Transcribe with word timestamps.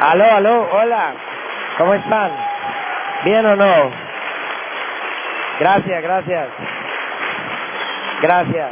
Aló, 0.00 0.24
aló, 0.24 0.68
hola. 0.72 1.14
¿Cómo 1.78 1.94
están? 1.94 2.30
¿Bien 3.24 3.46
o 3.46 3.56
no? 3.56 3.90
Gracias, 5.60 6.02
gracias. 6.02 6.48
Gracias. 8.20 8.70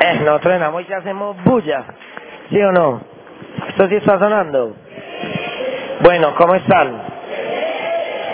Eh, 0.00 0.20
nosotros 0.24 0.54
en 0.54 0.62
Amoy 0.62 0.86
ya 0.86 0.98
hacemos 0.98 1.36
bulla. 1.44 1.84
¿Sí 2.50 2.60
o 2.60 2.72
no? 2.72 3.00
¿Esto 3.68 3.88
sí 3.88 3.96
está 3.96 4.18
sonando? 4.18 4.74
Bueno, 6.00 6.34
¿cómo 6.36 6.54
están? 6.54 7.02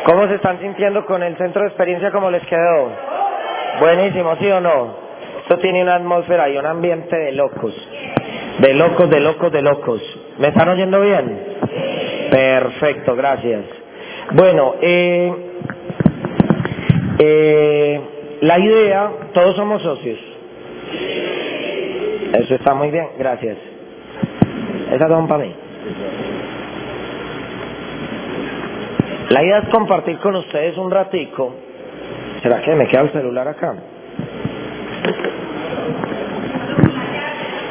¿Cómo 0.05 0.27
se 0.27 0.35
están 0.35 0.59
sintiendo 0.61 1.07
con 1.07 1.23
el 1.23 1.37
centro 1.37 1.63
de 1.63 1.69
experiencia? 1.69 2.11
¿Cómo 2.11 2.31
les 2.31 2.45
quedó? 2.47 2.91
Buenísimo, 3.79 4.37
¿sí 4.37 4.51
o 4.51 4.61
no? 4.61 4.97
Esto 5.43 5.59
tiene 5.59 5.83
una 5.83 5.97
atmósfera 5.97 6.49
y 6.49 6.57
un 6.59 6.67
ambiente 6.67 7.17
de 7.17 7.33
locos. 7.33 7.73
De 8.63 8.75
locos, 8.75 9.11
de 9.11 9.19
locos, 9.19 9.51
de 9.51 9.61
locos. 9.61 10.01
¿Me 10.39 10.49
están 10.49 10.69
oyendo 10.69 11.01
bien? 11.01 11.37
Perfecto, 12.31 13.17
gracias. 13.17 13.65
Bueno, 14.35 14.77
eh, 14.81 15.33
eh, 17.19 18.01
la 18.43 18.61
idea, 18.61 19.11
todos 19.35 19.57
somos 19.57 19.83
socios. 19.83 20.19
Eso 22.35 22.55
está 22.55 22.73
muy 22.75 22.93
bien, 22.93 23.09
gracias. 23.19 23.59
Esa 24.93 25.09
toma 25.09 25.27
para 25.27 25.43
mí. 25.43 25.55
La 29.29 29.43
idea 29.43 29.59
es 29.59 29.69
compartir 29.71 30.19
con 30.19 30.37
ustedes 30.37 30.79
un 30.79 30.89
ratico. 30.89 31.53
¿Será 32.43 32.63
que 32.63 32.77
me 32.77 32.87
queda 32.87 33.01
el 33.01 33.11
celular 33.11 33.49
acá? 33.49 33.75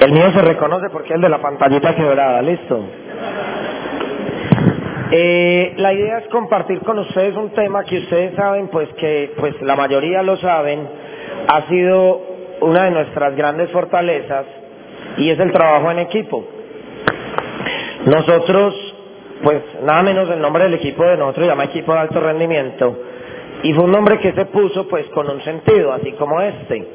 El 0.02 0.14
mío 0.14 0.32
se 0.32 0.42
reconoce 0.42 0.90
porque 0.90 1.10
es 1.10 1.16
el 1.16 1.22
de 1.22 1.30
la 1.30 1.40
pantallita 1.40 1.94
quebrada, 1.94 2.42
listo. 2.42 2.84
Eh, 5.12 5.74
la 5.78 5.94
idea 5.94 6.18
es 6.18 6.28
compartir 6.30 6.80
con 6.80 6.98
ustedes 6.98 7.36
un 7.36 7.52
tema 7.52 7.84
que 7.84 8.00
ustedes 8.00 8.34
saben, 8.36 8.70
pues 8.70 8.90
que 8.96 9.32
pues 9.38 9.62
la 9.62 9.76
mayoría 9.76 10.24
lo 10.24 10.38
saben, 10.38 10.90
ha 11.48 11.68
sido 11.68 12.20
una 12.62 12.86
de 12.86 12.92
nuestras 12.92 13.36
grandes 13.36 13.70
fortalezas 13.70 14.48
y 15.18 15.30
es 15.30 15.40
el 15.40 15.52
trabajo 15.52 15.92
en 15.92 16.00
equipo. 16.00 16.48
Nosotros, 18.08 18.74
pues 19.44 19.62
nada 19.84 20.02
menos 20.02 20.28
el 20.32 20.42
nombre 20.42 20.64
del 20.64 20.74
equipo 20.74 21.04
de 21.04 21.16
nosotros 21.16 21.46
se 21.46 21.52
llama 21.52 21.66
equipo 21.66 21.94
de 21.94 22.00
alto 22.00 22.20
rendimiento 22.20 22.98
y 23.62 23.72
fue 23.74 23.84
un 23.84 23.92
nombre 23.92 24.18
que 24.18 24.32
se 24.32 24.46
puso 24.46 24.88
pues 24.88 25.06
con 25.10 25.30
un 25.30 25.44
sentido, 25.44 25.94
así 25.94 26.14
como 26.14 26.42
este. 26.42 26.88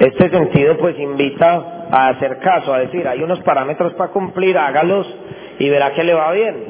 Este 0.00 0.28
sentido 0.28 0.76
pues 0.76 0.98
invita 0.98 1.81
a 1.92 2.08
hacer 2.08 2.38
caso, 2.38 2.72
a 2.72 2.78
decir, 2.78 3.06
hay 3.06 3.22
unos 3.22 3.40
parámetros 3.40 3.92
para 3.94 4.10
cumplir, 4.10 4.56
hágalos 4.56 5.06
y 5.58 5.68
verá 5.68 5.92
que 5.92 6.02
le 6.02 6.14
va 6.14 6.32
bien. 6.32 6.64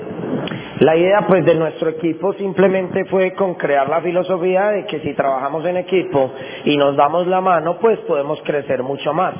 La 0.81 0.97
idea 0.97 1.25
pues 1.29 1.45
de 1.45 1.55
nuestro 1.55 1.91
equipo 1.91 2.33
simplemente 2.33 3.05
fue 3.05 3.33
con 3.35 3.55
crear 3.55 3.89
la 3.89 4.01
filosofía 4.01 4.71
de 4.71 4.85
que 4.87 4.99
si 4.99 5.15
trabajamos 5.15 5.65
en 5.65 5.77
equipo 5.77 6.33
y 6.65 6.77
nos 6.77 6.97
damos 6.97 7.29
la 7.29 7.41
mano 7.41 7.79
pues 7.79 8.01
podemos 8.01 8.43
crecer 8.43 8.83
mucho 8.83 9.15
más. 9.15 9.35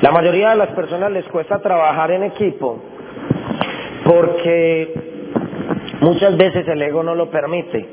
La 0.00 0.12
mayoría 0.12 0.50
de 0.50 0.56
las 0.56 0.68
personas 0.68 1.10
les 1.10 1.24
cuesta 1.24 1.58
trabajar 1.58 2.12
en 2.12 2.22
equipo 2.22 2.80
porque 4.04 4.94
muchas 6.02 6.36
veces 6.36 6.68
el 6.68 6.82
ego 6.82 7.02
no 7.02 7.16
lo 7.16 7.30
permite. 7.30 7.84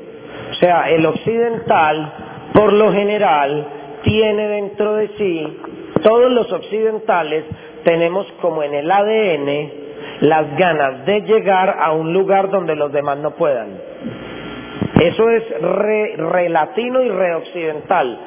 O 0.52 0.54
sea, 0.54 0.88
el 0.88 1.04
occidental 1.04 2.12
por 2.54 2.72
lo 2.72 2.92
general 2.92 3.66
tiene 4.04 4.46
dentro 4.46 4.94
de 4.94 5.08
sí, 5.18 5.58
todos 6.02 6.30
los 6.30 6.50
occidentales 6.52 7.44
tenemos 7.84 8.26
como 8.40 8.62
en 8.62 8.74
el 8.74 8.90
ADN 8.90 9.82
las 10.20 10.56
ganas 10.56 11.04
de 11.04 11.22
llegar 11.22 11.78
a 11.80 11.92
un 11.92 12.12
lugar 12.12 12.50
donde 12.50 12.76
los 12.76 12.92
demás 12.92 13.18
no 13.18 13.32
puedan. 13.32 13.70
Eso 15.00 15.28
es 15.30 15.42
re, 15.60 16.48
latino 16.48 17.02
y 17.02 17.08
re 17.08 17.34
occidental. 17.34 18.18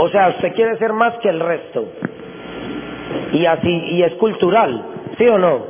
O 0.00 0.08
sea, 0.08 0.30
usted 0.30 0.52
quiere 0.54 0.76
ser 0.78 0.92
más 0.92 1.14
que 1.18 1.28
el 1.28 1.38
resto. 1.38 1.84
Y 3.32 3.46
así, 3.46 3.68
y 3.68 4.02
es 4.02 4.14
cultural, 4.14 4.84
¿sí 5.16 5.28
o 5.28 5.38
no? 5.38 5.66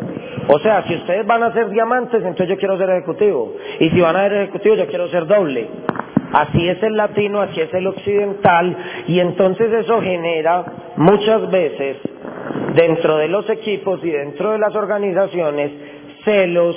O 0.48 0.58
sea, 0.60 0.82
si 0.84 0.94
ustedes 0.94 1.26
van 1.26 1.42
a 1.42 1.52
ser 1.52 1.68
diamantes, 1.70 2.20
entonces 2.22 2.48
yo 2.48 2.56
quiero 2.56 2.78
ser 2.78 2.88
ejecutivo. 2.90 3.54
Y 3.80 3.90
si 3.90 4.00
van 4.00 4.16
a 4.16 4.28
ser 4.28 4.32
ejecutivo, 4.34 4.74
yo 4.76 4.86
quiero 4.86 5.08
ser 5.08 5.26
doble. 5.26 5.68
Así 6.34 6.68
es 6.68 6.82
el 6.82 6.96
latino, 6.96 7.40
así 7.40 7.60
es 7.60 7.72
el 7.72 7.86
occidental, 7.86 8.76
y 9.06 9.20
entonces 9.20 9.72
eso 9.72 10.00
genera 10.00 10.64
muchas 10.96 11.48
veces 11.48 11.98
dentro 12.74 13.18
de 13.18 13.28
los 13.28 13.48
equipos 13.48 14.00
y 14.02 14.10
dentro 14.10 14.50
de 14.50 14.58
las 14.58 14.74
organizaciones 14.74 15.70
celos, 16.24 16.76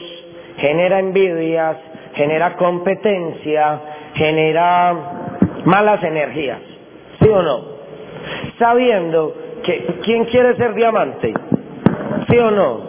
genera 0.57 0.99
envidias, 0.99 1.77
genera 2.13 2.55
competencia, 2.55 3.81
genera 4.13 4.95
malas 5.65 6.03
energías. 6.03 6.59
¿Sí 7.19 7.27
o 7.27 7.41
no? 7.41 7.63
Sabiendo 8.59 9.33
que 9.63 9.87
¿quién 10.03 10.25
quiere 10.25 10.55
ser 10.55 10.75
diamante? 10.75 11.33
¿Sí 12.29 12.37
o 12.37 12.51
no? 12.51 12.81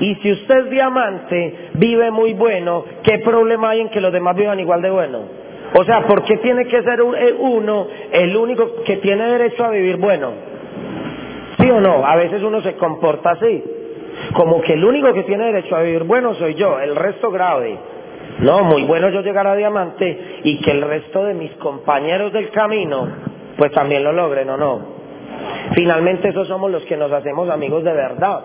Y 0.00 0.16
si 0.16 0.32
usted 0.32 0.64
es 0.64 0.70
diamante, 0.70 1.70
vive 1.74 2.10
muy 2.10 2.32
bueno, 2.32 2.84
¿qué 3.04 3.18
problema 3.20 3.70
hay 3.70 3.82
en 3.82 3.90
que 3.90 4.00
los 4.00 4.12
demás 4.12 4.34
vivan 4.34 4.58
igual 4.58 4.82
de 4.82 4.90
bueno? 4.90 5.45
O 5.74 5.84
sea, 5.84 6.06
¿por 6.06 6.24
qué 6.24 6.38
tiene 6.38 6.66
que 6.66 6.82
ser 6.82 7.00
eh, 7.00 7.34
uno 7.38 7.88
el 8.12 8.36
único 8.36 8.82
que 8.84 8.96
tiene 8.96 9.26
derecho 9.26 9.64
a 9.64 9.70
vivir 9.70 9.96
bueno? 9.96 10.32
¿Sí 11.58 11.70
o 11.70 11.80
no? 11.80 12.06
A 12.06 12.16
veces 12.16 12.42
uno 12.42 12.60
se 12.60 12.74
comporta 12.74 13.32
así. 13.32 13.64
Como 14.34 14.60
que 14.62 14.74
el 14.74 14.84
único 14.84 15.12
que 15.12 15.24
tiene 15.24 15.46
derecho 15.46 15.76
a 15.76 15.82
vivir 15.82 16.04
bueno 16.04 16.34
soy 16.34 16.54
yo, 16.54 16.78
el 16.80 16.96
resto 16.96 17.30
grave. 17.30 17.76
No, 18.40 18.64
muy 18.64 18.82
bueno 18.84 19.08
yo 19.10 19.22
llegar 19.22 19.46
a 19.46 19.54
diamante 19.54 20.40
y 20.44 20.60
que 20.60 20.70
el 20.70 20.82
resto 20.82 21.24
de 21.24 21.34
mis 21.34 21.52
compañeros 21.52 22.32
del 22.32 22.50
camino 22.50 23.08
pues 23.56 23.72
también 23.72 24.04
lo 24.04 24.12
logren 24.12 24.48
o 24.50 24.56
no. 24.56 24.96
Finalmente 25.74 26.28
esos 26.28 26.46
somos 26.46 26.70
los 26.70 26.84
que 26.84 26.96
nos 26.96 27.10
hacemos 27.12 27.48
amigos 27.48 27.84
de 27.84 27.92
verdad. 27.92 28.40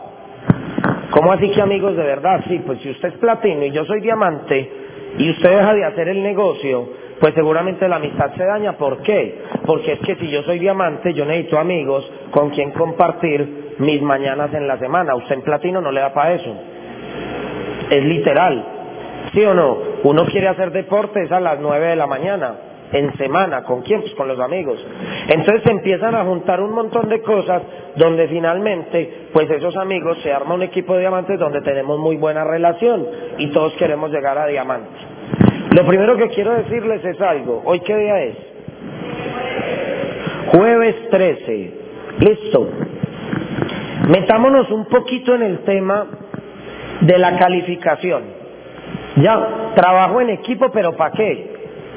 ¿Cómo 1.12 1.34
así 1.34 1.50
que 1.52 1.62
amigos 1.62 1.96
de 1.96 2.04
verdad? 2.04 2.44
Sí, 2.48 2.62
pues 2.66 2.80
si 2.80 2.90
usted 2.90 3.10
es 3.10 3.18
platino 3.18 3.66
y 3.66 3.72
yo 3.72 3.86
soy 3.86 4.00
diamante 4.00 4.72
y 5.18 5.30
usted 5.32 5.50
deja 5.50 5.74
de 5.74 5.86
hacer 5.86 6.08
el 6.08 6.24
negocio, 6.24 6.88
pues 7.22 7.36
seguramente 7.36 7.88
la 7.88 7.98
amistad 7.98 8.34
se 8.36 8.44
daña. 8.44 8.74
¿Por 8.74 9.04
qué? 9.04 9.44
Porque 9.64 9.94
es 9.94 10.00
que 10.00 10.16
si 10.16 10.32
yo 10.32 10.42
soy 10.42 10.58
diamante, 10.58 11.14
yo 11.14 11.24
necesito 11.24 11.60
amigos 11.60 12.12
con 12.32 12.50
quien 12.50 12.72
compartir 12.72 13.76
mis 13.78 14.02
mañanas 14.02 14.52
en 14.56 14.68
la 14.68 14.80
semana. 14.80 15.14
Usted 15.14 15.36
en 15.36 15.42
platino 15.44 15.82
no 15.82 15.92
le 15.92 16.02
da 16.02 16.14
para 16.14 16.34
eso. 16.34 16.52
Es 17.92 18.04
literal. 18.04 18.66
¿Sí 19.34 19.46
o 19.46 19.54
no? 19.54 19.78
Uno 20.04 20.26
quiere 20.26 20.48
hacer 20.48 20.72
deportes 20.72 21.32
a 21.32 21.40
las 21.40 21.60
nueve 21.60 21.90
de 21.90 21.96
la 21.96 22.08
mañana, 22.08 22.56
en 22.92 23.16
semana. 23.18 23.66
¿Con 23.66 23.84
quién? 23.84 24.02
Pues 24.02 24.16
con 24.16 24.28
los 24.28 24.40
amigos. 24.40 24.84
Entonces 25.28 25.62
se 25.64 25.70
empiezan 25.70 26.16
a 26.16 26.26
juntar 26.26 26.60
un 26.60 26.74
montón 26.74 27.08
de 27.08 27.22
cosas 27.22 27.62
donde 27.98 28.30
finalmente, 28.30 29.28
pues 29.32 29.48
esos 29.52 29.78
amigos 29.78 30.18
se 30.24 30.34
arma 30.34 30.56
un 30.56 30.64
equipo 30.64 30.96
de 30.96 31.02
diamantes 31.02 31.38
donde 31.38 31.62
tenemos 31.62 32.00
muy 32.00 32.18
buena 32.18 32.44
relación 32.44 33.06
y 33.38 33.52
todos 33.52 33.74
queremos 33.74 34.10
llegar 34.10 34.40
a 34.40 34.48
diamantes. 34.48 35.11
Lo 35.72 35.86
primero 35.86 36.18
que 36.18 36.28
quiero 36.30 36.54
decirles 36.54 37.04
es 37.06 37.22
algo. 37.22 37.62
¿Hoy 37.64 37.80
qué 37.80 37.96
día 37.96 38.24
es? 38.24 38.36
Jueves 40.48 40.96
13. 41.10 41.74
Listo. 42.20 42.70
Metámonos 44.10 44.70
un 44.70 44.86
poquito 44.88 45.34
en 45.34 45.44
el 45.44 45.60
tema 45.60 46.08
de 47.00 47.18
la 47.18 47.38
calificación. 47.38 48.24
Ya, 49.16 49.72
trabajo 49.74 50.20
en 50.20 50.32
equipo, 50.32 50.70
pero 50.74 50.92
¿para 50.98 51.14
qué? 51.14 51.54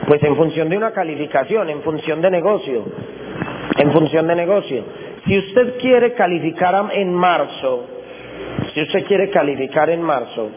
Pues 0.07 0.23
en 0.23 0.37
función 0.37 0.69
de 0.69 0.77
una 0.77 0.93
calificación, 0.93 1.69
en 1.69 1.83
función 1.83 2.21
de 2.21 2.31
negocio. 2.31 2.85
En 3.77 3.91
función 3.91 4.29
de 4.29 4.37
negocio. 4.37 4.85
Si 5.27 5.37
usted 5.37 5.79
quiere 5.79 6.13
calificar 6.13 6.91
en 6.93 7.13
marzo, 7.13 7.87
si 8.73 8.83
usted 8.83 9.05
quiere 9.07 9.31
calificar 9.31 9.91
en 9.91 10.01
marzo, 10.01 10.49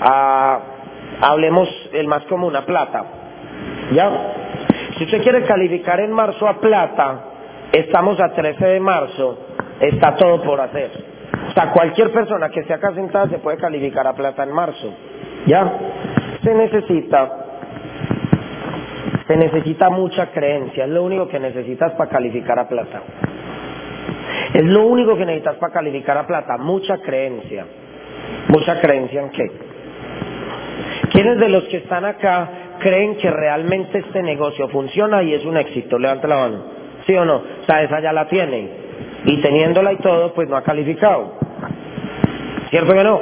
a 0.00 0.73
hablemos 1.20 1.68
el 1.92 2.06
más 2.06 2.24
común, 2.24 2.54
a 2.56 2.64
plata. 2.64 3.04
¿Ya? 3.92 4.10
Si 4.96 5.04
usted 5.04 5.22
quiere 5.22 5.42
calificar 5.44 6.00
en 6.00 6.12
marzo 6.12 6.46
a 6.46 6.60
plata, 6.60 7.20
estamos 7.72 8.20
a 8.20 8.32
13 8.32 8.64
de 8.64 8.80
marzo, 8.80 9.38
está 9.80 10.16
todo 10.16 10.42
por 10.42 10.60
hacer. 10.60 10.90
O 11.48 11.52
sea, 11.52 11.72
cualquier 11.72 12.12
persona 12.12 12.48
que 12.48 12.60
esté 12.60 12.74
acá 12.74 12.92
sentada 12.94 13.28
se 13.28 13.38
puede 13.38 13.58
calificar 13.58 14.06
a 14.06 14.14
plata 14.14 14.42
en 14.42 14.52
marzo. 14.52 14.94
¿Ya? 15.46 15.72
Se 16.42 16.54
necesita 16.54 17.44
se 19.26 19.36
necesita 19.36 19.88
mucha 19.88 20.30
creencia, 20.32 20.84
es 20.84 20.90
lo 20.90 21.02
único 21.02 21.26
que 21.28 21.38
necesitas 21.40 21.92
para 21.92 22.10
calificar 22.10 22.58
a 22.58 22.68
plata. 22.68 23.02
Es 24.52 24.64
lo 24.64 24.86
único 24.86 25.16
que 25.16 25.24
necesitas 25.24 25.56
para 25.56 25.72
calificar 25.72 26.18
a 26.18 26.26
plata, 26.26 26.58
mucha 26.58 26.98
creencia. 26.98 27.64
¿Mucha 28.48 28.80
creencia 28.80 29.22
en 29.22 29.30
qué? 29.30 29.73
¿Quiénes 31.14 31.38
de 31.38 31.48
los 31.48 31.62
que 31.68 31.76
están 31.76 32.04
acá 32.04 32.76
creen 32.80 33.16
que 33.18 33.30
realmente 33.30 33.98
este 33.98 34.20
negocio 34.20 34.68
funciona 34.68 35.22
y 35.22 35.32
es 35.32 35.44
un 35.44 35.56
éxito? 35.56 35.96
Levante 35.96 36.26
la 36.26 36.36
mano. 36.38 36.64
¿Sí 37.06 37.14
o 37.14 37.24
no? 37.24 37.36
O 37.36 37.64
sea, 37.66 37.84
esa 37.84 38.00
ya 38.00 38.12
la 38.12 38.26
tiene. 38.26 38.68
Y 39.24 39.40
teniéndola 39.40 39.92
y 39.92 39.98
todo, 39.98 40.34
pues 40.34 40.48
no 40.48 40.56
ha 40.56 40.62
calificado. 40.62 41.38
¿Cierto 42.70 42.92
que 42.92 43.04
no? 43.04 43.20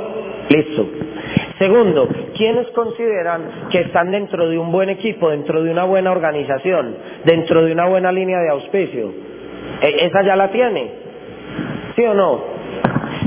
Listo. 0.49 0.89
Segundo, 1.59 2.09
¿quiénes 2.35 2.69
consideran 2.69 3.69
que 3.71 3.81
están 3.81 4.11
dentro 4.11 4.49
de 4.49 4.57
un 4.57 4.73
buen 4.73 4.89
equipo, 4.89 5.29
dentro 5.29 5.63
de 5.63 5.71
una 5.71 5.85
buena 5.85 6.13
organización, 6.13 6.97
dentro 7.27 7.63
de 7.63 7.73
una 7.73 7.89
buena 7.89 8.11
línea 8.11 8.39
de 8.39 8.49
auspicio? 8.49 9.13
E, 9.83 10.07
¿Esa 10.07 10.23
ya 10.23 10.35
la 10.35 10.51
tiene? 10.51 10.91
¿Sí 11.95 12.03
o 12.07 12.15
no? 12.15 12.62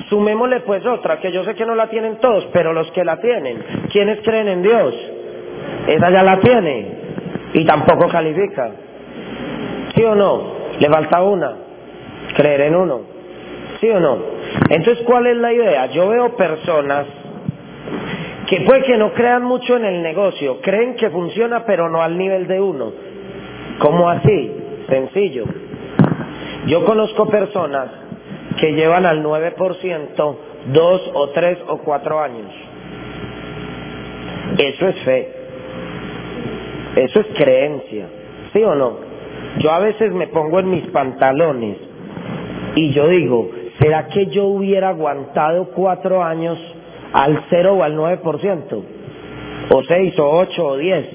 Sumémosle 0.10 0.60
pues 0.62 0.86
otra, 0.86 1.20
que 1.20 1.32
yo 1.32 1.44
sé 1.44 1.56
que 1.56 1.66
no 1.66 1.74
la 1.74 1.88
tienen 1.88 2.18
todos, 2.18 2.48
pero 2.54 2.74
los 2.74 2.92
que 2.92 3.04
la 3.04 3.18
tienen, 3.18 3.64
¿quiénes 3.92 4.20
creen 4.22 4.48
en 4.48 4.62
Dios? 4.62 4.94
Esa 5.88 6.10
ya 6.12 6.24
la 6.24 6.40
tiene 6.40 6.88
y 7.54 7.66
tampoco 7.66 8.08
califica. 8.08 8.72
¿Sí 9.96 10.04
o 10.04 10.14
no? 10.14 10.54
Le 10.80 10.90
falta 10.90 11.24
una, 11.24 11.54
creer 12.36 12.62
en 12.62 12.76
uno. 12.76 13.02
¿Sí 13.80 13.90
o 13.90 14.00
no? 14.00 14.18
Entonces, 14.70 15.04
¿cuál 15.06 15.28
es 15.28 15.38
la 15.38 15.54
idea? 15.54 15.88
Yo 15.88 16.10
veo 16.10 16.36
personas 16.36 17.08
que 18.48 18.62
puede 18.62 18.84
que 18.84 18.98
no 18.98 19.12
crean 19.14 19.44
mucho 19.44 19.76
en 19.78 19.86
el 19.86 20.04
negocio, 20.04 20.62
creen 20.62 20.96
que 20.96 21.10
funciona 21.10 21.66
pero 21.66 21.90
no 21.90 22.02
al 22.02 22.16
nivel 22.18 22.46
de 22.46 22.62
uno. 22.62 22.92
¿Cómo 23.80 24.10
así? 24.10 24.52
Sencillo. 24.88 25.46
Yo 26.68 26.86
conozco 26.86 27.28
personas 27.28 27.90
que 28.60 28.74
llevan 28.74 29.06
al 29.06 29.24
9% 29.24 30.36
dos 30.74 31.12
o 31.14 31.30
tres 31.30 31.58
o 31.68 31.78
cuatro 31.80 32.20
años. 32.20 32.52
Eso 34.58 34.88
es 34.88 34.96
fe. 35.04 35.30
Eso 36.96 37.20
es 37.20 37.28
creencia. 37.36 38.08
¿Sí 38.54 38.64
o 38.64 38.76
no? 38.76 38.98
Yo 39.60 39.72
a 39.72 39.80
veces 39.80 40.12
me 40.14 40.28
pongo 40.28 40.60
en 40.60 40.70
mis 40.70 40.88
pantalones 40.88 41.78
y 42.76 42.92
yo 42.92 43.08
digo, 43.08 43.52
¿será 43.80 44.08
que 44.08 44.28
yo 44.28 44.46
hubiera 44.46 44.90
aguantado 44.90 45.72
cuatro 45.72 46.24
años 46.24 46.58
al 47.14 47.46
0 47.50 47.76
o 47.76 47.84
al 47.84 47.98
9%? 47.98 48.84
O 49.70 49.84
6 49.84 50.20
o 50.20 50.30
8 50.38 50.66
o 50.66 50.78
10. 50.78 51.08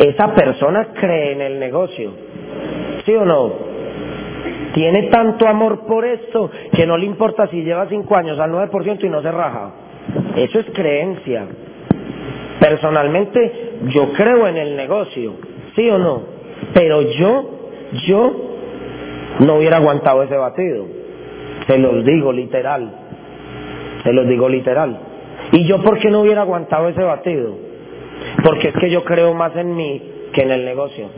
Esa 0.00 0.34
persona 0.34 0.88
cree 0.94 1.32
en 1.32 1.40
el 1.40 1.58
negocio. 1.58 2.12
¿Sí 3.04 3.14
o 3.14 3.24
no? 3.24 3.75
Tiene 4.76 5.04
tanto 5.04 5.48
amor 5.48 5.86
por 5.86 6.04
esto 6.04 6.50
que 6.70 6.86
no 6.86 6.98
le 6.98 7.06
importa 7.06 7.46
si 7.46 7.62
lleva 7.62 7.88
5 7.88 8.14
años 8.14 8.38
al 8.38 8.50
9% 8.50 9.04
y 9.04 9.08
no 9.08 9.22
se 9.22 9.32
raja. 9.32 9.72
Eso 10.36 10.60
es 10.60 10.66
creencia. 10.74 11.46
Personalmente 12.60 13.78
yo 13.86 14.12
creo 14.12 14.46
en 14.46 14.58
el 14.58 14.76
negocio, 14.76 15.32
¿sí 15.74 15.88
o 15.88 15.96
no? 15.96 16.24
Pero 16.74 17.00
yo, 17.00 17.70
yo 18.06 18.36
no 19.40 19.54
hubiera 19.54 19.78
aguantado 19.78 20.22
ese 20.24 20.36
batido. 20.36 20.84
Se 21.66 21.78
los 21.78 22.04
digo 22.04 22.30
literal. 22.30 22.92
Se 24.04 24.12
los 24.12 24.28
digo 24.28 24.46
literal. 24.46 25.00
¿Y 25.52 25.66
yo 25.66 25.80
por 25.80 25.98
qué 26.00 26.10
no 26.10 26.20
hubiera 26.20 26.42
aguantado 26.42 26.90
ese 26.90 27.02
batido? 27.02 27.56
Porque 28.44 28.68
es 28.68 28.74
que 28.74 28.90
yo 28.90 29.04
creo 29.04 29.32
más 29.32 29.56
en 29.56 29.74
mí 29.74 30.02
que 30.34 30.42
en 30.42 30.50
el 30.50 30.66
negocio. 30.66 31.08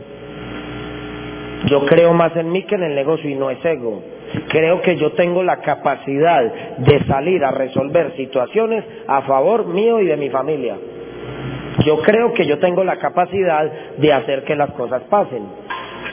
Yo 1.65 1.85
creo 1.85 2.13
más 2.13 2.35
en 2.35 2.51
mí 2.51 2.63
que 2.63 2.75
en 2.75 2.83
el 2.83 2.95
negocio 2.95 3.29
y 3.29 3.35
no 3.35 3.49
es 3.49 3.63
ego. 3.63 4.01
Creo 4.47 4.81
que 4.81 4.95
yo 4.95 5.11
tengo 5.13 5.43
la 5.43 5.57
capacidad 5.57 6.43
de 6.77 7.03
salir 7.05 7.43
a 7.43 7.51
resolver 7.51 8.15
situaciones 8.15 8.85
a 9.07 9.23
favor 9.23 9.65
mío 9.65 9.99
y 9.99 10.05
de 10.05 10.17
mi 10.17 10.29
familia. 10.29 10.77
Yo 11.85 12.01
creo 12.01 12.33
que 12.33 12.45
yo 12.45 12.59
tengo 12.59 12.83
la 12.83 12.97
capacidad 12.97 13.69
de 13.97 14.13
hacer 14.13 14.43
que 14.43 14.55
las 14.55 14.71
cosas 14.71 15.03
pasen. 15.03 15.43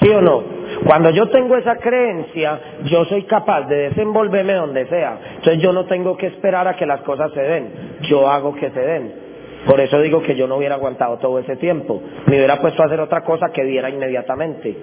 ¿Sí 0.01 0.09
o 0.11 0.21
no? 0.21 0.43
Cuando 0.85 1.11
yo 1.11 1.29
tengo 1.31 1.57
esa 1.57 1.77
creencia, 1.77 2.61
yo 2.85 3.05
soy 3.07 3.23
capaz 3.25 3.63
de 3.63 3.89
desenvolverme 3.89 4.55
donde 4.55 4.87
sea. 4.87 5.19
Entonces 5.37 5.63
yo 5.63 5.73
no 5.73 5.87
tengo 5.87 6.17
que 6.17 6.27
esperar 6.27 6.69
a 6.69 6.77
que 6.77 6.87
las 6.87 7.01
cosas 7.03 7.33
se 7.33 7.41
den. 7.41 7.97
Yo 8.03 8.29
hago 8.29 8.55
que 8.55 8.71
se 8.71 8.81
den. 8.81 9.26
Por 9.67 9.81
eso 9.81 10.01
digo 10.01 10.23
que 10.23 10.37
yo 10.37 10.47
no 10.47 10.57
hubiera 10.57 10.77
aguantado 10.77 11.19
todo 11.19 11.41
ese 11.41 11.57
tiempo. 11.57 12.01
Me 12.27 12.37
hubiera 12.37 12.61
puesto 12.61 12.83
a 12.83 12.87
hacer 12.87 13.01
otra 13.01 13.23
cosa 13.25 13.49
que 13.53 13.65
diera 13.65 13.91
inmediatamente. 13.91 14.77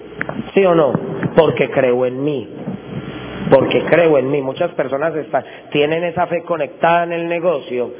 ¿Sí 0.53 0.65
o 0.65 0.75
no? 0.75 0.91
Porque 1.35 1.69
creo 1.69 2.05
en 2.05 2.21
mí. 2.21 2.49
Porque 3.49 3.81
creo 3.85 4.17
en 4.17 4.29
mí. 4.29 4.41
Muchas 4.41 4.71
personas 4.71 5.15
están, 5.15 5.45
tienen 5.71 6.03
esa 6.03 6.27
fe 6.27 6.43
conectada 6.43 7.05
en 7.05 7.13
el 7.13 7.29
negocio. 7.29 7.91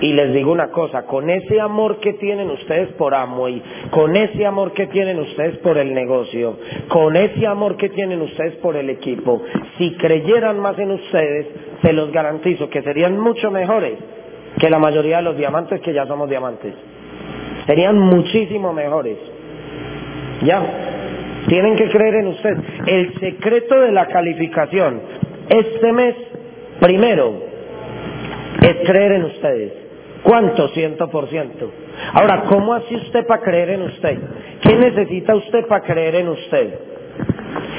Y 0.00 0.12
les 0.12 0.34
digo 0.34 0.50
una 0.50 0.72
cosa, 0.72 1.06
con 1.06 1.30
ese 1.30 1.60
amor 1.60 2.00
que 2.00 2.14
tienen 2.14 2.50
ustedes 2.50 2.88
por 2.94 3.14
Amway, 3.14 3.62
con 3.90 4.16
ese 4.16 4.44
amor 4.44 4.72
que 4.72 4.88
tienen 4.88 5.20
ustedes 5.20 5.56
por 5.58 5.78
el 5.78 5.94
negocio, 5.94 6.58
con 6.88 7.14
ese 7.14 7.46
amor 7.46 7.76
que 7.76 7.90
tienen 7.90 8.20
ustedes 8.20 8.56
por 8.56 8.74
el 8.74 8.90
equipo, 8.90 9.40
si 9.78 9.92
creyeran 9.94 10.58
más 10.58 10.76
en 10.80 10.90
ustedes, 10.90 11.46
se 11.80 11.92
los 11.92 12.10
garantizo 12.10 12.68
que 12.68 12.82
serían 12.82 13.20
mucho 13.20 13.52
mejores 13.52 13.94
que 14.58 14.70
la 14.70 14.78
mayoría 14.78 15.18
de 15.18 15.22
los 15.22 15.36
diamantes 15.36 15.80
que 15.80 15.92
ya 15.92 16.06
somos 16.06 16.28
diamantes. 16.28 16.74
Serían 17.66 17.98
muchísimo 17.98 18.72
mejores. 18.72 19.18
Ya, 20.42 20.62
tienen 21.48 21.76
que 21.76 21.88
creer 21.88 22.14
en 22.16 22.26
usted. 22.28 22.56
El 22.86 23.14
secreto 23.18 23.80
de 23.80 23.92
la 23.92 24.06
calificación 24.06 25.00
este 25.48 25.92
mes, 25.92 26.14
primero, 26.80 27.34
es 28.62 28.88
creer 28.88 29.12
en 29.12 29.24
ustedes. 29.24 29.72
¿Cuánto? 30.22 30.68
Ciento 30.68 31.10
por 31.10 31.28
ciento. 31.28 31.70
Ahora, 32.14 32.44
¿cómo 32.48 32.72
hace 32.72 32.96
usted 32.96 33.26
para 33.26 33.42
creer 33.42 33.70
en 33.70 33.82
usted? 33.82 34.18
¿Qué 34.62 34.74
necesita 34.74 35.34
usted 35.34 35.66
para 35.66 35.84
creer 35.84 36.14
en 36.16 36.28
usted? 36.28 36.78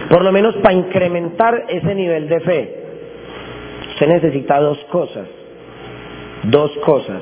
Por 0.09 0.23
lo 0.23 0.31
menos 0.31 0.55
para 0.57 0.75
incrementar 0.75 1.65
ese 1.69 1.95
nivel 1.95 2.29
de 2.29 2.39
fe. 2.41 2.75
Usted 3.93 4.07
necesita 4.07 4.59
dos 4.59 4.77
cosas 4.91 5.27
dos 6.43 6.71
cosas. 6.85 7.21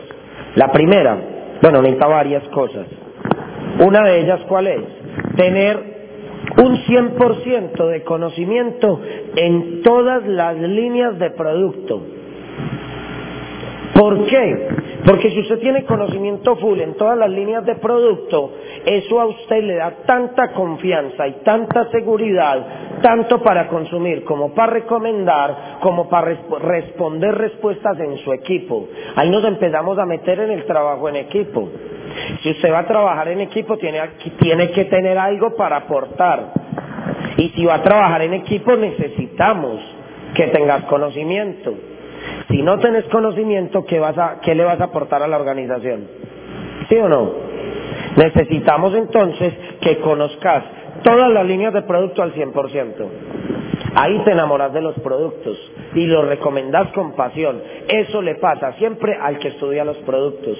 La 0.55 0.71
primera, 0.71 1.17
bueno, 1.61 1.81
necesita 1.81 2.07
varias 2.07 2.43
cosas. 2.49 2.87
Una 3.79 4.03
de 4.03 4.19
ellas, 4.19 4.41
¿cuál 4.47 4.67
es? 4.67 4.81
Tener 5.35 5.93
un 6.57 6.77
100% 6.77 7.87
de 7.87 8.03
conocimiento 8.03 8.99
en 9.35 9.81
todas 9.81 10.25
las 10.27 10.57
líneas 10.57 11.17
de 11.17 11.31
producto. 11.31 12.01
¿Por 13.93 14.25
qué? 14.25 14.67
Porque 15.05 15.31
si 15.31 15.39
usted 15.39 15.59
tiene 15.59 15.85
conocimiento 15.85 16.55
full 16.57 16.79
en 16.79 16.95
todas 16.95 17.17
las 17.17 17.29
líneas 17.29 17.65
de 17.65 17.75
producto, 17.75 18.51
eso 18.85 19.19
a 19.19 19.25
usted 19.25 19.63
le 19.63 19.75
da 19.75 19.91
tanta 20.05 20.51
confianza 20.53 21.27
y 21.27 21.33
tanta 21.43 21.89
seguridad, 21.91 22.99
tanto 23.01 23.41
para 23.41 23.67
consumir 23.67 24.23
como 24.23 24.53
para 24.53 24.73
recomendar, 24.73 25.77
como 25.81 26.09
para 26.09 26.35
responder 26.61 27.35
respuestas 27.35 27.99
en 27.99 28.17
su 28.17 28.33
equipo. 28.33 28.87
Ahí 29.15 29.29
nos 29.29 29.43
empezamos 29.45 29.97
a 29.97 30.05
meter 30.05 30.39
en 30.39 30.51
el 30.51 30.65
trabajo 30.65 31.07
en 31.09 31.17
equipo. 31.17 31.69
Si 32.41 32.51
usted 32.51 32.71
va 32.71 32.79
a 32.79 32.87
trabajar 32.87 33.27
en 33.29 33.41
equipo, 33.41 33.77
tiene, 33.77 33.99
tiene 34.39 34.71
que 34.71 34.85
tener 34.85 35.17
algo 35.17 35.55
para 35.55 35.77
aportar. 35.77 36.51
Y 37.37 37.49
si 37.49 37.65
va 37.65 37.75
a 37.75 37.83
trabajar 37.83 38.21
en 38.21 38.33
equipo, 38.33 38.75
necesitamos 38.75 39.79
que 40.35 40.47
tengas 40.47 40.83
conocimiento. 40.85 41.73
Si 42.49 42.61
no 42.61 42.79
tenés 42.79 43.05
conocimiento, 43.05 43.85
¿qué, 43.85 43.99
vas 43.99 44.17
a, 44.17 44.39
¿qué 44.41 44.55
le 44.55 44.63
vas 44.63 44.79
a 44.79 44.85
aportar 44.85 45.23
a 45.23 45.27
la 45.27 45.37
organización? 45.37 46.07
¿Sí 46.89 46.95
o 46.97 47.09
no? 47.09 47.52
Necesitamos 48.15 48.93
entonces 48.95 49.53
que 49.81 49.99
conozcas 49.99 50.63
todas 51.03 51.31
las 51.31 51.45
líneas 51.45 51.73
de 51.73 51.81
producto 51.81 52.21
al 52.21 52.33
100%. 52.33 53.07
Ahí 53.95 54.19
te 54.23 54.31
enamoras 54.31 54.73
de 54.73 54.81
los 54.81 54.95
productos 54.99 55.57
y 55.93 56.05
los 56.07 56.27
recomendas 56.27 56.91
con 56.93 57.15
pasión. 57.15 57.61
Eso 57.87 58.21
le 58.21 58.35
pasa 58.35 58.73
siempre 58.73 59.15
al 59.19 59.37
que 59.39 59.49
estudia 59.49 59.85
los 59.85 59.97
productos. 59.97 60.57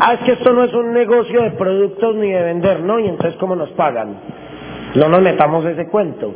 Ah, 0.00 0.14
es 0.14 0.20
que 0.20 0.32
esto 0.32 0.52
no 0.52 0.64
es 0.64 0.74
un 0.74 0.92
negocio 0.92 1.42
de 1.42 1.52
productos 1.52 2.16
ni 2.16 2.30
de 2.30 2.42
vender, 2.42 2.80
¿no? 2.80 2.98
Y 2.98 3.06
entonces, 3.08 3.38
¿cómo 3.38 3.54
nos 3.54 3.70
pagan? 3.70 4.16
No 4.94 5.08
nos 5.08 5.22
metamos 5.22 5.64
ese 5.64 5.86
cuento. 5.88 6.34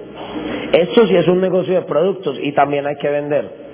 Esto 0.72 1.06
sí 1.06 1.16
es 1.16 1.26
un 1.28 1.40
negocio 1.40 1.74
de 1.74 1.82
productos 1.82 2.38
y 2.40 2.52
también 2.52 2.86
hay 2.86 2.96
que 2.96 3.08
vender. 3.08 3.64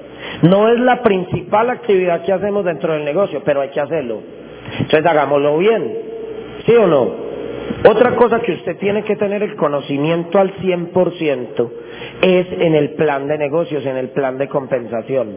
No 0.42 0.68
es 0.68 0.78
la 0.80 1.02
principal 1.02 1.70
actividad 1.70 2.22
que 2.22 2.32
hacemos 2.32 2.64
dentro 2.64 2.92
del 2.94 3.04
negocio, 3.04 3.42
pero 3.44 3.60
hay 3.60 3.70
que 3.70 3.80
hacerlo. 3.80 4.20
Entonces 4.78 5.04
hagámoslo 5.04 5.58
bien, 5.58 6.09
¿sí 6.66 6.74
o 6.74 6.86
no? 6.86 7.30
Otra 7.88 8.16
cosa 8.16 8.40
que 8.40 8.52
usted 8.52 8.76
tiene 8.78 9.04
que 9.04 9.16
tener 9.16 9.42
el 9.42 9.56
conocimiento 9.56 10.38
al 10.38 10.54
100% 10.56 11.70
es 12.22 12.46
en 12.52 12.74
el 12.74 12.94
plan 12.94 13.26
de 13.28 13.38
negocios, 13.38 13.84
en 13.86 13.96
el 13.96 14.10
plan 14.10 14.38
de 14.38 14.48
compensación. 14.48 15.36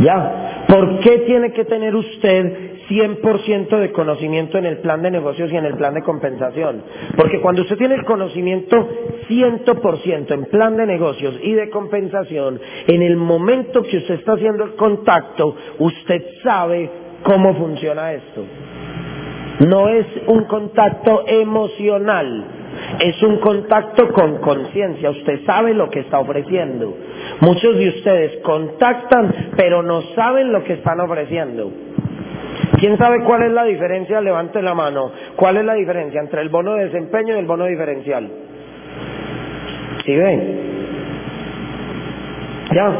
¿Ya? 0.00 0.64
¿Por 0.68 1.00
qué 1.00 1.18
tiene 1.18 1.52
que 1.52 1.64
tener 1.64 1.94
usted 1.94 2.74
100% 2.88 3.78
de 3.78 3.92
conocimiento 3.92 4.58
en 4.58 4.66
el 4.66 4.78
plan 4.78 5.02
de 5.02 5.10
negocios 5.10 5.50
y 5.50 5.56
en 5.56 5.64
el 5.64 5.74
plan 5.74 5.94
de 5.94 6.02
compensación. 6.02 6.82
Porque 7.16 7.40
cuando 7.40 7.62
usted 7.62 7.76
tiene 7.76 7.94
el 7.94 8.04
conocimiento 8.04 8.88
100% 9.28 10.30
en 10.32 10.44
plan 10.46 10.76
de 10.76 10.86
negocios 10.86 11.38
y 11.42 11.52
de 11.52 11.70
compensación, 11.70 12.60
en 12.86 13.02
el 13.02 13.16
momento 13.16 13.82
que 13.82 13.98
usted 13.98 14.14
está 14.14 14.32
haciendo 14.32 14.64
el 14.64 14.74
contacto, 14.74 15.56
usted 15.78 16.22
sabe 16.42 16.90
cómo 17.22 17.54
funciona 17.54 18.12
esto. 18.12 18.44
No 19.60 19.88
es 19.88 20.06
un 20.26 20.44
contacto 20.44 21.24
emocional, 21.26 22.44
es 23.00 23.22
un 23.22 23.38
contacto 23.38 24.12
con 24.12 24.38
conciencia. 24.38 25.10
Usted 25.10 25.44
sabe 25.46 25.74
lo 25.74 25.90
que 25.90 26.00
está 26.00 26.18
ofreciendo. 26.18 26.96
Muchos 27.40 27.76
de 27.78 27.88
ustedes 27.88 28.42
contactan, 28.42 29.52
pero 29.56 29.82
no 29.82 30.02
saben 30.14 30.52
lo 30.52 30.64
que 30.64 30.74
están 30.74 31.00
ofreciendo. 31.00 31.70
¿Quién 32.78 32.98
sabe 32.98 33.22
cuál 33.24 33.42
es 33.42 33.52
la 33.52 33.64
diferencia? 33.64 34.20
Levante 34.20 34.60
la 34.60 34.74
mano. 34.74 35.12
¿Cuál 35.36 35.58
es 35.58 35.64
la 35.64 35.74
diferencia 35.74 36.20
entre 36.20 36.42
el 36.42 36.48
bono 36.48 36.74
de 36.74 36.86
desempeño 36.86 37.34
y 37.34 37.38
el 37.38 37.46
bono 37.46 37.66
diferencial? 37.66 38.28
¿Sí 40.04 40.16
ven? 40.16 40.74
¿Ya? 42.74 42.92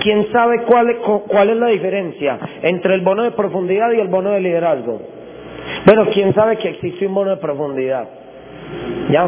¿Quién 0.00 0.30
sabe 0.30 0.62
cuál, 0.62 0.96
cuál 1.26 1.50
es 1.50 1.56
la 1.56 1.66
diferencia 1.66 2.38
entre 2.62 2.94
el 2.94 3.00
bono 3.00 3.24
de 3.24 3.32
profundidad 3.32 3.90
y 3.92 4.00
el 4.00 4.08
bono 4.08 4.30
de 4.30 4.40
liderazgo? 4.40 5.15
Bueno, 5.86 6.06
¿quién 6.12 6.34
sabe 6.34 6.56
que 6.56 6.70
existe 6.70 7.06
un 7.06 7.14
bono 7.14 7.30
de 7.30 7.36
profundidad? 7.36 8.08
¿Ya? 9.08 9.24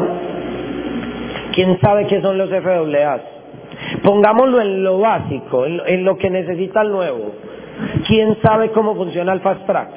¿Quién 1.53 1.79
sabe 1.79 2.05
qué 2.07 2.21
son 2.21 2.37
los 2.37 2.49
FAA? 2.49 3.21
Pongámoslo 4.03 4.59
en 4.59 4.83
lo 4.83 4.99
básico, 4.99 5.65
en 5.65 6.03
lo, 6.03 6.17
que 6.17 6.29
necesita 6.29 6.81
el 6.81 6.91
nuevo. 6.91 7.31
¿Quién 8.05 8.37
sabe 8.41 8.71
cómo 8.71 8.93
funciona 8.93 9.31
el 9.31 9.39
fast 9.39 9.65
track? 9.65 9.89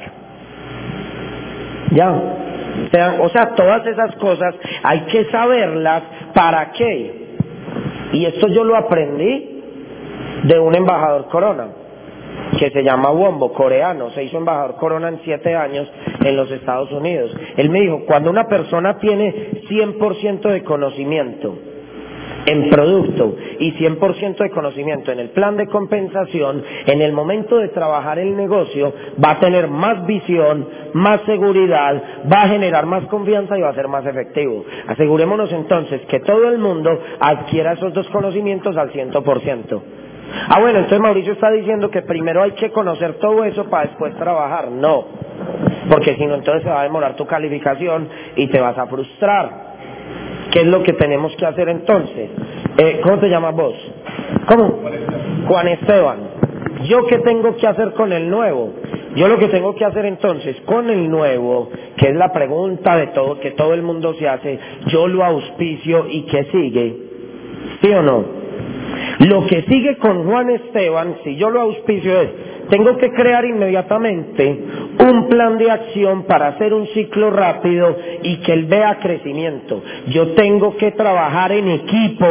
¿Ya? 1.90 2.12
O 3.20 3.28
sea, 3.30 3.54
todas 3.56 3.84
esas 3.84 4.14
cosas 4.16 4.54
hay 4.84 5.00
que 5.02 5.24
saberlas. 5.32 6.02
¿Para 6.32 6.70
qué? 6.70 7.22
Y 8.12 8.24
esto 8.24 8.46
yo 8.46 8.62
lo 8.62 8.76
aprendí 8.76 9.62
de 10.44 10.58
un 10.60 10.76
embajador 10.76 11.28
corona, 11.28 11.66
que 12.58 12.70
se 12.70 12.82
llama 12.82 13.10
Wombo, 13.10 13.52
coreano, 13.52 14.10
se 14.10 14.24
hizo 14.24 14.38
embajador 14.38 14.76
corona 14.76 15.08
en 15.08 15.20
siete 15.24 15.54
años 15.54 15.90
en 16.24 16.36
los 16.36 16.50
Estados 16.50 16.90
Unidos. 16.92 17.34
Él 17.56 17.70
me 17.70 17.80
dijo, 17.80 18.04
cuando 18.06 18.30
una 18.30 18.46
persona 18.46 18.98
tiene 18.98 19.62
100% 19.68 20.40
de 20.50 20.62
conocimiento, 20.62 21.56
en 22.46 22.70
producto 22.70 23.36
y 23.58 23.72
100% 23.72 24.36
de 24.36 24.50
conocimiento 24.50 25.12
en 25.12 25.20
el 25.20 25.30
plan 25.30 25.56
de 25.56 25.66
compensación, 25.66 26.62
en 26.86 27.00
el 27.00 27.12
momento 27.12 27.58
de 27.58 27.68
trabajar 27.68 28.18
el 28.18 28.36
negocio 28.36 28.92
va 29.22 29.32
a 29.32 29.40
tener 29.40 29.68
más 29.68 30.04
visión, 30.06 30.66
más 30.94 31.20
seguridad, 31.22 32.02
va 32.32 32.42
a 32.42 32.48
generar 32.48 32.86
más 32.86 33.06
confianza 33.06 33.56
y 33.56 33.62
va 33.62 33.70
a 33.70 33.74
ser 33.74 33.88
más 33.88 34.04
efectivo. 34.06 34.64
Asegurémonos 34.88 35.52
entonces 35.52 36.00
que 36.06 36.20
todo 36.20 36.48
el 36.48 36.58
mundo 36.58 36.90
adquiera 37.20 37.72
esos 37.72 37.92
dos 37.92 38.08
conocimientos 38.08 38.76
al 38.76 38.90
100%. 38.90 39.82
Ah, 40.48 40.60
bueno, 40.60 40.80
entonces 40.80 41.00
Mauricio 41.00 41.32
está 41.34 41.50
diciendo 41.50 41.90
que 41.90 42.02
primero 42.02 42.42
hay 42.42 42.52
que 42.52 42.70
conocer 42.70 43.14
todo 43.14 43.44
eso 43.44 43.64
para 43.64 43.88
después 43.88 44.14
trabajar. 44.16 44.70
No, 44.70 45.04
porque 45.90 46.14
si 46.16 46.26
no, 46.26 46.34
entonces 46.34 46.62
se 46.62 46.68
va 46.70 46.80
a 46.80 46.84
demorar 46.84 47.16
tu 47.16 47.26
calificación 47.26 48.08
y 48.36 48.46
te 48.48 48.60
vas 48.60 48.76
a 48.78 48.86
frustrar. 48.86 49.72
¿Qué 50.50 50.60
es 50.60 50.66
lo 50.66 50.82
que 50.82 50.92
tenemos 50.94 51.34
que 51.36 51.46
hacer 51.46 51.68
entonces? 51.68 52.30
Eh, 52.76 53.00
¿Cómo 53.02 53.18
te 53.18 53.28
llamas 53.28 53.54
vos? 53.54 53.74
¿Cómo? 54.46 54.80
Juan 55.46 55.68
Esteban. 55.68 56.18
¿Yo 56.84 57.06
qué 57.06 57.18
tengo 57.18 57.56
que 57.56 57.66
hacer 57.66 57.92
con 57.92 58.12
el 58.12 58.28
nuevo? 58.28 58.72
Yo 59.14 59.28
lo 59.28 59.38
que 59.38 59.48
tengo 59.48 59.74
que 59.74 59.84
hacer 59.84 60.06
entonces 60.06 60.60
con 60.62 60.88
el 60.88 61.08
nuevo, 61.10 61.70
que 61.96 62.08
es 62.08 62.16
la 62.16 62.32
pregunta 62.32 62.96
de 62.96 63.08
todo, 63.08 63.38
que 63.40 63.50
todo 63.52 63.74
el 63.74 63.82
mundo 63.82 64.14
se 64.14 64.28
hace, 64.28 64.58
yo 64.86 65.06
lo 65.06 65.24
auspicio 65.24 66.06
y 66.08 66.22
qué 66.22 66.44
sigue. 66.44 66.96
¿Sí 67.82 67.92
o 67.92 68.02
no? 68.02 68.41
Lo 69.20 69.46
que 69.46 69.62
sigue 69.62 69.96
con 69.98 70.24
Juan 70.24 70.50
Esteban, 70.50 71.16
si 71.24 71.36
yo 71.36 71.50
lo 71.50 71.60
auspicio 71.60 72.20
es, 72.20 72.30
tengo 72.70 72.96
que 72.96 73.10
crear 73.10 73.44
inmediatamente 73.44 74.58
un 74.98 75.28
plan 75.28 75.58
de 75.58 75.70
acción 75.70 76.24
para 76.24 76.48
hacer 76.48 76.72
un 76.72 76.86
ciclo 76.88 77.30
rápido 77.30 77.96
y 78.22 78.38
que 78.38 78.52
él 78.52 78.66
vea 78.66 78.98
crecimiento. 79.00 79.82
Yo 80.08 80.32
tengo 80.32 80.76
que 80.76 80.92
trabajar 80.92 81.52
en 81.52 81.68
equipo 81.68 82.26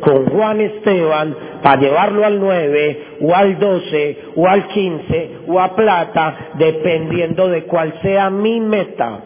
con 0.00 0.26
Juan 0.26 0.60
Esteban 0.60 1.34
para 1.62 1.80
llevarlo 1.80 2.24
al 2.24 2.38
9 2.38 3.02
o 3.22 3.34
al 3.34 3.58
12 3.58 4.18
o 4.36 4.46
al 4.46 4.66
15 4.68 5.30
o 5.48 5.60
a 5.60 5.74
plata, 5.74 6.50
dependiendo 6.58 7.48
de 7.48 7.62
cuál 7.64 7.94
sea 8.02 8.28
mi 8.28 8.60
meta. 8.60 9.20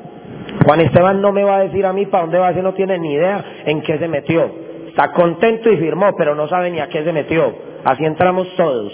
Juan 0.65 0.81
Esteban 0.81 1.21
no 1.21 1.33
me 1.33 1.43
va 1.43 1.57
a 1.57 1.65
decir 1.65 1.85
a 1.87 1.93
mí 1.93 2.07
para 2.07 2.25
dónde 2.25 2.39
va, 2.39 2.55
si 2.55 2.61
no 2.61 2.75
tiene 2.75 2.99
ni 2.99 3.15
idea 3.15 3.45
en 3.67 3.81
qué 3.83 3.99
se 3.99 4.09
metió. 4.09 4.70
Está 4.91 5.13
contento 5.13 5.71
y 5.71 5.77
firmó, 5.77 6.15
pero 6.19 6.35
no 6.35 6.49
sabe 6.49 6.71
ni 6.71 6.81
a 6.81 6.89
qué 6.89 7.05
se 7.05 7.13
metió. 7.13 7.55
Así 7.85 8.05
entramos 8.05 8.49
todos. 8.57 8.93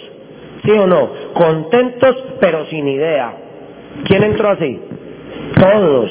¿Sí 0.62 0.70
o 0.72 0.86
no? 0.86 1.08
Contentos 1.32 2.16
pero 2.38 2.66
sin 2.66 2.86
idea. 2.86 3.32
¿Quién 4.04 4.22
entró 4.22 4.50
así? 4.50 4.80
Todos. 5.58 6.10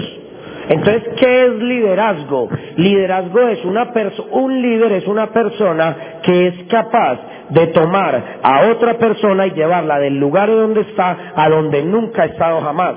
Entonces, 0.70 1.04
¿qué 1.20 1.46
es 1.46 1.54
liderazgo? 1.54 2.50
Liderazgo 2.78 3.42
es 3.42 3.64
una 3.64 3.94
persona, 3.94 4.28
un 4.32 4.60
líder 4.60 4.94
es 4.94 5.08
una 5.08 5.28
persona 5.28 6.20
que 6.24 6.48
es 6.48 6.64
capaz 6.68 7.20
de 7.50 7.68
tomar 7.68 8.40
a 8.42 8.72
otra 8.72 8.96
persona 8.96 9.46
y 9.46 9.52
llevarla 9.52 10.00
del 10.00 10.18
lugar 10.18 10.50
donde 10.50 10.82
está 10.82 11.34
a 11.36 11.48
donde 11.50 11.84
nunca 11.84 12.24
ha 12.24 12.26
estado 12.26 12.62
jamás. 12.62 12.96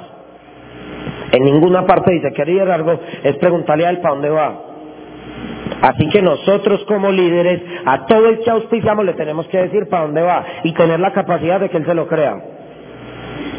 En 1.32 1.44
ninguna 1.44 1.84
parte 1.84 2.10
dice 2.12 2.32
que 2.34 2.46
liderazgo 2.46 2.98
es 3.22 3.36
preguntarle 3.36 3.86
a 3.86 3.90
él 3.90 3.98
para 3.98 4.14
dónde 4.14 4.30
va. 4.30 4.67
Así 5.82 6.08
que 6.08 6.22
nosotros 6.22 6.84
como 6.86 7.10
líderes, 7.10 7.62
a 7.84 8.06
todo 8.06 8.28
el 8.28 8.40
que 8.40 8.50
auspiciamos 8.50 9.04
le 9.04 9.14
tenemos 9.14 9.46
que 9.48 9.58
decir 9.58 9.88
para 9.88 10.04
dónde 10.04 10.22
va 10.22 10.44
y 10.64 10.72
tener 10.72 10.98
la 10.98 11.12
capacidad 11.12 11.60
de 11.60 11.68
que 11.68 11.76
él 11.76 11.86
se 11.86 11.94
lo 11.94 12.08
crea. 12.08 12.36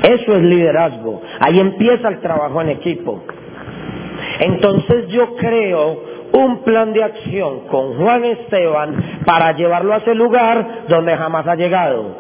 Eso 0.04 0.36
es 0.36 0.42
liderazgo. 0.42 1.22
Ahí 1.40 1.60
empieza 1.60 2.08
el 2.10 2.20
trabajo 2.20 2.62
en 2.62 2.70
equipo. 2.70 3.24
Entonces 4.40 5.08
yo 5.10 5.36
creo 5.36 6.10
un 6.32 6.64
plan 6.64 6.94
de 6.94 7.04
acción 7.04 7.68
con 7.68 7.98
Juan 7.98 8.24
Esteban 8.24 9.22
para 9.26 9.54
llevarlo 9.54 9.94
a 9.94 9.98
ese 9.98 10.14
lugar 10.14 10.86
donde 10.88 11.16
jamás 11.18 11.48
ha 11.48 11.56
llegado. 11.56 12.18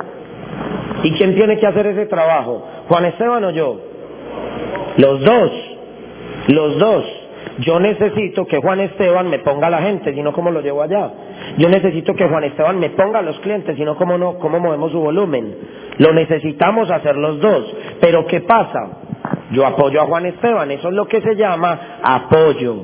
¿Y 1.04 1.12
quién 1.12 1.36
tiene 1.36 1.58
que 1.58 1.68
hacer 1.68 1.88
ese 1.88 2.06
trabajo? 2.08 2.66
¿Juan 2.88 3.06
Esteban 3.06 3.44
o 3.44 3.52
yo? 3.52 3.80
Los 4.98 5.22
dos. 5.24 5.52
Los 6.48 6.80
dos. 6.80 7.19
Yo 7.60 7.80
necesito 7.80 8.46
que 8.46 8.58
Juan 8.58 8.80
Esteban 8.80 9.30
me 9.30 9.40
ponga 9.40 9.68
a 9.68 9.70
la 9.70 9.82
gente, 9.82 10.14
sino 10.14 10.32
cómo 10.32 10.50
lo 10.52 10.62
llevo 10.62 10.82
allá. 10.82 11.12
Yo 11.58 11.68
necesito 11.70 12.14
que 12.14 12.28
Juan 12.28 12.46
Esteban 12.46 12.80
me 12.80 12.90
ponga 12.92 13.20
a 13.20 13.22
los 13.22 13.40
clientes, 13.40 13.76
sino 13.76 13.98
cómo 13.98 14.18
no, 14.18 14.40
cómo 14.40 14.60
movemos 14.60 14.92
su 14.92 15.00
volumen. 15.00 15.56
Lo 15.98 16.14
necesitamos 16.14 16.90
hacer 16.90 17.18
los 17.18 17.40
dos. 17.42 17.76
Pero 18.00 18.26
¿qué 18.28 18.42
pasa? 18.42 19.00
Yo 19.52 19.66
apoyo 19.66 20.02
a 20.02 20.06
Juan 20.06 20.26
Esteban, 20.28 20.72
eso 20.72 20.88
es 20.90 20.94
lo 20.94 21.08
que 21.08 21.22
se 21.22 21.36
llama 21.36 22.00
apoyo. 22.02 22.76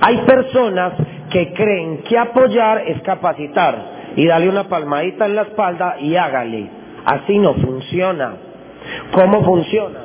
Hay 0.00 0.18
personas 0.18 0.92
que 1.30 1.52
creen 1.52 1.98
que 2.08 2.18
apoyar 2.18 2.84
es 2.86 3.02
capacitar 3.02 4.00
y 4.16 4.26
darle 4.26 4.48
una 4.48 4.64
palmadita 4.64 5.26
en 5.26 5.36
la 5.36 5.42
espalda 5.42 5.96
y 6.00 6.16
hágale. 6.16 6.68
Así 7.04 7.38
no 7.38 7.54
funciona. 7.54 8.34
¿Cómo 9.12 9.42
funciona? 9.44 10.00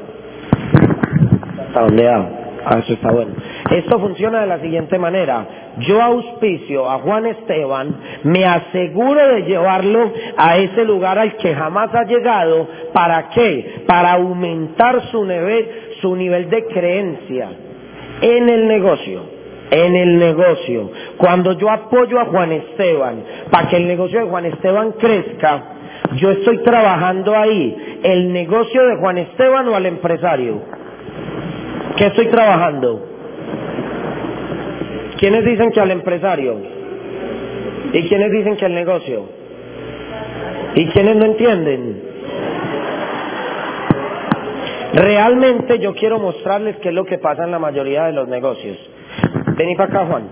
¿Hasta 1.68 1.82
dónde 1.82 2.06
va? 2.06 2.30
Ah, 2.66 2.80
eso 2.80 2.94
está 2.94 3.12
bueno. 3.12 3.34
Esto 3.72 4.00
funciona 4.00 4.42
de 4.42 4.48
la 4.48 4.60
siguiente 4.60 5.00
manera. 5.00 5.74
Yo 5.80 6.02
auspicio 6.02 6.90
a 6.90 7.00
Juan 7.00 7.26
Esteban, 7.26 7.96
me 8.24 8.46
aseguro 8.46 9.28
de 9.28 9.42
llevarlo 9.42 10.12
a 10.38 10.58
ese 10.58 10.86
lugar 10.86 11.18
al 11.18 11.36
que 11.38 11.56
jamás 11.56 11.94
ha 11.96 12.04
llegado. 12.04 12.68
¿Para 12.94 13.30
qué? 13.30 13.84
Para 13.88 14.14
aumentar 14.14 15.02
su 15.10 15.26
nivel, 15.26 15.70
su 16.00 16.16
nivel 16.16 16.50
de 16.50 16.66
creencia 16.66 17.50
en 18.22 18.50
el 18.50 18.68
negocio. 18.68 19.36
En 19.72 19.96
el 19.96 20.20
negocio. 20.20 20.92
Cuando 21.18 21.54
yo 21.54 21.72
apoyo 21.72 22.20
a 22.20 22.26
Juan 22.26 22.52
Esteban 22.52 23.24
para 23.50 23.68
que 23.68 23.78
el 23.78 23.88
negocio 23.88 24.20
de 24.20 24.30
Juan 24.30 24.46
Esteban 24.46 24.92
crezca, 24.92 25.64
yo 26.18 26.30
estoy 26.30 26.60
trabajando 26.60 27.36
ahí 27.36 28.00
el 28.04 28.32
negocio 28.32 28.86
de 28.86 28.98
Juan 28.98 29.18
Esteban 29.18 29.68
o 29.70 29.76
al 29.76 29.88
empresario. 29.88 30.62
¿Qué 31.98 32.06
estoy 32.06 32.28
trabajando? 32.28 33.15
¿Quiénes 35.18 35.46
dicen 35.46 35.72
que 35.72 35.80
al 35.80 35.92
empresario? 35.92 36.58
¿Y 37.94 38.08
quiénes 38.08 38.32
dicen 38.32 38.58
que 38.58 38.66
al 38.66 38.74
negocio? 38.74 39.24
¿Y 40.76 40.88
quiénes 40.88 41.16
no 41.16 41.26
entienden? 41.26 42.04
Realmente 44.94 45.80
yo 45.80 45.94
quiero 45.94 46.20
mostrarles 46.20 46.78
qué 46.78 46.90
es 46.90 46.96
lo 46.96 47.06
que 47.06 47.18
pasa 47.18 47.44
en 47.44 47.52
la 47.52 47.60
mayoría 47.60 48.06
de 48.06 48.14
los 48.14 48.28
negocios. 48.28 48.78
Vení 49.58 49.76
para 49.76 49.90
acá, 49.90 50.06
Juan. 50.06 50.30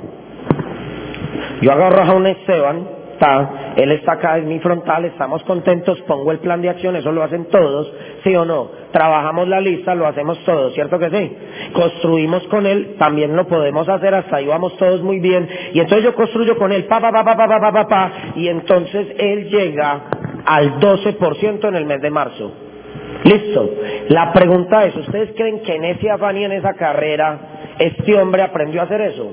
Yo 1.62 1.72
agarro 1.72 2.02
a 2.04 2.14
un 2.14 2.28
Esteban, 2.28 2.88
está, 3.14 3.74
él 3.78 3.92
está 3.92 4.14
acá 4.14 4.38
en 4.38 4.48
mi 4.48 4.60
frontal, 4.60 5.06
estamos 5.06 5.44
contentos, 5.44 6.02
pongo 6.02 6.32
el 6.32 6.40
plan 6.40 6.62
de 6.62 6.70
acción, 6.70 6.96
eso 6.96 7.12
lo 7.12 7.24
hacen 7.24 7.46
todos, 7.46 7.92
¿sí 8.24 8.36
o 8.36 8.46
no? 8.46 8.72
Trabajamos 8.92 9.48
la 9.48 9.60
lista, 9.60 9.96
lo 9.96 10.08
hacemos 10.08 10.40
todos, 10.46 10.74
¿cierto 10.74 11.00
que 11.00 11.10
sí? 11.10 11.38
Construimos 11.74 12.44
con 12.48 12.66
él, 12.66 12.96
también 12.98 13.36
lo 13.36 13.48
podemos 13.48 13.88
hacer, 13.90 14.14
hasta 14.14 14.38
ahí 14.38 14.46
vamos 14.46 14.78
todos 14.78 15.02
muy 15.02 15.20
bien, 15.20 15.48
y 15.74 15.80
entonces 15.80 16.06
yo 16.06 16.16
construyo 16.16 16.58
con 16.58 16.72
él, 16.72 16.86
pa, 16.86 17.00
pa, 17.00 17.12
pa, 17.12 17.24
pa, 17.24 17.36
pa, 17.36 17.48
pa, 17.48 17.72
pa, 17.72 17.88
pa, 17.88 18.12
y 18.36 18.48
entonces 18.48 19.08
él 19.18 19.50
llega 19.50 20.04
al 20.46 20.80
12% 20.80 21.68
en 21.68 21.76
el 21.76 21.86
mes 21.86 22.02
de 22.02 22.10
marzo. 22.10 22.54
Listo. 23.24 23.70
La 24.10 24.34
pregunta 24.34 24.86
es, 24.86 24.96
¿ustedes 24.96 25.32
creen 25.36 25.62
que 25.62 25.76
en 25.76 25.86
ese 25.86 26.10
afán 26.10 26.38
y 26.38 26.44
en 26.44 26.52
esa 26.52 26.74
carrera 26.74 27.76
este 27.80 28.16
hombre 28.16 28.42
aprendió 28.42 28.82
a 28.82 28.84
hacer 28.84 29.02
eso? 29.02 29.32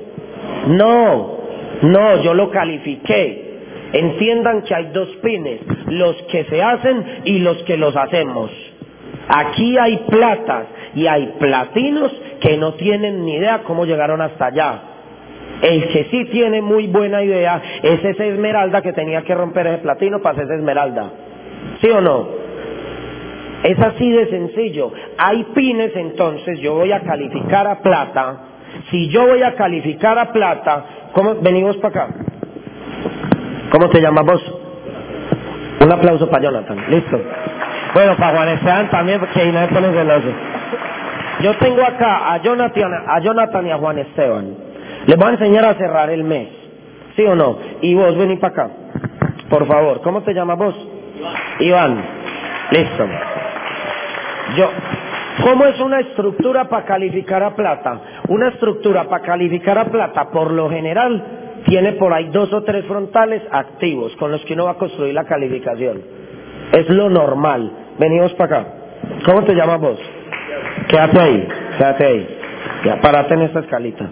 No, 0.69 1.39
no, 1.83 2.23
yo 2.23 2.35
lo 2.35 2.51
califiqué. 2.51 3.51
Entiendan 3.93 4.63
que 4.63 4.75
hay 4.75 4.91
dos 4.93 5.09
pines, 5.23 5.61
los 5.87 6.15
que 6.31 6.45
se 6.45 6.63
hacen 6.63 7.23
y 7.25 7.41
los 7.41 7.61
que 7.65 7.77
los 7.77 7.97
hacemos. 7.97 8.51
Aquí 9.33 9.79
hay 9.79 9.97
platas 10.09 10.67
y 10.95 11.07
hay 11.07 11.35
platinos 11.39 12.13
que 12.41 12.57
no 12.57 12.75
tienen 12.75 13.25
ni 13.25 13.37
idea 13.37 13.63
cómo 13.63 13.85
llegaron 13.85 14.21
hasta 14.21 14.47
allá. 14.47 14.83
El 15.63 15.89
que 15.89 16.09
sí 16.11 16.25
tiene 16.27 16.61
muy 16.63 16.89
buena 16.89 17.23
idea 17.23 17.63
es 17.83 18.05
esa 18.05 18.25
esmeralda 18.25 18.83
que 18.83 18.93
tenía 18.93 19.23
que 19.23 19.35
romper 19.35 19.69
ese 19.69 19.79
platino 19.79 20.21
para 20.21 20.43
hacer 20.43 20.53
esmeralda. 20.57 21.13
¿Sí 21.81 21.89
o 21.91 22.01
no? 22.01 22.29
Es 23.63 23.79
así 23.79 24.11
de 24.11 24.27
sencillo. 24.31 24.91
Hay 25.17 25.45
pines 25.55 25.95
entonces, 25.95 26.59
yo 26.59 26.75
voy 26.75 26.91
a 26.91 27.01
calificar 27.01 27.69
a 27.69 27.81
plata. 27.81 28.41
Si 28.91 29.09
yo 29.11 29.29
voy 29.29 29.43
a 29.43 29.55
calificar 29.55 30.19
a 30.19 30.33
plata, 30.33 30.85
¿cómo? 31.13 31.37
Venimos 31.37 31.77
para 31.77 32.05
acá. 32.05 32.15
¿Cómo 33.71 33.89
te 33.91 34.01
llamas 34.01 34.25
vos? 34.25 34.55
Un 35.83 35.93
aplauso 35.93 36.29
para 36.29 36.43
Jonathan. 36.43 36.85
Listo. 36.89 37.21
Bueno, 37.93 38.17
para 38.17 38.37
Juan 38.37 38.49
Esteban 38.51 38.91
también, 38.91 39.21
porque 39.21 39.41
ahí 39.41 39.53
no 39.53 39.61
me 39.61 39.93
celoso. 39.93 40.29
Yo 41.41 41.57
tengo 41.57 41.83
acá 41.83 42.33
a 42.33 42.43
Jonathan, 42.43 42.93
a 43.07 43.21
Jonathan 43.21 43.67
y 43.67 43.71
a 43.71 43.79
Juan 43.79 43.99
Esteban. 43.99 44.55
Les 45.07 45.17
voy 45.17 45.29
a 45.29 45.31
enseñar 45.33 45.65
a 45.65 45.75
cerrar 45.75 46.11
el 46.11 46.25
mes. 46.25 46.49
¿Sí 47.17 47.23
o 47.25 47.35
no? 47.35 47.59
Y 47.81 47.95
vos 47.95 48.17
vení 48.17 48.37
para 48.37 48.53
acá. 48.53 48.71
Por 49.49 49.67
favor. 49.67 50.01
¿Cómo 50.03 50.23
te 50.23 50.35
llamas 50.35 50.59
vos? 50.59 50.75
Iván. 51.61 52.05
Listo. 52.71 53.07
Yo, 54.57 54.71
¿cómo 55.43 55.65
es 55.67 55.81
una 55.81 56.01
estructura 56.01 56.69
para 56.69 56.85
calificar 56.85 57.43
a 57.43 57.57
plata? 57.57 58.01
Una 58.29 58.49
estructura 58.49 59.05
para 59.05 59.25
calificar 59.25 59.79
a 59.79 59.87
plata, 59.87 60.31
por 60.31 60.53
lo 60.53 60.69
general, 60.71 61.25
tiene 61.67 61.93
por 61.93 62.13
ahí 62.13 62.29
dos 62.29 62.53
o 62.53 62.63
tres 62.63 62.85
frontales 62.87 63.43
activos 63.51 64.15
con 64.17 64.31
los 64.31 64.45
que 64.45 64.55
uno 64.55 64.67
va 64.67 64.73
a 64.73 64.79
construir 64.79 65.15
la 65.15 65.25
calificación. 65.25 66.20
Es 66.73 66.89
lo 66.89 67.11
normal. 67.11 67.71
Venimos 67.99 68.33
para 68.35 68.61
acá. 68.61 68.73
¿Cómo 69.25 69.45
te 69.45 69.55
llamas 69.55 69.81
vos? 69.81 69.99
Quédate 70.89 71.21
ahí, 71.21 71.49
quédate 71.77 72.07
ahí. 72.07 72.29
Ya, 72.85 73.01
parate 73.01 73.35
en 73.35 73.43
esta 73.43 73.61
escalita. 73.61 74.09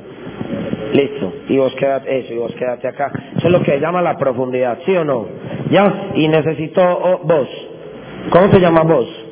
Listo. 0.93 1.33
Y 1.49 1.59
vos 1.59 1.75
quédate, 1.75 2.19
eso, 2.19 2.33
y 2.33 2.39
vos 2.39 2.53
quédate 2.55 2.89
acá. 2.89 3.13
Eso 3.37 3.47
es 3.47 3.53
lo 3.53 3.63
que 3.63 3.79
llama 3.79 4.03
la 4.03 4.17
profundidad, 4.17 4.79
¿sí 4.85 4.97
o 4.97 5.05
no? 5.05 5.27
Ya, 5.71 6.11
y 6.15 6.29
necesito 6.29 6.81
oh, 6.83 7.21
vos. 7.25 7.49
¿Cómo 8.31 8.49
te 8.49 8.61
llamas 8.61 8.85
vos? 8.87 9.27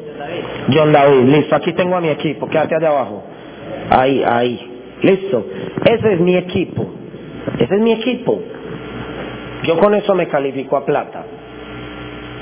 John 0.72 0.92
David. 0.92 1.24
Listo, 1.28 1.54
aquí 1.54 1.72
tengo 1.72 1.96
a 1.96 2.00
mi 2.00 2.08
equipo, 2.08 2.48
quédate 2.48 2.76
allá 2.76 2.88
abajo. 2.88 3.24
Ahí, 3.90 4.22
ahí. 4.24 4.96
Listo. 5.02 5.46
Ese 5.84 6.14
es 6.14 6.20
mi 6.20 6.36
equipo. 6.36 6.86
Ese 7.58 7.74
es 7.74 7.80
mi 7.80 7.92
equipo. 7.92 8.40
Yo 9.64 9.78
con 9.78 9.94
eso 9.94 10.14
me 10.14 10.28
califico 10.28 10.76
a 10.76 10.84
plata. 10.84 11.24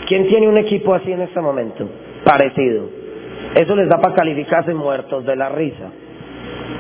¿Quién 0.07 0.27
tiene 0.27 0.49
un 0.49 0.59
equipo 0.59 0.95
así 0.95 1.13
en 1.13 1.23
este 1.23 1.41
momento? 1.41 1.89
Parecido. 2.25 2.89
Eso 3.55 3.77
les 3.77 3.89
da 3.89 3.99
para 3.99 4.15
calificarse 4.15 4.75
muertos 4.75 5.25
de 5.25 5.37
la 5.37 5.49
risa. 5.49 5.91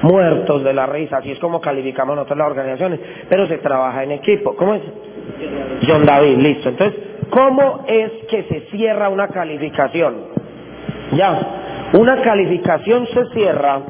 Muertos 0.02 0.64
de 0.64 0.72
la 0.72 0.86
risa. 0.86 1.18
Así 1.18 1.32
es 1.32 1.38
como 1.38 1.60
calificamos 1.60 2.16
nosotros 2.16 2.38
las 2.38 2.48
organizaciones. 2.48 3.00
Pero 3.28 3.46
se 3.46 3.58
trabaja 3.58 4.02
en 4.04 4.12
equipo. 4.12 4.54
¿Cómo 4.56 4.74
es? 4.74 4.82
John 5.86 6.04
David, 6.04 6.38
listo. 6.38 6.68
Entonces, 6.70 7.00
¿cómo 7.30 7.84
es 7.86 8.10
que 8.28 8.44
se 8.44 8.60
cierra 8.70 9.08
una 9.08 9.28
calificación? 9.28 10.14
Ya, 11.12 11.90
una 11.92 12.22
calificación 12.22 13.06
se 13.06 13.24
cierra 13.26 13.82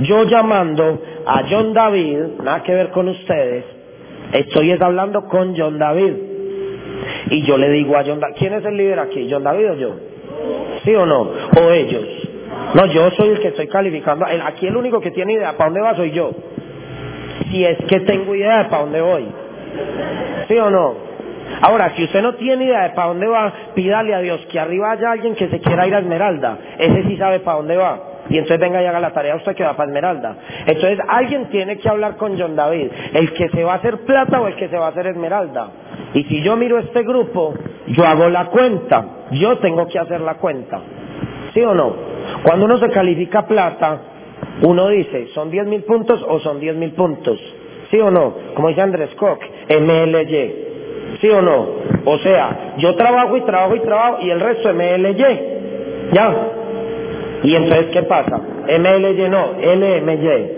yo 0.00 0.24
llamando 0.24 1.02
a 1.26 1.42
John 1.50 1.72
David, 1.72 2.40
nada 2.42 2.62
que 2.62 2.72
ver 2.72 2.90
con 2.90 3.08
ustedes, 3.08 3.64
estoy 4.32 4.70
hablando 4.80 5.24
con 5.24 5.56
John 5.56 5.78
David. 5.78 6.27
Y 7.30 7.42
yo 7.42 7.56
le 7.56 7.68
digo 7.70 7.96
a 7.96 8.04
John 8.04 8.20
David, 8.20 8.36
¿quién 8.38 8.54
es 8.54 8.64
el 8.64 8.76
líder 8.76 8.98
aquí? 9.00 9.28
¿John 9.30 9.44
David 9.44 9.70
o 9.70 9.74
yo? 9.74 9.96
¿Sí 10.84 10.94
o 10.94 11.06
no? 11.06 11.20
¿O 11.22 11.70
ellos? 11.70 12.04
No, 12.74 12.86
yo 12.86 13.10
soy 13.12 13.30
el 13.30 13.40
que 13.40 13.48
estoy 13.48 13.68
calificando. 13.68 14.26
Aquí 14.44 14.66
el 14.66 14.76
único 14.76 15.00
que 15.00 15.10
tiene 15.10 15.34
idea 15.34 15.52
para 15.52 15.70
dónde 15.70 15.80
va 15.80 15.96
soy 15.96 16.10
yo. 16.12 16.32
Si 17.50 17.64
es 17.64 17.78
que 17.86 18.00
tengo 18.00 18.34
idea 18.34 18.64
de 18.64 18.64
para 18.64 18.82
dónde 18.82 19.00
voy. 19.00 19.26
¿Sí 20.48 20.56
o 20.58 20.70
no? 20.70 21.08
Ahora, 21.60 21.92
si 21.96 22.04
usted 22.04 22.22
no 22.22 22.34
tiene 22.34 22.66
idea 22.66 22.82
de 22.84 22.90
para 22.90 23.08
dónde 23.08 23.26
va, 23.26 23.52
pídale 23.74 24.14
a 24.14 24.20
Dios 24.20 24.46
que 24.50 24.60
arriba 24.60 24.92
haya 24.92 25.12
alguien 25.12 25.34
que 25.34 25.48
se 25.48 25.60
quiera 25.60 25.86
ir 25.86 25.94
a 25.94 26.00
Esmeralda. 26.00 26.58
Ese 26.78 27.04
sí 27.04 27.16
sabe 27.16 27.40
para 27.40 27.56
dónde 27.58 27.76
va. 27.76 28.07
Y 28.30 28.38
entonces 28.38 28.60
venga 28.60 28.82
y 28.82 28.86
haga 28.86 29.00
la 29.00 29.12
tarea 29.12 29.36
usted 29.36 29.54
que 29.54 29.64
va 29.64 29.76
para 29.76 29.88
Esmeralda. 29.88 30.36
Entonces 30.66 30.98
alguien 31.08 31.48
tiene 31.50 31.78
que 31.78 31.88
hablar 31.88 32.16
con 32.16 32.38
John 32.38 32.56
David. 32.56 32.90
El 33.14 33.32
que 33.32 33.48
se 33.48 33.64
va 33.64 33.74
a 33.74 33.76
hacer 33.76 33.98
plata 34.00 34.40
o 34.40 34.48
el 34.48 34.56
que 34.56 34.68
se 34.68 34.76
va 34.76 34.86
a 34.86 34.90
hacer 34.90 35.06
Esmeralda. 35.06 35.70
Y 36.14 36.24
si 36.24 36.42
yo 36.42 36.56
miro 36.56 36.78
este 36.78 37.02
grupo, 37.02 37.54
yo 37.88 38.04
hago 38.04 38.28
la 38.28 38.46
cuenta. 38.46 39.04
Yo 39.32 39.58
tengo 39.58 39.86
que 39.88 39.98
hacer 39.98 40.20
la 40.20 40.34
cuenta. 40.34 40.80
¿Sí 41.54 41.60
o 41.62 41.74
no? 41.74 41.94
Cuando 42.42 42.66
uno 42.66 42.78
se 42.78 42.90
califica 42.90 43.46
plata, 43.46 44.00
uno 44.62 44.88
dice, 44.88 45.28
¿son 45.34 45.50
10 45.50 45.66
mil 45.66 45.84
puntos 45.84 46.24
o 46.28 46.38
son 46.40 46.60
10 46.60 46.76
mil 46.76 46.92
puntos? 46.92 47.38
¿Sí 47.90 47.98
o 48.00 48.10
no? 48.10 48.34
Como 48.54 48.68
dice 48.68 48.82
Andrés 48.82 49.14
Koch, 49.14 49.40
MLY. 49.68 50.66
¿Sí 51.20 51.28
o 51.30 51.40
no? 51.40 51.68
O 52.04 52.18
sea, 52.18 52.74
yo 52.78 52.94
trabajo 52.96 53.36
y 53.36 53.40
trabajo 53.42 53.76
y 53.76 53.80
trabajo 53.80 54.18
y 54.20 54.30
el 54.30 54.40
resto 54.40 54.72
MLY. 54.72 55.38
¿Ya? 56.12 56.48
Y 57.42 57.54
entonces, 57.54 57.86
¿qué 57.92 58.02
pasa? 58.02 58.36
MLY 58.38 59.28
no, 59.28 59.52
LMY. 59.60 60.50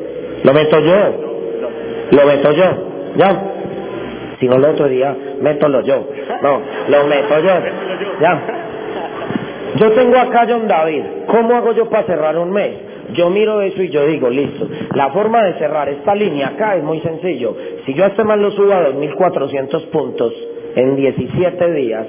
¿Lo 0.45 0.53
meto 0.55 0.81
yo? 0.81 0.97
¿Lo 2.11 2.27
meto 2.27 2.53
yo? 2.53 2.65
¿Ya? 3.17 3.43
Si 4.39 4.49
no, 4.49 4.57
el 4.57 4.65
otro 4.65 4.89
día, 4.89 5.15
métolo 5.41 5.83
yo. 5.83 6.09
No, 6.43 6.61
lo 6.89 7.07
meto 7.07 7.39
yo. 7.41 7.53
¿Ya? 8.21 8.43
Yo 9.77 9.93
tengo 9.93 10.19
acá 10.19 10.47
John 10.49 10.67
David. 10.67 11.03
¿Cómo 11.27 11.55
hago 11.55 11.73
yo 11.73 11.89
para 11.89 12.05
cerrar 12.05 12.37
un 12.39 12.51
mes? 12.51 12.91
Yo 13.13 13.29
miro 13.29 13.61
eso 13.61 13.83
y 13.83 13.89
yo 13.89 14.07
digo, 14.07 14.31
listo, 14.31 14.69
la 14.95 15.11
forma 15.11 15.45
de 15.45 15.55
cerrar 15.55 15.89
esta 15.89 16.15
línea 16.15 16.49
acá 16.49 16.77
es 16.77 16.85
muy 16.85 17.01
sencillo. 17.01 17.57
Si 17.85 17.95
yo 17.95 18.05
a 18.05 18.09
este 18.09 18.25
mal 18.25 18.41
lo 18.41 18.51
subo 18.53 18.73
a 18.73 18.89
2.400 18.89 19.87
puntos 19.91 20.33
en 20.77 20.97
17 20.97 21.73
días, 21.73 22.07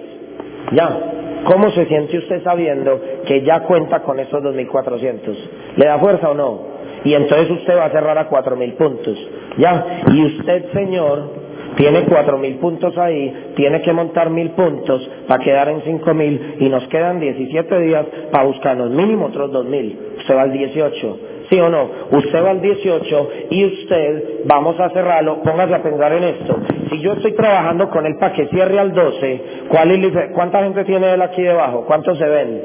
ya, 0.74 1.00
¿cómo 1.46 1.72
se 1.72 1.86
siente 1.86 2.18
usted 2.18 2.44
sabiendo 2.44 3.00
que 3.26 3.42
ya 3.44 3.62
cuenta 3.62 4.02
con 4.02 4.20
esos 4.20 4.42
2.400? 4.42 5.36
¿Le 5.78 5.86
da 5.86 6.00
fuerza 6.00 6.30
o 6.30 6.34
no? 6.34 6.72
Y 7.04 7.14
entonces 7.14 7.50
usted 7.50 7.78
va 7.78 7.86
a 7.86 7.92
cerrar 7.92 8.18
a 8.18 8.30
4.000 8.30 8.76
puntos, 8.76 9.18
ya, 9.58 10.04
y 10.12 10.26
usted, 10.26 10.72
señor, 10.74 11.42
tiene 11.76 12.04
cuatro 12.04 12.38
mil 12.38 12.56
puntos 12.56 12.98
ahí, 12.98 13.54
tiene 13.56 13.82
que 13.82 13.94
montar 13.94 14.30
mil 14.30 14.52
puntos 14.52 15.10
para 15.28 15.44
quedar 15.44 15.70
en 15.70 15.82
cinco 15.84 16.14
mil 16.14 16.56
y 16.60 16.70
nos 16.70 16.86
quedan 16.90 17.20
17 17.20 17.80
días 17.80 18.06
para 18.32 18.44
buscarnos 18.44 18.90
mínimo 18.92 19.28
otros 19.28 19.52
dos 19.52 19.66
mil. 19.66 19.98
Usted 20.18 20.36
va 20.36 20.42
al 20.44 20.52
18, 20.52 21.20
¿sí 21.52 21.60
o 21.60 21.70
no? 21.70 21.90
Usted 22.12 22.44
va 22.44 22.52
al 22.52 22.62
18 22.62 23.30
y 23.50 23.66
usted, 23.66 24.24
vamos 24.46 24.80
a 24.80 24.90
cerrarlo, 24.92 25.44
póngase 25.44 25.76
a 25.76 25.84
pensar 25.84 26.14
en 26.14 26.24
esto. 26.24 26.58
Si 26.90 27.02
yo 27.02 27.14
estoy 27.14 27.34
trabajando 27.34 27.90
con 27.90 28.06
él 28.06 28.16
para 28.20 28.34
que 28.34 28.48
cierre 28.48 28.80
al 28.80 28.94
12, 28.94 29.44
¿cuál 29.68 29.92
es, 29.92 30.14
¿cuánta 30.34 30.64
gente 30.64 30.86
tiene 30.86 31.14
él 31.14 31.22
aquí 31.22 31.44
debajo? 31.44 31.84
¿Cuántos 31.86 32.18
se 32.18 32.26
ven? 32.26 32.62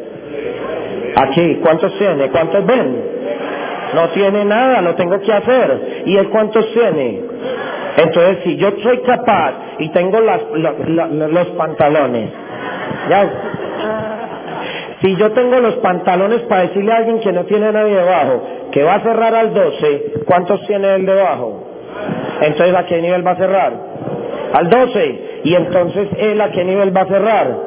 Aquí, 1.17 1.59
¿cuántos 1.63 1.99
tiene? 1.99 2.31
¿Cuántos 2.31 2.65
ven? 2.65 3.17
No 3.95 4.09
tiene 4.11 4.45
nada, 4.45 4.83
lo 4.83 4.95
tengo 4.95 5.21
que 5.21 5.33
hacer. 5.33 6.03
¿Y 6.07 6.17
él 6.17 6.29
cuántos 6.31 6.73
tiene? 6.73 7.23
Entonces, 7.97 8.39
si 8.45 8.57
yo 8.57 8.71
soy 8.83 8.99
capaz 9.01 9.55
y 9.79 9.89
tengo 9.91 10.21
los 10.21 11.47
pantalones, 11.57 12.31
¿ya? 13.09 14.16
Si 15.03 15.15
yo 15.17 15.31
tengo 15.33 15.61
los 15.61 15.77
pantalones 15.77 16.41
para 16.43 16.63
decirle 16.63 16.93
a 16.93 16.97
alguien 16.97 17.21
que 17.21 17.33
no 17.33 17.45
tiene 17.45 17.71
nadie 17.71 17.97
debajo, 17.97 18.43
que 18.73 18.83
va 18.83 18.95
a 18.95 19.03
cerrar 19.03 19.35
al 19.35 19.53
12, 19.53 20.13
¿cuántos 20.25 20.67
tiene 20.67 20.95
él 20.95 21.07
debajo? 21.07 21.65
Entonces, 22.41 22.75
¿a 22.75 22.87
qué 22.87 23.01
nivel 23.01 23.27
va 23.27 23.33
a 23.33 23.37
cerrar? 23.37 23.73
Al 24.53 24.71
12. 24.71 25.41
Y 25.45 25.55
entonces, 25.55 26.09
¿él 26.19 26.41
a 26.41 26.51
qué 26.51 26.65
nivel 26.65 26.97
va 26.97 27.03
a 27.03 27.07
cerrar? 27.07 27.59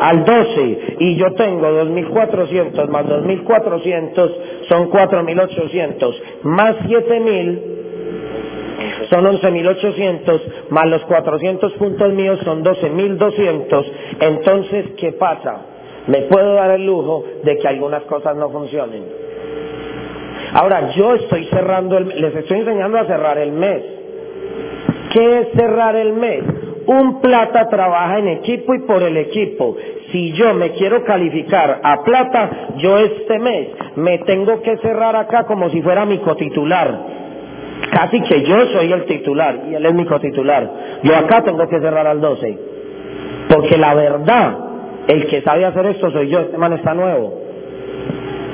Al 0.00 0.24
12. 0.24 0.78
Y 1.00 1.16
yo 1.16 1.32
tengo 1.34 1.66
2.400 1.66 2.88
más 2.88 3.06
2.400 3.06 4.32
son 4.68 4.90
4.800 4.90 6.14
más 6.44 6.76
7.000 6.86 7.78
son 9.10 9.24
11.800, 9.24 10.40
más 10.70 10.86
los 10.86 11.02
400 11.04 11.72
puntos 11.74 12.12
míos 12.12 12.38
son 12.44 12.62
12.200. 12.62 13.84
Entonces, 14.20 14.86
¿qué 14.98 15.12
pasa? 15.12 15.77
Me 16.08 16.22
puedo 16.22 16.54
dar 16.54 16.72
el 16.72 16.84
lujo 16.84 17.24
de 17.44 17.56
que 17.58 17.68
algunas 17.68 18.02
cosas 18.04 18.36
no 18.36 18.50
funcionen. 18.50 19.04
Ahora, 20.54 20.90
yo 20.90 21.14
estoy 21.14 21.44
cerrando, 21.46 21.98
el, 21.98 22.08
les 22.08 22.34
estoy 22.34 22.60
enseñando 22.60 22.98
a 22.98 23.06
cerrar 23.06 23.38
el 23.38 23.52
mes. 23.52 23.82
¿Qué 25.12 25.40
es 25.40 25.48
cerrar 25.54 25.96
el 25.96 26.12
mes? 26.14 26.42
Un 26.86 27.20
plata 27.20 27.68
trabaja 27.68 28.18
en 28.18 28.28
equipo 28.28 28.74
y 28.74 28.80
por 28.80 29.02
el 29.02 29.16
equipo. 29.18 29.76
Si 30.10 30.32
yo 30.32 30.54
me 30.54 30.70
quiero 30.70 31.04
calificar 31.04 31.80
a 31.82 32.02
plata, 32.02 32.50
yo 32.78 32.98
este 32.98 33.38
mes 33.38 33.68
me 33.96 34.18
tengo 34.20 34.62
que 34.62 34.78
cerrar 34.78 35.14
acá 35.16 35.44
como 35.44 35.68
si 35.68 35.82
fuera 35.82 36.06
mi 36.06 36.18
cotitular 36.18 37.18
Casi 37.90 38.20
que 38.22 38.42
yo 38.42 38.66
soy 38.66 38.92
el 38.92 39.04
titular 39.06 39.62
y 39.70 39.74
él 39.74 39.86
es 39.86 39.94
mi 39.94 40.04
cotitular. 40.04 40.70
Yo 41.02 41.16
acá 41.16 41.42
tengo 41.42 41.66
que 41.68 41.80
cerrar 41.80 42.06
al 42.06 42.20
12. 42.20 42.58
Porque 43.48 43.78
la 43.78 43.94
verdad, 43.94 44.58
el 45.08 45.26
que 45.26 45.40
sabe 45.42 45.64
hacer 45.64 45.86
esto 45.86 46.10
soy 46.10 46.28
yo, 46.28 46.40
este 46.40 46.58
man 46.58 46.74
está 46.74 46.94
nuevo. 46.94 47.40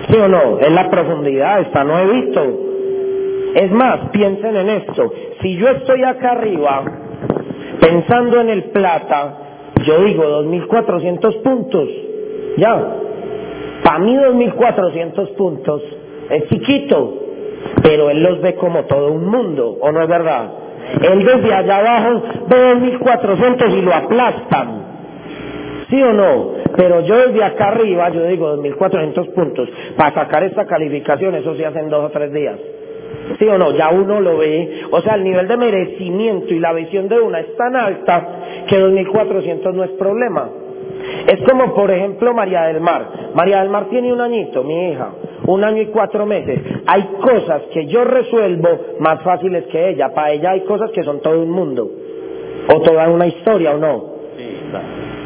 ¿Sí 0.08 0.16
o 0.16 0.28
no? 0.28 0.58
Es 0.60 0.70
la 0.70 0.88
profundidad, 0.88 1.60
está 1.60 1.82
nuevito. 1.82 2.42
Es 3.54 3.70
más, 3.72 4.10
piensen 4.12 4.56
en 4.56 4.68
esto. 4.70 5.12
Si 5.42 5.56
yo 5.56 5.68
estoy 5.68 6.02
acá 6.04 6.32
arriba, 6.32 6.84
pensando 7.80 8.40
en 8.40 8.50
el 8.50 8.64
plata, 8.64 9.38
yo 9.84 10.04
digo 10.04 10.24
2.400 10.44 11.42
puntos. 11.42 11.88
Ya. 12.56 12.96
Para 13.82 13.98
mí 13.98 14.16
2.400 14.16 15.34
puntos 15.36 15.82
es 16.30 16.48
chiquito, 16.48 17.14
pero 17.82 18.10
él 18.10 18.22
los 18.22 18.40
ve 18.40 18.54
como 18.54 18.84
todo 18.84 19.12
un 19.12 19.26
mundo, 19.26 19.76
¿o 19.80 19.90
no 19.90 20.02
es 20.02 20.08
verdad? 20.08 20.52
Él 21.02 21.24
desde 21.24 21.52
allá 21.52 21.78
abajo 21.78 22.22
ve 22.48 22.74
2.400 22.76 23.78
y 23.78 23.82
lo 23.82 23.92
aplastan. 23.92 24.93
¿Sí 25.94 26.02
o 26.02 26.12
no? 26.12 26.54
Pero 26.76 27.02
yo 27.02 27.28
desde 27.28 27.44
acá 27.44 27.68
arriba, 27.68 28.08
yo 28.08 28.24
digo 28.24 28.56
2.400 28.56 29.32
puntos, 29.32 29.68
para 29.96 30.12
sacar 30.12 30.42
esta 30.42 30.66
calificación, 30.66 31.36
eso 31.36 31.54
se 31.54 31.64
hace 31.64 31.78
en 31.78 31.88
dos 31.88 32.06
o 32.06 32.10
tres 32.10 32.32
días. 32.32 32.58
¿Sí 33.38 33.46
o 33.46 33.56
no? 33.56 33.70
Ya 33.76 33.90
uno 33.90 34.20
lo 34.20 34.38
ve. 34.38 34.82
O 34.90 35.00
sea, 35.02 35.14
el 35.14 35.22
nivel 35.22 35.46
de 35.46 35.56
merecimiento 35.56 36.52
y 36.52 36.58
la 36.58 36.72
visión 36.72 37.08
de 37.08 37.20
una 37.20 37.38
es 37.38 37.56
tan 37.56 37.76
alta 37.76 38.26
que 38.66 38.76
2.400 38.76 39.72
no 39.72 39.84
es 39.84 39.90
problema. 39.92 40.50
Es 41.28 41.40
como, 41.48 41.72
por 41.74 41.92
ejemplo, 41.92 42.34
María 42.34 42.62
del 42.62 42.80
Mar. 42.80 43.30
María 43.32 43.60
del 43.60 43.70
Mar 43.70 43.86
tiene 43.88 44.12
un 44.12 44.20
añito, 44.20 44.64
mi 44.64 44.90
hija, 44.90 45.10
un 45.46 45.62
año 45.62 45.80
y 45.80 45.86
cuatro 45.86 46.26
meses. 46.26 46.58
Hay 46.86 47.02
cosas 47.22 47.62
que 47.72 47.86
yo 47.86 48.02
resuelvo 48.02 48.68
más 48.98 49.22
fáciles 49.22 49.66
que 49.66 49.90
ella. 49.90 50.12
Para 50.12 50.32
ella 50.32 50.50
hay 50.50 50.62
cosas 50.62 50.90
que 50.90 51.04
son 51.04 51.20
todo 51.20 51.40
un 51.40 51.52
mundo. 51.52 51.88
O 52.74 52.80
toda 52.80 53.08
una 53.08 53.28
historia, 53.28 53.76
¿o 53.76 53.78
no? 53.78 54.14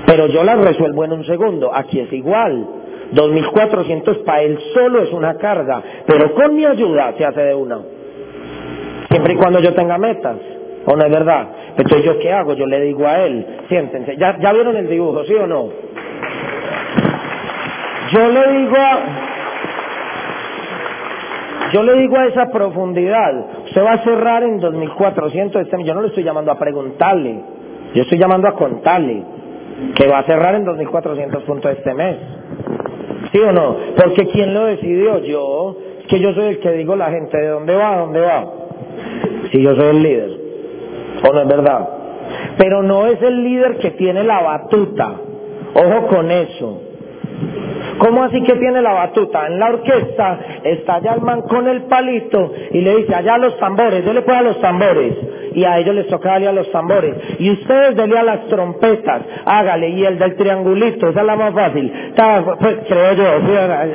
Pero 0.09 0.27
yo 0.29 0.43
las 0.43 0.59
resuelvo 0.59 1.05
en 1.05 1.13
un 1.13 1.25
segundo. 1.25 1.71
Aquí 1.73 2.01
es 2.01 2.11
igual. 2.15 2.67
2.400 3.13 4.25
para 4.25 4.41
él 4.41 4.59
solo 4.73 5.03
es 5.03 5.13
una 5.13 5.35
carga, 5.37 5.83
pero 6.07 6.35
con 6.35 6.55
mi 6.55 6.65
ayuda 6.65 7.15
se 7.17 7.25
hace 7.25 7.41
de 7.41 7.55
una. 7.55 7.79
Siempre 9.11 9.35
y 9.35 9.37
cuando 9.37 9.61
yo 9.61 9.75
tenga 9.75 9.97
metas, 9.97 10.37
¿o 10.85 10.97
no 10.97 11.05
es 11.05 11.11
verdad? 11.11 11.49
Entonces, 11.77 12.05
¿yo 12.05 12.19
qué 12.19 12.33
hago? 12.33 12.55
Yo 12.55 12.67
le 12.67 12.81
digo 12.83 13.07
a 13.07 13.25
él, 13.25 13.47
siéntense, 13.69 14.17
¿ya, 14.19 14.39
ya 14.39 14.53
vieron 14.53 14.77
el 14.77 14.89
dibujo, 14.89 15.25
sí 15.25 15.35
o 15.35 15.47
no? 15.47 15.69
Yo 18.13 18.29
le 18.29 18.59
digo 18.59 18.77
a... 18.77 18.99
Yo 21.73 21.83
le 21.83 21.95
digo 22.01 22.17
a 22.19 22.27
esa 22.27 22.47
profundidad, 22.51 23.33
usted 23.67 23.85
va 23.85 23.93
a 23.93 24.05
cerrar 24.05 24.43
en 24.43 24.61
2.400 24.61 25.61
este 25.61 25.85
Yo 25.85 25.95
no 25.95 26.03
le 26.03 26.09
estoy 26.09 26.25
llamando 26.25 26.51
a 26.51 26.59
preguntarle, 26.59 27.43
yo 27.95 28.03
estoy 28.03 28.19
llamando 28.19 28.49
a 28.49 28.53
contarle 28.53 29.23
que 29.95 30.09
va 30.09 30.21
a 30.21 30.25
cerrar 30.25 30.55
en 30.55 30.65
2.400 30.65 31.43
puntos 31.45 31.73
este 31.73 31.95
mes. 31.95 32.17
¿Sí 33.33 33.39
o 33.39 33.53
no? 33.53 33.77
Porque 33.97 34.27
¿quién 34.27 34.55
lo 34.55 34.65
decidió? 34.67 35.19
Yo. 35.19 35.77
Que 36.09 36.21
yo 36.21 36.33
soy 36.33 36.47
el 36.47 36.61
que 36.61 36.73
digo 36.73 36.97
la 36.97 37.11
gente, 37.11 37.37
¿de 37.37 37.49
dónde 37.49 37.75
va? 37.77 37.95
¿A 37.95 37.99
dónde 37.99 38.21
va? 38.21 38.53
Si 39.53 39.63
yo 39.63 39.75
soy 39.77 39.89
el 39.89 40.03
líder. 40.03 40.31
¿O 41.29 41.33
no 41.33 41.43
es 41.43 41.49
verdad? 41.49 41.89
Pero 42.57 42.83
no 42.83 43.07
es 43.07 43.21
el 43.23 43.43
líder 43.43 43.79
que 43.79 43.91
tiene 43.93 44.25
la 44.25 44.43
batuta. 44.43 45.13
Ojo 45.75 46.07
con 46.09 46.31
eso. 46.31 46.88
¿Cómo 47.99 48.23
así 48.25 48.43
que 48.43 48.55
tiene 48.55 48.81
la 48.81 48.93
batuta? 48.93 49.47
En 49.47 49.59
la 49.59 49.71
orquesta 49.71 50.39
está 50.63 50.97
allá 50.97 51.15
el 51.15 51.21
man 51.21 51.43
con 51.43 51.67
el 51.67 51.83
palito 51.83 52.53
y 52.71 52.81
le 52.81 52.97
dice, 52.97 53.15
allá 53.15 53.39
los 53.39 53.59
tambores, 53.59 54.05
yo 54.05 54.13
le 54.13 54.23
puedo 54.23 54.39
a 54.39 54.43
los 54.43 54.61
tambores. 54.61 55.15
Y 55.55 55.65
a 55.65 55.79
ellos 55.79 55.95
les 55.95 56.07
toca 56.07 56.31
darle 56.31 56.49
a 56.49 56.53
los 56.53 56.71
tambores. 56.71 57.17
Y 57.41 57.51
ustedes 57.51 57.97
denle 57.97 58.19
a 58.19 58.23
las 58.23 58.47
trompetas, 58.47 59.23
hágale. 59.45 59.89
Y 59.89 60.05
el 60.05 60.19
del 60.19 60.37
triangulito, 60.37 61.09
esa 61.09 61.21
es 61.21 61.27
la 61.27 61.37
más 61.37 61.53
fácil. 61.53 61.93
Pues, 62.61 62.77
creo 62.87 63.13
yo, 63.15 63.25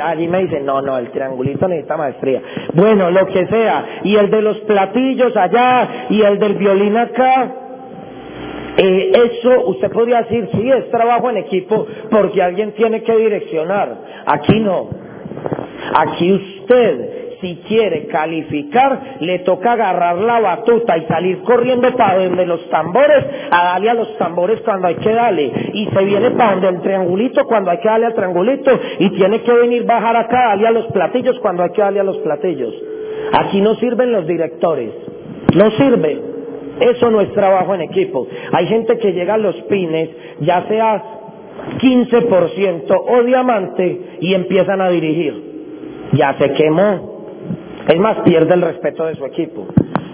allí 0.03 0.27
me 0.27 0.39
dicen, 0.39 0.65
no, 0.65 0.81
no, 0.81 0.97
el 0.97 1.09
triangulito 1.11 1.67
necesita 1.67 1.95
maestría. 1.95 2.41
Bueno, 2.73 3.11
lo 3.11 3.27
que 3.27 3.47
sea. 3.47 3.85
Y 4.03 4.15
el 4.15 4.29
de 4.29 4.41
los 4.41 4.57
platillos 4.61 5.37
allá, 5.37 6.07
y 6.09 6.21
el 6.21 6.39
del 6.39 6.55
violín 6.55 6.97
acá. 6.97 7.62
Eh, 8.77 9.11
eso 9.13 9.67
usted 9.67 9.91
podría 9.91 10.23
decir, 10.23 10.49
sí, 10.51 10.69
es 10.69 10.89
trabajo 10.89 11.29
en 11.29 11.37
equipo 11.37 11.85
porque 12.09 12.41
alguien 12.41 12.71
tiene 12.73 13.03
que 13.03 13.15
direccionar. 13.15 13.97
Aquí 14.25 14.59
no. 14.59 14.89
Aquí 15.95 16.31
usted, 16.31 17.37
si 17.41 17.57
quiere 17.67 18.07
calificar, 18.07 19.17
le 19.19 19.39
toca 19.39 19.73
agarrar 19.73 20.17
la 20.17 20.39
batuta 20.39 20.97
y 20.97 21.05
salir 21.05 21.43
corriendo 21.43 21.95
para 21.95 22.23
donde 22.23 22.45
los 22.45 22.67
tambores, 22.69 23.23
a 23.51 23.65
darle 23.65 23.89
a 23.89 23.93
los 23.93 24.17
tambores 24.17 24.61
cuando 24.61 24.87
hay 24.87 24.95
que 24.95 25.13
darle. 25.13 25.51
Y 25.73 25.87
se 25.87 26.05
viene 26.05 26.31
para 26.31 26.53
donde 26.53 26.69
el 26.69 26.81
triangulito 26.81 27.45
cuando 27.45 27.69
hay 27.69 27.77
que 27.77 27.89
darle 27.89 28.07
al 28.07 28.15
triangulito. 28.15 28.71
Y 28.99 29.09
tiene 29.11 29.41
que 29.41 29.53
venir 29.53 29.85
bajar 29.85 30.15
acá, 30.15 30.47
darle 30.49 30.67
a 30.67 30.71
los 30.71 30.87
platillos 30.87 31.37
cuando 31.41 31.63
hay 31.63 31.69
que 31.71 31.81
darle 31.81 31.99
a 31.99 32.03
los 32.03 32.17
platillos. 32.19 32.73
Aquí 33.33 33.61
no 33.61 33.75
sirven 33.75 34.11
los 34.11 34.25
directores. 34.25 34.91
No 35.53 35.69
sirven. 35.71 36.32
Eso 36.79 37.11
no 37.11 37.21
es 37.21 37.31
trabajo 37.33 37.75
en 37.75 37.81
equipo. 37.81 38.27
Hay 38.51 38.67
gente 38.67 38.97
que 38.97 39.13
llega 39.13 39.35
a 39.35 39.37
los 39.37 39.55
pines, 39.63 40.09
ya 40.39 40.65
sea 40.67 41.03
15% 41.79 43.03
o 43.07 43.23
diamante, 43.23 44.17
y 44.19 44.33
empiezan 44.33 44.81
a 44.81 44.89
dirigir. 44.89 45.53
Ya 46.13 46.35
se 46.37 46.51
quemó. 46.53 47.13
Es 47.87 47.97
más, 47.97 48.19
pierde 48.21 48.53
el 48.53 48.61
respeto 48.61 49.05
de 49.05 49.15
su 49.15 49.25
equipo. 49.25 49.67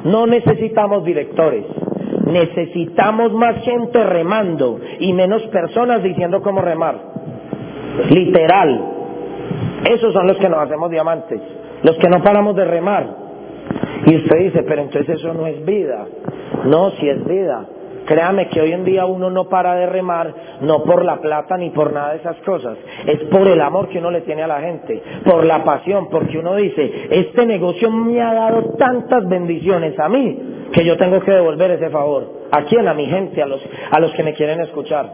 No 0.03 0.27
necesitamos 0.27 1.03
directores. 1.03 1.65
Necesitamos 2.25 3.33
más 3.33 3.63
gente 3.63 4.03
remando 4.03 4.79
y 4.99 5.13
menos 5.13 5.41
personas 5.47 6.03
diciendo 6.03 6.41
cómo 6.41 6.61
remar. 6.61 6.99
Literal. 8.09 8.85
Esos 9.85 10.13
son 10.13 10.27
los 10.27 10.37
que 10.37 10.49
nos 10.49 10.59
hacemos 10.59 10.89
diamantes. 10.91 11.41
Los 11.83 11.97
que 11.97 12.09
no 12.09 12.21
paramos 12.21 12.55
de 12.55 12.65
remar. 12.65 13.28
Y 14.05 14.15
usted 14.15 14.37
dice, 14.37 14.63
pero 14.63 14.81
entonces 14.83 15.17
eso 15.17 15.33
no 15.33 15.47
es 15.47 15.63
vida. 15.65 16.05
No, 16.65 16.91
si 16.91 17.09
es 17.09 17.23
vida. 17.25 17.67
Créame 18.05 18.47
que 18.49 18.59
hoy 18.59 18.71
en 18.71 18.85
día 18.85 19.05
uno 19.05 19.29
no 19.29 19.49
para 19.49 19.75
de 19.75 19.85
remar, 19.85 20.33
no 20.61 20.83
por 20.83 21.05
la 21.05 21.17
plata 21.17 21.57
ni 21.57 21.69
por 21.69 21.93
nada 21.93 22.13
de 22.13 22.17
esas 22.17 22.37
cosas, 22.37 22.75
es 23.05 23.19
por 23.25 23.47
el 23.47 23.61
amor 23.61 23.87
que 23.89 23.99
uno 23.99 24.09
le 24.09 24.21
tiene 24.21 24.41
a 24.41 24.47
la 24.47 24.61
gente, 24.61 24.99
por 25.23 25.45
la 25.45 25.63
pasión, 25.63 26.09
porque 26.09 26.39
uno 26.39 26.55
dice, 26.55 27.07
este 27.11 27.45
negocio 27.45 27.91
me 27.91 28.19
ha 28.19 28.33
dado 28.33 28.73
tantas 28.79 29.27
bendiciones 29.29 29.99
a 29.99 30.09
mí 30.09 30.39
que 30.73 30.83
yo 30.83 30.97
tengo 30.97 31.19
que 31.19 31.31
devolver 31.31 31.69
ese 31.69 31.91
favor. 31.91 32.47
¿A 32.51 32.63
quién? 32.63 32.87
A 32.87 32.95
mi 32.95 33.05
gente, 33.05 33.43
a 33.43 33.45
los, 33.45 33.61
a 33.91 33.99
los 33.99 34.11
que 34.13 34.23
me 34.23 34.33
quieren 34.33 34.59
escuchar. 34.61 35.07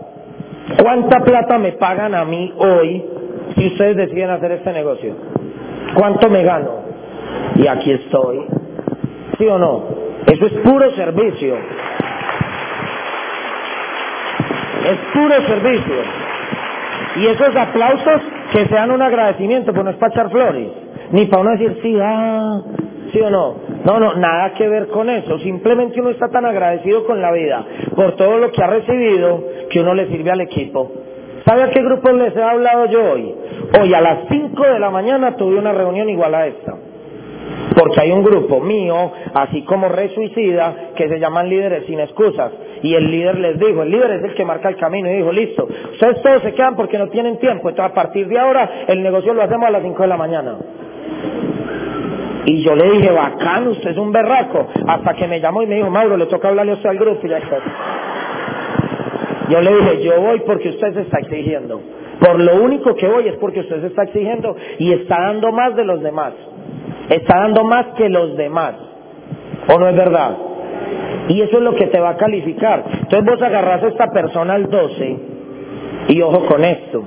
¿Cuánta 0.82 1.20
plata 1.20 1.58
me 1.58 1.74
pagan 1.74 2.16
a 2.16 2.24
mí 2.24 2.54
hoy 2.58 3.04
si 3.58 3.68
ustedes 3.68 3.98
deciden 3.98 4.30
hacer 4.30 4.54
este 4.54 4.72
negocio? 4.72 5.16
¿Cuánto 5.96 6.30
me 6.30 6.44
gano? 6.44 6.80
Y 7.56 7.68
aquí 7.68 7.92
estoy. 7.92 8.65
¿Sí 9.38 9.48
o 9.48 9.58
no? 9.58 9.84
Eso 10.28 10.46
es 10.46 10.54
puro 10.54 10.92
servicio. 10.92 11.56
Es 14.86 14.98
puro 15.14 15.36
servicio. 15.48 15.96
Y 17.18 17.28
esos 17.28 17.56
aplausos 17.56 18.22
que 18.52 18.66
sean 18.68 18.92
un 18.92 19.02
agradecimiento, 19.02 19.72
pues 19.74 19.84
no 19.84 19.92
es 19.92 19.98
para 19.98 20.14
echar 20.14 20.30
flores, 20.30 20.68
ni 21.12 21.26
para 21.26 21.42
uno 21.42 21.52
decir 21.52 21.80
sí, 21.82 21.98
ah, 22.02 22.62
sí 23.12 23.22
o 23.22 23.30
no. 23.30 23.56
No, 23.86 24.00
no, 24.00 24.16
nada 24.16 24.54
que 24.54 24.68
ver 24.68 24.88
con 24.88 25.10
eso. 25.10 25.40
Simplemente 25.40 26.00
uno 26.02 26.10
está 26.10 26.30
tan 26.30 26.46
agradecido 26.46 27.06
con 27.06 27.22
la 27.22 27.32
vida 27.32 27.66
por 27.96 28.16
todo 28.16 28.38
lo 28.38 28.52
que 28.52 28.64
ha 28.64 28.68
recibido 28.68 29.44
que 29.70 29.80
uno 29.80 29.94
le 29.94 30.08
sirve 30.08 30.32
al 30.32 30.42
equipo. 30.42 30.92
¿Sabe 31.46 31.64
a 31.64 31.70
qué 31.70 31.82
grupo 31.82 32.12
les 32.12 32.36
he 32.36 32.42
hablado 32.44 32.86
yo 32.88 33.12
hoy? 33.12 33.36
Hoy 33.80 33.94
a 33.94 34.02
las 34.02 34.28
5 34.30 34.64
de 34.64 34.80
la 34.80 34.90
mañana 34.90 35.36
tuve 35.36 35.58
una 35.58 35.72
reunión 35.72 36.10
igual 36.10 36.34
a 36.34 36.48
esta. 36.48 36.74
Porque 37.76 38.02
hay 38.02 38.12
un 38.12 38.24
grupo 38.24 38.62
mío, 38.62 39.12
así 39.34 39.64
como 39.64 39.90
Re 39.90 40.10
Suicida, 40.10 40.92
que 40.96 41.10
se 41.10 41.20
llaman 41.20 41.50
líderes 41.50 41.86
sin 41.86 42.00
excusas. 42.00 42.52
Y 42.82 42.94
el 42.96 43.12
líder 43.12 43.38
les 43.40 43.60
dijo, 43.60 43.84
el 43.84 43.92
líder 43.92 44.12
es 44.12 44.24
el 44.24 44.34
que 44.34 44.46
marca 44.46 44.70
el 44.70 44.78
camino 44.78 45.10
y 45.10 45.18
dijo, 45.18 45.32
listo, 45.32 45.68
ustedes 45.92 46.22
todos 46.22 46.42
se 46.42 46.54
quedan 46.54 46.76
porque 46.76 46.98
no 46.98 47.10
tienen 47.10 47.38
tiempo. 47.38 47.70
Entonces 47.70 47.92
a 47.92 47.94
partir 47.96 48.28
de 48.28 48.40
ahora 48.40 48.86
el 48.88 49.04
negocio 49.04 49.34
lo 49.34 49.42
hacemos 49.42 49.68
a 49.68 49.72
las 49.72 49.84
5 49.84 50.02
de 50.02 50.08
la 50.08 50.18
mañana. 50.18 50.58
Y 52.46 52.64
yo 52.64 52.76
le 52.76 52.92
dije, 52.92 53.12
bacán, 53.12 53.68
usted 53.68 53.90
es 53.90 53.98
un 53.98 54.12
berraco. 54.12 54.68
Hasta 54.88 55.14
que 55.16 55.28
me 55.28 55.40
llamó 55.40 55.64
y 55.64 55.68
me 55.68 55.76
dijo, 55.76 55.90
Mauro, 55.90 56.16
le 56.16 56.28
toca 56.28 56.48
hablarle 56.48 56.74
a 56.74 56.76
usted 56.76 56.90
al 56.90 56.98
grupo 56.98 57.26
y 57.26 57.30
ya 57.30 57.40
está. 57.40 57.58
Yo 59.50 59.62
le 59.62 59.76
dije, 59.76 60.04
yo 60.04 60.22
voy 60.22 60.40
porque 60.42 60.70
usted 60.70 60.94
se 60.94 61.02
está 61.02 61.20
exigiendo. 61.20 61.82
Por 62.20 62.40
lo 62.40 62.64
único 62.64 62.96
que 62.96 63.08
voy 63.08 63.28
es 63.28 63.36
porque 63.38 63.62
usted 63.62 63.82
se 63.82 63.88
está 63.88 64.04
exigiendo 64.04 64.56
y 64.80 64.94
está 64.94 65.20
dando 65.20 65.52
más 65.52 65.76
de 65.76 65.86
los 65.86 66.02
demás. 66.02 66.34
Está 67.10 67.40
dando 67.40 67.64
más 67.64 67.88
que 67.98 68.10
los 68.10 68.36
demás. 68.38 68.76
¿O 69.68 69.80
no 69.80 69.88
es 69.88 69.96
verdad? 69.96 70.38
Y 71.30 71.42
eso 71.42 71.58
es 71.58 71.64
lo 71.64 71.76
que 71.76 71.88
te 71.88 72.00
va 72.00 72.12
a 72.12 72.18
calificar. 72.18 72.84
Entonces 72.88 73.26
vos 73.26 73.42
agarras 73.42 73.84
a 73.84 73.88
esta 73.88 74.12
persona 74.12 74.54
al 74.54 74.70
12 74.70 75.18
y 76.10 76.22
ojo 76.22 76.46
con 76.46 76.64
esto. 76.64 77.04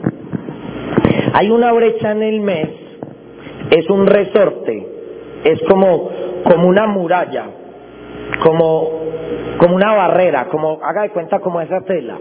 Hay 1.34 1.50
una 1.50 1.72
brecha 1.72 2.12
en 2.12 2.22
el 2.22 2.40
mes, 2.40 2.68
es 3.70 3.88
un 3.90 4.06
resorte, 4.06 4.86
es 5.44 5.60
como, 5.68 6.10
como 6.44 6.68
una 6.68 6.86
muralla, 6.86 7.46
como, 8.42 8.90
como 9.58 9.76
una 9.76 9.94
barrera, 9.94 10.46
como, 10.46 10.80
haga 10.82 11.02
de 11.02 11.10
cuenta 11.10 11.38
como 11.40 11.60
esa 11.60 11.80
tela. 11.82 12.18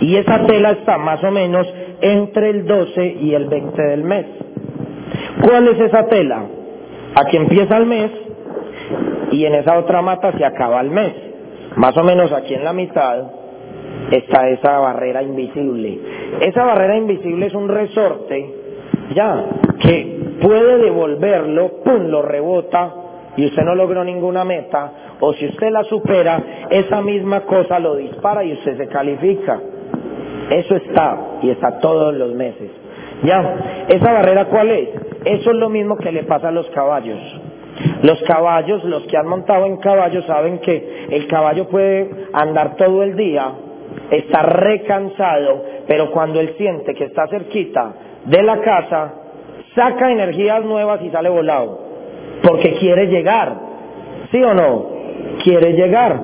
Y 0.00 0.16
esa 0.16 0.46
tela 0.46 0.70
está 0.70 0.98
más 0.98 1.22
o 1.22 1.30
menos 1.30 1.66
entre 2.00 2.50
el 2.50 2.66
12 2.66 3.06
y 3.20 3.34
el 3.34 3.46
20 3.46 3.82
del 3.82 4.04
mes. 4.04 4.26
¿Cuál 5.42 5.68
es 5.68 5.80
esa 5.80 6.06
tela? 6.06 6.44
Aquí 7.18 7.36
empieza 7.36 7.76
el 7.76 7.86
mes 7.86 8.10
y 9.32 9.44
en 9.44 9.54
esa 9.56 9.76
otra 9.76 10.02
mata 10.02 10.32
se 10.38 10.44
acaba 10.44 10.80
el 10.80 10.90
mes. 10.90 11.12
Más 11.74 11.96
o 11.96 12.04
menos 12.04 12.32
aquí 12.32 12.54
en 12.54 12.62
la 12.62 12.72
mitad 12.72 13.24
está 14.12 14.48
esa 14.48 14.78
barrera 14.78 15.22
invisible. 15.22 15.98
Esa 16.40 16.64
barrera 16.64 16.96
invisible 16.96 17.46
es 17.46 17.54
un 17.54 17.68
resorte, 17.68 18.54
ya, 19.14 19.46
que 19.80 20.36
puede 20.40 20.78
devolverlo, 20.78 21.82
pum, 21.84 22.06
lo 22.06 22.22
rebota 22.22 22.94
y 23.36 23.46
usted 23.46 23.62
no 23.64 23.74
logró 23.74 24.04
ninguna 24.04 24.44
meta, 24.44 24.92
o 25.20 25.32
si 25.32 25.46
usted 25.46 25.70
la 25.70 25.82
supera, 25.84 26.66
esa 26.70 27.02
misma 27.02 27.40
cosa 27.40 27.80
lo 27.80 27.96
dispara 27.96 28.44
y 28.44 28.52
usted 28.52 28.76
se 28.76 28.86
califica. 28.86 29.60
Eso 30.50 30.76
está, 30.76 31.38
y 31.42 31.50
está 31.50 31.80
todos 31.80 32.14
los 32.14 32.32
meses. 32.34 32.70
Ya, 33.22 33.86
¿esa 33.88 34.12
barrera 34.12 34.44
cuál 34.46 34.70
es? 34.70 34.88
Eso 35.24 35.50
es 35.50 35.56
lo 35.56 35.68
mismo 35.68 35.96
que 35.96 36.12
le 36.12 36.22
pasa 36.24 36.48
a 36.48 36.52
los 36.52 36.68
caballos. 36.70 37.18
Los 38.02 38.22
caballos, 38.22 38.84
los 38.84 39.04
que 39.04 39.16
han 39.16 39.26
montado 39.26 39.66
en 39.66 39.76
caballo, 39.78 40.22
saben 40.22 40.58
que 40.58 41.06
el 41.10 41.26
caballo 41.26 41.68
puede 41.68 42.10
andar 42.32 42.76
todo 42.76 43.02
el 43.02 43.16
día, 43.16 43.52
está 44.10 44.42
recansado, 44.42 45.64
pero 45.86 46.10
cuando 46.10 46.40
él 46.40 46.54
siente 46.56 46.94
que 46.94 47.04
está 47.04 47.26
cerquita 47.28 47.92
de 48.24 48.42
la 48.42 48.60
casa, 48.60 49.14
saca 49.74 50.10
energías 50.10 50.64
nuevas 50.64 51.00
y 51.02 51.10
sale 51.10 51.28
volado, 51.28 51.80
porque 52.42 52.74
quiere 52.74 53.06
llegar, 53.06 53.54
¿sí 54.30 54.42
o 54.42 54.54
no? 54.54 54.86
Quiere 55.42 55.72
llegar. 55.72 56.20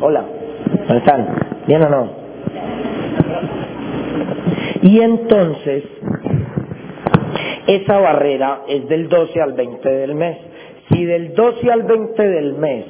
Hola, 0.00 0.24
¿cómo 0.86 0.98
están? 0.98 1.28
¿Bien 1.66 1.82
o 1.82 1.88
no? 1.88 2.23
Y 4.84 5.00
entonces, 5.00 5.82
esa 7.66 7.98
barrera 8.00 8.64
es 8.68 8.86
del 8.86 9.08
12 9.08 9.40
al 9.40 9.54
20 9.54 9.88
del 9.88 10.14
mes. 10.14 10.36
Si 10.90 11.06
del 11.06 11.32
12 11.34 11.72
al 11.72 11.84
20 11.84 12.22
del 12.22 12.52
mes 12.52 12.84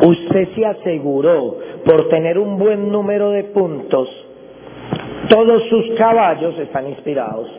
usted 0.00 0.48
se 0.54 0.64
aseguró 0.64 1.58
por 1.84 2.08
tener 2.08 2.38
un 2.38 2.56
buen 2.56 2.88
número 2.88 3.30
de 3.30 3.42
puntos, 3.44 4.08
todos 5.28 5.64
sus 5.64 5.90
caballos 5.98 6.56
están 6.60 6.86
inspirados. 6.86 7.50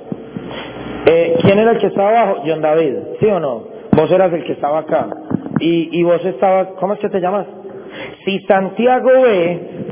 Eh, 1.07 1.35
¿Quién 1.41 1.59
era 1.59 1.71
el 1.71 1.79
que 1.79 1.87
estaba 1.87 2.21
abajo? 2.21 2.43
John 2.47 2.61
David, 2.61 2.95
¿sí 3.19 3.25
o 3.25 3.41
no? 3.41 3.63
Vos 3.91 4.09
eras 4.09 4.31
el 4.31 4.45
que 4.45 4.53
estaba 4.53 4.79
acá. 4.79 5.09
Y, 5.59 5.99
y 5.99 6.03
vos 6.03 6.23
estabas, 6.23 6.69
¿cómo 6.79 6.93
es 6.93 6.99
que 7.01 7.09
te 7.09 7.19
llamas? 7.19 7.47
Si 8.23 8.39
Santiago 8.47 9.09
ve 9.21 9.84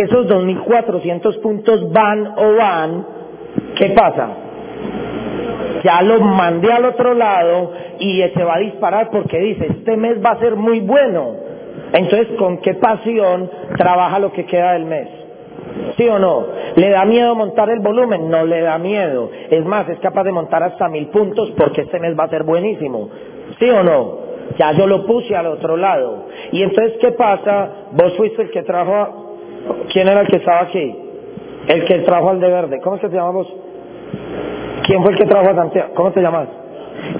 esos 0.00 0.26
2.400 0.26 1.40
puntos 1.40 1.92
van 1.92 2.34
o 2.36 2.56
van, 2.56 3.06
¿qué 3.76 3.90
pasa? 3.90 4.28
Ya 5.84 6.02
lo 6.02 6.20
mandé 6.20 6.72
al 6.72 6.84
otro 6.84 7.14
lado 7.14 7.72
y 7.98 8.22
se 8.34 8.44
va 8.44 8.56
a 8.56 8.60
disparar 8.60 9.10
porque 9.10 9.38
dice, 9.38 9.66
este 9.66 9.96
mes 9.96 10.18
va 10.24 10.30
a 10.30 10.38
ser 10.38 10.56
muy 10.56 10.80
bueno. 10.80 11.34
Entonces, 11.92 12.28
¿con 12.38 12.58
qué 12.58 12.74
pasión 12.74 13.50
trabaja 13.76 14.18
lo 14.18 14.32
que 14.32 14.44
queda 14.44 14.72
del 14.72 14.84
mes? 14.84 15.08
¿Sí 15.96 16.08
o 16.08 16.18
no? 16.18 16.46
¿Le 16.76 16.90
da 16.90 17.04
miedo 17.04 17.34
montar 17.34 17.70
el 17.70 17.80
volumen? 17.80 18.28
No 18.28 18.44
le 18.44 18.60
da 18.60 18.78
miedo. 18.78 19.30
Es 19.50 19.64
más, 19.64 19.88
es 19.88 19.98
capaz 20.00 20.24
de 20.24 20.32
montar 20.32 20.62
hasta 20.62 20.88
mil 20.88 21.08
puntos 21.08 21.52
porque 21.56 21.82
este 21.82 21.98
mes 21.98 22.18
va 22.18 22.24
a 22.24 22.28
ser 22.28 22.42
buenísimo. 22.44 23.08
¿Sí 23.58 23.68
o 23.70 23.82
no? 23.82 24.18
Ya 24.58 24.72
yo 24.72 24.86
lo 24.86 25.06
puse 25.06 25.36
al 25.36 25.46
otro 25.46 25.76
lado. 25.76 26.26
Y 26.52 26.62
entonces, 26.62 26.98
¿qué 27.00 27.12
pasa? 27.12 27.70
Vos 27.92 28.14
fuiste 28.16 28.42
el 28.42 28.50
que 28.50 28.62
trajo. 28.62 29.27
¿Quién 29.92 30.08
era 30.08 30.22
el 30.22 30.28
que 30.28 30.36
estaba 30.36 30.62
aquí? 30.62 30.94
El 31.68 31.84
que 31.84 31.98
trajo 32.00 32.30
al 32.30 32.40
de 32.40 32.48
verde. 32.48 32.80
¿Cómo 32.82 32.96
es 32.96 33.02
que 33.02 33.08
te 33.08 33.16
llamas 33.16 33.34
vos? 33.34 33.54
¿Quién 34.84 35.02
fue 35.02 35.12
el 35.12 35.18
que 35.18 35.26
trajo 35.26 35.50
a 35.50 35.54
Santiago? 35.54 35.94
¿Cómo 35.94 36.12
te 36.12 36.20
llamas? 36.20 36.48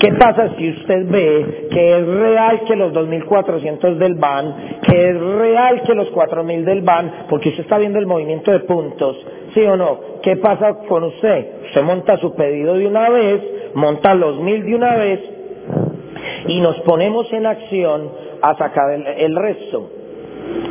¿Qué 0.01 0.13
pasa 0.13 0.55
si 0.57 0.71
usted 0.71 1.07
ve 1.09 1.69
que 1.71 1.99
es 1.99 2.07
real 2.07 2.63
que 2.67 2.77
los 2.77 2.93
2.400 2.93 3.97
del 3.97 4.15
BAN, 4.15 4.81
que 4.83 5.11
es 5.11 5.21
real 5.21 5.83
que 5.83 5.95
los 5.95 6.13
4.000 6.13 6.65
del 6.65 6.83
BAN, 6.83 7.27
porque 7.29 7.51
usted 7.51 7.63
está 7.63 7.79
viendo 7.79 7.99
el 7.99 8.07
movimiento 8.07 8.51
de 8.51 8.61
puntos, 8.61 9.17
¿sí 9.55 9.61
o 9.65 9.77
no? 9.77 10.01
¿Qué 10.23 10.37
pasa 10.37 10.79
con 10.89 11.05
usted? 11.05 11.47
Usted 11.67 11.83
monta 11.83 12.17
su 12.17 12.35
pedido 12.35 12.75
de 12.75 12.87
una 12.87 13.09
vez, 13.09 13.41
monta 13.75 14.15
los 14.15 14.37
1.000 14.39 14.65
de 14.65 14.75
una 14.75 14.97
vez 14.97 15.21
y 16.49 16.61
nos 16.61 16.79
ponemos 16.81 17.33
en 17.33 17.47
acción 17.47 18.11
a 18.43 18.57
sacar 18.57 18.91
el 18.91 19.37
resto. 19.37 19.98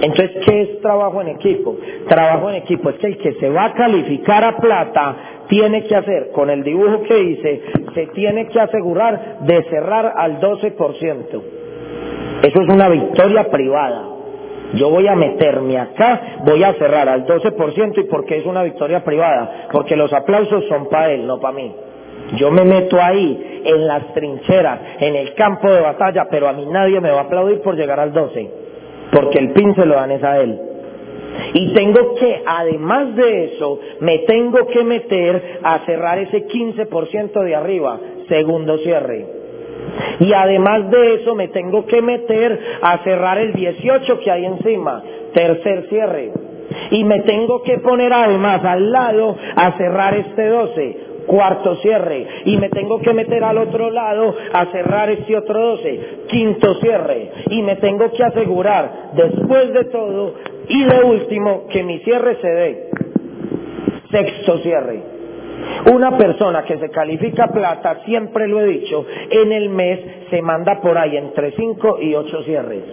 Entonces, 0.01 0.31
¿qué 0.45 0.61
es 0.61 0.81
trabajo 0.81 1.21
en 1.21 1.29
equipo? 1.29 1.75
Trabajo 2.07 2.49
en 2.49 2.55
equipo 2.57 2.89
es 2.89 2.97
que 2.97 3.07
el 3.07 3.17
que 3.17 3.33
se 3.33 3.49
va 3.49 3.65
a 3.65 3.73
calificar 3.73 4.43
a 4.43 4.57
plata 4.57 5.15
tiene 5.47 5.83
que 5.85 5.95
hacer, 5.95 6.31
con 6.31 6.49
el 6.49 6.63
dibujo 6.63 7.03
que 7.03 7.19
hice, 7.19 7.61
se 7.93 8.07
tiene 8.07 8.47
que 8.47 8.59
asegurar 8.59 9.39
de 9.41 9.63
cerrar 9.63 10.13
al 10.15 10.39
12%. 10.39 11.41
Eso 12.43 12.61
es 12.61 12.69
una 12.69 12.89
victoria 12.89 13.49
privada. 13.49 14.03
Yo 14.73 14.89
voy 14.89 15.07
a 15.07 15.15
meterme 15.15 15.77
acá, 15.77 16.41
voy 16.45 16.63
a 16.63 16.73
cerrar 16.73 17.07
al 17.07 17.25
12% 17.25 17.97
y 17.97 18.03
porque 18.03 18.37
es 18.37 18.45
una 18.45 18.63
victoria 18.63 19.03
privada, 19.03 19.67
porque 19.71 19.95
los 19.95 20.11
aplausos 20.13 20.65
son 20.67 20.89
para 20.89 21.11
él, 21.11 21.25
no 21.25 21.39
para 21.39 21.55
mí. 21.55 21.73
Yo 22.35 22.51
me 22.51 22.65
meto 22.65 23.01
ahí, 23.01 23.61
en 23.63 23.87
las 23.87 24.13
trincheras, 24.13 24.79
en 24.99 25.15
el 25.15 25.33
campo 25.33 25.71
de 25.71 25.81
batalla, 25.81 26.27
pero 26.29 26.49
a 26.49 26.53
mí 26.53 26.65
nadie 26.65 26.99
me 26.99 27.09
va 27.09 27.21
a 27.21 27.23
aplaudir 27.23 27.61
por 27.61 27.75
llegar 27.75 27.99
al 27.99 28.11
12, 28.11 28.51
porque 29.17 29.39
el 29.39 29.51
pin 29.51 29.73
se 29.73 29.83
lo 29.83 29.95
dan 29.95 30.11
es 30.11 30.23
a 30.23 30.39
él. 30.41 30.59
Y 31.53 31.73
tengo 31.73 32.13
que, 32.15 32.43
además 32.45 33.15
de 33.15 33.45
eso, 33.45 33.79
me 33.99 34.19
tengo 34.19 34.67
que 34.67 34.83
meter 34.83 35.59
a 35.63 35.79
cerrar 35.87 36.19
ese 36.19 36.45
15% 36.45 37.43
de 37.43 37.55
arriba, 37.55 37.99
segundo 38.29 38.77
cierre. 38.77 39.25
Y 40.19 40.33
además 40.33 40.91
de 40.91 41.15
eso, 41.15 41.33
me 41.33 41.47
tengo 41.47 41.87
que 41.87 41.99
meter 41.99 42.59
a 42.81 42.99
cerrar 42.99 43.39
el 43.39 43.53
18 43.53 44.19
que 44.19 44.29
hay 44.31 44.45
encima, 44.45 45.03
tercer 45.33 45.87
cierre. 45.89 46.31
Y 46.91 47.03
me 47.03 47.21
tengo 47.21 47.63
que 47.63 47.79
poner 47.79 48.13
además 48.13 48.63
al 48.63 48.91
lado 48.91 49.35
a 49.55 49.71
cerrar 49.77 50.13
este 50.15 50.47
12, 50.47 50.97
cuarto 51.27 51.75
cierre. 51.77 52.25
Y 52.45 52.57
me 52.57 52.69
tengo 52.69 52.99
que 52.99 53.13
meter 53.13 53.43
al 53.43 53.59
otro 53.59 53.91
lado 53.91 54.33
a 54.51 54.65
cerrar 54.71 55.11
este 55.11 55.37
otro 55.37 55.59
12, 55.77 55.99
quinto 56.27 56.75
cierre. 56.75 57.31
Y 57.51 57.61
me 57.61 57.75
tengo 57.75 58.11
que 58.11 58.23
asegurar, 58.23 59.11
después 59.13 59.71
de 59.73 59.83
todo, 59.85 60.33
y 60.67 60.83
de 60.83 61.03
último, 61.03 61.67
que 61.69 61.83
mi 61.83 61.99
cierre 61.99 62.37
se 62.41 62.49
dé. 62.49 62.89
Sexto 64.09 64.57
cierre. 64.59 65.17
Una 65.93 66.17
persona 66.17 66.63
que 66.63 66.77
se 66.77 66.89
califica 66.89 67.47
plata, 67.47 68.01
siempre 68.05 68.47
lo 68.47 68.61
he 68.61 68.65
dicho, 68.65 69.05
en 69.29 69.51
el 69.51 69.69
mes 69.69 69.99
se 70.29 70.41
manda 70.41 70.81
por 70.81 70.97
ahí 70.97 71.17
entre 71.17 71.51
5 71.51 71.99
y 72.01 72.15
8 72.15 72.43
cierres. 72.43 72.83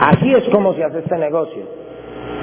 Así 0.00 0.32
es 0.32 0.44
como 0.50 0.74
se 0.74 0.84
hace 0.84 0.98
este 0.98 1.16
negocio. 1.16 1.62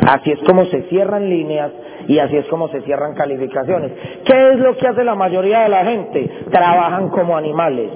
Así 0.08 0.32
es 0.32 0.40
como 0.40 0.66
se 0.66 0.84
cierran 0.84 1.30
líneas 1.30 1.72
y 2.08 2.20
así 2.20 2.38
es 2.38 2.46
como 2.48 2.68
se 2.70 2.82
cierran 2.82 3.14
calificaciones. 3.16 3.92
¿Qué 4.26 4.52
es 4.54 4.60
lo 4.60 4.76
que 4.78 4.88
hace 4.88 5.04
la 5.04 5.16
mayoría 5.16 5.62
de 5.62 5.70
la 5.70 5.86
gente? 5.86 6.30
Trabajan 6.52 7.10
como 7.10 7.38
animales, 7.38 7.90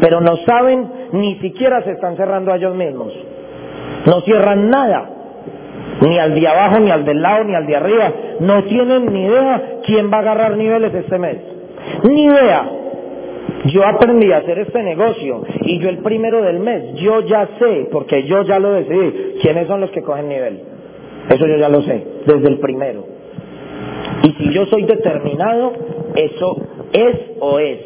pero 0.00 0.20
no 0.20 0.36
saben, 0.38 0.90
ni 1.12 1.36
siquiera 1.36 1.82
se 1.82 1.92
están 1.92 2.16
cerrando 2.16 2.52
a 2.52 2.56
ellos 2.56 2.74
mismos. 2.74 3.12
No 4.06 4.20
cierran 4.22 4.68
nada, 4.70 5.08
ni 6.00 6.18
al 6.18 6.34
de 6.34 6.48
abajo, 6.48 6.80
ni 6.80 6.90
al 6.90 7.04
del 7.04 7.22
lado, 7.22 7.44
ni 7.44 7.54
al 7.54 7.66
de 7.66 7.76
arriba. 7.76 8.12
No 8.40 8.64
tienen 8.64 9.12
ni 9.12 9.26
idea 9.26 9.78
quién 9.84 10.10
va 10.10 10.18
a 10.18 10.20
agarrar 10.20 10.56
niveles 10.56 10.92
este 10.94 11.18
mes. 11.18 11.38
Ni 12.04 12.24
idea. 12.24 12.68
Yo 13.66 13.86
aprendí 13.86 14.32
a 14.32 14.38
hacer 14.38 14.58
este 14.58 14.82
negocio 14.82 15.44
y 15.60 15.78
yo 15.78 15.88
el 15.88 15.98
primero 15.98 16.42
del 16.42 16.58
mes, 16.58 16.94
yo 16.94 17.20
ya 17.20 17.48
sé, 17.60 17.88
porque 17.92 18.24
yo 18.24 18.42
ya 18.42 18.58
lo 18.58 18.72
decidí, 18.72 19.38
quiénes 19.40 19.68
son 19.68 19.80
los 19.80 19.90
que 19.92 20.02
cogen 20.02 20.28
nivel. 20.28 20.62
Eso 21.28 21.46
yo 21.46 21.56
ya 21.56 21.68
lo 21.68 21.82
sé, 21.82 22.04
desde 22.26 22.48
el 22.48 22.58
primero. 22.58 23.11
Y 24.22 24.32
si 24.32 24.52
yo 24.52 24.66
soy 24.66 24.84
determinado, 24.84 25.72
eso 26.14 26.56
es 26.92 27.16
o 27.40 27.58
es. 27.58 27.78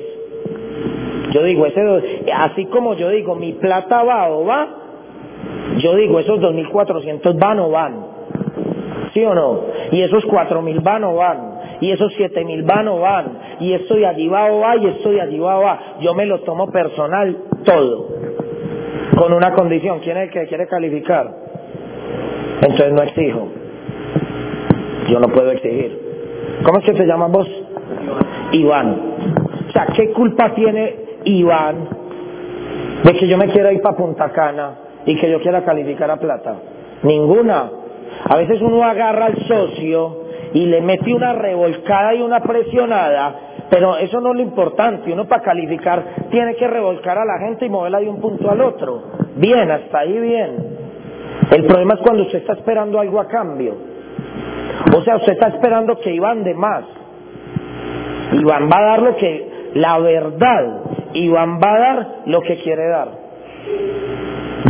Yo 1.33 1.43
digo, 1.43 1.67
ese, 1.67 1.81
así 2.35 2.67
como 2.67 2.95
yo 2.95 3.11
digo, 3.11 3.35
mi 3.35 3.53
plata 3.53 4.03
va 4.05 4.31
o 4.31 4.45
va, 4.45 4.69
yo 5.79 5.95
digo, 5.97 6.21
esos 6.21 6.41
2.400 6.41 7.39
van 7.39 7.59
o 7.59 7.71
van. 7.71 8.07
¿Sí 9.13 9.25
o 9.25 9.35
no? 9.35 9.61
Y 9.93 10.03
esos 10.03 10.25
4.000 10.27 10.83
van 10.83 11.05
o 11.05 11.15
van. 11.15 11.57
Y 11.81 11.91
esos 11.91 12.13
7.000 12.19 12.65
van 12.67 12.89
o 12.89 12.99
van. 13.01 13.39
Y 13.61 13.73
esto 13.73 13.95
de 13.95 14.07
allí 14.07 14.29
va 14.29 14.53
o 14.53 14.61
va 14.61 14.77
y 14.77 14.87
esto 14.87 15.11
de 15.11 15.21
allí 15.21 15.39
va 15.39 15.59
o 15.59 15.63
va. 15.63 15.81
Yo 16.01 16.15
me 16.15 16.27
lo 16.27 16.41
tomo 16.41 16.71
personal 16.71 17.37
todo. 17.65 18.09
Con 19.17 19.33
una 19.33 19.53
condición. 19.55 20.01
¿Quién 20.01 20.17
es 20.19 20.25
el 20.25 20.31
que 20.31 20.47
quiere 20.47 20.67
calificar? 20.67 21.35
Entonces 22.63 22.93
no 22.93 23.03
exijo. 23.03 23.49
Yo 25.09 25.21
no 25.21 25.29
puedo 25.29 25.51
exigir. 25.51 26.06
¿Cómo 26.65 26.79
es 26.79 26.85
que 26.85 26.97
se 26.97 27.07
llama 27.07 27.27
vos? 27.27 27.49
Iván. 28.53 29.01
O 29.69 29.73
sea, 29.73 29.87
¿qué 29.95 30.13
culpa 30.13 30.55
tiene 30.55 30.97
Iván 31.25 31.89
de 33.05 33.13
que 33.15 33.29
yo 33.29 33.37
me 33.37 33.49
quiera 33.49 33.73
ir 33.73 33.81
para 33.81 33.97
Punta 33.97 34.31
Cana 34.31 34.71
y 35.05 35.17
que 35.17 35.31
yo 35.31 35.41
quiera 35.41 35.65
calificar 35.65 36.11
a 36.11 36.17
plata? 36.17 36.57
Ninguna. 37.03 37.71
A 38.25 38.37
veces 38.37 38.61
uno 38.61 38.83
agarra 38.85 39.27
al 39.27 39.47
socio 39.47 40.27
y 40.55 40.67
le 40.67 40.81
mete 40.81 41.13
una 41.13 41.33
revolcada 41.35 42.15
y 42.15 42.23
una 42.23 42.41
presionada, 42.41 43.35
pero 43.69 43.97
eso 43.99 44.21
no 44.21 44.31
es 44.31 44.37
lo 44.37 44.43
importante. 44.43 45.13
Uno 45.13 45.27
para 45.27 45.43
calificar 45.43 46.03
tiene 46.31 46.55
que 46.57 46.67
revolcar 46.67 47.19
a 47.19 47.25
la 47.25 47.39
gente 47.39 47.67
y 47.67 47.69
moverla 47.69 48.01
de 48.01 48.09
un 48.09 48.21
punto 48.21 48.51
al 48.51 48.61
otro. 48.63 49.03
Bien, 49.37 49.71
hasta 49.71 49.99
ahí 49.99 50.19
bien. 50.19 50.77
El 51.51 51.65
problema 51.67 51.95
es 51.95 52.01
cuando 52.01 52.23
usted 52.23 52.39
está 52.39 52.55
esperando 52.55 52.99
algo 52.99 53.21
a 53.21 53.29
cambio. 53.29 53.96
O 54.95 55.03
sea, 55.03 55.17
usted 55.17 55.33
está 55.33 55.49
esperando 55.49 55.99
que 55.99 56.13
Iván 56.13 56.45
de 56.45 56.55
más. 56.55 56.85
Iván 58.33 58.69
va 58.71 58.79
a 58.79 58.83
dar 58.83 59.03
lo 59.03 59.17
que, 59.17 59.71
la 59.75 59.99
verdad, 59.99 60.81
Iván 61.15 61.61
va 61.63 61.75
a 61.75 61.79
dar 61.79 62.09
lo 62.27 62.41
que 62.43 62.57
quiere 62.57 62.89
dar. 62.89 63.09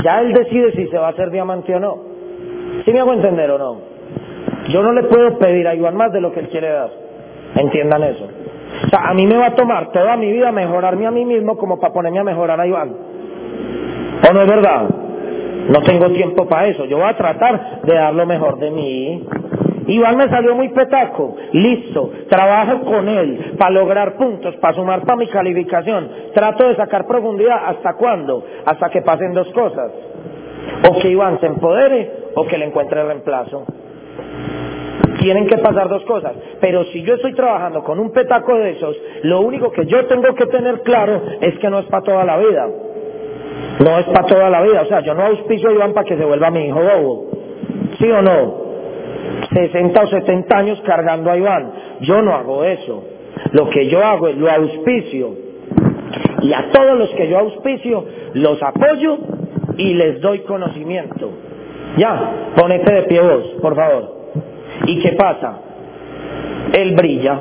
Ya 0.03 0.21
él 0.21 0.33
decide 0.33 0.73
si 0.73 0.87
se 0.89 0.99
va 0.99 1.09
a 1.09 1.11
hacer 1.11 1.31
diamante 1.31 1.75
o 1.75 1.81
no. 1.81 1.99
¿Sí 2.85 2.93
me 2.93 3.01
hago 3.01 3.13
entender 3.13 3.51
o 3.51 3.59
no? 3.59 3.81
Yo 4.69 4.83
no 4.83 4.93
le 4.93 5.05
puedo 5.05 5.39
pedir 5.39 5.67
a 5.67 5.75
Iván 5.75 5.97
más 5.97 6.13
de 6.13 6.21
lo 6.21 6.33
que 6.33 6.41
él 6.41 6.49
quiere 6.49 6.69
dar. 6.69 6.91
Entiendan 7.55 8.03
eso. 8.05 8.29
O 8.85 8.89
sea, 8.89 9.09
a 9.09 9.15
mí 9.15 9.27
me 9.27 9.37
va 9.37 9.47
a 9.47 9.55
tomar 9.55 9.91
toda 9.93 10.17
mi 10.17 10.31
vida 10.31 10.53
mejorarme 10.53 11.07
a 11.07 11.11
mí 11.11 11.25
mismo 11.25 11.57
como 11.57 11.79
para 11.81 11.93
ponerme 11.93 12.21
a 12.21 12.25
mejorar 12.25 12.61
a 12.61 12.67
Iván. 12.67 12.95
¿O 14.29 14.33
no 14.33 14.43
es 14.43 14.49
verdad? 14.49 14.89
No 15.69 15.83
tengo 15.83 16.11
tiempo 16.11 16.47
para 16.47 16.67
eso. 16.67 16.85
Yo 16.85 16.99
voy 16.99 17.09
a 17.09 17.17
tratar 17.17 17.83
de 17.83 17.95
dar 17.95 18.15
lo 18.15 18.27
mejor 18.27 18.59
de 18.59 18.71
mí. 18.71 19.27
Iván 19.87 20.17
me 20.17 20.29
salió 20.29 20.55
muy 20.55 20.69
petaco. 20.71 21.37
Listo. 21.53 22.11
Trabajo 22.29 22.81
con 22.81 23.09
él 23.09 23.55
para 23.59 23.71
lograr 23.71 24.17
puntos, 24.17 24.57
para 24.57 24.75
sumar 24.75 25.03
para 25.03 25.17
mi 25.17 25.29
calificación. 25.29 26.09
Trato 26.35 26.69
de 26.69 26.77
sacar 26.77 27.07
profundidad. 27.07 27.59
¿Hasta 27.67 27.95
cuándo? 27.95 28.45
Hasta 28.65 28.91
que 28.91 29.03
pasen 29.03 29.33
dos 29.33 29.49
cosas. 29.53 29.93
O 30.89 30.99
que 30.99 31.09
Iván 31.09 31.39
se 31.41 31.47
empodere 31.47 32.11
o 32.35 32.47
que 32.47 32.59
le 32.59 32.67
encuentre 32.67 33.05
reemplazo. 33.05 33.65
Tienen 35.21 35.47
que 35.47 35.59
pasar 35.59 35.89
dos 35.89 36.05
cosas. 36.05 36.33
Pero 36.61 36.85
si 36.87 37.03
yo 37.03 37.15
estoy 37.15 37.35
trabajando 37.35 37.83
con 37.83 37.99
un 37.99 38.11
petaco 38.13 38.55
de 38.57 38.71
esos, 38.73 38.97
lo 39.23 39.41
único 39.41 39.71
que 39.71 39.87
yo 39.87 40.07
tengo 40.07 40.35
que 40.35 40.47
tener 40.47 40.83
claro 40.83 41.23
es 41.41 41.59
que 41.59 41.71
no 41.71 41.79
es 41.79 41.87
para 41.87 42.03
toda 42.03 42.25
la 42.25 42.37
vida. 42.39 42.69
No 43.79 43.99
es 43.99 44.07
para 44.07 44.27
toda 44.27 44.51
la 44.51 44.63
vida. 44.63 44.83
O 44.83 44.87
sea, 44.87 45.01
yo 45.01 45.15
no 45.15 45.25
auspicio 45.25 45.71
a 45.71 45.73
Iván 45.73 45.93
para 45.93 46.07
que 46.07 46.17
se 46.17 46.25
vuelva 46.25 46.51
mi 46.51 46.67
hijo 46.67 46.81
bobo. 46.81 47.31
¿Sí 47.99 48.11
o 48.11 48.23
no? 48.23 48.66
60 49.53 50.03
o 50.03 50.07
70 50.07 50.57
años 50.57 50.83
cargando 50.85 51.31
a 51.31 51.37
Iván. 51.37 51.73
Yo 52.01 52.23
no 52.23 52.35
hago 52.35 52.65
eso. 52.65 53.05
Lo 53.53 53.69
que 53.71 53.89
yo 53.89 54.05
hago 54.05 54.29
es 54.29 54.37
lo 54.37 54.51
auspicio. 54.51 55.35
Y 56.43 56.53
a 56.53 56.71
todos 56.73 56.99
los 56.99 57.11
que 57.11 57.29
yo 57.29 57.39
auspicio, 57.39 58.05
los 58.35 58.63
apoyo 58.63 59.19
y 59.77 59.95
les 59.95 60.21
doy 60.21 60.41
conocimiento. 60.41 61.31
Ya, 61.97 62.53
ponete 62.57 62.93
de 62.93 63.03
pie 63.05 63.21
vos, 63.21 63.45
por 63.61 63.75
favor. 63.75 64.17
¿Y 64.87 65.01
qué 65.01 65.13
pasa? 65.13 65.61
Él 66.73 66.95
brilla. 66.95 67.41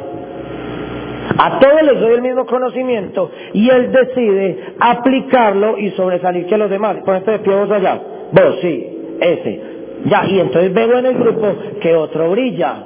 A 1.38 1.60
todos 1.60 1.84
les 1.84 2.00
doy 2.00 2.14
el 2.14 2.22
mismo 2.22 2.46
conocimiento 2.46 3.32
y 3.54 3.70
él 3.70 3.92
decide 3.92 4.76
aplicarlo 4.80 5.78
y 5.78 5.92
sobresalir 5.92 6.46
que 6.46 6.58
los 6.58 6.70
demás. 6.70 6.98
Ponete 7.06 7.32
de 7.32 7.40
pie 7.40 7.56
vos 7.56 7.72
allá. 7.72 8.00
Vos, 8.32 8.60
sí, 8.62 9.18
ese. 9.20 9.75
Ya, 10.06 10.26
y 10.28 10.40
entonces 10.40 10.74
veo 10.74 10.98
en 11.00 11.06
el 11.06 11.16
grupo 11.16 11.48
que 11.82 11.96
otro 11.96 12.32
brilla. 12.32 12.84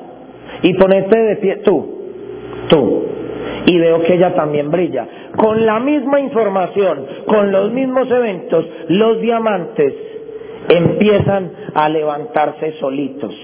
Y 0.63 0.73
ponete 0.73 1.17
de 1.17 1.35
pie, 1.37 1.57
tú, 1.57 2.01
tú. 2.69 3.03
Y 3.65 3.77
veo 3.77 4.01
que 4.01 4.15
ella 4.15 4.33
también 4.33 4.71
brilla. 4.71 5.07
Con 5.35 5.65
la 5.65 5.79
misma 5.79 6.19
información, 6.19 7.05
con 7.25 7.51
los 7.51 7.71
mismos 7.71 8.09
eventos, 8.09 8.65
los 8.87 9.21
diamantes 9.21 9.93
empiezan 10.67 11.51
a 11.73 11.89
levantarse 11.89 12.73
solitos. 12.73 13.35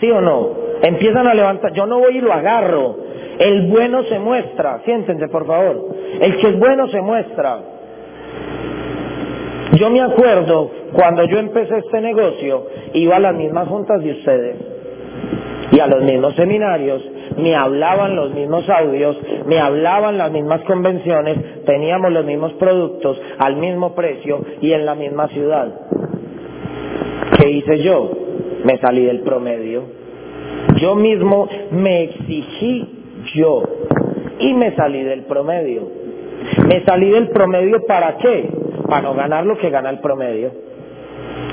¿Sí 0.00 0.10
o 0.10 0.20
no? 0.20 0.50
Empiezan 0.82 1.26
a 1.26 1.34
levantar. 1.34 1.72
Yo 1.72 1.86
no 1.86 1.98
voy 1.98 2.18
y 2.18 2.20
lo 2.20 2.32
agarro. 2.32 2.96
El 3.38 3.68
bueno 3.68 4.02
se 4.04 4.18
muestra. 4.18 4.80
Siéntense, 4.84 5.28
por 5.28 5.46
favor. 5.46 5.88
El 6.20 6.36
que 6.36 6.48
es 6.48 6.58
bueno 6.58 6.88
se 6.88 7.00
muestra. 7.00 7.73
Yo 9.72 9.90
me 9.90 10.00
acuerdo 10.00 10.70
cuando 10.92 11.24
yo 11.24 11.38
empecé 11.38 11.78
este 11.78 12.00
negocio, 12.00 12.66
iba 12.92 13.16
a 13.16 13.20
las 13.20 13.34
mismas 13.34 13.68
juntas 13.68 14.02
de 14.02 14.12
ustedes 14.12 14.56
y 15.72 15.80
a 15.80 15.86
los 15.86 16.02
mismos 16.02 16.34
seminarios, 16.36 17.02
me 17.36 17.56
hablaban 17.56 18.14
los 18.14 18.32
mismos 18.32 18.68
audios, 18.68 19.16
me 19.46 19.58
hablaban 19.58 20.18
las 20.18 20.30
mismas 20.30 20.60
convenciones, 20.62 21.64
teníamos 21.64 22.12
los 22.12 22.24
mismos 22.24 22.52
productos 22.54 23.20
al 23.38 23.56
mismo 23.56 23.94
precio 23.94 24.44
y 24.60 24.72
en 24.72 24.86
la 24.86 24.94
misma 24.94 25.28
ciudad. 25.28 25.68
¿Qué 27.38 27.50
hice 27.50 27.82
yo? 27.82 28.10
Me 28.64 28.78
salí 28.78 29.04
del 29.04 29.20
promedio. 29.20 29.82
Yo 30.76 30.94
mismo 30.94 31.48
me 31.70 32.04
exigí 32.04 32.88
yo 33.34 33.62
y 34.38 34.54
me 34.54 34.74
salí 34.76 35.02
del 35.02 35.22
promedio. 35.22 35.88
Me 36.68 36.84
salí 36.84 37.10
del 37.10 37.30
promedio 37.30 37.84
para 37.86 38.16
qué? 38.18 38.63
Para 38.94 39.08
no 39.08 39.14
ganar 39.14 39.44
lo 39.44 39.58
que 39.58 39.70
gana 39.70 39.90
el 39.90 39.98
promedio 39.98 40.52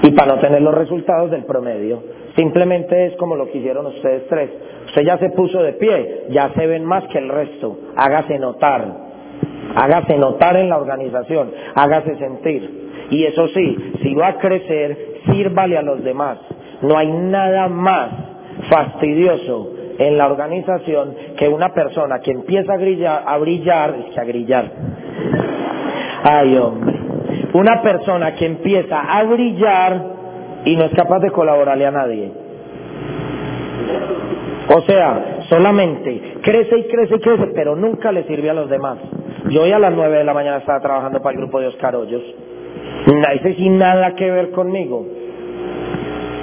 y 0.04 0.12
para 0.12 0.36
no 0.36 0.40
tener 0.40 0.62
los 0.62 0.76
resultados 0.76 1.32
del 1.32 1.44
promedio. 1.44 2.04
Simplemente 2.36 3.08
es 3.08 3.16
como 3.16 3.36
lo 3.36 3.50
que 3.50 3.58
hicieron 3.58 3.88
ustedes 3.88 4.28
tres. 4.28 4.52
Usted 4.86 5.02
ya 5.02 5.18
se 5.18 5.32
puso 5.32 5.64
de 5.64 5.74
pie, 5.74 6.26
ya 6.30 6.52
se 6.54 6.68
ven 6.68 6.86
más 6.86 7.04
que 7.06 7.18
el 7.18 7.30
resto. 7.30 7.80
Hágase 7.96 8.38
notar. 8.38 8.86
Hágase 9.76 10.20
notar 10.20 10.56
en 10.56 10.70
la 10.70 10.78
organización. 10.78 11.52
Hágase 11.74 12.16
sentir. 12.18 13.08
Y 13.10 13.24
eso 13.24 13.48
sí, 13.48 13.94
si 14.04 14.14
va 14.14 14.28
a 14.28 14.38
crecer, 14.38 15.16
sírvale 15.26 15.80
a 15.80 15.82
los 15.82 16.04
demás. 16.04 16.38
No 16.84 16.96
hay 16.96 17.08
nada 17.12 17.68
más 17.70 18.10
fastidioso 18.70 19.74
en 19.98 20.16
la 20.16 20.28
organización 20.28 21.16
que 21.40 21.50
una 21.50 21.74
persona 21.74 22.20
que 22.20 22.30
empieza 22.30 22.74
a 22.74 22.78
brillar, 22.78 23.24
a 23.26 23.38
brillar, 23.40 23.96
es 23.96 24.14
que 24.14 24.22
a 24.22 24.26
grillar. 24.26 24.72
Ay, 26.24 26.56
hombre. 26.56 27.01
Una 27.54 27.82
persona 27.82 28.36
que 28.36 28.46
empieza 28.46 29.00
a 29.00 29.24
brillar 29.24 30.02
y 30.66 30.76
no 30.76 30.86
es 30.86 30.94
capaz 30.94 31.20
de 31.20 31.32
colaborarle 31.32 31.86
a 31.86 31.92
nadie. 31.92 32.32
O 34.74 34.82
sea, 34.82 35.40
solamente 35.50 36.36
crece 36.42 36.78
y 36.78 36.84
crece 36.84 37.16
y 37.16 37.20
crece, 37.20 37.48
pero 37.54 37.76
nunca 37.76 38.12
le 38.12 38.24
sirve 38.24 38.50
a 38.50 38.54
los 38.54 38.70
demás. 38.70 39.00
Yo 39.50 39.64
hoy 39.64 39.72
a 39.72 39.80
las 39.80 39.94
nueve 39.94 40.20
de 40.20 40.24
la 40.24 40.34
mañana 40.34 40.58
estaba 40.58 40.80
trabajando 40.80 41.22
para 41.22 41.34
el 41.34 41.42
grupo 41.42 41.60
de 41.60 41.68
Oscar 41.68 41.96
Hoyos. 41.96 42.24
Ese 43.34 43.56
sin 43.56 43.78
nada 43.78 44.16
que 44.16 44.32
ver 44.32 44.52
conmigo. 44.52 45.06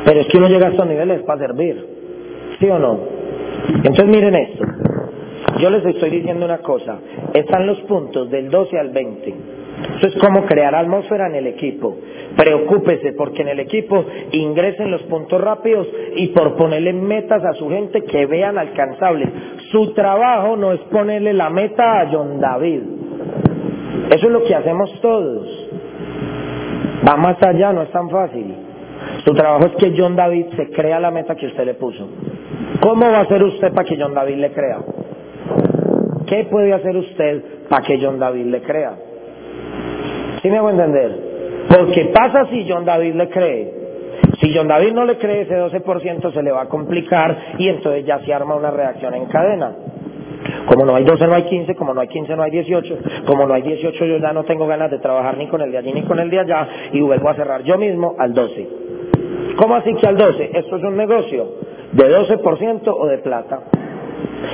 Pero 0.04 0.20
es 0.20 0.26
que 0.26 0.38
uno 0.38 0.48
llega 0.48 0.66
a 0.66 0.70
estos 0.70 0.86
niveles 0.86 1.22
para 1.22 1.40
servir. 1.40 1.86
¿Sí 2.58 2.68
o 2.68 2.78
no? 2.78 2.98
Entonces 3.68 4.06
miren 4.06 4.34
esto. 4.34 4.64
Yo 5.60 5.70
les 5.70 5.84
estoy 5.86 6.10
diciendo 6.10 6.44
una 6.44 6.58
cosa. 6.58 6.98
Están 7.32 7.66
los 7.66 7.78
puntos 7.82 8.30
del 8.30 8.50
12 8.50 8.78
al 8.78 8.90
20. 8.90 9.34
Eso 9.98 10.06
es 10.06 10.16
como 10.16 10.46
crear 10.46 10.74
atmósfera 10.74 11.26
en 11.26 11.34
el 11.34 11.46
equipo. 11.48 11.96
Preocúpese 12.36 13.12
porque 13.14 13.42
en 13.42 13.48
el 13.48 13.60
equipo 13.60 14.04
ingresen 14.32 14.90
los 14.90 15.02
puntos 15.04 15.40
rápidos 15.40 15.88
y 16.16 16.28
por 16.28 16.56
ponerle 16.56 16.92
metas 16.92 17.44
a 17.44 17.54
su 17.54 17.68
gente 17.68 18.02
que 18.04 18.26
vean 18.26 18.58
alcanzables. 18.58 19.28
Su 19.72 19.92
trabajo 19.94 20.56
no 20.56 20.72
es 20.72 20.80
ponerle 20.82 21.32
la 21.32 21.50
meta 21.50 22.00
a 22.00 22.08
John 22.10 22.40
David. 22.40 22.82
Eso 24.10 24.26
es 24.26 24.32
lo 24.32 24.44
que 24.44 24.54
hacemos 24.54 25.00
todos. 25.00 25.70
Va 27.06 27.16
más 27.16 27.42
allá, 27.42 27.72
no 27.72 27.82
es 27.82 27.90
tan 27.90 28.08
fácil. 28.08 28.54
Su 29.24 29.34
trabajo 29.34 29.66
es 29.66 29.72
que 29.76 29.94
John 29.96 30.14
David 30.14 30.46
se 30.56 30.70
crea 30.70 31.00
la 31.00 31.10
meta 31.10 31.34
que 31.34 31.46
usted 31.46 31.64
le 31.64 31.74
puso. 31.74 32.08
¿Cómo 32.80 33.06
va 33.06 33.18
a 33.18 33.22
hacer 33.22 33.42
usted 33.42 33.72
para 33.72 33.88
que 33.88 33.96
John 34.00 34.14
David 34.14 34.36
le 34.36 34.52
crea? 34.52 34.78
¿Qué 36.26 36.46
puede 36.50 36.72
hacer 36.72 36.96
usted 36.96 37.42
para 37.68 37.82
que 37.82 37.98
John 38.00 38.18
David 38.18 38.46
le 38.46 38.62
crea? 38.62 39.07
¿Sí 40.42 40.50
me 40.50 40.58
hago 40.58 40.70
entender? 40.70 41.66
Porque 41.68 42.10
pasa 42.14 42.46
si 42.46 42.66
John 42.68 42.84
David 42.84 43.14
le 43.14 43.28
cree. 43.28 43.74
Si 44.40 44.54
John 44.54 44.68
David 44.68 44.92
no 44.92 45.04
le 45.04 45.18
cree, 45.18 45.42
ese 45.42 45.58
12% 45.58 46.32
se 46.32 46.42
le 46.42 46.52
va 46.52 46.62
a 46.62 46.68
complicar 46.68 47.54
y 47.58 47.68
entonces 47.68 48.04
ya 48.04 48.20
se 48.20 48.32
arma 48.32 48.54
una 48.54 48.70
reacción 48.70 49.14
en 49.14 49.26
cadena. 49.26 49.72
Como 50.66 50.84
no 50.84 50.94
hay 50.94 51.04
12, 51.04 51.26
no 51.26 51.34
hay 51.34 51.42
15, 51.44 51.74
como 51.74 51.94
no 51.94 52.00
hay 52.00 52.08
15, 52.08 52.36
no 52.36 52.42
hay 52.42 52.50
18, 52.50 52.98
como 53.26 53.46
no 53.46 53.54
hay 53.54 53.62
18, 53.62 54.04
yo 54.04 54.18
ya 54.18 54.32
no 54.32 54.44
tengo 54.44 54.66
ganas 54.66 54.90
de 54.90 54.98
trabajar 54.98 55.36
ni 55.36 55.48
con 55.48 55.60
el 55.60 55.72
de 55.72 55.78
allí 55.78 55.92
ni 55.92 56.02
con 56.02 56.18
el 56.18 56.30
de 56.30 56.40
allá 56.40 56.68
y 56.92 57.00
vuelvo 57.00 57.28
a 57.28 57.34
cerrar 57.34 57.62
yo 57.62 57.76
mismo 57.76 58.14
al 58.18 58.32
12. 58.32 58.68
¿Cómo 59.56 59.74
así 59.74 59.94
que 59.94 60.06
al 60.06 60.16
12? 60.16 60.50
Esto 60.54 60.76
es 60.76 60.84
un 60.84 60.96
negocio 60.96 61.48
de 61.92 62.16
12% 62.16 62.82
o 62.86 63.06
de 63.06 63.18
plata. 63.18 63.60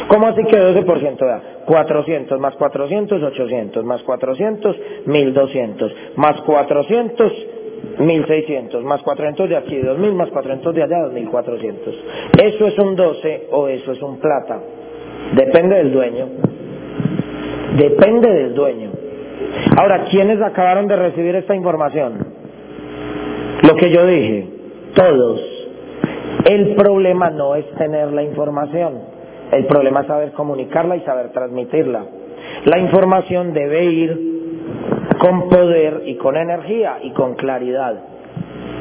¿Cómo 0.09 0.27
así 0.29 0.43
que 0.45 0.57
12%? 0.57 1.19
Vea, 1.21 1.43
400 1.67 2.41
más 2.41 2.55
400, 2.57 3.23
800, 3.23 3.85
más 3.85 4.03
400, 4.03 4.77
1200, 5.07 5.93
más 6.17 6.41
400, 6.43 7.33
1600, 7.99 8.85
más 8.85 9.03
400 9.03 9.49
de 9.49 9.57
aquí, 9.57 9.79
2000, 9.79 10.15
más 10.15 10.31
400 10.31 10.75
de 10.75 10.83
allá, 10.83 10.99
2400. 11.05 11.95
¿Eso 12.43 12.67
es 12.67 12.79
un 12.79 12.97
12 12.97 13.49
o 13.53 13.69
eso 13.69 13.93
es 13.93 14.03
un 14.03 14.19
plata? 14.19 14.61
Depende 15.35 15.77
del 15.77 15.93
dueño. 15.93 16.27
Depende 17.77 18.29
del 18.31 18.55
dueño. 18.55 18.91
Ahora, 19.77 20.05
¿quiénes 20.11 20.41
acabaron 20.41 20.87
de 20.87 20.97
recibir 20.97 21.35
esta 21.37 21.55
información? 21.55 22.27
Lo 23.63 23.75
que 23.77 23.91
yo 23.91 24.07
dije, 24.07 24.49
todos. 24.95 25.41
El 26.45 26.75
problema 26.75 27.31
no 27.31 27.55
es 27.55 27.65
tener 27.73 28.13
la 28.13 28.23
información, 28.23 29.14
el 29.55 29.67
problema 29.67 30.01
es 30.01 30.07
saber 30.07 30.33
comunicarla 30.33 30.97
y 30.97 31.01
saber 31.01 31.31
transmitirla. 31.31 32.05
La 32.65 32.79
información 32.79 33.53
debe 33.53 33.85
ir 33.85 34.35
con 35.19 35.49
poder 35.49 36.03
y 36.07 36.17
con 36.17 36.37
energía 36.37 36.99
y 37.03 37.13
con 37.13 37.35
claridad. 37.35 37.95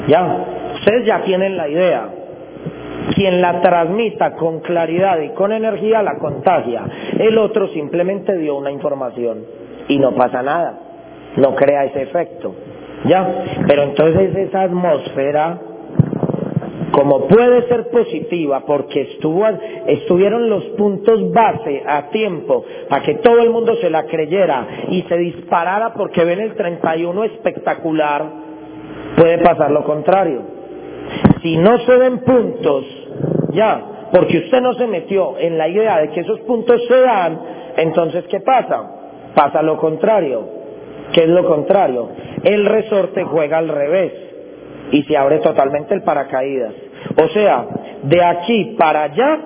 Ya, 0.08 0.74
ustedes 0.76 1.06
ya 1.06 1.22
tienen 1.24 1.58
la 1.58 1.70
idea. 1.70 2.10
Quien 3.16 3.42
la 3.42 3.62
transmita 3.62 4.34
con 4.36 4.62
claridad 4.62 5.20
y 5.20 5.30
con 5.30 5.52
energía 5.52 6.02
la 6.02 6.18
contagia. 6.18 6.84
El 7.20 7.38
otro 7.38 7.68
simplemente 7.68 8.36
dio 8.38 8.56
una 8.56 8.72
información 8.72 9.46
y 9.88 10.00
no 10.00 10.16
pasa 10.16 10.42
nada. 10.42 10.80
No 11.38 11.56
crea 11.56 11.86
ese 11.86 12.04
efecto. 12.04 12.56
¿Ya? 13.06 13.44
Pero 13.68 13.84
entonces 13.84 14.36
esa 14.36 14.64
atmósfera, 14.64 15.60
como 16.94 17.28
puede 17.28 17.68
ser 17.68 17.90
positiva 17.90 18.64
porque 18.66 19.18
estuvieron 19.88 20.50
los 20.50 20.64
puntos 20.78 21.32
base 21.32 21.84
a 21.86 22.10
tiempo 22.10 22.64
para 22.88 23.04
que 23.04 23.16
todo 23.16 23.40
el 23.40 23.50
mundo 23.50 23.76
se 23.82 23.90
la 23.90 24.04
creyera 24.06 24.68
y 24.90 25.02
se 25.02 25.18
disparara 25.18 25.94
porque 25.94 26.24
ven 26.24 26.40
el 26.40 26.54
31 26.54 27.24
espectacular, 27.24 28.26
puede 29.18 29.40
pasar 29.40 29.72
lo 29.72 29.84
contrario. 29.84 30.42
Si 31.42 31.58
no 31.58 31.80
se 31.80 31.98
den 31.98 32.20
puntos, 32.20 32.86
ya, 33.54 34.10
porque 34.12 34.38
usted 34.38 34.62
no 34.62 34.74
se 34.76 34.86
metió 34.86 35.38
en 35.40 35.58
la 35.58 35.68
idea 35.68 36.00
de 36.00 36.10
que 36.12 36.20
esos 36.20 36.40
puntos 36.42 36.80
se 36.88 37.00
dan, 37.02 37.40
entonces 37.76 38.24
¿qué 38.30 38.40
pasa? 38.40 39.32
Pasa 39.34 39.64
lo 39.64 39.78
contrario 39.78 40.64
¿Qué 41.14 41.24
es 41.24 41.30
lo 41.30 41.46
contrario? 41.46 42.10
El 42.44 42.66
resorte 42.66 43.24
juega 43.24 43.60
al 43.60 43.70
revés 43.70 44.12
y 44.92 45.04
se 45.04 45.18
abre 45.18 45.40
totalmente 45.40 45.94
el 45.94 46.04
paracaídas. 46.04 46.74
O 47.18 47.28
sea, 47.30 47.66
de 48.04 48.24
aquí 48.24 48.76
para 48.78 49.04
allá, 49.04 49.40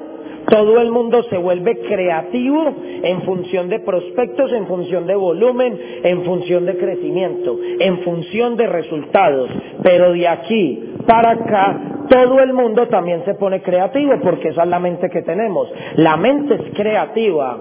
todo 0.50 0.80
el 0.80 0.92
mundo 0.92 1.24
se 1.24 1.38
vuelve 1.38 1.78
creativo 1.80 2.74
en 3.04 3.22
función 3.24 3.68
de 3.68 3.80
prospectos, 3.80 4.52
en 4.54 4.66
función 4.68 5.06
de 5.06 5.16
volumen, 5.16 5.78
en 6.04 6.24
función 6.24 6.66
de 6.66 6.78
crecimiento, 6.78 7.58
en 7.80 8.00
función 8.00 8.56
de 8.56 8.68
resultados. 8.68 9.50
Pero 9.84 10.14
de 10.14 10.28
aquí 10.28 10.94
para 11.06 11.32
acá, 11.32 11.82
todo 12.10 12.40
el 12.40 12.54
mundo 12.54 12.88
también 12.88 13.26
se 13.26 13.34
pone 13.34 13.62
creativo 13.62 14.14
porque 14.24 14.50
esa 14.50 14.64
es 14.64 14.70
la 14.70 14.80
mente 14.80 15.10
que 15.10 15.22
tenemos. 15.22 15.68
La 15.98 16.16
mente 16.16 16.56
es 16.56 16.74
creativa, 16.74 17.58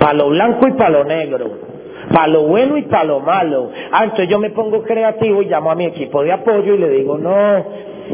para 0.00 0.14
lo 0.14 0.30
blanco 0.30 0.66
y 0.66 0.72
para 0.72 0.90
lo 0.90 1.04
negro 1.04 1.69
para 2.12 2.28
lo 2.28 2.42
bueno 2.42 2.76
y 2.76 2.82
para 2.82 3.04
lo 3.04 3.20
malo. 3.20 3.70
Ah, 3.92 4.04
entonces 4.04 4.28
yo 4.28 4.38
me 4.38 4.50
pongo 4.50 4.82
creativo 4.82 5.42
y 5.42 5.46
llamo 5.46 5.70
a 5.70 5.74
mi 5.74 5.86
equipo 5.86 6.22
de 6.22 6.32
apoyo 6.32 6.74
y 6.74 6.78
le 6.78 6.90
digo, 6.90 7.16
no, 7.18 7.64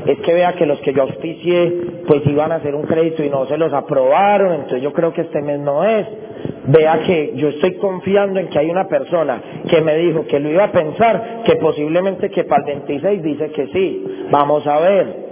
es 0.06 0.18
que 0.18 0.34
vea 0.34 0.52
que 0.52 0.66
los 0.66 0.78
que 0.80 0.92
yo 0.92 1.02
auspicié 1.02 1.72
pues 2.06 2.22
iban 2.26 2.52
a 2.52 2.56
hacer 2.56 2.74
un 2.74 2.82
crédito 2.82 3.24
y 3.24 3.30
no 3.30 3.46
se 3.46 3.56
los 3.56 3.72
aprobaron, 3.72 4.52
entonces 4.52 4.82
yo 4.82 4.92
creo 4.92 5.12
que 5.12 5.22
este 5.22 5.40
mes 5.42 5.58
no 5.60 5.84
es. 5.84 6.06
Vea 6.68 7.00
que 7.06 7.32
yo 7.36 7.48
estoy 7.48 7.74
confiando 7.76 8.40
en 8.40 8.48
que 8.48 8.58
hay 8.58 8.68
una 8.68 8.86
persona 8.88 9.40
que 9.68 9.80
me 9.80 9.96
dijo 9.96 10.26
que 10.26 10.40
lo 10.40 10.50
iba 10.50 10.64
a 10.64 10.72
pensar, 10.72 11.42
que 11.44 11.56
posiblemente 11.56 12.28
que 12.30 12.44
para 12.44 12.62
el 12.62 12.80
26 12.86 13.22
dice 13.22 13.50
que 13.50 13.66
sí. 13.68 14.26
Vamos 14.30 14.66
a 14.66 14.80
ver. 14.80 15.26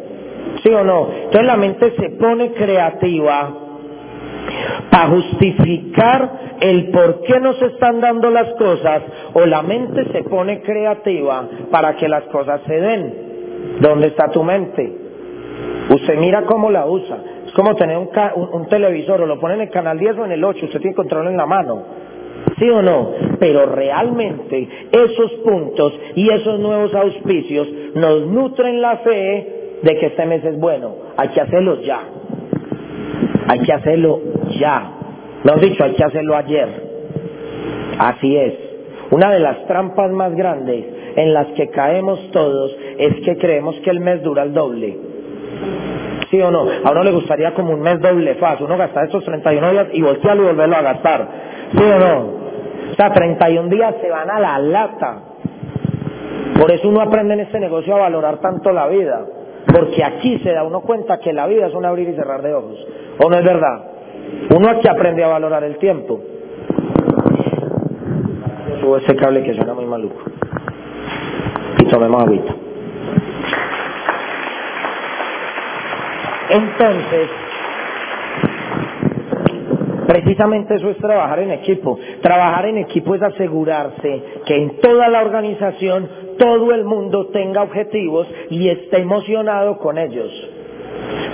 ¿Sí 0.62 0.70
o 0.70 0.84
no? 0.84 1.08
Entonces 1.12 1.46
la 1.46 1.56
mente 1.56 1.92
se 1.98 2.10
pone 2.10 2.52
creativa 2.52 3.63
para 4.90 5.08
justificar 5.08 6.56
el 6.60 6.90
por 6.90 7.22
qué 7.22 7.40
no 7.40 7.52
se 7.54 7.66
están 7.66 8.00
dando 8.00 8.30
las 8.30 8.54
cosas 8.54 9.02
o 9.32 9.44
la 9.46 9.62
mente 9.62 10.04
se 10.12 10.22
pone 10.24 10.62
creativa 10.62 11.48
para 11.70 11.96
que 11.96 12.08
las 12.08 12.24
cosas 12.24 12.60
se 12.66 12.80
den. 12.80 13.14
¿Dónde 13.80 14.08
está 14.08 14.30
tu 14.30 14.42
mente? 14.42 15.04
Usted 15.90 16.16
mira 16.18 16.42
cómo 16.42 16.70
la 16.70 16.86
usa. 16.86 17.18
Es 17.46 17.52
como 17.52 17.74
tener 17.74 17.98
un, 17.98 18.08
un, 18.52 18.68
televisor, 18.68 19.20
o 19.20 19.26
lo 19.26 19.38
pone 19.38 19.54
en 19.54 19.62
el 19.62 19.70
canal 19.70 19.98
10 19.98 20.18
o 20.18 20.24
en 20.24 20.32
el 20.32 20.44
8, 20.44 20.66
usted 20.66 20.80
tiene 20.80 20.96
control 20.96 21.28
en 21.28 21.36
la 21.36 21.46
mano. 21.46 21.82
¿Sí 22.58 22.68
o 22.70 22.82
no? 22.82 23.10
Pero 23.38 23.66
realmente 23.66 24.68
esos 24.92 25.32
puntos 25.44 25.92
y 26.14 26.30
esos 26.30 26.60
nuevos 26.60 26.94
auspicios 26.94 27.68
nos 27.94 28.26
nutren 28.26 28.80
la 28.80 28.98
fe 28.98 29.78
de 29.82 29.98
que 29.98 30.06
este 30.06 30.26
mes 30.26 30.44
es 30.44 30.58
bueno. 30.58 30.94
Hay 31.16 31.28
que 31.28 31.40
hacerlo 31.40 31.80
ya. 31.82 32.00
Hay 33.48 33.60
que 33.60 33.72
hacerlo 33.72 34.20
ya. 34.58 34.92
Me 35.42 35.52
han 35.52 35.60
dicho, 35.60 35.84
hay 35.84 35.94
que 35.94 36.04
hacerlo 36.04 36.36
ayer. 36.36 36.68
Así 37.98 38.36
es. 38.36 38.54
Una 39.10 39.30
de 39.30 39.40
las 39.40 39.66
trampas 39.66 40.10
más 40.10 40.34
grandes 40.34 40.84
en 41.16 41.34
las 41.34 41.48
que 41.48 41.68
caemos 41.68 42.18
todos 42.32 42.76
es 42.98 43.20
que 43.24 43.36
creemos 43.38 43.76
que 43.84 43.90
el 43.90 44.00
mes 44.00 44.22
dura 44.22 44.42
el 44.42 44.52
doble. 44.52 44.96
¿Sí 46.30 46.40
o 46.40 46.50
no? 46.50 46.66
A 46.84 46.90
uno 46.90 47.04
le 47.04 47.12
gustaría 47.12 47.54
como 47.54 47.74
un 47.74 47.80
mes 47.80 48.00
doble 48.00 48.34
faz, 48.36 48.60
uno 48.60 48.76
gastar 48.76 49.06
esos 49.06 49.24
31 49.24 49.70
días 49.70 49.86
y 49.92 50.02
voltearlo 50.02 50.42
y 50.42 50.46
volverlo 50.46 50.76
a 50.76 50.82
gastar. 50.82 51.28
¿Sí 51.72 51.82
o 51.82 51.98
no? 51.98 52.44
O 52.92 52.94
sea, 52.96 53.12
31 53.12 53.68
días 53.68 53.94
se 54.00 54.10
van 54.10 54.30
a 54.30 54.40
la 54.40 54.58
lata. 54.58 55.22
Por 56.58 56.70
eso 56.70 56.88
uno 56.88 57.00
aprende 57.00 57.34
en 57.34 57.40
este 57.40 57.60
negocio 57.60 57.94
a 57.94 58.00
valorar 58.00 58.38
tanto 58.38 58.72
la 58.72 58.88
vida. 58.88 59.26
Porque 59.66 60.04
aquí 60.04 60.38
se 60.40 60.52
da 60.52 60.62
uno 60.62 60.80
cuenta 60.80 61.18
que 61.18 61.32
la 61.32 61.46
vida 61.46 61.66
es 61.66 61.74
un 61.74 61.84
abrir 61.84 62.08
y 62.08 62.14
cerrar 62.14 62.42
de 62.42 62.54
ojos. 62.54 62.86
¿O 63.18 63.28
no 63.28 63.38
es 63.38 63.44
verdad? 63.44 63.84
Uno 64.50 64.68
aquí 64.68 64.88
aprende 64.88 65.22
a 65.24 65.28
valorar 65.28 65.64
el 65.64 65.76
tiempo. 65.78 66.20
Subo 68.80 68.96
ese 68.98 69.14
cable 69.16 69.42
que 69.42 69.54
suena 69.54 69.74
muy 69.74 69.86
maluco. 69.86 70.22
Y 71.78 71.84
tomemos 71.86 72.22
agüita. 72.22 72.54
Entonces, 76.50 77.30
precisamente 80.06 80.74
eso 80.74 80.90
es 80.90 80.98
trabajar 80.98 81.38
en 81.38 81.52
equipo. 81.52 81.98
Trabajar 82.20 82.66
en 82.66 82.78
equipo 82.78 83.14
es 83.14 83.22
asegurarse 83.22 84.22
que 84.44 84.56
en 84.56 84.80
toda 84.80 85.08
la 85.08 85.22
organización 85.22 86.08
todo 86.38 86.72
el 86.72 86.84
mundo 86.84 87.28
tenga 87.28 87.62
objetivos 87.62 88.26
y 88.50 88.68
esté 88.68 89.00
emocionado 89.00 89.78
con 89.78 89.98
ellos. 89.98 90.30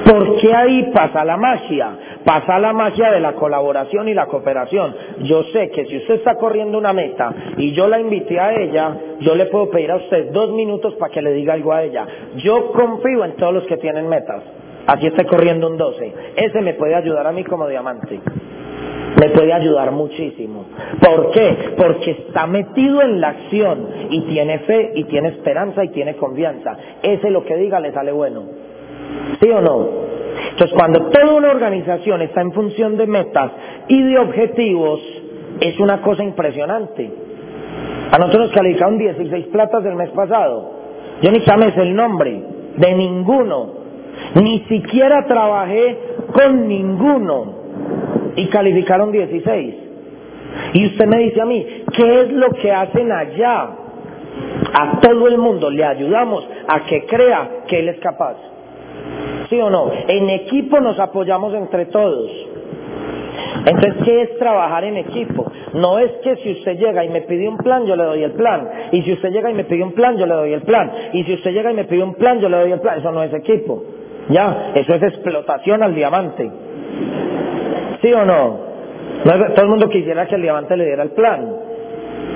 Porque 0.05 0.53
ahí 0.55 0.91
pasa 0.93 1.25
la 1.25 1.37
magia, 1.37 1.91
pasa 2.25 2.59
la 2.59 2.73
magia 2.73 3.11
de 3.11 3.21
la 3.21 3.35
colaboración 3.35 4.09
y 4.09 4.15
la 4.15 4.27
cooperación. 4.27 4.95
Yo 5.23 5.45
sé 5.53 5.71
que 5.71 5.87
si 5.87 5.99
usted 5.99 6.15
está 6.15 6.37
corriendo 6.37 6.79
una 6.79 6.93
meta 6.93 7.33
y 7.57 7.73
yo 7.73 7.87
la 7.87 8.01
invité 8.01 8.41
a 8.41 8.55
ella, 8.55 8.97
yo 9.21 9.35
le 9.35 9.47
puedo 9.47 9.71
pedir 9.71 9.91
a 9.91 9.97
usted 9.97 10.31
dos 10.33 10.51
minutos 10.53 10.95
para 10.95 11.13
que 11.13 11.23
le 11.23 11.33
diga 11.33 11.55
algo 11.55 11.73
a 11.73 11.85
ella. 11.85 12.07
Yo 12.37 12.73
confío 12.73 13.25
en 13.25 13.37
todos 13.37 13.55
los 13.55 13.67
que 13.67 13.77
tienen 13.77 14.09
metas. 14.09 14.43
Así 14.87 15.07
esté 15.07 15.25
corriendo 15.27 15.69
un 15.69 15.77
12. 15.77 16.15
Ese 16.37 16.61
me 16.63 16.75
puede 16.75 16.95
ayudar 16.95 17.27
a 17.27 17.33
mí 17.33 17.45
como 17.45 17.69
diamante. 17.69 18.21
Me 19.21 19.29
puede 19.31 19.53
ayudar 19.53 19.91
muchísimo. 19.93 20.65
¿Por 21.01 21.31
qué? 21.33 21.75
Porque 21.77 22.13
está 22.13 22.47
metido 22.47 23.03
en 23.03 23.21
la 23.21 23.29
acción 23.29 23.87
y 24.09 24.23
tiene 24.23 24.61
fe 24.61 24.93
y 24.95 25.05
tiene 25.05 25.29
esperanza 25.29 25.85
y 25.85 25.89
tiene 25.89 26.17
confianza. 26.17 26.77
Ese 27.03 27.31
lo 27.31 27.45
que 27.45 27.57
diga 27.57 27.81
le 27.81 27.93
sale 27.93 28.13
bueno. 28.13 28.70
¿Sí 29.41 29.49
o 29.51 29.61
no? 29.61 29.89
Entonces, 30.51 30.77
cuando 30.77 31.11
toda 31.11 31.35
una 31.35 31.51
organización 31.51 32.23
está 32.23 32.41
en 32.41 32.53
función 32.53 32.97
de 32.97 33.07
metas 33.07 33.51
y 33.89 34.03
de 34.03 34.19
objetivos, 34.19 35.01
es 35.61 35.79
una 35.79 36.01
cosa 36.03 36.23
impresionante. 36.23 37.11
A 38.11 38.19
nosotros 38.19 38.47
nos 38.47 38.53
calificaron 38.53 38.99
16 38.99 39.47
platas 39.47 39.85
del 39.85 39.95
mes 39.95 40.11
pasado. 40.11 40.73
Yo 41.23 41.31
ni 41.31 41.41
sabes 41.41 41.77
el 41.77 41.95
nombre 41.95 42.43
de 42.77 42.95
ninguno. 42.95 43.81
Ni 44.35 44.61
siquiera 44.65 45.27
trabajé 45.27 45.97
con 46.33 46.67
ninguno. 46.67 47.61
Y 48.37 48.47
calificaron 48.49 49.13
16. 49.13 49.75
Y 50.75 50.87
usted 50.87 51.07
me 51.07 51.19
dice 51.19 51.41
a 51.41 51.45
mí, 51.45 51.67
¿qué 51.95 52.21
es 52.23 52.33
lo 52.33 52.49
que 52.51 52.73
hacen 52.73 53.13
allá? 53.13 53.71
A 54.73 55.01
todo 55.01 55.29
el 55.29 55.39
mundo 55.39 55.71
le 55.71 55.85
ayudamos 55.85 56.47
a 56.69 56.85
que 56.85 57.07
crea 57.07 57.65
que 57.69 57.81
él 57.81 57.89
es 57.91 58.01
capaz. 58.01 58.37
¿Sí 59.51 59.61
o 59.61 59.69
no? 59.69 59.91
En 60.07 60.31
equipo 60.31 60.81
nos 60.81 60.99
apoyamos 61.01 61.53
entre 61.55 61.87
todos. 61.87 62.31
Entonces, 63.67 63.95
¿qué 64.05 64.23
es 64.23 64.39
trabajar 64.39 64.85
en 64.85 64.97
equipo? 64.97 65.45
No 65.75 65.99
es 65.99 66.13
que 66.23 66.37
si 66.37 66.53
usted 66.53 66.79
llega 66.79 67.05
y 67.05 67.09
me 67.09 67.23
pide 67.23 67.49
un 67.49 67.57
plan, 67.59 67.85
yo 67.85 67.97
le 67.97 68.05
doy 68.05 68.23
el 68.23 68.33
plan. 68.33 68.69
Y 68.93 69.03
si 69.03 69.13
usted 69.13 69.31
llega 69.31 69.51
y 69.51 69.55
me 69.55 69.65
pide 69.65 69.83
un 69.83 69.93
plan, 69.93 70.17
yo 70.17 70.25
le 70.27 70.35
doy 70.35 70.53
el 70.53 70.63
plan. 70.63 70.91
Y 71.13 71.25
si 71.25 71.35
usted 71.35 71.51
llega 71.51 71.73
y 71.73 71.75
me 71.75 71.85
pide 71.85 72.03
un 72.03 72.15
plan, 72.15 72.41
yo 72.41 72.49
le 72.49 72.59
doy 72.59 72.73
el 72.73 72.81
plan. 72.81 72.99
Eso 73.01 73.11
no 73.11 73.23
es 73.25 73.35
equipo. 73.35 73.83
Ya, 74.29 74.73
eso 74.75 74.95
es 74.95 75.03
explotación 75.03 75.83
al 75.83 75.95
diamante. 75.95 76.51
¿Sí 78.01 78.13
o 78.13 78.25
no? 78.25 78.71
todo 79.25 79.65
el 79.65 79.69
mundo 79.69 79.89
quisiera 79.89 80.27
que 80.27 80.37
el 80.37 80.43
diamante 80.43 80.77
le 80.77 80.87
diera 80.87 81.03
el 81.03 81.11
plan. 81.11 81.57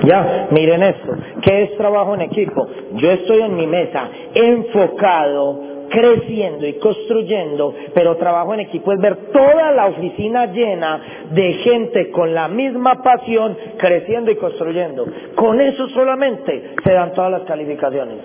Ya, 0.03 0.47
miren 0.51 0.83
esto. 0.83 1.15
¿Qué 1.41 1.63
es 1.63 1.77
trabajo 1.77 2.13
en 2.13 2.21
equipo? 2.21 2.67
Yo 2.93 3.11
estoy 3.11 3.41
en 3.41 3.55
mi 3.55 3.65
mesa 3.65 4.09
enfocado 4.33 5.74
creciendo 5.95 6.67
y 6.67 6.73
construyendo, 6.73 7.73
pero 7.93 8.17
trabajo 8.17 8.53
en 8.53 8.59
equipo 8.61 8.91
es 8.91 8.99
ver 8.99 9.31
toda 9.31 9.71
la 9.71 9.85
oficina 9.85 10.47
llena 10.47 11.29
de 11.31 11.53
gente 11.53 12.11
con 12.11 12.33
la 12.33 12.49
misma 12.49 13.01
pasión, 13.01 13.57
creciendo 13.77 14.29
y 14.29 14.35
construyendo. 14.35 15.05
Con 15.35 15.61
eso 15.61 15.87
solamente 15.89 16.75
se 16.83 16.91
dan 16.91 17.13
todas 17.13 17.31
las 17.31 17.43
calificaciones. 17.43 18.17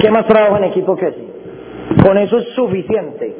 ¿Qué 0.00 0.10
más 0.10 0.26
trabajo 0.26 0.56
en 0.56 0.64
equipo 0.64 0.96
que 0.96 1.10
sí? 1.10 2.02
Con 2.02 2.16
eso 2.16 2.38
es 2.38 2.48
suficiente. 2.54 3.36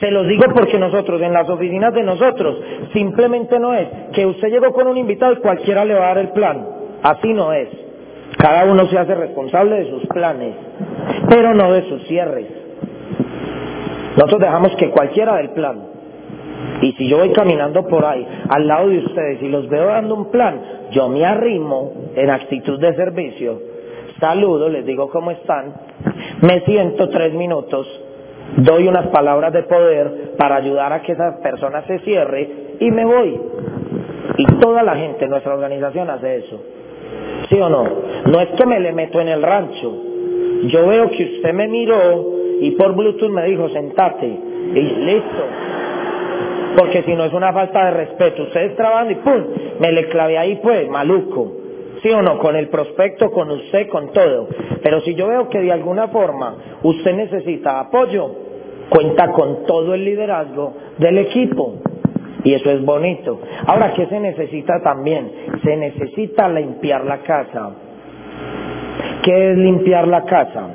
Se 0.00 0.10
los 0.10 0.26
digo 0.26 0.42
porque 0.52 0.78
nosotros, 0.78 1.22
en 1.22 1.32
las 1.32 1.48
oficinas 1.48 1.94
de 1.94 2.02
nosotros, 2.02 2.60
simplemente 2.92 3.60
no 3.60 3.74
es 3.74 3.86
que 4.12 4.26
usted 4.26 4.48
llegó 4.48 4.72
con 4.72 4.88
un 4.88 4.96
invitado 4.96 5.34
y 5.34 5.36
cualquiera 5.36 5.84
le 5.84 5.94
va 5.94 6.06
a 6.06 6.08
dar 6.08 6.18
el 6.18 6.30
plan. 6.30 6.66
Así 7.02 7.32
no 7.32 7.52
es. 7.52 7.85
Cada 8.38 8.64
uno 8.66 8.86
se 8.86 8.98
hace 8.98 9.14
responsable 9.14 9.76
de 9.76 9.90
sus 9.90 10.06
planes, 10.06 10.54
pero 11.28 11.54
no 11.54 11.72
de 11.72 11.88
sus 11.88 12.02
cierres. 12.06 12.46
Nosotros 14.16 14.40
dejamos 14.40 14.74
que 14.76 14.90
cualquiera 14.90 15.36
del 15.36 15.50
plan. 15.50 15.96
Y 16.82 16.92
si 16.92 17.08
yo 17.08 17.18
voy 17.18 17.32
caminando 17.32 17.86
por 17.86 18.04
ahí, 18.04 18.26
al 18.48 18.66
lado 18.66 18.88
de 18.88 18.98
ustedes, 18.98 19.42
y 19.42 19.48
los 19.48 19.68
veo 19.68 19.86
dando 19.86 20.14
un 20.14 20.30
plan, 20.30 20.60
yo 20.90 21.08
me 21.08 21.24
arrimo 21.24 21.92
en 22.14 22.30
actitud 22.30 22.78
de 22.78 22.94
servicio, 22.94 23.60
saludo, 24.20 24.68
les 24.68 24.84
digo 24.84 25.08
cómo 25.08 25.30
están, 25.30 25.74
me 26.42 26.60
siento 26.60 27.08
tres 27.08 27.32
minutos, 27.32 27.86
doy 28.58 28.88
unas 28.88 29.06
palabras 29.08 29.52
de 29.52 29.62
poder 29.64 30.34
para 30.36 30.56
ayudar 30.56 30.92
a 30.92 31.02
que 31.02 31.12
esa 31.12 31.40
persona 31.42 31.82
se 31.86 31.98
cierre 32.00 32.76
y 32.80 32.90
me 32.90 33.04
voy. 33.04 33.40
Y 34.38 34.44
toda 34.60 34.82
la 34.82 34.96
gente 34.96 35.24
en 35.24 35.30
nuestra 35.30 35.54
organización 35.54 36.10
hace 36.10 36.36
eso. 36.36 36.60
¿Sí 37.48 37.60
o 37.60 37.68
no? 37.68 37.84
No 38.26 38.40
es 38.40 38.48
que 38.50 38.66
me 38.66 38.80
le 38.80 38.92
meto 38.92 39.20
en 39.20 39.28
el 39.28 39.42
rancho. 39.42 40.02
Yo 40.64 40.86
veo 40.86 41.10
que 41.10 41.24
usted 41.36 41.52
me 41.52 41.68
miró 41.68 42.32
y 42.60 42.72
por 42.72 42.94
Bluetooth 42.94 43.30
me 43.30 43.44
dijo, 43.46 43.68
sentate. 43.68 44.26
Y 44.26 44.80
listo. 44.80 45.44
Porque 46.76 47.02
si 47.02 47.14
no 47.14 47.24
es 47.24 47.32
una 47.32 47.52
falta 47.52 47.86
de 47.86 47.90
respeto. 47.92 48.42
Ustedes 48.44 48.76
trabajando 48.76 49.12
y 49.12 49.16
¡pum! 49.16 49.44
Me 49.80 49.92
le 49.92 50.08
clavé 50.08 50.38
ahí 50.38 50.60
pues, 50.62 50.88
maluco. 50.88 51.52
¿Sí 52.02 52.10
o 52.10 52.22
no? 52.22 52.38
Con 52.38 52.56
el 52.56 52.68
prospecto, 52.68 53.30
con 53.30 53.50
usted, 53.50 53.88
con 53.88 54.12
todo. 54.12 54.48
Pero 54.82 55.00
si 55.00 55.14
yo 55.14 55.28
veo 55.28 55.48
que 55.48 55.60
de 55.60 55.72
alguna 55.72 56.08
forma 56.08 56.56
usted 56.82 57.14
necesita 57.14 57.80
apoyo, 57.80 58.30
cuenta 58.90 59.32
con 59.32 59.64
todo 59.64 59.94
el 59.94 60.04
liderazgo 60.04 60.74
del 60.98 61.18
equipo. 61.18 61.74
Y 62.46 62.54
eso 62.54 62.70
es 62.70 62.84
bonito. 62.84 63.40
Ahora, 63.66 63.92
¿qué 63.92 64.06
se 64.06 64.20
necesita 64.20 64.80
también? 64.80 65.32
Se 65.64 65.76
necesita 65.76 66.48
limpiar 66.48 67.04
la 67.04 67.18
casa. 67.18 67.72
¿Qué 69.24 69.50
es 69.50 69.58
limpiar 69.58 70.06
la 70.06 70.22
casa? 70.22 70.68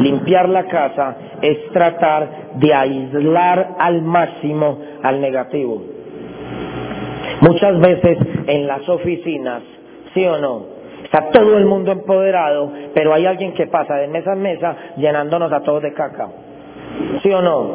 Limpiar 0.00 0.50
la 0.50 0.64
casa 0.64 1.16
es 1.40 1.66
tratar 1.72 2.28
de 2.56 2.74
aislar 2.74 3.76
al 3.78 4.02
máximo 4.02 4.78
al 5.02 5.22
negativo. 5.22 5.82
Muchas 7.40 7.80
veces 7.80 8.18
en 8.46 8.66
las 8.66 8.86
oficinas, 8.86 9.62
¿sí 10.12 10.26
o 10.26 10.36
no? 10.36 10.66
Está 11.04 11.30
todo 11.30 11.56
el 11.56 11.64
mundo 11.64 11.90
empoderado, 11.90 12.70
pero 12.92 13.14
hay 13.14 13.24
alguien 13.24 13.54
que 13.54 13.66
pasa 13.68 13.94
de 13.94 14.08
mesa 14.08 14.34
en 14.34 14.42
mesa 14.42 14.76
llenándonos 14.98 15.50
a 15.50 15.60
todos 15.60 15.82
de 15.82 15.94
caca. 15.94 16.28
¿Sí 17.22 17.32
o 17.32 17.40
no? 17.40 17.70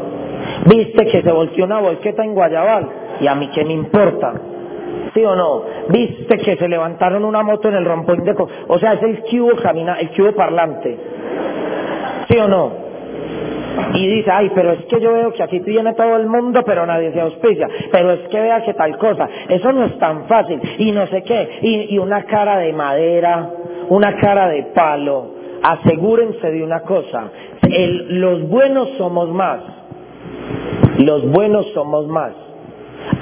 ¿Viste 0.68 1.08
que 1.08 1.24
se 1.24 1.32
volteó 1.32 1.66
una 1.66 1.80
volqueta 1.80 2.24
en 2.24 2.36
Guayabal? 2.36 3.09
¿Y 3.20 3.28
a 3.28 3.36
mí 3.36 3.50
qué 3.54 3.66
me 3.66 3.74
importa? 3.74 4.34
¿Sí 5.14 5.24
o 5.24 5.36
no? 5.36 5.64
¿Viste 5.90 6.38
que 6.38 6.56
se 6.56 6.68
levantaron 6.68 7.26
una 7.26 7.42
moto 7.42 7.68
en 7.70 7.76
el 7.76 7.86
rompón 7.86 8.24
de... 8.24 8.36
O 8.68 8.80
sea, 8.80 8.94
es 8.94 9.04
el 9.04 9.22
cubo 9.24 9.56
camina, 9.62 10.00
el 10.00 10.10
cubo 10.12 10.34
parlante. 10.34 10.98
¿Sí 12.28 12.38
o 12.38 12.48
no? 12.48 12.90
Y 13.94 14.08
dice, 14.08 14.30
ay, 14.32 14.52
pero 14.54 14.74
es 14.74 14.86
que 14.86 15.00
yo 15.00 15.14
veo 15.14 15.32
que 15.34 15.42
aquí 15.42 15.60
viene 15.60 15.94
todo 15.94 16.16
el 16.18 16.28
mundo, 16.28 16.62
pero 16.66 16.86
nadie 16.86 17.12
se 17.12 17.22
auspicia. 17.22 17.68
Pero 17.92 18.12
es 18.12 18.28
que 18.30 18.40
vea 18.40 18.64
que 18.64 18.74
tal 18.74 18.98
cosa. 18.98 19.28
Eso 19.48 19.72
no 19.72 19.86
es 19.86 19.98
tan 19.98 20.26
fácil. 20.28 20.60
Y 20.78 20.92
no 20.92 21.08
sé 21.08 21.24
qué. 21.24 21.60
Y, 21.62 21.98
una 21.98 22.24
cara 22.24 22.58
de 22.58 22.74
madera, 22.74 23.50
una 23.90 24.16
cara 24.18 24.50
de 24.50 24.64
palo. 24.76 25.40
Asegúrense 25.64 26.52
de 26.52 26.64
una 26.64 26.82
cosa. 26.82 27.32
Los 28.10 28.48
buenos 28.48 28.90
somos 28.98 29.30
más. 29.30 29.62
Los 30.98 31.30
buenos 31.32 31.66
somos 31.74 32.08
más 32.08 32.49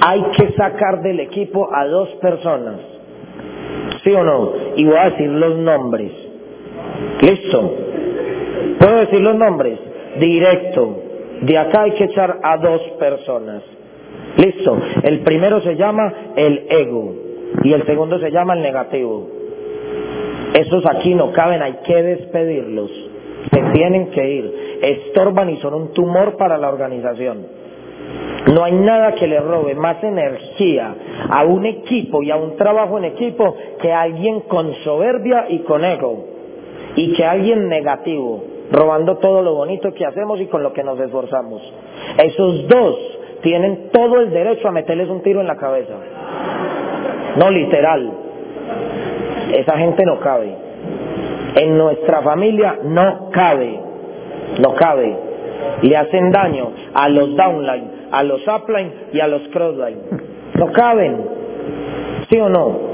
hay 0.00 0.22
que 0.36 0.52
sacar 0.52 1.02
del 1.02 1.20
equipo 1.20 1.68
a 1.74 1.86
dos 1.86 2.08
personas. 2.20 2.80
¿Sí 4.02 4.12
o 4.12 4.22
no? 4.22 4.52
Y 4.76 4.84
voy 4.84 4.96
a 4.96 5.10
decir 5.10 5.28
los 5.28 5.56
nombres. 5.56 6.12
¿Listo? 7.20 7.74
¿Puedo 8.78 8.96
decir 8.98 9.20
los 9.20 9.34
nombres? 9.34 9.78
Directo. 10.18 11.02
De 11.42 11.58
acá 11.58 11.82
hay 11.82 11.92
que 11.92 12.04
echar 12.04 12.38
a 12.42 12.56
dos 12.58 12.80
personas. 12.98 13.62
¿Listo? 14.36 14.78
El 15.02 15.20
primero 15.20 15.60
se 15.60 15.76
llama 15.76 16.12
el 16.36 16.66
ego 16.68 17.14
y 17.62 17.72
el 17.72 17.84
segundo 17.84 18.18
se 18.18 18.30
llama 18.30 18.54
el 18.54 18.62
negativo. 18.62 19.28
Esos 20.54 20.84
aquí 20.86 21.14
no 21.14 21.32
caben, 21.32 21.62
hay 21.62 21.78
que 21.84 22.02
despedirlos. 22.02 22.90
Se 23.50 23.60
tienen 23.72 24.10
que 24.10 24.28
ir. 24.28 24.78
Estorban 24.82 25.50
y 25.50 25.56
son 25.58 25.74
un 25.74 25.92
tumor 25.92 26.36
para 26.36 26.56
la 26.56 26.68
organización. 26.68 27.57
No 28.54 28.64
hay 28.64 28.72
nada 28.72 29.12
que 29.12 29.26
le 29.26 29.40
robe 29.40 29.74
más 29.74 30.02
energía 30.02 30.94
a 31.28 31.44
un 31.44 31.66
equipo 31.66 32.22
y 32.22 32.30
a 32.30 32.36
un 32.36 32.56
trabajo 32.56 32.98
en 32.98 33.04
equipo 33.04 33.54
que 33.80 33.92
alguien 33.92 34.40
con 34.42 34.72
soberbia 34.84 35.46
y 35.48 35.60
con 35.60 35.84
ego. 35.84 36.24
Y 36.96 37.12
que 37.14 37.24
alguien 37.24 37.68
negativo, 37.68 38.42
robando 38.72 39.18
todo 39.18 39.42
lo 39.42 39.54
bonito 39.54 39.92
que 39.92 40.06
hacemos 40.06 40.40
y 40.40 40.46
con 40.46 40.62
lo 40.62 40.72
que 40.72 40.82
nos 40.82 40.98
esforzamos. 40.98 41.62
Esos 42.16 42.66
dos 42.68 42.96
tienen 43.42 43.90
todo 43.92 44.20
el 44.20 44.30
derecho 44.30 44.68
a 44.68 44.72
meterles 44.72 45.08
un 45.08 45.22
tiro 45.22 45.40
en 45.40 45.46
la 45.46 45.56
cabeza. 45.56 45.94
No 47.36 47.50
literal. 47.50 48.12
Esa 49.52 49.76
gente 49.76 50.04
no 50.04 50.18
cabe. 50.20 50.54
En 51.54 51.76
nuestra 51.76 52.22
familia 52.22 52.78
no 52.82 53.30
cabe. 53.30 53.78
No 54.60 54.74
cabe. 54.74 55.16
Le 55.82 55.96
hacen 55.96 56.30
daño 56.30 56.72
a 56.94 57.08
los 57.08 57.36
downline, 57.36 57.97
a 58.10 58.22
los 58.22 58.42
upline 58.46 58.92
y 59.12 59.20
a 59.20 59.28
los 59.28 59.42
crossline. 59.48 59.98
No 60.54 60.72
caben. 60.72 61.16
¿Sí 62.28 62.38
o 62.38 62.48
no? 62.48 62.88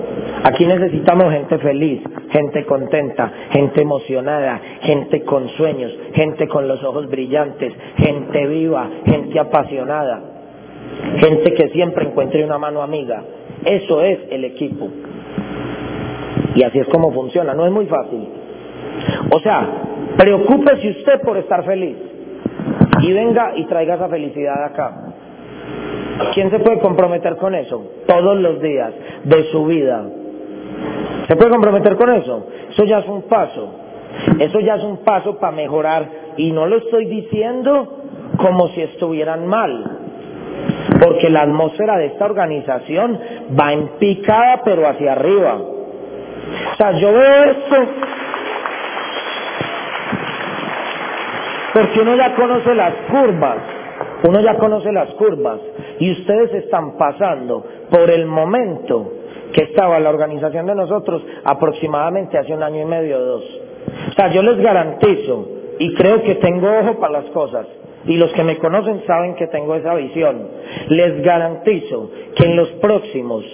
Aquí 0.44 0.66
necesitamos 0.66 1.32
gente 1.32 1.58
feliz, 1.58 2.02
gente 2.30 2.64
contenta, 2.66 3.32
gente 3.50 3.80
emocionada, 3.80 4.60
gente 4.82 5.22
con 5.22 5.48
sueños, 5.50 5.92
gente 6.12 6.46
con 6.48 6.68
los 6.68 6.82
ojos 6.84 7.08
brillantes, 7.08 7.72
gente 7.96 8.46
viva, 8.46 8.88
gente 9.06 9.38
apasionada, 9.40 10.22
gente 11.16 11.54
que 11.54 11.70
siempre 11.70 12.06
encuentre 12.06 12.44
una 12.44 12.58
mano 12.58 12.82
amiga. 12.82 13.22
Eso 13.64 14.02
es 14.02 14.18
el 14.30 14.44
equipo. 14.44 14.88
Y 16.54 16.62
así 16.62 16.78
es 16.78 16.88
como 16.88 17.12
funciona, 17.12 17.54
no 17.54 17.66
es 17.66 17.72
muy 17.72 17.86
fácil. 17.86 18.28
O 19.30 19.40
sea, 19.40 19.66
preocúpese 20.18 20.90
usted 20.90 21.20
por 21.22 21.38
estar 21.38 21.64
feliz 21.64 21.96
y 23.00 23.12
venga 23.12 23.52
y 23.56 23.64
traiga 23.66 23.94
esa 23.96 24.08
felicidad 24.08 24.64
acá. 24.64 24.92
¿Quién 26.32 26.50
se 26.50 26.58
puede 26.60 26.78
comprometer 26.80 27.36
con 27.36 27.54
eso? 27.54 27.82
Todos 28.06 28.38
los 28.38 28.60
días 28.60 28.92
de 29.24 29.44
su 29.50 29.66
vida. 29.66 30.04
¿Se 31.26 31.36
puede 31.36 31.50
comprometer 31.50 31.96
con 31.96 32.10
eso? 32.10 32.46
Eso 32.70 32.84
ya 32.84 32.98
es 32.98 33.08
un 33.08 33.22
paso. 33.22 33.74
Eso 34.38 34.60
ya 34.60 34.76
es 34.76 34.84
un 34.84 34.98
paso 34.98 35.38
para 35.38 35.54
mejorar. 35.54 36.08
Y 36.36 36.52
no 36.52 36.66
lo 36.66 36.76
estoy 36.76 37.06
diciendo 37.06 37.98
como 38.36 38.68
si 38.68 38.82
estuvieran 38.82 39.46
mal. 39.46 39.98
Porque 41.00 41.30
la 41.30 41.42
atmósfera 41.42 41.98
de 41.98 42.06
esta 42.06 42.24
organización 42.26 43.18
va 43.58 43.72
en 43.72 43.88
picada 43.98 44.62
pero 44.64 44.86
hacia 44.88 45.12
arriba. 45.12 45.56
O 46.72 46.76
sea, 46.76 46.92
yo 46.92 47.12
veo 47.12 47.44
esto 47.44 47.76
porque 51.74 52.00
uno 52.00 52.14
ya 52.14 52.34
conoce 52.36 52.74
las 52.74 52.94
curvas, 53.10 53.58
uno 54.22 54.40
ya 54.40 54.56
conoce 54.56 54.92
las 54.92 55.10
curvas 55.14 55.58
y 55.98 56.12
ustedes 56.12 56.54
están 56.54 56.96
pasando 56.96 57.64
por 57.90 58.10
el 58.10 58.26
momento 58.26 59.12
que 59.52 59.64
estaba 59.64 59.98
la 59.98 60.10
organización 60.10 60.66
de 60.66 60.74
nosotros 60.74 61.22
aproximadamente 61.44 62.38
hace 62.38 62.54
un 62.54 62.62
año 62.62 62.82
y 62.82 62.84
medio 62.84 63.18
o 63.18 63.20
dos. 63.20 63.60
O 64.10 64.12
sea, 64.12 64.30
yo 64.32 64.42
les 64.42 64.58
garantizo 64.58 65.48
y 65.78 65.94
creo 65.94 66.22
que 66.22 66.36
tengo 66.36 66.68
ojo 66.78 67.00
para 67.00 67.20
las 67.20 67.30
cosas 67.30 67.66
y 68.06 68.16
los 68.16 68.32
que 68.32 68.44
me 68.44 68.58
conocen 68.58 69.02
saben 69.06 69.34
que 69.34 69.48
tengo 69.48 69.74
esa 69.74 69.94
visión. 69.94 70.48
Les 70.88 71.22
garantizo 71.22 72.10
que 72.36 72.44
en 72.44 72.56
los 72.56 72.68
próximos 72.80 73.44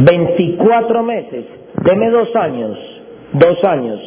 24 0.00 1.02
meses, 1.02 1.44
deme 1.84 2.10
dos 2.10 2.34
años, 2.34 2.78
dos 3.32 3.62
años, 3.64 4.00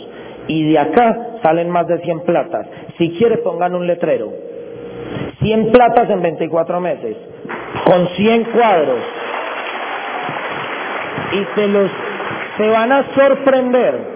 y 0.47 0.71
de 0.71 0.79
acá 0.79 1.39
salen 1.41 1.69
más 1.69 1.87
de 1.87 1.99
100 1.99 2.21
platas. 2.21 2.67
Si 2.97 3.11
quiere 3.17 3.37
pongan 3.37 3.75
un 3.75 3.87
letrero. 3.87 4.31
100 5.41 5.71
platas 5.71 6.09
en 6.09 6.21
24 6.21 6.79
meses, 6.79 7.17
con 7.85 8.07
100 8.07 8.43
cuadros. 8.45 8.99
Y 11.33 11.45
se 11.55 11.67
los 11.67 11.91
se 12.57 12.67
van 12.67 12.91
a 12.91 13.13
sorprender. 13.15 14.13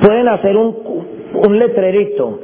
Pueden 0.00 0.28
hacer 0.28 0.56
un, 0.56 1.06
un 1.34 1.58
letrerito. 1.58 2.40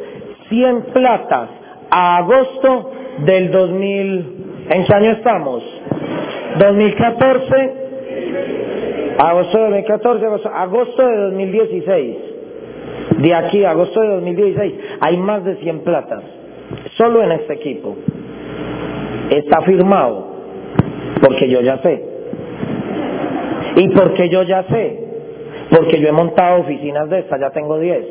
100 0.48 0.82
platas 0.92 1.48
a 1.90 2.18
agosto 2.18 2.92
del 3.18 3.50
2000. 3.50 4.66
¿En 4.68 4.84
qué 4.84 4.94
año 4.94 5.12
estamos? 5.12 5.62
2014. 6.58 7.84
Agosto 9.16 9.58
de 9.58 9.64
2014, 9.64 10.26
agosto 10.52 11.06
de 11.06 11.16
2016 11.16 12.34
de 13.18 13.34
aquí 13.34 13.64
a 13.64 13.70
agosto 13.70 14.00
de 14.00 14.08
2016 14.08 14.74
hay 15.00 15.16
más 15.16 15.44
de 15.44 15.56
100 15.56 15.80
platas. 15.80 16.22
solo 16.96 17.22
en 17.22 17.32
este 17.32 17.54
equipo, 17.54 17.96
está 19.30 19.62
firmado 19.62 20.34
porque 21.20 21.48
yo 21.48 21.60
ya 21.60 21.78
sé. 21.78 22.02
¿Y 23.76 23.88
porque 23.90 24.28
yo 24.28 24.42
ya 24.42 24.64
sé? 24.64 25.00
Porque 25.70 26.00
yo 26.00 26.08
he 26.08 26.12
montado 26.12 26.60
oficinas 26.60 27.08
de 27.08 27.20
estas, 27.20 27.40
ya 27.40 27.50
tengo 27.50 27.78
10. 27.78 28.06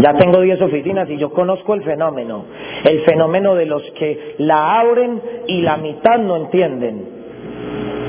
Ya 0.00 0.14
tengo 0.14 0.40
10 0.40 0.62
oficinas 0.62 1.10
y 1.10 1.16
yo 1.16 1.30
conozco 1.30 1.74
el 1.74 1.82
fenómeno. 1.82 2.44
El 2.84 3.00
fenómeno 3.00 3.54
de 3.54 3.66
los 3.66 3.82
que 3.92 4.34
la 4.38 4.78
abren 4.80 5.20
y 5.46 5.62
la 5.62 5.76
mitad 5.76 6.18
no 6.18 6.36
entienden. 6.36 7.17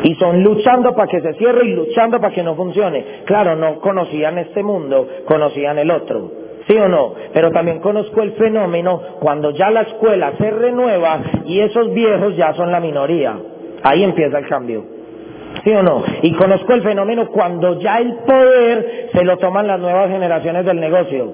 Y 0.04 0.16
son 0.16 0.44
luchando 0.44 0.94
para 0.94 1.08
que 1.08 1.22
se 1.22 1.34
cierre 1.34 1.66
y 1.66 1.74
luchando 1.74 2.20
para 2.20 2.34
que 2.34 2.44
no 2.44 2.56
funcione. 2.56 3.24
Claro, 3.26 3.56
no 3.56 3.80
conocían 3.80 4.38
este 4.38 4.64
mundo, 4.64 5.08
conocían 5.26 5.78
el 5.78 5.92
otro. 5.92 6.32
¿Sí 6.68 6.78
o 6.78 6.88
no? 6.88 7.16
Pero 7.34 7.52
también 7.52 7.80
conozco 7.80 8.22
el 8.22 8.34
fenómeno 8.34 9.02
cuando 9.20 9.52
ya 9.52 9.72
la 9.72 9.82
escuela 9.82 10.34
se 10.38 10.52
renueva 10.52 11.22
y 11.46 11.60
esos 11.60 11.92
viejos 11.94 12.36
ya 12.36 12.54
son 12.54 12.72
la 12.72 12.80
minoría. 12.80 13.38
Ahí 13.84 14.04
empieza 14.04 14.38
el 14.38 14.48
cambio. 14.48 14.86
¿Sí 15.64 15.72
o 15.72 15.82
no? 15.82 16.04
Y 16.22 16.34
conozco 16.34 16.74
el 16.74 16.84
fenómeno 16.84 17.28
cuando 17.30 17.80
ya 17.80 17.98
el 17.98 18.18
poder 18.18 19.10
se 19.12 19.24
lo 19.24 19.38
toman 19.38 19.68
las 19.68 19.80
nuevas 19.80 20.10
generaciones 20.10 20.64
del 20.66 20.80
negocio 20.80 21.34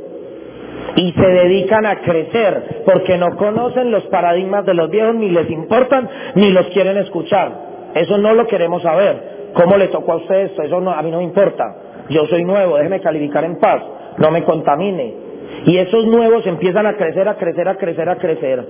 y 0.95 1.11
se 1.11 1.27
dedican 1.27 1.85
a 1.85 2.01
crecer 2.01 2.83
porque 2.85 3.17
no 3.17 3.35
conocen 3.35 3.91
los 3.91 4.03
paradigmas 4.05 4.65
de 4.65 4.73
los 4.73 4.89
viejos, 4.89 5.15
ni 5.15 5.29
les 5.29 5.49
importan, 5.49 6.09
ni 6.35 6.51
los 6.51 6.67
quieren 6.67 6.97
escuchar. 6.97 7.64
Eso 7.95 8.17
no 8.17 8.33
lo 8.33 8.45
queremos 8.45 8.81
saber. 8.81 9.51
¿Cómo 9.53 9.77
le 9.77 9.87
tocó 9.87 10.11
a 10.11 10.15
usted 10.17 10.35
esto? 10.47 10.61
Eso 10.63 10.81
no, 10.81 10.91
a 10.91 11.01
mí 11.01 11.09
no 11.09 11.17
me 11.17 11.23
importa. 11.23 11.63
Yo 12.09 12.27
soy 12.27 12.43
nuevo, 12.43 12.75
déjeme 12.75 12.99
calificar 12.99 13.45
en 13.45 13.57
paz, 13.57 13.81
no 14.17 14.29
me 14.31 14.43
contamine. 14.43 15.25
Y 15.65 15.77
esos 15.77 16.05
nuevos 16.05 16.45
empiezan 16.45 16.85
a 16.85 16.95
crecer, 16.95 17.27
a 17.27 17.35
crecer, 17.35 17.67
a 17.67 17.75
crecer, 17.75 18.09
a 18.09 18.17
crecer. 18.17 18.65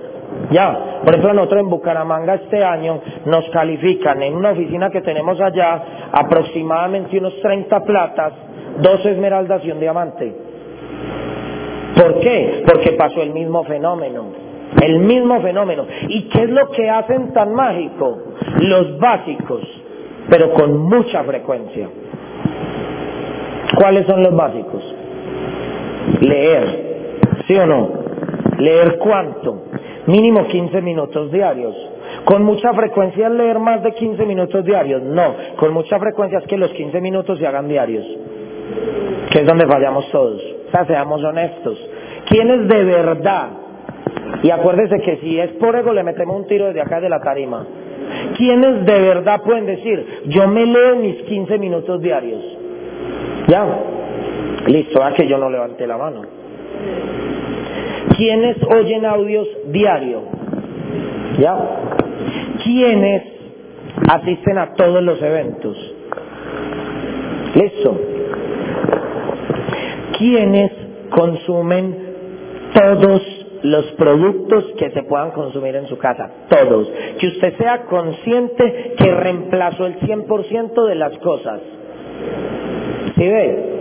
Ya, 0.50 1.00
por 1.04 1.12
ejemplo, 1.12 1.34
nosotros 1.34 1.60
en 1.60 1.68
Bucaramanga 1.68 2.34
este 2.34 2.64
año 2.64 3.00
nos 3.24 3.48
califican 3.50 4.22
en 4.22 4.34
una 4.34 4.52
oficina 4.52 4.90
que 4.90 5.00
tenemos 5.00 5.40
allá 5.40 6.08
aproximadamente 6.12 7.18
unos 7.18 7.38
30 7.42 7.80
platas, 7.80 8.32
dos 8.80 9.04
esmeraldas 9.04 9.64
y 9.64 9.72
un 9.72 9.80
diamante. 9.80 10.32
¿Por 11.96 12.20
qué? 12.20 12.62
Porque 12.64 12.92
pasó 12.92 13.22
el 13.22 13.32
mismo 13.32 13.64
fenómeno. 13.64 14.45
El 14.82 15.00
mismo 15.00 15.40
fenómeno. 15.40 15.86
¿Y 16.08 16.28
qué 16.28 16.42
es 16.42 16.50
lo 16.50 16.70
que 16.70 16.88
hacen 16.90 17.32
tan 17.32 17.54
mágico? 17.54 18.18
Los 18.60 18.98
básicos, 18.98 19.62
pero 20.28 20.52
con 20.52 20.78
mucha 20.78 21.24
frecuencia. 21.24 21.88
¿Cuáles 23.76 24.06
son 24.06 24.22
los 24.22 24.34
básicos? 24.34 24.94
Leer, 26.20 27.18
¿sí 27.46 27.56
o 27.56 27.66
no? 27.66 27.90
¿Leer 28.58 28.98
cuánto? 28.98 29.64
Mínimo 30.06 30.46
15 30.46 30.80
minutos 30.82 31.32
diarios. 31.32 31.74
¿Con 32.24 32.44
mucha 32.44 32.72
frecuencia 32.72 33.28
leer 33.28 33.58
más 33.58 33.82
de 33.82 33.92
15 33.92 34.24
minutos 34.24 34.64
diarios? 34.64 35.02
No, 35.02 35.34
con 35.56 35.72
mucha 35.72 35.98
frecuencia 35.98 36.38
es 36.38 36.46
que 36.46 36.56
los 36.56 36.70
15 36.72 37.00
minutos 37.00 37.38
se 37.38 37.46
hagan 37.46 37.68
diarios, 37.68 38.04
que 39.30 39.40
es 39.40 39.46
donde 39.46 39.66
fallamos 39.66 40.08
todos. 40.10 40.40
O 40.68 40.70
sea, 40.70 40.84
seamos 40.86 41.22
honestos. 41.22 41.78
¿Quiénes 42.28 42.68
de 42.68 42.84
verdad 42.84 43.48
y 44.42 44.50
acuérdese 44.50 45.00
que 45.00 45.16
si 45.18 45.38
es 45.38 45.50
por 45.52 45.74
ego 45.76 45.92
le 45.92 46.02
metemos 46.02 46.36
un 46.36 46.46
tiro 46.46 46.66
desde 46.66 46.80
acá 46.80 47.00
de 47.00 47.08
la 47.08 47.20
tarima. 47.20 47.66
¿Quiénes 48.36 48.84
de 48.84 49.00
verdad 49.00 49.42
pueden 49.42 49.66
decir, 49.66 50.22
yo 50.26 50.46
me 50.48 50.64
leo 50.66 50.96
mis 50.96 51.16
15 51.22 51.58
minutos 51.58 52.00
diarios? 52.00 52.42
Ya, 53.48 53.66
listo, 54.66 55.02
a 55.02 55.12
que 55.14 55.26
yo 55.26 55.38
no 55.38 55.50
levanté 55.50 55.86
la 55.86 55.96
mano. 55.96 56.22
¿Quiénes 58.16 58.56
oyen 58.64 59.04
audios 59.04 59.48
diario? 59.68 60.22
¿Ya? 61.38 61.56
¿Quiénes 62.62 63.22
asisten 64.08 64.58
a 64.58 64.74
todos 64.74 65.02
los 65.02 65.20
eventos? 65.20 65.94
Listo. 67.54 68.00
¿Quiénes 70.18 70.72
consumen 71.10 72.06
todos 72.72 73.35
los 73.66 73.84
productos 73.92 74.64
que 74.78 74.90
se 74.90 75.02
puedan 75.02 75.32
consumir 75.32 75.74
en 75.74 75.86
su 75.86 75.98
casa, 75.98 76.30
todos. 76.48 76.88
Que 77.18 77.26
usted 77.26 77.56
sea 77.56 77.82
consciente 77.86 78.94
que 78.96 79.10
reemplazó 79.10 79.86
el 79.86 79.98
100% 80.00 80.86
de 80.86 80.94
las 80.94 81.18
cosas. 81.18 81.60
¿Sí 83.16 83.28
ve? 83.28 83.76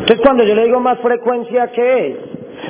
Entonces 0.00 0.20
cuando 0.22 0.44
yo 0.44 0.54
le 0.54 0.64
digo 0.64 0.80
más 0.80 0.98
frecuencia, 1.00 1.68
¿qué 1.72 2.06
es? 2.06 2.16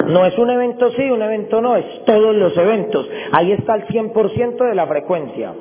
No 0.07 0.25
es 0.25 0.37
un 0.39 0.51
evento 0.51 0.91
sí, 0.93 1.11
un 1.11 1.21
evento 1.21 1.61
no, 1.61 1.77
es 1.77 1.85
todos 2.07 2.35
los 2.35 2.57
eventos. 2.57 3.09
Ahí 3.33 3.53
está 3.53 3.75
el 3.75 3.87
100% 3.87 4.69
de 4.69 4.75
la 4.75 4.87
frecuencia, 4.87 5.53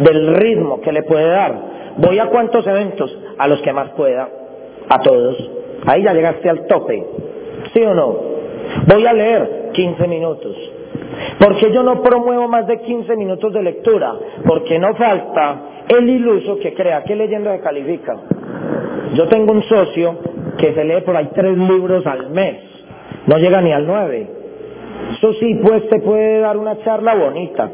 del 0.00 0.34
ritmo 0.34 0.80
que 0.80 0.92
le 0.92 1.02
puede 1.02 1.28
dar. 1.28 1.54
¿Voy 1.96 2.18
a 2.18 2.26
cuántos 2.26 2.66
eventos? 2.66 3.16
A 3.38 3.48
los 3.48 3.62
que 3.62 3.72
más 3.72 3.90
pueda, 3.90 4.28
a 4.88 5.00
todos. 5.00 5.50
Ahí 5.86 6.02
ya 6.02 6.12
llegaste 6.12 6.48
al 6.50 6.66
tope. 6.66 7.06
¿Sí 7.72 7.82
o 7.82 7.94
no? 7.94 8.16
Voy 8.86 9.06
a 9.06 9.12
leer 9.12 9.67
15 9.78 10.08
minutos. 10.08 10.56
Porque 11.38 11.70
yo 11.72 11.84
no 11.84 12.02
promuevo 12.02 12.48
más 12.48 12.66
de 12.66 12.80
15 12.80 13.14
minutos 13.14 13.52
de 13.52 13.62
lectura, 13.62 14.12
porque 14.44 14.76
no 14.76 14.92
falta 14.96 15.84
el 15.88 16.08
iluso 16.08 16.58
que 16.58 16.74
crea 16.74 17.04
que 17.04 17.14
leyendo 17.14 17.52
se 17.52 17.60
califica. 17.60 18.16
Yo 19.14 19.28
tengo 19.28 19.52
un 19.52 19.62
socio 19.62 20.18
que 20.58 20.74
se 20.74 20.84
lee 20.84 21.02
por 21.02 21.16
ahí 21.16 21.28
tres 21.32 21.56
libros 21.56 22.04
al 22.06 22.30
mes, 22.30 22.56
no 23.28 23.38
llega 23.38 23.60
ni 23.60 23.72
al 23.72 23.86
nueve. 23.86 24.28
Eso 25.12 25.32
sí, 25.34 25.60
pues 25.62 25.88
te 25.88 26.00
puede 26.00 26.40
dar 26.40 26.56
una 26.56 26.76
charla 26.82 27.14
bonita. 27.14 27.70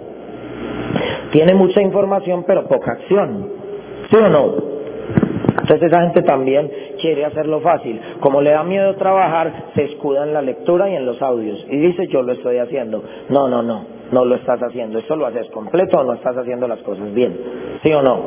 Tiene 1.33 1.55
mucha 1.55 1.81
información 1.81 2.45
pero 2.47 2.67
poca 2.69 2.93
acción. 2.93 3.49
¿Sí 4.11 4.17
o 4.17 4.29
no? 4.29 4.55
Entonces 5.61 5.83
esa 5.83 6.03
gente 6.03 6.23
también 6.23 6.71
quiere 7.01 7.25
hacerlo 7.25 7.61
fácil. 7.61 8.01
Como 8.21 8.41
le 8.41 8.51
da 8.51 8.65
miedo 8.65 8.95
trabajar, 8.97 9.71
se 9.75 9.85
escuda 9.85 10.25
en 10.25 10.35
la 10.35 10.43
lectura 10.43 10.91
y 10.91 10.97
en 10.97 11.07
los 11.07 11.21
audios. 11.23 11.65
Y 11.71 11.77
dice, 11.77 12.09
yo 12.09 12.23
lo 12.23 12.33
estoy 12.33 12.59
haciendo. 12.59 13.03
No, 13.29 13.49
no, 13.49 13.63
no, 13.63 13.85
no 14.11 14.25
lo 14.25 14.35
estás 14.35 14.61
haciendo. 14.61 14.99
Esto 14.99 15.17
lo 15.17 15.27
haces 15.27 15.49
completo 15.51 15.99
o 15.99 16.05
no 16.05 16.15
estás 16.15 16.37
haciendo 16.37 16.67
las 16.67 16.81
cosas 16.81 17.13
bien. 17.15 17.39
¿Sí 17.83 17.93
o 17.93 18.03
no? 18.03 18.21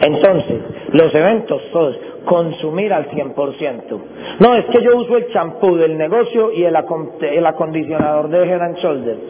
Entonces, 0.00 0.60
los 0.92 1.14
eventos 1.14 1.62
todos, 1.72 1.98
consumir 2.24 2.92
al 2.92 3.08
100%. 3.08 3.98
No, 4.40 4.54
es 4.54 4.64
que 4.66 4.82
yo 4.82 4.96
uso 4.96 5.16
el 5.16 5.28
champú 5.32 5.76
del 5.76 5.96
negocio 5.96 6.52
y 6.52 6.64
el, 6.64 6.76
el 7.22 7.46
acondicionador 7.46 8.28
de 8.28 8.48
Head 8.48 8.62
and 8.62 8.76
Shoulders. 8.78 9.20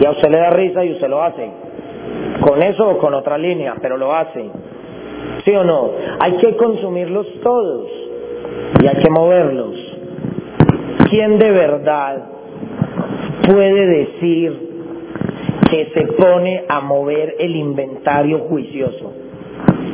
Y 0.00 0.04
a 0.04 0.10
usted 0.10 0.28
le 0.28 0.38
da 0.38 0.50
risa 0.50 0.84
y 0.84 0.92
usted 0.92 1.08
lo 1.08 1.22
hace. 1.22 1.50
Con 2.40 2.62
eso 2.62 2.88
o 2.88 2.98
con 2.98 3.14
otra 3.14 3.38
línea, 3.38 3.74
pero 3.80 3.96
lo 3.96 4.14
hace. 4.14 4.50
¿Sí 5.46 5.54
o 5.54 5.62
no? 5.62 5.92
Hay 6.18 6.32
que 6.38 6.56
consumirlos 6.56 7.24
todos 7.40 7.88
y 8.82 8.86
hay 8.88 8.96
que 8.96 9.08
moverlos. 9.08 9.76
¿Quién 11.08 11.38
de 11.38 11.52
verdad 11.52 12.24
puede 13.46 13.86
decir 13.86 14.58
que 15.70 15.86
se 15.94 16.02
pone 16.14 16.64
a 16.68 16.80
mover 16.80 17.36
el 17.38 17.54
inventario 17.54 18.40
juicioso? 18.40 19.12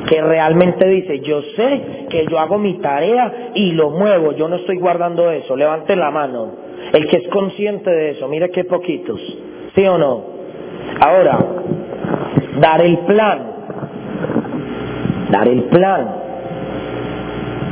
Que 0.08 0.22
realmente 0.22 0.88
dice, 0.88 1.20
yo 1.20 1.42
sé 1.54 2.06
que 2.08 2.26
yo 2.30 2.38
hago 2.38 2.56
mi 2.56 2.78
tarea 2.78 3.50
y 3.54 3.72
lo 3.72 3.90
muevo, 3.90 4.32
yo 4.32 4.48
no 4.48 4.56
estoy 4.56 4.78
guardando 4.78 5.30
eso, 5.30 5.54
levante 5.54 5.94
la 5.96 6.10
mano. 6.10 6.50
El 6.94 7.06
que 7.08 7.18
es 7.18 7.28
consciente 7.28 7.90
de 7.90 8.10
eso, 8.12 8.26
mire 8.26 8.50
qué 8.50 8.64
poquitos, 8.64 9.20
¿sí 9.74 9.86
o 9.86 9.98
no? 9.98 10.24
Ahora, 10.98 11.38
dar 12.58 12.80
el 12.80 12.98
plan 13.00 13.51
dar 15.32 15.48
el 15.48 15.64
plan. 15.64 16.14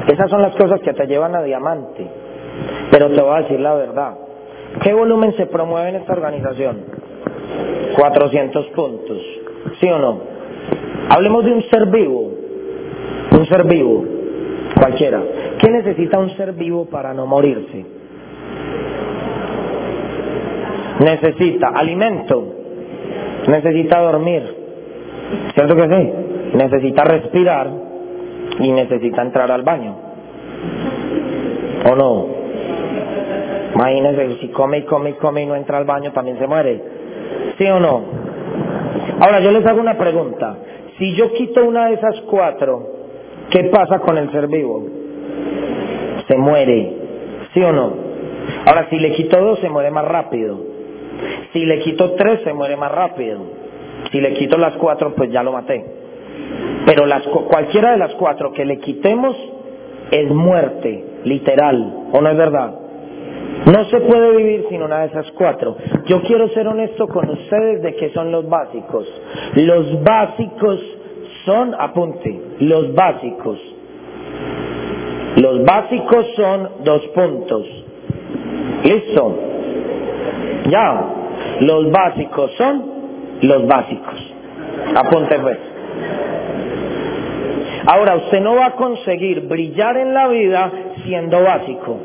Esas 0.08 0.30
son 0.30 0.42
las 0.42 0.56
cosas 0.56 0.80
que 0.80 0.94
te 0.94 1.06
llevan 1.06 1.36
a 1.36 1.42
diamante. 1.42 2.06
Pero 2.90 3.10
te 3.10 3.20
voy 3.20 3.34
a 3.34 3.42
decir 3.42 3.60
la 3.60 3.74
verdad. 3.74 4.14
¿Qué 4.82 4.92
volumen 4.92 5.34
se 5.36 5.46
promueve 5.46 5.90
en 5.90 5.96
esta 5.96 6.12
organización? 6.12 6.78
400 7.96 8.66
puntos. 8.68 9.18
¿Sí 9.78 9.88
o 9.88 9.98
no? 9.98 10.20
Hablemos 11.10 11.44
de 11.44 11.52
un 11.52 11.62
ser 11.64 11.86
vivo. 11.86 12.32
Un 13.38 13.46
ser 13.46 13.64
vivo. 13.64 14.04
Cualquiera. 14.78 15.22
¿Qué 15.58 15.70
necesita 15.70 16.18
un 16.18 16.30
ser 16.30 16.52
vivo 16.52 16.86
para 16.86 17.12
no 17.12 17.26
morirse? 17.26 17.84
Necesita 21.00 21.68
alimento. 21.68 22.54
Necesita 23.48 24.00
dormir. 24.00 24.56
¿Cierto 25.54 25.76
que 25.76 25.82
sí? 25.82 26.29
Necesita 26.54 27.04
respirar 27.04 27.70
y 28.58 28.72
necesita 28.72 29.22
entrar 29.22 29.50
al 29.50 29.62
baño. 29.62 29.96
¿O 31.90 31.94
no? 31.94 32.26
Imagínense, 33.74 34.40
si 34.40 34.48
come 34.48 34.78
y 34.78 34.82
come 34.82 35.10
y 35.10 35.12
come 35.14 35.42
y 35.42 35.46
no 35.46 35.54
entra 35.56 35.78
al 35.78 35.84
baño, 35.84 36.12
también 36.12 36.38
se 36.38 36.46
muere. 36.46 36.82
¿Sí 37.56 37.64
o 37.66 37.80
no? 37.80 38.02
Ahora, 39.20 39.40
yo 39.40 39.50
les 39.52 39.64
hago 39.66 39.80
una 39.80 39.96
pregunta. 39.96 40.58
Si 40.98 41.14
yo 41.14 41.32
quito 41.32 41.64
una 41.64 41.86
de 41.86 41.94
esas 41.94 42.20
cuatro, 42.22 42.86
¿qué 43.50 43.64
pasa 43.64 44.00
con 44.00 44.18
el 44.18 44.30
ser 44.32 44.48
vivo? 44.48 44.84
Se 46.28 46.36
muere. 46.36 46.96
¿Sí 47.54 47.62
o 47.62 47.72
no? 47.72 47.92
Ahora, 48.66 48.88
si 48.90 48.98
le 48.98 49.12
quito 49.12 49.40
dos, 49.40 49.58
se 49.60 49.68
muere 49.68 49.90
más 49.90 50.04
rápido. 50.04 50.58
Si 51.52 51.64
le 51.64 51.78
quito 51.80 52.12
tres, 52.12 52.40
se 52.44 52.52
muere 52.52 52.76
más 52.76 52.92
rápido. 52.92 53.40
Si 54.10 54.20
le 54.20 54.34
quito 54.34 54.58
las 54.58 54.74
cuatro, 54.76 55.14
pues 55.14 55.30
ya 55.30 55.42
lo 55.42 55.52
maté. 55.52 55.84
Pero 56.86 57.06
las, 57.06 57.26
cualquiera 57.26 57.92
de 57.92 57.98
las 57.98 58.14
cuatro 58.14 58.52
que 58.52 58.64
le 58.64 58.78
quitemos 58.78 59.36
es 60.10 60.30
muerte, 60.30 61.04
literal, 61.24 62.08
¿o 62.12 62.20
no 62.20 62.30
es 62.30 62.36
verdad? 62.36 62.74
No 63.66 63.84
se 63.84 64.00
puede 64.00 64.36
vivir 64.36 64.66
sin 64.70 64.82
una 64.82 65.00
de 65.00 65.06
esas 65.08 65.30
cuatro. 65.32 65.76
Yo 66.06 66.22
quiero 66.22 66.48
ser 66.48 66.66
honesto 66.66 67.06
con 67.08 67.28
ustedes 67.28 67.82
de 67.82 67.94
qué 67.94 68.10
son 68.10 68.32
los 68.32 68.48
básicos. 68.48 69.06
Los 69.54 70.02
básicos 70.02 70.80
son, 71.44 71.74
apunte, 71.78 72.40
los 72.60 72.94
básicos. 72.94 73.58
Los 75.36 75.64
básicos 75.64 76.26
son 76.36 76.68
dos 76.84 77.06
puntos. 77.08 77.66
¿Listo? 78.84 79.38
Ya. 80.68 81.04
Los 81.60 81.90
básicos 81.90 82.50
son 82.56 82.84
los 83.42 83.66
básicos. 83.66 84.34
Apunte 84.96 85.38
pues. 85.38 85.58
Ahora, 87.86 88.16
usted 88.16 88.40
no 88.40 88.56
va 88.56 88.66
a 88.66 88.72
conseguir 88.72 89.46
brillar 89.48 89.96
en 89.96 90.14
la 90.14 90.28
vida 90.28 90.70
siendo 91.04 91.42
básico. 91.42 91.98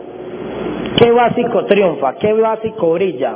¿Qué 0.97 1.11
básico 1.11 1.65
triunfa? 1.65 2.15
¿Qué 2.15 2.33
básico 2.33 2.93
brilla? 2.93 3.35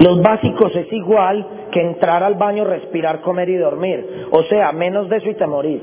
Los 0.00 0.20
básicos 0.22 0.74
es 0.74 0.92
igual 0.92 1.46
que 1.70 1.80
entrar 1.80 2.22
al 2.22 2.34
baño, 2.34 2.64
respirar, 2.64 3.20
comer 3.20 3.48
y 3.48 3.56
dormir. 3.56 4.26
O 4.30 4.42
sea, 4.44 4.72
menos 4.72 5.08
de 5.08 5.16
eso 5.18 5.28
y 5.28 5.34
te 5.34 5.46
morís. 5.46 5.82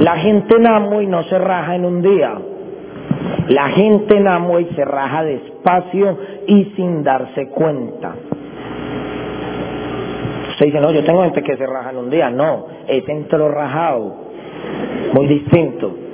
La 0.00 0.16
gente 0.16 0.56
en 0.56 1.02
y 1.02 1.06
no 1.06 1.22
se 1.24 1.38
raja 1.38 1.76
en 1.76 1.84
un 1.84 2.02
día. 2.02 2.34
La 3.48 3.68
gente 3.68 4.16
en 4.16 4.26
y 4.60 4.74
se 4.74 4.84
raja 4.84 5.22
despacio 5.22 6.18
y 6.46 6.64
sin 6.76 7.04
darse 7.04 7.48
cuenta. 7.50 8.14
Usted 10.50 10.66
dice, 10.66 10.80
no, 10.80 10.92
yo 10.92 11.04
tengo 11.04 11.22
gente 11.22 11.42
que 11.42 11.56
se 11.56 11.66
raja 11.66 11.90
en 11.90 11.98
un 11.98 12.10
día. 12.10 12.30
No, 12.30 12.66
es 12.88 13.08
entro 13.08 13.48
rajado. 13.48 14.14
Muy 15.12 15.26
distinto. 15.26 16.04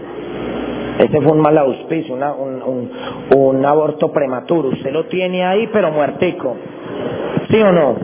Ese 0.99 1.21
fue 1.23 1.33
un 1.33 1.41
mal 1.41 1.57
auspicio, 1.57 2.15
un, 2.15 2.91
un, 3.35 3.65
aborto 3.65 4.13
prematuro. 4.13 4.69
Usted 4.69 4.93
lo 4.93 5.05
tiene 5.07 5.43
ahí, 5.45 5.67
pero 5.73 5.91
muertico. 5.91 6.57
¿Sí 7.49 7.57
o 7.61 7.73
no? 7.73 7.97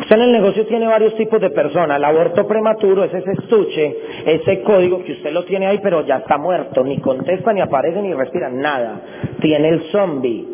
Usted 0.00 0.16
en 0.16 0.22
el 0.22 0.32
negocio 0.32 0.66
tiene 0.66 0.86
varios 0.86 1.14
tipos 1.14 1.40
de 1.40 1.50
personas. 1.50 1.98
El 1.98 2.04
aborto 2.04 2.44
prematuro 2.48 3.04
es 3.04 3.14
ese 3.14 3.32
estuche, 3.32 3.96
ese 4.26 4.62
código 4.62 5.04
que 5.04 5.12
usted 5.12 5.32
lo 5.32 5.44
tiene 5.44 5.66
ahí, 5.66 5.78
pero 5.80 6.04
ya 6.04 6.16
está 6.16 6.38
muerto. 6.38 6.82
Ni 6.82 6.98
contesta, 6.98 7.52
ni 7.52 7.60
aparece, 7.60 8.02
ni 8.02 8.12
respira, 8.12 8.50
nada. 8.50 9.00
Tiene 9.40 9.68
el 9.68 9.82
zombie. 9.92 10.48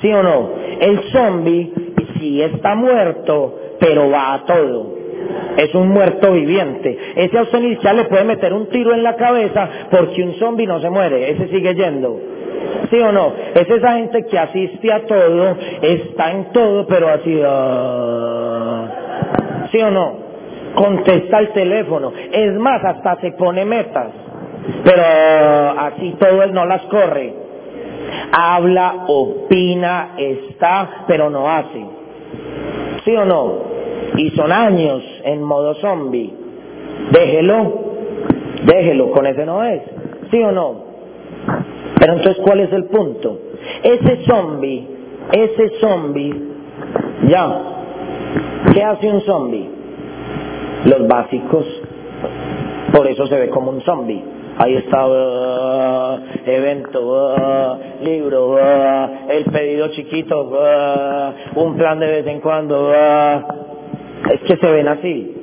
¿Sí 0.00 0.12
o 0.12 0.22
no? 0.22 0.50
El 0.80 0.98
zombie 1.12 1.72
sí 2.18 2.42
está 2.42 2.74
muerto, 2.74 3.54
pero 3.78 4.10
va 4.10 4.34
a 4.34 4.44
todo 4.44 4.99
es 5.56 5.74
un 5.74 5.88
muerto 5.88 6.32
viviente. 6.32 6.96
Ese 7.16 7.38
a 7.38 7.42
usted 7.42 7.60
inicial 7.60 7.96
le 7.96 8.04
puede 8.04 8.24
meter 8.24 8.52
un 8.52 8.68
tiro 8.68 8.94
en 8.94 9.02
la 9.02 9.16
cabeza 9.16 9.68
porque 9.90 10.22
un 10.22 10.34
zombie 10.34 10.66
no 10.66 10.80
se 10.80 10.90
muere, 10.90 11.30
ese 11.30 11.48
sigue 11.48 11.74
yendo. 11.74 12.18
¿Sí 12.90 13.00
o 13.00 13.12
no? 13.12 13.32
Es 13.54 13.68
esa 13.68 13.92
gente 13.94 14.24
que 14.26 14.38
asiste 14.38 14.92
a 14.92 15.06
todo, 15.06 15.56
está 15.82 16.32
en 16.32 16.52
todo, 16.52 16.86
pero 16.86 17.08
así... 17.08 17.40
Ah, 17.44 18.88
¿Sí 19.70 19.80
o 19.80 19.90
no? 19.90 20.30
Contesta 20.74 21.38
el 21.38 21.50
teléfono. 21.50 22.12
Es 22.32 22.54
más, 22.54 22.84
hasta 22.84 23.20
se 23.20 23.32
pone 23.32 23.64
metas. 23.64 24.08
Pero 24.84 25.02
así 25.78 26.16
todo 26.18 26.42
él 26.42 26.52
no 26.52 26.64
las 26.66 26.82
corre. 26.82 27.34
Habla, 28.32 29.04
opina, 29.06 30.14
está, 30.16 31.04
pero 31.06 31.30
no 31.30 31.48
hace. 31.48 31.84
¿Sí 33.04 33.14
o 33.16 33.24
no? 33.24 33.69
Y 34.20 34.30
son 34.32 34.52
años 34.52 35.02
en 35.24 35.42
modo 35.42 35.74
zombie. 35.76 36.30
Déjelo, 37.10 37.72
déjelo, 38.66 39.10
con 39.12 39.26
ese 39.26 39.46
no 39.46 39.64
es, 39.64 39.80
¿sí 40.30 40.42
o 40.42 40.52
no? 40.52 40.74
Pero 41.98 42.12
entonces, 42.14 42.42
¿cuál 42.44 42.60
es 42.60 42.72
el 42.72 42.84
punto? 42.84 43.38
Ese 43.82 44.24
zombie, 44.26 44.86
ese 45.32 45.70
zombie, 45.80 46.34
ya, 47.28 47.62
¿qué 48.74 48.84
hace 48.84 49.08
un 49.08 49.22
zombie? 49.22 49.70
Los 50.84 51.08
básicos, 51.08 51.64
por 52.92 53.06
eso 53.06 53.26
se 53.26 53.36
ve 53.36 53.48
como 53.48 53.70
un 53.70 53.80
zombie. 53.82 54.22
Ahí 54.58 54.76
está 54.76 55.06
uh, 55.06 56.20
evento, 56.44 57.00
uh, 57.00 58.04
libro, 58.04 58.50
uh, 58.50 59.30
el 59.30 59.44
pedido 59.44 59.88
chiquito, 59.88 60.52
un 61.54 61.76
plan 61.78 61.98
de 61.98 62.06
vez 62.06 62.26
en 62.26 62.40
cuando, 62.40 62.92
es 64.32 64.40
que 64.40 64.56
se 64.56 64.72
ven 64.72 64.88
así. 64.88 65.36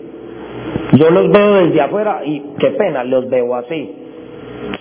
Yo 0.93 1.09
los 1.09 1.29
veo 1.29 1.53
desde 1.65 1.81
afuera 1.81 2.21
y 2.25 2.41
qué 2.59 2.71
pena, 2.71 3.03
los 3.03 3.29
veo 3.29 3.55
así. 3.55 3.95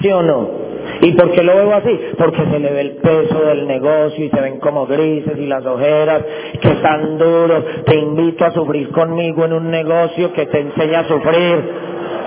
¿Sí 0.01 0.11
o 0.11 0.23
no? 0.23 0.67
¿Y 1.01 1.13
por 1.13 1.33
qué 1.33 1.43
lo 1.43 1.55
veo 1.55 1.75
así? 1.75 1.99
Porque 2.17 2.45
se 2.51 2.59
le 2.59 2.73
ve 2.73 2.81
el 2.81 2.91
peso 2.97 3.41
del 3.41 3.67
negocio 3.67 4.25
y 4.25 4.31
se 4.31 4.41
ven 4.41 4.61
como 4.61 4.87
grises 4.87 5.37
y 5.37 5.47
las 5.47 5.65
ojeras, 5.67 6.25
que 6.61 6.71
tan 6.77 7.19
duro. 7.19 7.65
Te 7.85 7.97
invito 7.97 8.45
a 8.45 8.53
sufrir 8.53 8.91
conmigo 8.91 9.45
en 9.45 9.53
un 9.53 9.71
negocio 9.71 10.33
que 10.33 10.47
te 10.47 10.61
enseña 10.61 11.01
a 11.01 11.05
sufrir. 11.05 11.71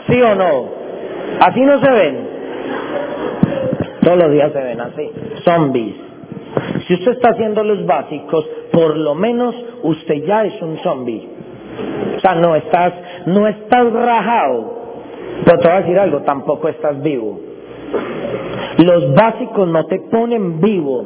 ¿Sí 0.10 0.22
o 0.22 0.36
no? 0.36 0.70
Así 1.40 1.62
no 1.62 1.80
se 1.80 1.92
ven. 1.92 2.30
Todos 4.02 4.18
los 4.18 4.32
días 4.32 4.52
se 4.52 4.60
ven 4.60 4.82
así. 4.82 5.12
Zombies. 5.44 5.96
Si 6.88 6.94
usted 6.96 7.12
está 7.14 7.30
haciendo 7.30 7.64
los 7.64 7.86
básicos, 7.86 8.48
por 8.72 8.98
lo 8.98 9.16
menos 9.16 9.56
usted 9.84 10.26
ya 10.26 10.46
es 10.46 10.62
un 10.62 10.78
zombie. 10.80 11.28
O 12.18 12.20
sea, 12.20 12.36
no 12.36 12.56
estás, 12.56 12.94
no 13.26 13.48
estás 13.48 13.92
rajado. 13.94 14.80
Pero 15.46 15.58
te 15.60 15.68
voy 15.68 15.78
a 15.78 15.82
decir 15.82 16.00
algo, 16.00 16.20
tampoco 16.20 16.68
estás 16.68 17.02
vivo. 17.02 17.40
Los 18.78 19.14
básicos 19.14 19.68
no 19.68 19.86
te 19.86 20.00
ponen 20.12 20.60
vivo. 20.60 21.06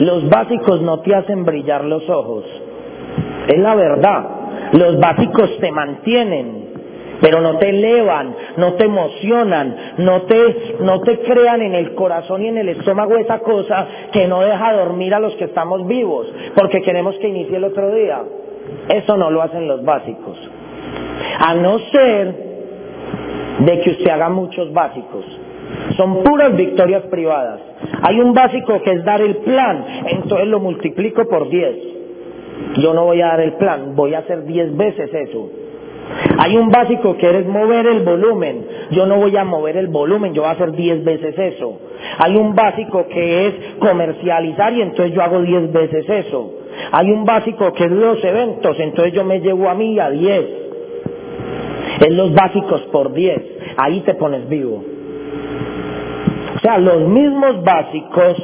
Los 0.00 0.28
básicos 0.28 0.82
no 0.82 1.00
te 1.00 1.14
hacen 1.14 1.44
brillar 1.44 1.84
los 1.84 2.08
ojos. 2.08 2.44
Es 3.48 3.58
la 3.58 3.74
verdad. 3.74 4.24
Los 4.72 4.98
básicos 4.98 5.58
te 5.60 5.70
mantienen, 5.70 6.66
pero 7.20 7.40
no 7.40 7.56
te 7.58 7.70
elevan, 7.70 8.34
no 8.56 8.74
te 8.74 8.84
emocionan, 8.84 9.94
no 9.98 10.22
te, 10.22 10.76
no 10.80 11.00
te 11.00 11.20
crean 11.20 11.62
en 11.62 11.74
el 11.74 11.94
corazón 11.94 12.42
y 12.42 12.48
en 12.48 12.58
el 12.58 12.68
estómago 12.70 13.16
esa 13.16 13.38
cosa 13.40 13.86
que 14.12 14.26
no 14.26 14.40
deja 14.40 14.72
dormir 14.72 15.14
a 15.14 15.20
los 15.20 15.34
que 15.36 15.44
estamos 15.44 15.86
vivos, 15.86 16.26
porque 16.54 16.82
queremos 16.82 17.16
que 17.18 17.28
inicie 17.28 17.56
el 17.56 17.64
otro 17.64 17.94
día. 17.94 18.22
Eso 18.88 19.16
no 19.16 19.30
lo 19.30 19.42
hacen 19.42 19.66
los 19.66 19.84
básicos. 19.84 20.38
A 21.38 21.54
no 21.54 21.78
ser 21.90 22.46
de 23.60 23.80
que 23.80 23.90
usted 23.90 24.08
haga 24.08 24.28
muchos 24.28 24.72
básicos. 24.72 25.24
Son 25.96 26.22
puras 26.22 26.54
victorias 26.56 27.02
privadas. 27.04 27.60
Hay 28.02 28.20
un 28.20 28.32
básico 28.32 28.80
que 28.82 28.92
es 28.92 29.04
dar 29.04 29.20
el 29.20 29.36
plan, 29.38 29.84
entonces 30.06 30.46
lo 30.46 30.60
multiplico 30.60 31.26
por 31.28 31.48
10. 31.48 31.76
Yo 32.78 32.94
no 32.94 33.04
voy 33.04 33.20
a 33.20 33.28
dar 33.28 33.40
el 33.40 33.54
plan, 33.54 33.94
voy 33.96 34.14
a 34.14 34.18
hacer 34.18 34.44
10 34.44 34.76
veces 34.76 35.12
eso. 35.12 35.50
Hay 36.38 36.56
un 36.56 36.70
básico 36.70 37.16
que 37.16 37.28
es 37.28 37.46
mover 37.46 37.86
el 37.86 38.04
volumen. 38.04 38.66
Yo 38.90 39.06
no 39.06 39.16
voy 39.16 39.36
a 39.36 39.44
mover 39.44 39.76
el 39.76 39.88
volumen, 39.88 40.32
yo 40.34 40.42
voy 40.42 40.50
a 40.50 40.54
hacer 40.54 40.72
10 40.72 41.04
veces 41.04 41.38
eso. 41.38 41.78
Hay 42.18 42.36
un 42.36 42.54
básico 42.54 43.06
que 43.08 43.46
es 43.48 43.54
comercializar 43.78 44.72
y 44.72 44.82
entonces 44.82 45.14
yo 45.14 45.22
hago 45.22 45.40
10 45.40 45.72
veces 45.72 46.08
eso. 46.08 46.52
Hay 46.92 47.10
un 47.10 47.24
básico 47.24 47.72
que 47.72 47.84
es 47.84 47.90
los 47.90 48.22
eventos, 48.22 48.78
entonces 48.78 49.12
yo 49.14 49.24
me 49.24 49.40
llevo 49.40 49.68
a 49.68 49.74
mí 49.74 49.98
a 49.98 50.10
10. 50.10 50.44
Es 52.00 52.10
los 52.10 52.34
básicos 52.34 52.82
por 52.92 53.12
10. 53.12 53.42
Ahí 53.76 54.00
te 54.00 54.14
pones 54.14 54.48
vivo. 54.48 54.84
O 56.56 56.58
sea, 56.60 56.78
los 56.78 57.08
mismos 57.08 57.62
básicos, 57.62 58.36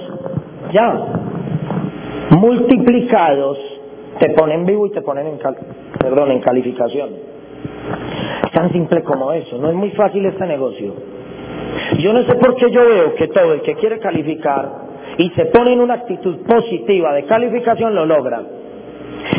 ya, 0.73 1.07
multiplicados, 2.31 3.59
te 4.19 4.31
ponen 4.31 4.65
vivo 4.67 4.87
y 4.87 4.91
te 4.91 5.03
ponen 5.03 5.27
en, 5.27 5.39
perdón, 5.99 6.33
en 6.33 6.41
calificación. 6.41 7.32
Tan 8.53 8.73
simple 8.73 9.03
como 9.03 9.33
eso. 9.33 9.59
No 9.59 9.69
es 9.71 9.75
muy 9.75 9.91
fácil 9.91 10.25
este 10.27 10.47
negocio. 10.47 10.95
Yo 11.99 12.13
no 12.13 12.23
sé 12.25 12.35
por 12.35 12.57
qué 12.57 12.71
yo 12.71 12.85
veo 12.85 13.15
que 13.15 13.29
todo 13.29 13.55
el 13.55 13.63
que 13.63 13.75
quiere 13.75 13.99
calificar 13.99 14.83
y 15.19 15.31
se 15.31 15.47
pone 15.47 15.73
en 15.73 15.81
una 15.81 15.95
actitud 15.95 16.39
positiva 16.47 17.15
de 17.15 17.25
calificación, 17.25 17.95
lo 17.95 18.07
logra. 18.07 18.43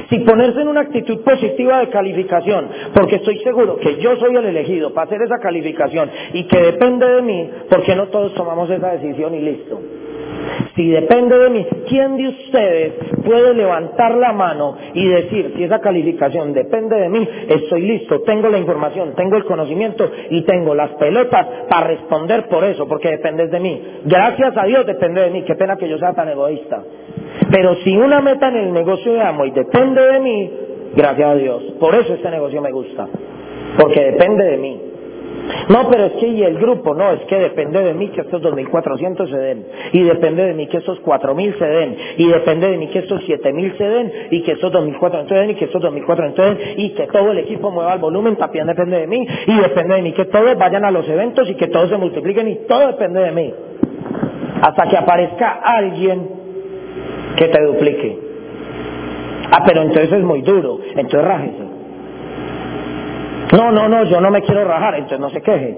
Si 0.09 0.19
ponerse 0.19 0.61
en 0.61 0.67
una 0.67 0.81
actitud 0.81 1.23
positiva 1.23 1.79
de 1.79 1.89
calificación, 1.89 2.67
porque 2.93 3.17
estoy 3.17 3.39
seguro 3.39 3.77
que 3.77 3.97
yo 3.97 4.15
soy 4.17 4.35
el 4.35 4.45
elegido 4.45 4.93
para 4.93 5.07
hacer 5.07 5.21
esa 5.21 5.39
calificación 5.39 6.09
y 6.33 6.43
que 6.45 6.59
depende 6.59 7.07
de 7.07 7.21
mí, 7.21 7.49
porque 7.69 7.95
no 7.95 8.07
todos 8.07 8.33
tomamos 8.33 8.69
esa 8.69 8.93
decisión 8.93 9.33
y 9.35 9.39
listo. 9.39 9.81
Si 10.75 10.89
depende 10.89 11.37
de 11.37 11.49
mí, 11.49 11.67
¿quién 11.87 12.17
de 12.17 12.27
ustedes 12.29 12.93
puede 13.25 13.53
levantar 13.53 14.15
la 14.15 14.33
mano 14.33 14.75
y 14.93 15.07
decir, 15.07 15.53
si 15.55 15.63
esa 15.63 15.79
calificación 15.79 16.53
depende 16.53 16.95
de 16.95 17.09
mí, 17.09 17.27
estoy 17.47 17.81
listo, 17.81 18.21
tengo 18.21 18.49
la 18.49 18.57
información, 18.57 19.13
tengo 19.15 19.37
el 19.37 19.45
conocimiento 19.45 20.09
y 20.29 20.41
tengo 20.43 20.75
las 20.75 20.91
pelotas 20.91 21.47
para 21.69 21.87
responder 21.87 22.47
por 22.47 22.63
eso, 22.63 22.87
porque 22.87 23.09
depende 23.09 23.47
de 23.47 23.59
mí? 23.59 23.81
Gracias 24.05 24.55
a 24.57 24.65
Dios 24.65 24.85
depende 24.85 25.21
de 25.21 25.29
mí, 25.29 25.43
qué 25.43 25.55
pena 25.55 25.77
que 25.77 25.89
yo 25.89 25.97
sea 25.97 26.13
tan 26.13 26.29
egoísta. 26.29 26.83
Pero 27.51 27.75
si 27.83 27.95
una 27.95 28.21
meta 28.21 28.49
en 28.49 28.57
el 28.57 28.73
negocio 28.73 29.13
de 29.13 29.21
amo 29.21 29.45
y 29.45 29.51
depende 29.51 30.01
de 30.01 30.19
mí, 30.19 30.51
gracias 30.95 31.29
a 31.29 31.35
Dios, 31.35 31.63
por 31.79 31.95
eso 31.95 32.13
este 32.13 32.29
negocio 32.29 32.61
me 32.61 32.71
gusta, 32.71 33.07
porque 33.77 34.11
depende 34.11 34.43
de 34.45 34.57
mí. 34.57 34.92
No, 35.69 35.89
pero 35.89 36.05
es 36.05 36.13
que 36.13 36.27
y 36.27 36.43
el 36.43 36.57
grupo, 36.57 36.93
no, 36.93 37.11
es 37.11 37.21
que 37.21 37.37
depende 37.37 37.81
de 37.81 37.93
mí 37.93 38.09
que 38.09 38.21
estos 38.21 38.41
2.400 38.41 39.29
se 39.29 39.37
den, 39.37 39.65
y 39.91 40.03
depende 40.03 40.45
de 40.45 40.53
mí 40.53 40.67
que 40.67 40.77
estos 40.77 41.01
4.000 41.01 41.57
se 41.57 41.65
den, 41.65 41.97
y 42.17 42.27
depende 42.27 42.69
de 42.69 42.77
mí 42.77 42.87
que 42.87 42.99
estos 42.99 43.21
7.000 43.27 43.77
se 43.77 43.83
den, 43.83 44.13
y 44.31 44.41
que 44.43 44.53
estos 44.53 44.71
2.400 44.71 45.27
se 45.27 45.35
den, 45.35 45.49
y 45.51 45.55
que 45.55 45.65
estos 45.65 45.81
2.400 45.81 46.35
se 46.35 46.81
y 46.81 46.89
que 46.91 47.07
todo 47.07 47.31
el 47.31 47.39
equipo 47.39 47.71
mueva 47.71 47.93
el 47.93 47.99
volumen, 47.99 48.35
también 48.35 48.67
depende 48.67 48.99
de 48.99 49.07
mí, 49.07 49.25
y 49.47 49.59
depende 49.59 49.95
de 49.95 50.01
mí 50.01 50.13
que 50.13 50.25
todos 50.25 50.57
vayan 50.57 50.85
a 50.85 50.91
los 50.91 51.07
eventos 51.07 51.49
y 51.49 51.55
que 51.55 51.67
todos 51.67 51.89
se 51.89 51.97
multipliquen, 51.97 52.47
y 52.47 52.55
todo 52.67 52.87
depende 52.87 53.21
de 53.21 53.31
mí. 53.31 53.53
Hasta 54.61 54.87
que 54.87 54.97
aparezca 54.97 55.61
alguien 55.63 56.29
que 57.35 57.47
te 57.47 57.61
duplique. 57.63 58.19
Ah, 59.51 59.63
pero 59.65 59.81
entonces 59.81 60.11
es 60.11 60.23
muy 60.23 60.41
duro, 60.41 60.79
entonces 60.95 61.23
rájese. 61.23 61.62
No, 63.51 63.71
no, 63.71 63.87
no, 63.87 64.03
yo 64.05 64.21
no 64.21 64.31
me 64.31 64.41
quiero 64.41 64.63
rajar, 64.65 64.95
entonces 64.95 65.19
no 65.19 65.29
se 65.29 65.41
queje. 65.41 65.77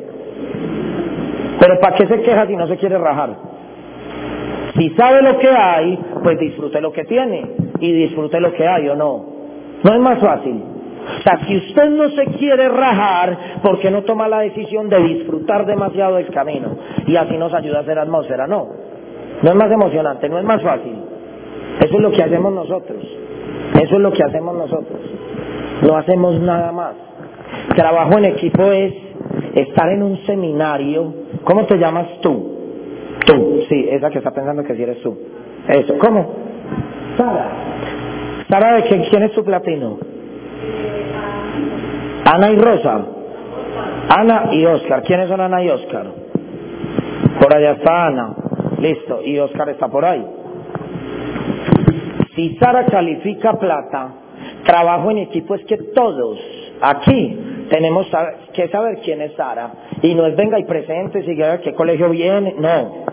Pero 1.59 1.80
¿para 1.80 1.95
qué 1.95 2.07
se 2.07 2.22
queja 2.22 2.45
si 2.47 2.55
no 2.55 2.68
se 2.68 2.78
quiere 2.78 2.97
rajar? 2.97 3.36
Si 4.76 4.89
sabe 4.91 5.22
lo 5.22 5.38
que 5.39 5.49
hay, 5.49 5.97
pues 6.22 6.38
disfrute 6.38 6.82
lo 6.82 6.91
que 6.91 7.05
tiene 7.05 7.49
y 7.80 7.91
disfrute 7.93 8.39
lo 8.39 8.53
que 8.53 8.68
hay 8.68 8.88
o 8.89 8.95
no. 8.95 9.26
No 9.84 9.93
es 9.93 9.99
más 9.99 10.20
fácil. 10.20 10.61
O 11.20 11.22
sea, 11.22 11.39
si 11.45 11.55
usted 11.57 11.89
no 11.91 12.09
se 12.09 12.26
quiere 12.38 12.68
rajar, 12.68 13.38
¿por 13.61 13.80
qué 13.80 13.91
no 13.91 14.03
toma 14.03 14.28
la 14.28 14.39
decisión 14.39 14.89
de 14.89 14.99
disfrutar 14.99 15.66
demasiado 15.66 16.16
del 16.16 16.28
camino? 16.28 16.76
Y 17.07 17.16
así 17.16 17.38
nos 17.38 17.53
ayuda 17.53 17.80
a 17.80 17.82
hacer 17.82 17.99
atmósfera. 17.99 18.47
No, 18.47 18.68
no 19.41 19.49
es 19.49 19.55
más 19.55 19.72
emocionante, 19.72 20.28
no 20.28 20.39
es 20.39 20.45
más 20.45 20.61
fácil. 20.61 20.95
Eso 21.80 21.95
es 21.95 22.01
lo 22.01 22.11
que 22.11 22.24
hacemos 22.24 22.53
nosotros. 22.53 23.03
Eso 23.82 23.95
es 23.95 24.01
lo 24.01 24.11
que 24.11 24.24
hacemos 24.24 24.55
nosotros. 24.55 24.99
No 25.84 25.97
hacemos 25.97 26.39
nada 26.39 26.72
más. 26.72 26.95
Trabajo 27.76 28.18
en 28.18 28.26
equipo 28.26 28.64
es 28.72 28.93
estar 29.54 29.89
en 29.89 30.04
un 30.04 30.18
seminario. 30.26 31.14
¿Cómo 31.43 31.66
te 31.66 31.78
llamas 31.78 32.20
tú? 32.22 32.56
Tú, 33.26 33.62
sí, 33.68 33.88
esa 33.89 34.10
que 34.10 34.20
está 34.20 34.32
pensando 34.32 34.64
que 34.64 34.76
si 34.76 34.84
eres 34.84 35.02
tú. 35.02 35.18
Eso, 35.68 35.98
¿cómo? 35.98 36.34
Sara. 37.18 37.52
Sara, 38.50 38.76
¿de 38.76 38.84
qué, 38.84 39.08
quién 39.10 39.24
es 39.24 39.32
tu 39.32 39.43
platino? 39.43 39.98
Ana 42.26 42.52
y 42.52 42.56
Rosa. 42.58 43.06
Ana 44.10 44.50
y 44.52 44.66
Oscar. 44.66 45.04
¿Quiénes 45.04 45.28
son 45.28 45.41
Ana 45.41 45.64
y 45.64 45.70
Oscar? 45.70 46.06
Por 47.39 47.54
allá 47.54 47.72
está 47.72 48.08
Ana. 48.08 48.36
Listo. 48.80 49.22
Y 49.24 49.39
Oscar 49.39 49.70
está 49.70 49.88
por 49.88 50.06
ahí. 50.06 50.26
Si 52.36 52.58
Sara 52.58 52.86
califica 52.86 53.54
plata, 53.54 54.14
trabajo 54.66 55.10
en 55.12 55.20
equipo 55.20 55.56
es 55.56 55.66
que 55.66 55.78
todos 55.78 56.38
aquí 56.82 57.39
tenemos 57.69 58.07
que 58.53 58.67
saber 58.69 58.99
quién 59.03 59.21
es 59.21 59.34
Sara. 59.34 59.71
Y 60.01 60.13
no 60.13 60.26
es 60.26 60.36
venga 60.36 60.59
y 60.59 60.65
presente, 60.65 61.23
si 61.23 61.36
qué 61.36 61.73
colegio 61.73 62.09
viene, 62.09 62.55
no. 62.57 63.05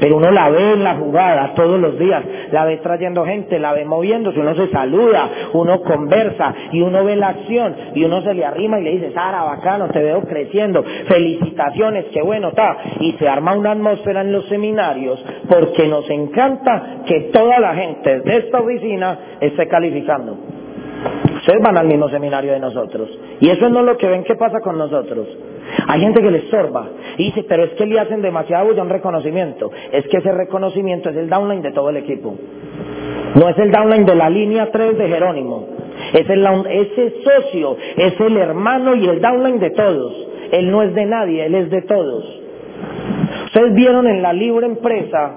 Pero 0.00 0.16
uno 0.16 0.30
la 0.30 0.50
ve 0.50 0.72
en 0.72 0.84
la 0.84 0.96
jugada 0.96 1.52
todos 1.54 1.80
los 1.80 1.98
días, 1.98 2.22
la 2.50 2.64
ve 2.64 2.78
trayendo 2.78 3.24
gente, 3.24 3.58
la 3.58 3.72
ve 3.72 3.84
moviéndose, 3.84 4.40
uno 4.40 4.54
se 4.54 4.68
saluda, 4.68 5.30
uno 5.52 5.80
conversa 5.82 6.54
y 6.72 6.80
uno 6.80 7.04
ve 7.04 7.16
la 7.16 7.28
acción 7.28 7.74
y 7.94 8.04
uno 8.04 8.22
se 8.22 8.34
le 8.34 8.44
arrima 8.44 8.80
y 8.80 8.84
le 8.84 8.90
dice, 8.92 9.12
Sara, 9.12 9.44
bacano, 9.44 9.88
te 9.88 10.02
veo 10.02 10.22
creciendo, 10.22 10.84
felicitaciones, 11.06 12.06
qué 12.12 12.22
bueno, 12.22 12.48
está. 12.48 12.76
Y 13.00 13.12
se 13.12 13.28
arma 13.28 13.56
una 13.56 13.72
atmósfera 13.72 14.22
en 14.22 14.32
los 14.32 14.46
seminarios 14.48 15.24
porque 15.48 15.86
nos 15.86 16.08
encanta 16.10 17.02
que 17.06 17.30
toda 17.32 17.58
la 17.60 17.74
gente 17.74 18.20
de 18.20 18.36
esta 18.38 18.60
oficina 18.60 19.18
esté 19.40 19.68
calificando. 19.68 20.36
Ustedes 21.44 21.60
van 21.62 21.76
al 21.76 21.86
mismo 21.86 22.08
seminario 22.08 22.52
de 22.52 22.58
nosotros. 22.58 23.06
Y 23.38 23.50
eso 23.50 23.68
no 23.68 23.80
es 23.80 23.84
lo 23.84 23.98
que 23.98 24.08
ven 24.08 24.24
que 24.24 24.34
pasa 24.34 24.60
con 24.60 24.78
nosotros. 24.78 25.28
Hay 25.86 26.00
gente 26.00 26.22
que 26.22 26.30
les 26.30 26.48
sorba 26.48 26.88
y 27.18 27.24
dice, 27.24 27.44
pero 27.46 27.64
es 27.64 27.72
que 27.72 27.84
le 27.84 28.00
hacen 28.00 28.22
demasiado 28.22 28.64
bulla 28.64 28.82
un 28.82 28.88
reconocimiento. 28.88 29.70
Es 29.92 30.06
que 30.08 30.16
ese 30.16 30.32
reconocimiento 30.32 31.10
es 31.10 31.16
el 31.16 31.28
downline 31.28 31.60
de 31.60 31.72
todo 31.72 31.90
el 31.90 31.98
equipo. 31.98 32.34
No 33.34 33.46
es 33.50 33.58
el 33.58 33.70
downline 33.70 34.06
de 34.06 34.14
la 34.14 34.30
línea 34.30 34.70
3 34.72 34.96
de 34.96 35.06
Jerónimo. 35.06 35.68
Es 36.14 36.30
el, 36.30 36.46
ese 36.70 37.12
socio, 37.22 37.76
es 37.98 38.18
el 38.18 38.38
hermano 38.38 38.94
y 38.94 39.06
el 39.06 39.20
downline 39.20 39.58
de 39.58 39.70
todos. 39.72 40.14
Él 40.50 40.70
no 40.70 40.82
es 40.82 40.94
de 40.94 41.04
nadie, 41.04 41.44
él 41.44 41.56
es 41.56 41.68
de 41.68 41.82
todos. 41.82 42.24
Ustedes 43.44 43.74
vieron 43.74 44.06
en 44.06 44.22
la 44.22 44.32
libre 44.32 44.64
empresa 44.64 45.36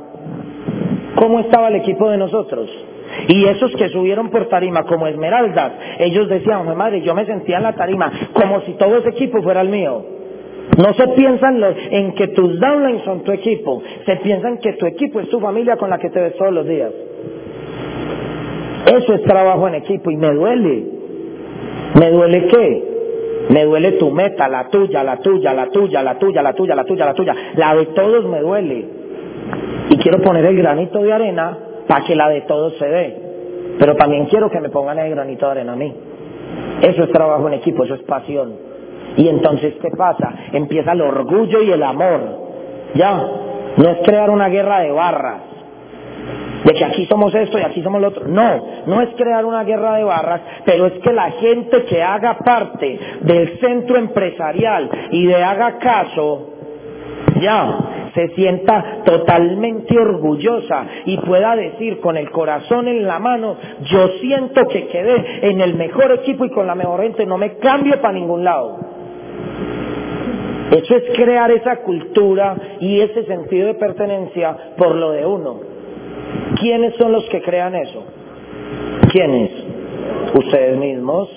cómo 1.15 1.41
estaba 1.41 1.67
el 1.67 1.75
equipo 1.75 2.09
de 2.09 2.17
nosotros. 2.17 2.69
Y 3.27 3.45
esos 3.45 3.75
que 3.75 3.89
subieron 3.89 4.29
por 4.29 4.47
tarima 4.47 4.83
como 4.83 5.07
esmeraldas, 5.07 5.73
ellos 5.99 6.29
decían, 6.29 6.75
madre, 6.77 7.01
yo 7.01 7.13
me 7.15 7.25
sentía 7.25 7.57
en 7.57 7.63
la 7.63 7.73
tarima 7.73 8.11
como 8.33 8.61
si 8.61 8.73
todo 8.73 8.97
ese 8.97 9.09
equipo 9.09 9.41
fuera 9.41 9.61
el 9.61 9.69
mío. 9.69 10.05
No 10.77 10.93
se 10.93 11.07
piensan 11.09 11.63
en 11.91 12.13
que 12.13 12.27
tus 12.29 12.59
downlines 12.59 13.03
son 13.03 13.23
tu 13.23 13.31
equipo, 13.31 13.81
se 14.05 14.17
piensan 14.17 14.59
que 14.59 14.73
tu 14.73 14.85
equipo 14.85 15.19
es 15.19 15.29
tu 15.29 15.39
familia 15.39 15.75
con 15.77 15.89
la 15.89 15.97
que 15.97 16.09
te 16.09 16.19
ves 16.19 16.35
todos 16.35 16.53
los 16.53 16.67
días. 16.67 16.91
Eso 18.85 19.13
es 19.13 19.23
trabajo 19.23 19.67
en 19.67 19.75
equipo 19.75 20.11
y 20.11 20.17
me 20.17 20.31
duele. 20.31 20.85
¿Me 21.99 22.11
duele 22.11 22.47
qué? 22.47 22.83
Me 23.49 23.65
duele 23.65 23.93
tu 23.93 24.11
meta, 24.11 24.47
la 24.47 24.69
tuya, 24.69 25.03
la 25.03 25.17
tuya, 25.17 25.53
la 25.53 25.69
tuya, 25.69 26.03
la 26.03 26.17
tuya, 26.17 26.41
la 26.43 26.53
tuya, 26.53 26.75
la 26.75 26.83
tuya, 26.83 27.05
la 27.05 27.13
tuya. 27.13 27.35
La 27.55 27.75
de 27.75 27.85
todos 27.87 28.25
me 28.25 28.39
duele. 28.41 28.85
Y 29.89 29.97
quiero 29.97 30.21
poner 30.21 30.45
el 30.45 30.57
granito 30.57 30.99
de 30.99 31.13
arena 31.13 31.57
para 31.87 32.05
que 32.05 32.15
la 32.15 32.29
de 32.29 32.41
todos 32.41 32.77
se 32.77 32.85
dé. 32.85 33.27
Pero 33.79 33.95
también 33.95 34.25
quiero 34.25 34.49
que 34.49 34.59
me 34.59 34.69
pongan 34.69 34.99
el 34.99 35.11
granito 35.11 35.45
de 35.45 35.51
arena 35.51 35.73
a 35.73 35.75
mí. 35.75 35.93
Eso 36.81 37.03
es 37.03 37.11
trabajo 37.11 37.47
en 37.47 37.55
equipo, 37.55 37.83
eso 37.83 37.95
es 37.95 38.03
pasión. 38.03 38.53
Y 39.17 39.27
entonces, 39.27 39.73
¿qué 39.81 39.89
pasa? 39.97 40.33
Empieza 40.53 40.91
el 40.91 41.01
orgullo 41.01 41.61
y 41.63 41.71
el 41.71 41.83
amor. 41.83 42.21
Ya, 42.93 43.17
no 43.77 43.89
es 43.89 43.97
crear 44.03 44.29
una 44.29 44.47
guerra 44.49 44.79
de 44.79 44.91
barras, 44.91 45.41
de 46.63 46.73
que 46.73 46.85
aquí 46.85 47.05
somos 47.05 47.33
esto 47.33 47.59
y 47.59 47.61
aquí 47.61 47.81
somos 47.81 48.01
lo 48.01 48.09
otro. 48.09 48.27
No, 48.27 48.63
no 48.85 49.01
es 49.01 49.09
crear 49.15 49.45
una 49.45 49.63
guerra 49.63 49.95
de 49.97 50.03
barras, 50.03 50.41
pero 50.65 50.87
es 50.87 50.93
que 50.99 51.13
la 51.13 51.31
gente 51.31 51.85
que 51.85 52.01
haga 52.01 52.37
parte 52.39 52.99
del 53.21 53.59
centro 53.59 53.97
empresarial 53.97 54.89
y 55.11 55.25
de 55.27 55.43
haga 55.43 55.77
caso, 55.77 56.49
ya, 57.39 57.79
se 58.17 58.29
sienta 58.29 59.03
totalmente 59.05 59.95
orgullosa 59.95 60.87
y 61.05 61.17
pueda 61.17 61.55
decir 61.55 61.99
con 61.99 62.17
el 62.17 62.31
corazón 62.31 62.87
en 62.87 63.05
la 63.05 63.19
mano, 63.19 63.57
yo 63.83 64.07
siento 64.19 64.67
que 64.67 64.87
quedé 64.87 65.47
en 65.51 65.61
el 65.61 65.75
mejor 65.75 66.11
equipo 66.13 66.43
y 66.45 66.49
con 66.49 66.65
la 66.65 66.73
mejor 66.73 67.03
gente, 67.03 67.27
no 67.27 67.37
me 67.37 67.57
cambio 67.57 68.01
para 68.01 68.15
ningún 68.15 68.43
lado. 68.43 68.79
Eso 70.71 70.95
es 70.95 71.03
crear 71.15 71.51
esa 71.51 71.83
cultura 71.83 72.55
y 72.79 73.01
ese 73.01 73.23
sentido 73.25 73.67
de 73.67 73.75
pertenencia 73.75 74.73
por 74.77 74.95
lo 74.95 75.11
de 75.11 75.23
uno. 75.23 75.59
¿Quiénes 76.59 76.95
son 76.95 77.11
los 77.11 77.23
que 77.29 77.43
crean 77.43 77.75
eso? 77.75 78.03
¿Quiénes? 79.11 79.51
Ustedes 80.33 80.75
mismos. 80.75 81.29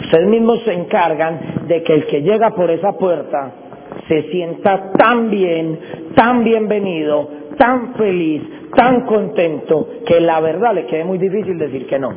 Ustedes 0.00 0.28
mismos 0.28 0.62
se 0.62 0.74
encargan 0.74 1.66
de 1.66 1.82
que 1.82 1.92
el 1.92 2.06
que 2.06 2.22
llega 2.22 2.50
por 2.50 2.70
esa 2.70 2.92
puerta 2.92 3.63
se 4.08 4.22
sienta 4.30 4.92
tan 4.92 5.30
bien, 5.30 5.78
tan 6.14 6.44
bienvenido, 6.44 7.28
tan 7.56 7.94
feliz, 7.94 8.42
tan 8.74 9.02
contento, 9.06 9.88
que 10.06 10.20
la 10.20 10.40
verdad 10.40 10.74
le 10.74 10.86
quede 10.86 11.04
muy 11.04 11.18
difícil 11.18 11.58
decir 11.58 11.86
que 11.86 11.98
no. 11.98 12.12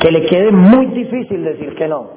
Que 0.00 0.10
le 0.10 0.26
quede 0.26 0.50
muy 0.50 0.86
difícil 0.86 1.44
decir 1.44 1.74
que 1.74 1.88
no. 1.88 2.10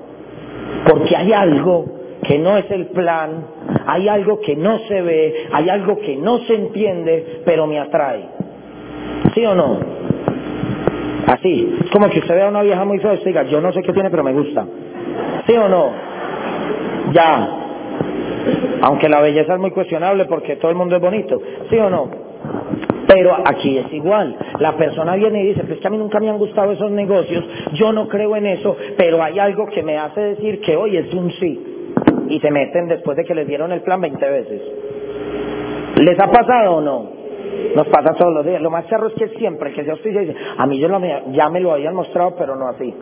Porque 0.88 1.16
hay 1.16 1.34
algo 1.34 1.86
que 2.24 2.38
no 2.40 2.58
es 2.58 2.70
el 2.72 2.88
plan, 2.88 3.46
hay 3.86 4.08
algo 4.08 4.40
que 4.40 4.56
no 4.56 4.80
se 4.88 5.02
ve, 5.02 5.48
hay 5.52 5.70
algo 5.70 5.98
que 6.00 6.16
no 6.16 6.40
se 6.40 6.56
entiende, 6.56 7.42
pero 7.46 7.68
me 7.68 7.80
atrae. 7.80 8.26
¿Sí 9.34 9.46
o 9.46 9.56
no? 9.56 9.80
Así, 11.28 11.78
es 11.84 11.90
como 11.92 12.10
que 12.10 12.20
usted 12.20 12.36
vea 12.36 12.48
a 12.48 12.50
una 12.50 12.62
vieja 12.62 12.84
muy 12.86 13.00
fea 13.00 13.16
y 13.16 13.24
diga, 13.24 13.44
yo 13.44 13.62
no 13.62 13.72
sé 13.72 13.82
qué 13.82 13.94
tiene, 13.94 14.10
pero 14.10 14.24
me 14.24 14.34
gusta. 14.34 14.66
¿Sí 15.48 15.54
o 15.56 15.68
no? 15.70 15.92
Ya, 17.14 17.62
aunque 18.82 19.10
la 19.10 19.22
belleza 19.22 19.54
es 19.54 19.60
muy 19.60 19.72
cuestionable 19.72 20.26
porque 20.26 20.56
todo 20.56 20.72
el 20.72 20.78
mundo 20.78 20.96
es 20.96 21.02
bonito, 21.02 21.42
¿sí 21.70 21.78
o 21.78 21.90
no? 21.90 22.10
Pero 23.08 23.36
aquí 23.46 23.78
es 23.78 23.92
igual. 23.94 24.36
La 24.60 24.78
persona 24.78 25.16
viene 25.16 25.44
y 25.44 25.48
dice, 25.48 25.64
pues 25.64 25.80
que 25.80 25.88
a 25.88 25.90
mí 25.90 25.98
nunca 25.98 26.20
me 26.20 26.30
han 26.30 26.38
gustado 26.38 26.72
esos 26.72 26.92
negocios, 26.92 27.44
yo 27.74 27.92
no 27.92 28.08
creo 28.08 28.36
en 28.36 28.46
eso, 28.46 28.76
pero 28.98 29.22
hay 29.22 29.38
algo 29.40 29.66
que 29.68 29.84
me 29.84 29.98
hace 29.98 30.22
decir 30.22 30.62
que 30.62 30.76
hoy 30.76 30.98
es 30.98 31.14
un 31.14 31.32
sí. 31.32 31.68
Y 32.30 32.40
se 32.40 32.50
meten 32.52 32.88
después 32.88 33.18
de 33.18 33.26
que 33.26 33.36
les 33.36 33.48
dieron 33.48 33.72
el 33.72 33.82
plan 33.82 34.00
20 34.00 34.30
veces. 34.30 34.62
¿Les 35.98 36.18
ha 36.20 36.32
pasado 36.32 36.78
o 36.78 36.82
no? 36.82 37.10
Nos 37.76 37.88
pasa 37.88 38.14
todos 38.14 38.34
los 38.34 38.46
días. 38.46 38.62
Lo 38.62 38.72
más 38.72 38.88
charro 38.88 39.08
es 39.08 39.14
que 39.16 39.28
siempre 39.38 39.74
que 39.74 39.84
se 39.84 39.92
auspicia 39.92 40.22
dice, 40.22 40.36
a 40.58 40.66
mí 40.66 40.80
yo 40.80 40.88
ya 41.32 41.50
me 41.50 41.60
lo 41.60 41.74
habían 41.74 41.96
mostrado, 41.96 42.36
pero 42.38 42.56
no 42.56 42.68
así. 42.70 42.94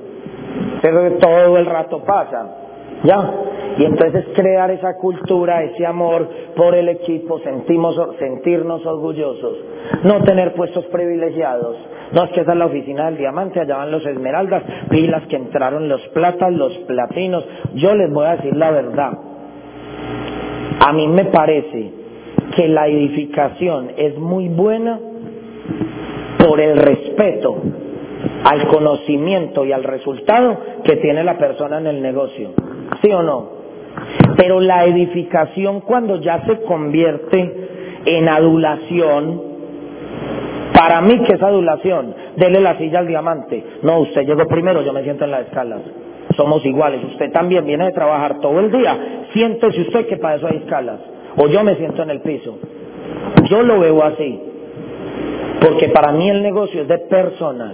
Pero 0.81 1.11
todo 1.17 1.57
el 1.57 1.65
rato 1.65 2.03
pasa. 2.03 2.68
¿Ya? 3.03 3.33
Y 3.77 3.85
entonces 3.85 4.25
crear 4.35 4.71
esa 4.71 4.97
cultura, 4.97 5.63
ese 5.63 5.85
amor 5.85 6.27
por 6.55 6.75
el 6.75 6.89
equipo, 6.89 7.39
sentimos, 7.39 7.97
sentirnos 8.19 8.85
orgullosos, 8.85 9.57
no 10.03 10.21
tener 10.23 10.53
puestos 10.53 10.85
privilegiados. 10.87 11.77
No 12.11 12.25
es 12.25 12.31
que 12.31 12.41
esa 12.41 12.51
es 12.53 12.57
la 12.57 12.65
oficina 12.65 13.05
del 13.05 13.17
diamante, 13.17 13.59
allá 13.59 13.77
van 13.77 13.91
los 13.91 14.05
esmeraldas, 14.05 14.63
pilas 14.89 15.23
que 15.27 15.37
entraron 15.37 15.87
los 15.87 16.01
platas, 16.09 16.51
los 16.51 16.75
platinos. 16.79 17.45
Yo 17.75 17.95
les 17.95 18.11
voy 18.11 18.25
a 18.25 18.35
decir 18.35 18.55
la 18.55 18.71
verdad. 18.71 19.13
A 20.81 20.91
mí 20.91 21.07
me 21.07 21.25
parece 21.25 21.93
que 22.55 22.67
la 22.67 22.87
edificación 22.87 23.91
es 23.95 24.17
muy 24.17 24.49
buena 24.49 24.99
por 26.39 26.59
el 26.59 26.77
respeto 26.77 27.61
al 28.43 28.67
conocimiento 28.67 29.65
y 29.65 29.71
al 29.71 29.83
resultado 29.83 30.57
que 30.83 30.97
tiene 30.97 31.23
la 31.23 31.37
persona 31.37 31.77
en 31.77 31.87
el 31.87 32.01
negocio. 32.01 32.51
¿Sí 33.01 33.11
o 33.11 33.21
no? 33.23 33.59
Pero 34.37 34.59
la 34.59 34.85
edificación 34.85 35.81
cuando 35.81 36.17
ya 36.21 36.45
se 36.45 36.61
convierte 36.61 37.69
en 38.05 38.29
adulación, 38.29 39.41
para 40.73 41.01
mí 41.01 41.21
que 41.23 41.33
es 41.33 41.41
adulación, 41.41 42.15
dele 42.37 42.61
la 42.61 42.77
silla 42.77 42.99
al 42.99 43.07
diamante. 43.07 43.63
No, 43.83 43.99
usted 43.99 44.25
llegó 44.25 44.47
primero, 44.47 44.81
yo 44.81 44.93
me 44.93 45.03
siento 45.03 45.25
en 45.25 45.31
las 45.31 45.47
escalas. 45.47 45.81
Somos 46.37 46.65
iguales. 46.65 47.03
Usted 47.03 47.31
también 47.31 47.65
viene 47.65 47.85
de 47.85 47.91
trabajar 47.91 48.39
todo 48.39 48.59
el 48.59 48.71
día. 48.71 49.25
Siéntese 49.33 49.81
usted 49.81 50.07
que 50.07 50.17
para 50.17 50.35
eso 50.35 50.47
hay 50.47 50.57
escalas. 50.57 50.99
O 51.37 51.47
yo 51.47 51.63
me 51.63 51.75
siento 51.75 52.03
en 52.03 52.11
el 52.11 52.21
piso. 52.21 52.57
Yo 53.49 53.61
lo 53.63 53.79
veo 53.79 54.01
así. 54.03 54.39
Porque 55.59 55.89
para 55.89 56.11
mí 56.13 56.29
el 56.29 56.41
negocio 56.41 56.83
es 56.83 56.87
de 56.87 56.99
personas. 56.99 57.73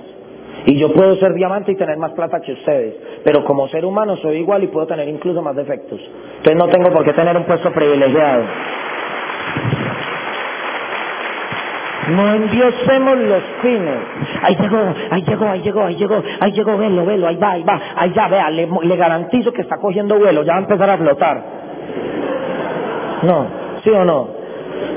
Y 0.66 0.80
yo 0.80 0.92
puedo 0.94 1.16
ser 1.18 1.34
diamante 1.34 1.72
y 1.72 1.76
tener 1.76 1.98
más 1.98 2.12
plata 2.14 2.42
que 2.42 2.54
ustedes, 2.54 2.96
pero 3.24 3.46
como 3.46 3.68
ser 3.68 3.86
humano 3.86 4.18
soy 4.18 4.38
igual 4.38 4.64
y 4.64 4.68
puedo 4.68 4.88
tener 4.88 5.08
incluso 5.08 5.42
más 5.42 5.56
defectos. 5.56 6.00
Entonces 6.38 6.56
no 6.56 6.68
tengo 6.70 6.92
por 6.92 7.04
qué 7.04 7.14
tener 7.14 7.38
un 7.38 7.44
puesto 7.44 7.72
privilegiado. 7.72 8.44
No 12.10 12.34
endiosemos 12.36 13.18
los 13.18 13.44
fines. 13.62 13.98
Ahí 14.44 14.56
llegó, 14.56 14.94
ahí 15.10 15.24
llegó, 15.24 15.48
ahí 15.48 15.62
llegó, 15.62 15.84
ahí 15.84 15.96
llegó, 15.96 16.24
ahí 16.40 16.52
llegó, 16.52 16.78
velo, 16.78 17.06
velo, 17.06 17.28
ahí 17.28 17.36
va, 17.38 17.52
ahí 17.52 17.64
va, 17.64 17.82
ahí 17.96 18.14
ya, 18.16 18.28
vea, 18.28 18.50
le, 18.52 18.68
le 18.84 18.96
garantizo 18.96 19.52
que 19.52 19.62
está 19.62 19.78
cogiendo 19.78 20.18
vuelo, 20.18 20.44
ya 20.44 20.54
va 20.54 20.60
a 20.60 20.62
empezar 20.62 20.90
a 20.90 20.98
flotar. 20.98 21.44
No, 23.24 23.48
¿sí 23.84 23.90
o 23.90 24.06
no? 24.06 24.30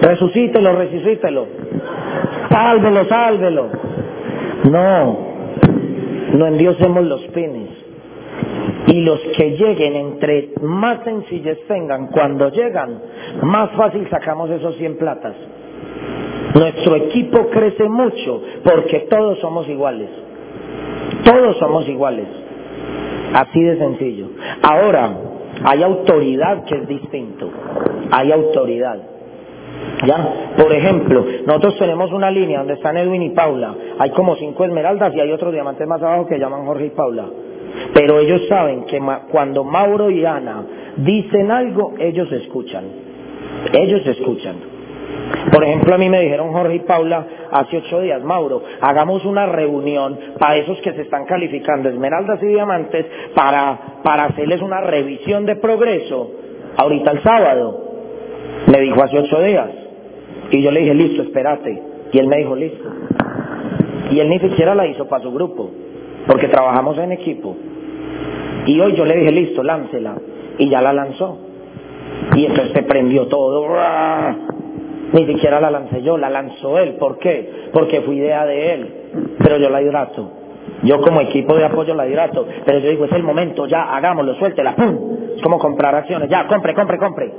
Resucítelo, 0.02 0.72
resucítelo. 0.72 1.46
Sálvelo, 2.50 3.04
sálvelo. 3.04 3.68
No, 4.64 5.27
no 6.34 6.46
endiosemos 6.46 7.04
los 7.04 7.26
fines. 7.28 7.70
Y 8.86 9.02
los 9.02 9.20
que 9.36 9.56
lleguen, 9.56 9.96
entre 9.96 10.52
más 10.62 11.04
sencillez 11.04 11.58
tengan, 11.66 12.08
cuando 12.08 12.50
llegan, 12.50 13.02
más 13.42 13.70
fácil 13.72 14.08
sacamos 14.08 14.50
esos 14.50 14.76
100 14.76 14.96
platas. 14.96 15.34
Nuestro 16.54 16.96
equipo 16.96 17.48
crece 17.50 17.88
mucho 17.88 18.42
porque 18.64 19.00
todos 19.10 19.38
somos 19.40 19.68
iguales. 19.68 20.08
Todos 21.24 21.58
somos 21.58 21.88
iguales. 21.88 22.26
Así 23.34 23.62
de 23.62 23.76
sencillo. 23.76 24.28
Ahora, 24.62 25.10
hay 25.64 25.82
autoridad 25.82 26.64
que 26.64 26.76
es 26.76 26.88
distinto. 26.88 27.50
Hay 28.10 28.32
autoridad. 28.32 29.17
¿Ya? 30.06 30.54
Por 30.56 30.72
ejemplo, 30.72 31.24
nosotros 31.46 31.76
tenemos 31.78 32.12
una 32.12 32.30
línea 32.30 32.58
donde 32.58 32.74
están 32.74 32.96
Edwin 32.96 33.22
y 33.22 33.30
Paula. 33.30 33.74
Hay 33.98 34.10
como 34.10 34.36
cinco 34.36 34.64
esmeraldas 34.64 35.14
y 35.14 35.20
hay 35.20 35.30
otros 35.32 35.52
diamantes 35.52 35.86
más 35.86 36.02
abajo 36.02 36.26
que 36.26 36.38
llaman 36.38 36.66
Jorge 36.66 36.86
y 36.86 36.90
Paula. 36.90 37.26
Pero 37.94 38.18
ellos 38.20 38.46
saben 38.48 38.84
que 38.84 39.00
cuando 39.30 39.64
Mauro 39.64 40.10
y 40.10 40.24
Ana 40.24 40.64
dicen 40.96 41.50
algo, 41.50 41.94
ellos 41.98 42.30
escuchan. 42.32 42.84
Ellos 43.72 44.06
escuchan. 44.06 44.56
Por 45.52 45.64
ejemplo, 45.64 45.94
a 45.94 45.98
mí 45.98 46.08
me 46.08 46.20
dijeron 46.20 46.52
Jorge 46.52 46.76
y 46.76 46.80
Paula 46.80 47.26
hace 47.50 47.78
ocho 47.78 48.00
días, 48.00 48.22
Mauro, 48.22 48.62
hagamos 48.80 49.24
una 49.24 49.46
reunión 49.46 50.18
para 50.38 50.56
esos 50.56 50.78
que 50.80 50.92
se 50.92 51.02
están 51.02 51.24
calificando 51.26 51.88
esmeraldas 51.88 52.42
y 52.42 52.46
diamantes 52.46 53.06
para, 53.34 54.00
para 54.02 54.26
hacerles 54.26 54.60
una 54.62 54.80
revisión 54.80 55.44
de 55.44 55.56
progreso 55.56 56.30
ahorita 56.76 57.10
el 57.10 57.22
sábado. 57.22 57.84
Me 58.66 58.80
dijo 58.80 59.02
hace 59.02 59.18
ocho 59.18 59.40
días. 59.40 59.87
Y 60.50 60.62
yo 60.62 60.70
le 60.70 60.80
dije, 60.80 60.94
listo, 60.94 61.22
espérate. 61.22 61.82
Y 62.12 62.18
él 62.18 62.26
me 62.26 62.38
dijo, 62.38 62.56
listo. 62.56 62.88
Y 64.10 64.20
él 64.20 64.28
ni 64.28 64.38
siquiera 64.38 64.74
la 64.74 64.86
hizo 64.86 65.06
para 65.06 65.22
su 65.22 65.32
grupo, 65.32 65.70
porque 66.26 66.48
trabajamos 66.48 66.96
en 66.98 67.12
equipo. 67.12 67.56
Y 68.66 68.80
hoy 68.80 68.94
yo 68.94 69.04
le 69.04 69.16
dije, 69.16 69.32
listo, 69.32 69.62
láncela. 69.62 70.16
Y 70.58 70.68
ya 70.68 70.80
la 70.80 70.92
lanzó. 70.92 71.38
Y 72.34 72.46
entonces 72.46 72.72
se 72.72 72.82
prendió 72.82 73.26
todo. 73.26 73.66
Ni 75.12 75.26
siquiera 75.26 75.60
la 75.60 75.70
lancé 75.70 76.02
yo, 76.02 76.18
la 76.18 76.30
lanzó 76.30 76.78
él. 76.78 76.94
¿Por 76.94 77.18
qué? 77.18 77.68
Porque 77.72 78.00
fue 78.02 78.16
idea 78.16 78.44
de 78.44 78.74
él. 78.74 78.88
Pero 79.38 79.58
yo 79.58 79.70
la 79.70 79.82
hidrato. 79.82 80.30
Yo 80.82 81.00
como 81.00 81.20
equipo 81.20 81.56
de 81.56 81.64
apoyo 81.64 81.94
la 81.94 82.06
hidrato. 82.06 82.46
Pero 82.64 82.78
yo 82.78 82.90
digo, 82.90 83.04
es 83.06 83.12
el 83.12 83.22
momento, 83.22 83.66
ya, 83.66 83.94
hagámoslo, 83.94 84.34
suéltela, 84.34 84.74
¡pum! 84.76 85.16
Es 85.36 85.42
como 85.42 85.58
comprar 85.58 85.94
acciones. 85.94 86.28
Ya, 86.28 86.46
compre, 86.46 86.74
compre, 86.74 86.98
compre. 86.98 87.32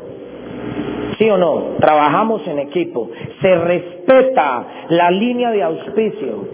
¿Sí 1.20 1.30
o 1.30 1.38
no? 1.38 1.76
Trabajamos 1.82 2.48
en 2.48 2.60
equipo. 2.60 3.10
Se 3.42 3.56
respeta 3.56 4.66
la 4.88 5.12
línea 5.12 5.52
de 5.52 5.62
auspicio. 5.62 6.48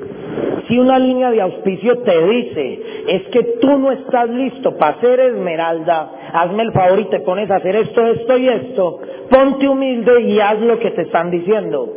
Si 0.68 0.80
una 0.80 0.98
línea 0.98 1.30
de 1.30 1.40
auspicio 1.40 2.00
te 2.00 2.28
dice, 2.28 2.82
es 3.08 3.28
que 3.28 3.44
tú 3.62 3.78
no 3.78 3.92
estás 3.92 4.28
listo 4.28 4.76
para 4.76 5.00
ser 5.00 5.20
esmeralda, 5.20 6.12
hazme 6.34 6.64
el 6.64 6.72
favor 6.72 7.00
y 7.00 7.06
te 7.06 7.20
pones 7.20 7.50
a 7.52 7.58
hacer 7.58 7.76
esto, 7.76 8.08
esto 8.08 8.38
y 8.40 8.48
esto, 8.48 9.00
ponte 9.30 9.68
humilde 9.68 10.22
y 10.22 10.40
haz 10.40 10.60
lo 10.60 10.80
que 10.80 10.90
te 10.90 11.04
están 11.04 11.30
diciendo. 11.30 11.88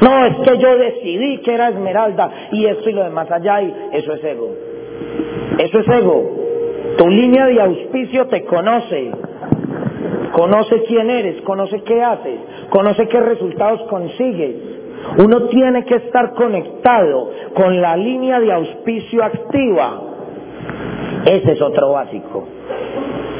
No, 0.00 0.24
es 0.24 0.36
que 0.38 0.56
yo 0.56 0.78
decidí 0.78 1.38
que 1.42 1.52
era 1.52 1.68
esmeralda 1.68 2.48
y 2.52 2.64
esto 2.64 2.88
y 2.88 2.94
lo 2.94 3.04
demás 3.04 3.30
allá 3.30 3.60
y 3.60 3.74
eso 3.92 4.14
es 4.14 4.24
ego. 4.24 4.48
Eso 5.58 5.78
es 5.80 5.88
ego. 5.88 6.46
Tu 6.96 7.08
línea 7.08 7.46
de 7.46 7.60
auspicio 7.60 8.26
te 8.28 8.44
conoce, 8.44 9.10
conoce 10.36 10.82
quién 10.82 11.08
eres, 11.08 11.40
conoce 11.44 11.82
qué 11.82 12.02
haces, 12.02 12.38
conoce 12.68 13.08
qué 13.08 13.20
resultados 13.20 13.80
consigues. 13.88 14.54
Uno 15.16 15.44
tiene 15.48 15.86
que 15.86 15.94
estar 15.94 16.34
conectado 16.34 17.30
con 17.54 17.80
la 17.80 17.96
línea 17.96 18.38
de 18.38 18.52
auspicio 18.52 19.24
activa. 19.24 20.02
Ese 21.24 21.52
es 21.52 21.62
otro 21.62 21.92
básico, 21.92 22.44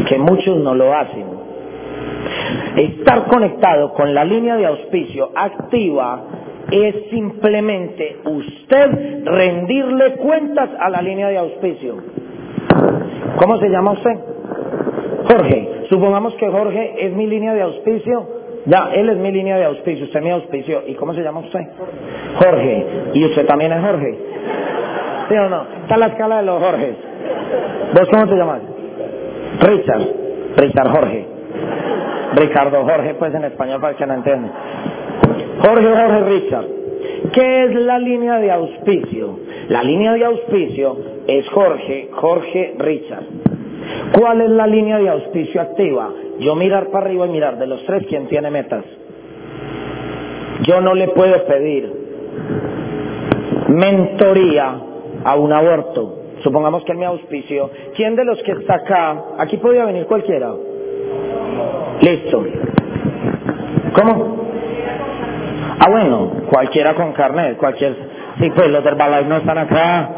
que 0.09 0.17
muchos 0.19 0.57
no 0.57 0.75
lo 0.75 0.95
hacen. 0.95 1.27
Estar 2.77 3.27
conectado 3.27 3.93
con 3.93 4.15
la 4.15 4.25
línea 4.25 4.57
de 4.57 4.65
auspicio 4.65 5.33
activa 5.35 6.23
es 6.71 7.11
simplemente 7.11 8.21
usted 8.25 9.23
rendirle 9.23 10.13
cuentas 10.17 10.71
a 10.81 10.89
la 10.89 11.03
línea 11.03 11.29
de 11.29 11.37
auspicio. 11.37 11.95
¿Cómo 13.37 13.59
se 13.59 13.69
llama 13.69 13.93
usted? 13.93 14.37
Jorge. 15.29 15.69
Supongamos 15.89 16.35
que 16.35 16.49
Jorge 16.49 17.07
es 17.07 17.13
mi 17.13 17.27
línea 17.27 17.55
de 17.55 17.63
auspicio. 17.63 18.29
Ya, 18.67 18.91
él 18.95 19.09
es 19.09 19.17
mi 19.19 19.31
línea 19.31 19.57
de 19.59 19.65
auspicio, 19.65 20.07
usted 20.07 20.21
mi 20.23 20.31
auspicio. 20.31 20.83
¿Y 20.87 20.95
cómo 20.95 21.15
se 21.15 21.23
llama 21.23 21.41
usted? 21.41 21.61
Jorge. 22.39 22.87
¿Y 23.15 23.25
usted 23.27 23.47
también 23.47 23.73
es 23.73 23.81
Jorge? 23.81 24.19
¿Sí 25.29 25.35
o 25.37 25.49
no? 25.49 25.63
Está 25.83 25.97
la 25.97 26.07
escala 26.07 26.39
de 26.39 26.43
los 26.45 26.63
Jorges. 26.63 26.97
¿Vos 27.95 28.09
cómo 28.11 28.27
te 28.27 28.37
llamas? 28.37 28.61
Richard. 29.61 30.03
Richard 30.57 30.89
Jorge. 30.91 31.27
Ricardo 32.35 32.85
Jorge, 32.85 33.15
pues 33.15 33.35
en 33.35 33.45
español 33.45 33.81
para 33.81 33.97
que 33.97 34.07
no 34.07 34.15
entienda. 34.15 34.51
Jorge 35.63 35.87
Jorge 35.87 36.21
Richard. 36.25 36.67
¿Qué 37.33 37.65
es 37.65 37.75
la 37.75 37.99
línea 37.99 38.39
de 38.39 38.51
auspicio? 38.51 39.39
La 39.69 39.83
línea 39.83 40.13
de 40.13 40.25
auspicio 40.25 40.97
es 41.27 41.49
Jorge 41.51 42.09
Jorge 42.13 42.75
Richard. 42.79 43.25
¿Cuál 44.19 44.41
es 44.41 44.51
la 44.51 44.67
línea 44.67 44.99
de 44.99 45.09
auspicio 45.09 45.61
activa? 45.61 46.11
Yo 46.39 46.55
mirar 46.55 46.91
para 46.91 47.07
arriba 47.07 47.27
y 47.27 47.31
mirar 47.31 47.59
de 47.59 47.67
los 47.67 47.85
tres 47.85 48.05
quién 48.09 48.29
tiene 48.29 48.51
metas. 48.51 48.85
Yo 50.63 50.81
no 50.81 50.95
le 50.95 51.09
puedo 51.09 51.45
pedir 51.47 51.93
mentoría 53.69 54.79
a 55.25 55.37
un 55.37 55.53
aborto. 55.53 56.23
Supongamos 56.43 56.85
que 56.85 56.93
él 56.93 56.99
me 56.99 57.07
auspicio. 57.07 57.71
¿Quién 57.95 58.15
de 58.15 58.25
los 58.25 58.43
que 58.43 58.53
está 58.53 58.75
acá? 58.77 59.23
Aquí 59.39 59.57
podría 59.57 59.85
venir 59.85 60.07
cualquiera. 60.07 60.53
Listo. 62.01 62.45
¿Cómo? 63.95 64.37
Ah, 65.79 65.91
bueno, 65.91 66.33
cualquiera 66.51 66.95
con 66.95 67.13
carnet, 67.13 67.57
cualquier... 67.57 67.95
Sí, 68.39 68.51
pues 68.55 68.69
los 68.69 68.85
del 68.85 69.29
no 69.29 69.37
están 69.37 69.59
acá. 69.59 70.11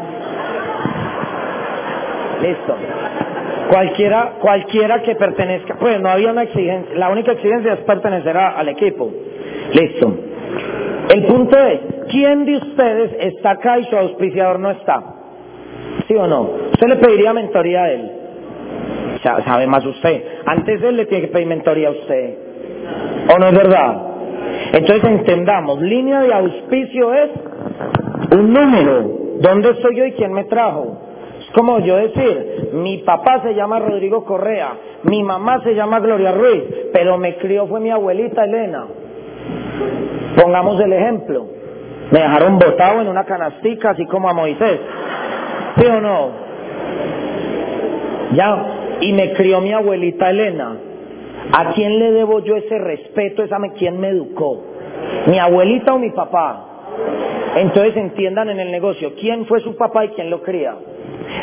Listo. 2.41 2.75
Cualquiera, 3.69 4.33
cualquiera 4.41 5.03
que 5.03 5.15
pertenezca, 5.15 5.75
pues 5.79 6.01
no 6.01 6.09
había 6.09 6.31
una 6.31 6.43
exigencia, 6.43 6.95
la 6.95 7.09
única 7.09 7.33
exigencia 7.33 7.73
es 7.73 7.79
pertenecer 7.81 8.35
al 8.35 8.67
equipo. 8.67 9.11
Listo. 9.73 10.17
El 11.09 11.25
punto 11.25 11.57
es, 11.57 11.79
¿quién 12.09 12.45
de 12.45 12.57
ustedes 12.57 13.11
está 13.19 13.51
acá 13.51 13.77
y 13.77 13.85
su 13.85 13.95
auspiciador 13.95 14.59
no 14.59 14.71
está? 14.71 15.03
¿Sí 16.07 16.15
o 16.15 16.25
no? 16.25 16.49
Usted 16.71 16.87
le 16.87 16.95
pediría 16.95 17.31
mentoría 17.31 17.83
a 17.83 17.91
él. 17.91 18.11
Sabe 19.21 19.67
más 19.67 19.85
usted. 19.85 20.23
Antes 20.45 20.81
él 20.81 20.97
le 20.97 21.05
tiene 21.05 21.27
que 21.27 21.31
pedir 21.31 21.47
mentoría 21.47 21.89
a 21.89 21.91
usted. 21.91 22.37
¿O 23.35 23.37
no 23.37 23.47
es 23.47 23.53
verdad? 23.53 23.97
Entonces 24.73 25.03
entendamos, 25.03 25.79
línea 25.81 26.21
de 26.21 26.33
auspicio 26.33 27.13
es 27.13 27.29
un 28.31 28.51
número. 28.51 29.19
¿Dónde 29.41 29.69
estoy 29.71 29.95
yo 29.95 30.05
y 30.05 30.11
quién 30.13 30.33
me 30.33 30.45
trajo? 30.45 31.08
Como 31.53 31.79
yo 31.79 31.95
decir, 31.95 32.69
mi 32.73 32.99
papá 32.99 33.41
se 33.41 33.55
llama 33.55 33.79
Rodrigo 33.79 34.23
Correa, 34.23 34.73
mi 35.03 35.23
mamá 35.23 35.61
se 35.63 35.73
llama 35.73 35.99
Gloria 35.99 36.31
Ruiz, 36.31 36.63
pero 36.93 37.17
me 37.17 37.37
crió 37.37 37.67
fue 37.67 37.79
mi 37.79 37.89
abuelita 37.89 38.43
Elena. 38.43 38.85
Pongamos 40.39 40.79
el 40.81 40.93
ejemplo. 40.93 41.47
Me 42.11 42.19
dejaron 42.19 42.59
botado 42.59 43.01
en 43.01 43.07
una 43.07 43.25
canastica, 43.25 43.91
así 43.91 44.05
como 44.05 44.29
a 44.29 44.33
Moisés. 44.33 44.79
¿Sí 45.77 45.85
o 45.85 46.01
no? 46.01 46.29
Ya, 48.33 48.97
y 49.01 49.13
me 49.13 49.33
crió 49.33 49.61
mi 49.61 49.73
abuelita 49.73 50.29
Elena. 50.29 50.77
¿A 51.51 51.73
quién 51.73 51.97
le 51.97 52.11
debo 52.11 52.39
yo 52.39 52.55
ese 52.55 52.77
respeto? 52.77 53.43
Esa 53.43 53.57
quién 53.77 53.99
me 53.99 54.09
educó. 54.09 54.61
¿Mi 55.27 55.39
abuelita 55.39 55.93
o 55.93 55.99
mi 55.99 56.11
papá? 56.11 56.65
Entonces 57.55 57.95
entiendan 57.97 58.49
en 58.49 58.59
el 58.59 58.71
negocio, 58.71 59.13
¿quién 59.19 59.45
fue 59.45 59.59
su 59.61 59.75
papá 59.75 60.05
y 60.05 60.09
quién 60.09 60.29
lo 60.29 60.41
cría? 60.43 60.75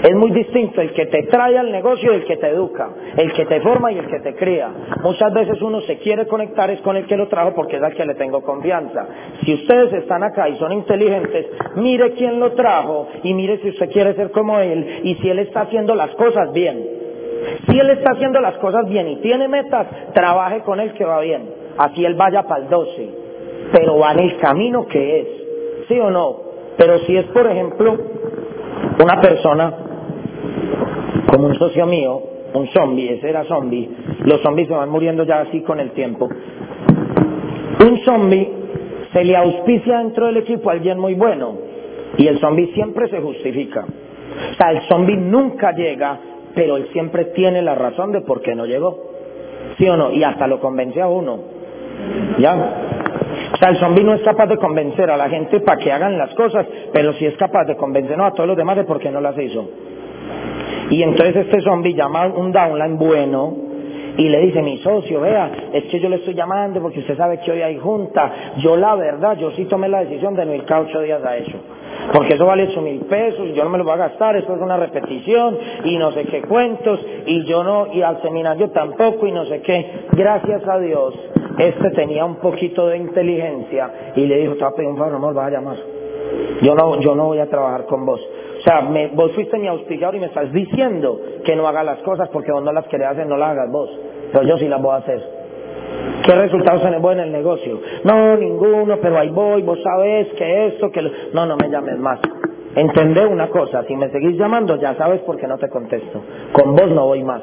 Es 0.02 0.14
muy 0.14 0.30
distinto 0.30 0.80
el 0.80 0.92
que 0.92 1.06
te 1.06 1.24
trae 1.24 1.58
al 1.58 1.70
negocio 1.70 2.12
y 2.12 2.16
el 2.16 2.24
que 2.24 2.36
te 2.36 2.48
educa, 2.48 2.90
el 3.16 3.32
que 3.32 3.46
te 3.46 3.60
forma 3.60 3.92
y 3.92 3.98
el 3.98 4.06
que 4.06 4.20
te 4.20 4.34
cría. 4.34 4.70
Muchas 5.02 5.32
veces 5.32 5.60
uno 5.62 5.80
se 5.82 5.98
quiere 5.98 6.26
conectar 6.26 6.70
es 6.70 6.80
con 6.80 6.96
el 6.96 7.06
que 7.06 7.16
lo 7.16 7.28
trajo 7.28 7.54
porque 7.54 7.76
es 7.76 7.82
al 7.82 7.94
que 7.94 8.04
le 8.04 8.14
tengo 8.14 8.42
confianza. 8.42 9.06
Si 9.44 9.54
ustedes 9.54 9.92
están 9.92 10.22
acá 10.22 10.48
y 10.48 10.56
son 10.56 10.72
inteligentes, 10.72 11.46
mire 11.76 12.12
quién 12.12 12.38
lo 12.40 12.52
trajo 12.52 13.08
y 13.22 13.34
mire 13.34 13.58
si 13.58 13.70
usted 13.70 13.90
quiere 13.90 14.14
ser 14.14 14.30
como 14.30 14.58
él 14.58 15.00
y 15.04 15.14
si 15.16 15.28
él 15.28 15.38
está 15.40 15.62
haciendo 15.62 15.94
las 15.94 16.10
cosas 16.14 16.52
bien. 16.52 16.96
Si 17.68 17.78
él 17.78 17.90
está 17.90 18.12
haciendo 18.12 18.40
las 18.40 18.56
cosas 18.58 18.88
bien 18.88 19.08
y 19.08 19.16
tiene 19.16 19.48
metas, 19.48 19.86
trabaje 20.12 20.60
con 20.60 20.80
él 20.80 20.92
que 20.94 21.04
va 21.04 21.20
bien. 21.20 21.48
Así 21.78 22.04
él 22.04 22.14
vaya 22.14 22.42
para 22.44 22.62
el 22.62 22.70
12, 22.70 23.10
pero 23.72 23.98
va 23.98 24.12
en 24.12 24.20
el 24.20 24.38
camino 24.38 24.86
que 24.86 25.20
es. 25.20 25.28
¿Sí 25.88 25.98
o 26.00 26.10
no? 26.10 26.40
Pero 26.76 26.98
si 27.00 27.16
es, 27.16 27.26
por 27.26 27.46
ejemplo, 27.46 27.96
una 29.02 29.20
persona 29.20 29.74
como 31.30 31.48
un 31.48 31.54
socio 31.58 31.86
mío, 31.86 32.22
un 32.54 32.66
zombie, 32.68 33.12
ese 33.14 33.28
era 33.28 33.44
zombie, 33.44 33.88
los 34.24 34.40
zombies 34.42 34.68
se 34.68 34.74
van 34.74 34.88
muriendo 34.88 35.24
ya 35.24 35.40
así 35.40 35.60
con 35.62 35.80
el 35.80 35.90
tiempo. 35.90 36.28
Un 37.80 37.98
zombie 38.04 38.50
se 39.12 39.24
le 39.24 39.36
auspicia 39.36 39.98
dentro 39.98 40.26
del 40.26 40.38
equipo 40.38 40.70
a 40.70 40.72
alguien 40.74 40.98
muy 40.98 41.14
bueno 41.14 41.58
y 42.16 42.26
el 42.26 42.38
zombie 42.38 42.72
siempre 42.74 43.08
se 43.08 43.20
justifica. 43.20 43.84
O 43.84 44.54
sea, 44.54 44.70
el 44.70 44.82
zombie 44.82 45.16
nunca 45.16 45.72
llega, 45.72 46.18
pero 46.54 46.76
él 46.76 46.88
siempre 46.92 47.26
tiene 47.26 47.62
la 47.62 47.74
razón 47.74 48.12
de 48.12 48.22
por 48.22 48.40
qué 48.40 48.54
no 48.54 48.66
llegó. 48.66 49.10
¿Sí 49.78 49.86
o 49.88 49.96
no? 49.96 50.12
Y 50.12 50.24
hasta 50.24 50.46
lo 50.46 50.60
convence 50.60 51.00
a 51.00 51.08
uno. 51.08 51.38
¿Ya? 52.38 53.05
O 53.56 53.58
sea, 53.58 53.70
el 53.70 53.78
zombi 53.78 54.04
no 54.04 54.12
es 54.12 54.20
capaz 54.20 54.48
de 54.48 54.58
convencer 54.58 55.10
a 55.10 55.16
la 55.16 55.30
gente 55.30 55.60
para 55.60 55.78
que 55.78 55.90
hagan 55.90 56.18
las 56.18 56.34
cosas, 56.34 56.66
pero 56.92 57.14
sí 57.14 57.24
es 57.24 57.34
capaz 57.38 57.64
de 57.64 57.74
convencer 57.74 58.20
a 58.20 58.30
todos 58.32 58.46
los 58.46 58.56
demás 58.56 58.76
de 58.76 58.84
por 58.84 59.00
qué 59.00 59.10
no 59.10 59.18
las 59.18 59.38
hizo. 59.38 59.66
Y 60.90 61.02
entonces 61.02 61.36
este 61.36 61.62
zombi 61.62 61.94
llama 61.94 62.26
un 62.26 62.52
downline 62.52 62.98
bueno 62.98 63.65
y 64.16 64.28
le 64.28 64.40
dice, 64.40 64.62
mi 64.62 64.78
socio, 64.78 65.20
vea, 65.20 65.50
es 65.72 65.84
que 65.84 66.00
yo 66.00 66.08
le 66.08 66.16
estoy 66.16 66.34
llamando 66.34 66.80
porque 66.80 67.00
usted 67.00 67.16
sabe 67.16 67.38
que 67.40 67.52
hoy 67.52 67.62
hay 67.62 67.78
junta. 67.78 68.54
Yo 68.58 68.76
la 68.76 68.94
verdad, 68.94 69.36
yo 69.38 69.50
sí 69.52 69.66
tomé 69.66 69.88
la 69.88 70.00
decisión 70.00 70.34
de 70.34 70.46
no 70.46 70.54
ir 70.54 70.64
cada 70.64 70.82
ocho 70.82 71.00
días 71.00 71.22
a 71.24 71.36
eso. 71.36 71.58
Porque 72.12 72.34
eso 72.34 72.46
vale 72.46 72.64
ocho 72.64 72.82
mil 72.82 73.00
pesos, 73.00 73.48
yo 73.54 73.64
no 73.64 73.70
me 73.70 73.78
lo 73.78 73.84
voy 73.84 73.94
a 73.94 73.96
gastar, 73.96 74.36
eso 74.36 74.54
es 74.54 74.60
una 74.60 74.76
repetición 74.76 75.58
y 75.84 75.96
no 75.96 76.12
sé 76.12 76.24
qué 76.24 76.42
cuentos, 76.42 77.04
y 77.26 77.44
yo 77.44 77.64
no, 77.64 77.88
y 77.92 78.02
al 78.02 78.22
seminario 78.22 78.70
tampoco, 78.70 79.26
y 79.26 79.32
no 79.32 79.44
sé 79.46 79.60
qué. 79.60 80.06
Gracias 80.12 80.66
a 80.68 80.78
Dios, 80.78 81.14
este 81.58 81.90
tenía 81.90 82.24
un 82.24 82.36
poquito 82.36 82.86
de 82.86 82.98
inteligencia 82.98 84.12
y 84.14 84.26
le 84.26 84.38
dijo, 84.38 84.54
te 84.54 84.64
voy 84.64 84.72
a 84.72 84.76
pedir 84.76 84.90
un 84.90 84.96
favor, 84.96 85.12
no 85.12 85.26
me 85.26 85.32
vas 85.32 85.46
a 85.46 85.50
llamar. 85.50 85.76
Yo 86.62 86.74
no, 86.74 87.00
yo 87.00 87.14
no 87.14 87.26
voy 87.26 87.38
a 87.38 87.46
trabajar 87.46 87.86
con 87.86 88.06
vos. 88.06 88.20
O 88.66 88.68
sea, 88.68 88.80
vos 89.12 89.30
fuiste 89.32 89.58
mi 89.58 89.68
auspiciador 89.68 90.16
y 90.16 90.18
me 90.18 90.26
estás 90.26 90.50
diciendo 90.52 91.20
que 91.44 91.54
no 91.54 91.68
haga 91.68 91.84
las 91.84 91.98
cosas 91.98 92.28
porque 92.30 92.50
vos 92.50 92.64
no 92.64 92.72
las 92.72 92.84
querés 92.88 93.06
hacer, 93.06 93.24
no 93.24 93.36
las 93.36 93.50
hagas 93.50 93.70
vos. 93.70 93.88
Pero 94.32 94.42
yo 94.42 94.58
sí 94.58 94.66
las 94.66 94.82
voy 94.82 94.90
a 94.90 94.96
hacer. 94.96 95.22
¿Qué 96.24 96.34
resultados 96.34 96.82
tenés 96.82 97.00
vos 97.00 97.12
en 97.12 97.20
el 97.20 97.30
negocio? 97.30 97.80
No, 98.02 98.36
ninguno, 98.36 98.96
pero 99.00 99.18
ahí 99.18 99.28
voy, 99.28 99.62
vos 99.62 99.78
sabés 99.84 100.26
que 100.36 100.66
esto, 100.66 100.90
que... 100.90 101.00
Lo... 101.00 101.10
No, 101.32 101.46
no 101.46 101.56
me 101.56 101.70
llames 101.70 101.96
más. 101.98 102.18
Entendé 102.74 103.24
una 103.24 103.50
cosa, 103.50 103.84
si 103.84 103.94
me 103.94 104.10
seguís 104.10 104.36
llamando 104.36 104.74
ya 104.80 104.96
sabes 104.96 105.20
por 105.20 105.36
qué 105.36 105.46
no 105.46 105.58
te 105.58 105.68
contesto. 105.68 106.20
Con 106.50 106.74
vos 106.74 106.90
no 106.90 107.06
voy 107.06 107.22
más. 107.22 107.42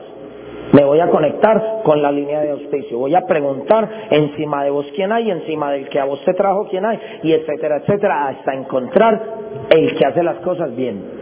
Me 0.73 0.83
voy 0.83 0.99
a 0.99 1.07
conectar 1.07 1.83
con 1.85 2.01
la 2.01 2.11
línea 2.11 2.41
de 2.41 2.51
auspicio. 2.51 2.97
Voy 2.97 3.15
a 3.15 3.25
preguntar 3.25 4.07
encima 4.09 4.65
de 4.65 4.71
vos 4.71 4.87
quién 4.93 5.13
hay, 5.13 5.31
encima 5.31 5.71
del 5.71 5.87
que 5.87 6.01
a 6.01 6.05
vos 6.05 6.21
te 6.25 6.33
trajo 6.33 6.67
quién 6.69 6.85
hay, 6.85 6.99
y 7.23 7.31
etcétera, 7.31 7.77
etcétera, 7.77 8.27
hasta 8.27 8.53
encontrar 8.53 9.21
el 9.69 9.95
que 9.95 10.05
hace 10.05 10.21
las 10.21 10.37
cosas 10.39 10.75
bien 10.75 11.12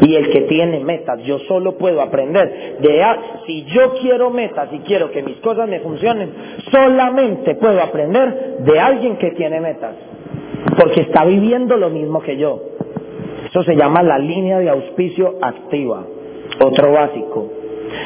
y 0.00 0.14
el 0.14 0.30
que 0.30 0.42
tiene 0.42 0.80
metas. 0.80 1.22
Yo 1.24 1.38
solo 1.40 1.76
puedo 1.76 2.00
aprender 2.00 2.78
de 2.80 3.04
si 3.46 3.64
yo 3.66 3.94
quiero 4.00 4.30
metas 4.30 4.68
y 4.72 4.78
quiero 4.80 5.10
que 5.10 5.22
mis 5.22 5.36
cosas 5.38 5.68
me 5.68 5.80
funcionen, 5.80 6.32
solamente 6.70 7.54
puedo 7.56 7.80
aprender 7.82 8.58
de 8.60 8.80
alguien 8.80 9.16
que 9.16 9.32
tiene 9.32 9.60
metas, 9.60 9.94
porque 10.78 11.02
está 11.02 11.24
viviendo 11.24 11.76
lo 11.76 11.90
mismo 11.90 12.20
que 12.20 12.36
yo. 12.36 12.60
Eso 13.46 13.62
se 13.64 13.74
llama 13.74 14.02
la 14.02 14.18
línea 14.18 14.58
de 14.58 14.70
auspicio 14.70 15.38
activa. 15.42 16.04
Otro 16.62 16.92
básico. 16.92 17.50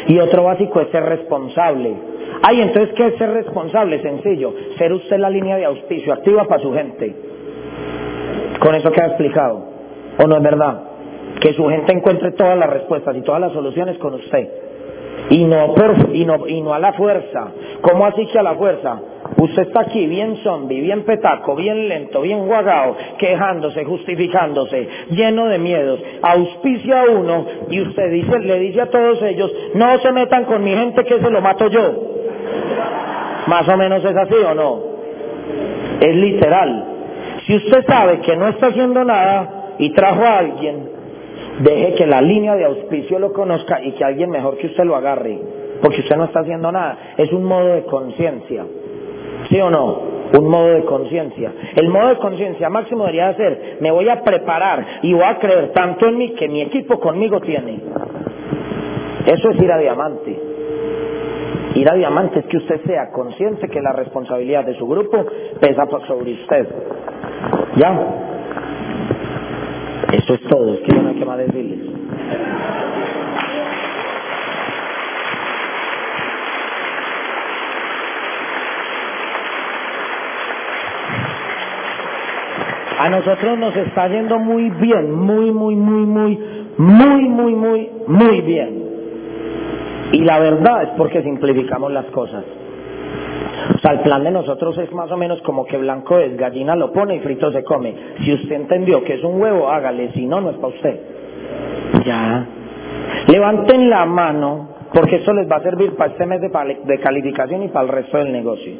Y 0.09 0.19
otro 0.19 0.45
básico 0.45 0.81
es 0.81 0.89
ser 0.89 1.05
responsable. 1.05 1.95
Ay, 2.43 2.61
entonces, 2.62 2.95
¿qué 2.95 3.09
es 3.09 3.17
ser 3.17 3.31
responsable? 3.31 4.01
Sencillo. 4.01 4.55
Ser 4.79 4.93
usted 4.93 5.19
la 5.19 5.29
línea 5.29 5.57
de 5.57 5.67
auspicio 5.67 6.12
activa 6.12 6.45
para 6.45 6.62
su 6.62 6.73
gente. 6.73 7.15
Con 8.59 8.75
eso 8.75 8.91
queda 8.91 9.09
explicado. 9.09 9.67
¿O 10.19 10.27
no 10.27 10.37
es 10.37 10.43
verdad? 10.43 10.94
Que 11.41 11.53
su 11.55 11.66
gente 11.68 11.93
encuentre 11.93 12.32
todas 12.32 12.57
las 12.59 12.70
respuestas 12.70 13.16
y 13.16 13.22
todas 13.22 13.41
las 13.41 13.53
soluciones 13.53 13.99
con 13.99 14.14
usted. 14.14 14.49
Y 15.30 15.45
no, 15.45 15.74
por, 15.74 16.14
y 16.14 16.24
no, 16.24 16.47
y 16.47 16.61
no 16.61 16.74
a 16.74 16.78
la 16.78 16.93
fuerza. 16.93 17.53
¿Cómo 17.80 18.07
así 18.07 18.26
que 18.26 18.39
a 18.39 18.43
la 18.43 18.55
fuerza? 18.55 19.01
Usted 19.39 19.62
está 19.62 19.80
aquí 19.80 20.07
bien 20.07 20.37
zombie, 20.43 20.80
bien 20.80 21.03
petaco, 21.05 21.57
bien 21.57 21.89
lento, 21.89 22.20
bien 22.20 22.47
guagao, 22.47 22.97
quejándose, 23.18 23.85
justificándose, 23.85 24.89
lleno 25.11 25.47
de 25.47 25.59
miedos. 25.59 26.01
Auspicia 26.22 27.03
a 27.03 27.11
uno 27.11 27.47
y 27.70 27.80
usted 27.80 28.11
dice, 28.11 28.39
le 28.39 28.59
dice 28.59 28.82
a 28.82 28.90
todos 28.90 29.23
ellos, 29.23 29.52
no 29.74 29.98
se 29.98 30.12
metan 30.12 30.44
con 30.44 30.62
mi 30.62 30.74
gente 30.74 31.05
que 31.05 31.20
se 31.20 31.31
lo 31.31 31.40
mato 31.40 31.69
yo. 31.69 32.15
Más 33.47 33.69
o 33.69 33.77
menos 33.77 34.05
es 34.05 34.16
así 34.16 34.35
o 34.35 34.55
no. 34.55 34.81
Es 36.01 36.15
literal. 36.15 36.85
Si 37.47 37.56
usted 37.56 37.85
sabe 37.86 38.20
que 38.20 38.36
no 38.36 38.48
está 38.48 38.69
haciendo 38.69 39.05
nada 39.05 39.74
y 39.78 39.90
trajo 39.90 40.23
a 40.23 40.39
alguien, 40.39 40.94
deje 41.60 41.94
que 41.94 42.06
la 42.06 42.20
línea 42.20 42.56
de 42.56 42.64
auspicio 42.64 43.18
lo 43.18 43.32
conozca 43.32 43.82
y 43.82 43.93
que 43.93 44.05
alguien 44.05 44.31
mejor 44.31 44.56
que 44.56 44.66
usted 44.66 44.85
lo 44.85 44.97
agarre, 44.97 45.39
porque 45.81 46.01
usted 46.01 46.16
no 46.16 46.24
está 46.24 46.40
haciendo 46.40 46.70
nada. 46.72 47.14
Es 47.16 47.32
un 47.32 47.44
modo 47.44 47.74
de 47.74 47.85
conciencia. 47.85 48.64
¿Sí 49.48 49.60
o 49.60 49.70
no? 49.70 50.14
Un 50.39 50.48
modo 50.48 50.68
de 50.68 50.85
conciencia. 50.85 51.52
El 51.76 51.89
modo 51.89 52.09
de 52.09 52.16
conciencia 52.16 52.68
máximo 52.70 53.05
debería 53.05 53.35
ser, 53.35 53.78
me 53.81 53.90
voy 53.90 54.09
a 54.09 54.22
preparar 54.22 54.85
y 55.02 55.12
voy 55.12 55.22
a 55.22 55.39
creer 55.39 55.72
tanto 55.72 56.09
en 56.09 56.16
mí 56.16 56.31
que 56.31 56.48
mi 56.48 56.62
equipo 56.62 56.98
conmigo 56.98 57.40
tiene. 57.40 57.81
Eso 59.26 59.51
es 59.51 59.60
ir 59.60 59.70
a 59.70 59.78
diamante. 59.78 60.39
Ir 61.74 61.90
a 61.90 61.94
diamante 61.94 62.40
es 62.40 62.47
que 62.47 62.56
usted 62.56 62.81
sea 62.85 63.10
consciente 63.10 63.68
que 63.68 63.81
la 63.81 63.93
responsabilidad 63.93 64.64
de 64.64 64.76
su 64.76 64.86
grupo 64.86 65.24
pesa 65.60 65.86
sobre 66.06 66.35
usted. 66.35 66.68
¿Ya? 67.76 68.24
Eso 70.12 70.35
es 70.35 70.40
todo, 70.43 70.76
A 82.99 83.11
nosotros 83.11 83.59
nos 83.59 83.77
está 83.77 84.09
yendo 84.09 84.39
muy 84.39 84.71
bien, 84.71 85.13
muy, 85.13 85.51
muy, 85.53 85.77
muy, 85.77 86.07
muy, 86.07 86.39
muy, 86.79 87.29
muy, 87.29 87.55
muy, 87.55 87.91
muy 88.07 88.41
bien. 88.41 88.85
Y 90.13 90.19
la 90.21 90.39
verdad 90.39 90.85
es 90.85 90.89
porque 90.97 91.23
simplificamos 91.23 91.93
las 91.93 92.07
cosas. 92.07 92.45
O 93.75 93.79
sea, 93.79 93.93
el 93.93 94.01
plan 94.01 94.25
de 94.25 94.31
nosotros 94.31 94.79
es 94.79 94.93
más 94.93 95.11
o 95.11 95.17
menos 95.17 95.41
como 95.43 95.67
que 95.67 95.77
blanco 95.77 96.19
es, 96.19 96.37
gallina 96.37 96.77
lo 96.77 96.93
pone 96.93 97.17
y 97.17 97.21
frito 97.21 97.51
se 97.53 97.65
come. 97.65 97.95
Si 98.25 98.33
usted 98.33 98.53
entendió 98.53 99.03
que 99.05 99.15
es 99.15 99.25
un 99.25 99.41
huevo, 99.41 99.69
hágale, 99.69 100.13
si 100.13 100.27
no, 100.27 100.41
no 100.41 100.51
es 100.51 100.57
para 100.57 100.69
usted. 100.69 101.14
Ya. 102.05 102.47
Levanten 103.29 103.91
la 103.91 104.05
mano, 104.05 104.69
porque 104.93 105.16
eso 105.16 105.33
les 105.33 105.51
va 105.51 105.57
a 105.57 105.62
servir 105.62 105.97
para 105.97 106.12
este 106.12 106.27
mes 106.27 106.41
de, 106.41 107.01
calificación 107.01 107.62
y 107.62 107.69
para 107.69 107.87
el 107.87 107.93
resto 107.93 108.19
del 108.19 108.33
negocio. 108.33 108.73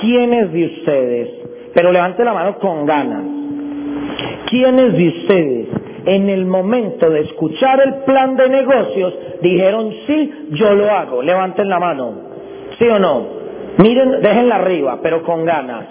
¿Quiénes 0.00 0.52
de 0.52 0.66
ustedes 0.66 1.48
pero 1.74 1.92
levante 1.92 2.24
la 2.24 2.32
mano 2.32 2.58
con 2.58 2.86
ganas. 2.86 3.22
¿Quiénes 4.50 4.96
de 4.96 5.08
ustedes 5.08 5.68
en 6.06 6.28
el 6.28 6.46
momento 6.46 7.08
de 7.10 7.20
escuchar 7.20 7.80
el 7.80 7.94
plan 8.04 8.36
de 8.36 8.48
negocios 8.48 9.14
dijeron, 9.42 9.92
sí, 10.06 10.48
yo 10.52 10.74
lo 10.74 10.90
hago? 10.90 11.22
Levanten 11.22 11.68
la 11.68 11.78
mano. 11.78 12.14
¿Sí 12.78 12.88
o 12.88 12.98
no? 12.98 13.38
Miren, 13.78 14.20
déjenla 14.22 14.56
arriba, 14.56 14.98
pero 15.02 15.22
con 15.22 15.44
ganas. 15.44 15.86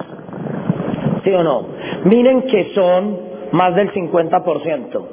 ¿Sí 1.23 1.31
o 1.31 1.43
no? 1.43 1.67
Miren 2.03 2.41
que 2.43 2.73
son 2.73 3.17
más 3.51 3.75
del 3.75 3.91
50%. 3.93 5.05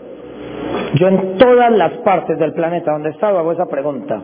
Yo 0.94 1.08
en 1.08 1.38
todas 1.38 1.72
las 1.72 1.92
partes 1.98 2.38
del 2.38 2.52
planeta 2.52 2.92
donde 2.92 3.08
he 3.08 3.12
estado 3.12 3.38
hago 3.38 3.52
esa 3.52 3.66
pregunta 3.66 4.22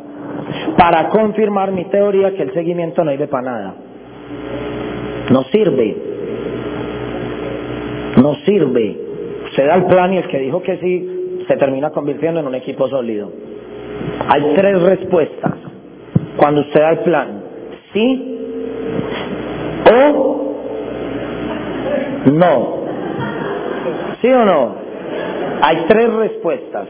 para 0.78 1.08
confirmar 1.08 1.72
mi 1.72 1.84
teoría 1.86 2.34
que 2.34 2.42
el 2.42 2.52
seguimiento 2.52 3.04
no 3.04 3.10
sirve 3.10 3.26
para 3.28 3.42
nada. 3.42 3.74
No 5.30 5.42
sirve. 5.44 5.96
No 8.22 8.34
sirve. 8.46 8.98
Se 9.56 9.64
da 9.64 9.74
el 9.76 9.86
plan 9.86 10.12
y 10.12 10.18
el 10.18 10.28
que 10.28 10.38
dijo 10.38 10.62
que 10.62 10.78
sí 10.78 11.44
se 11.48 11.56
termina 11.56 11.90
convirtiendo 11.90 12.40
en 12.40 12.46
un 12.46 12.54
equipo 12.54 12.88
sólido. 12.88 13.30
Hay 14.28 14.54
tres 14.54 14.80
respuestas 14.82 15.54
cuando 16.36 16.60
usted 16.62 16.80
da 16.80 16.90
el 16.90 16.98
plan. 17.00 17.42
Sí 17.92 18.38
o 19.90 20.54
no. 22.26 22.80
¿Sí 24.20 24.28
o 24.28 24.44
no? 24.44 24.89
Hay 25.62 25.84
tres 25.88 26.12
respuestas. 26.12 26.88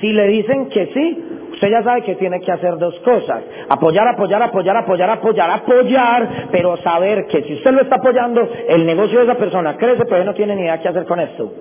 Si 0.00 0.12
le 0.12 0.28
dicen 0.28 0.68
que 0.68 0.86
sí, 0.94 1.24
usted 1.52 1.70
ya 1.70 1.82
sabe 1.82 2.02
que 2.02 2.14
tiene 2.14 2.40
que 2.40 2.52
hacer 2.52 2.76
dos 2.78 2.98
cosas. 3.00 3.42
Apoyar, 3.68 4.06
apoyar, 4.08 4.42
apoyar, 4.42 4.76
apoyar, 4.76 5.10
apoyar, 5.10 5.50
apoyar, 5.50 6.28
pero 6.52 6.76
saber 6.78 7.26
que 7.26 7.42
si 7.42 7.54
usted 7.54 7.72
lo 7.72 7.82
está 7.82 7.96
apoyando, 7.96 8.48
el 8.68 8.86
negocio 8.86 9.18
de 9.18 9.24
esa 9.24 9.36
persona 9.36 9.76
crece, 9.76 10.04
pero 10.08 10.24
no 10.24 10.34
tiene 10.34 10.54
ni 10.54 10.62
idea 10.62 10.80
qué 10.80 10.88
hacer 10.88 11.04
con 11.04 11.20
esto. 11.20 11.52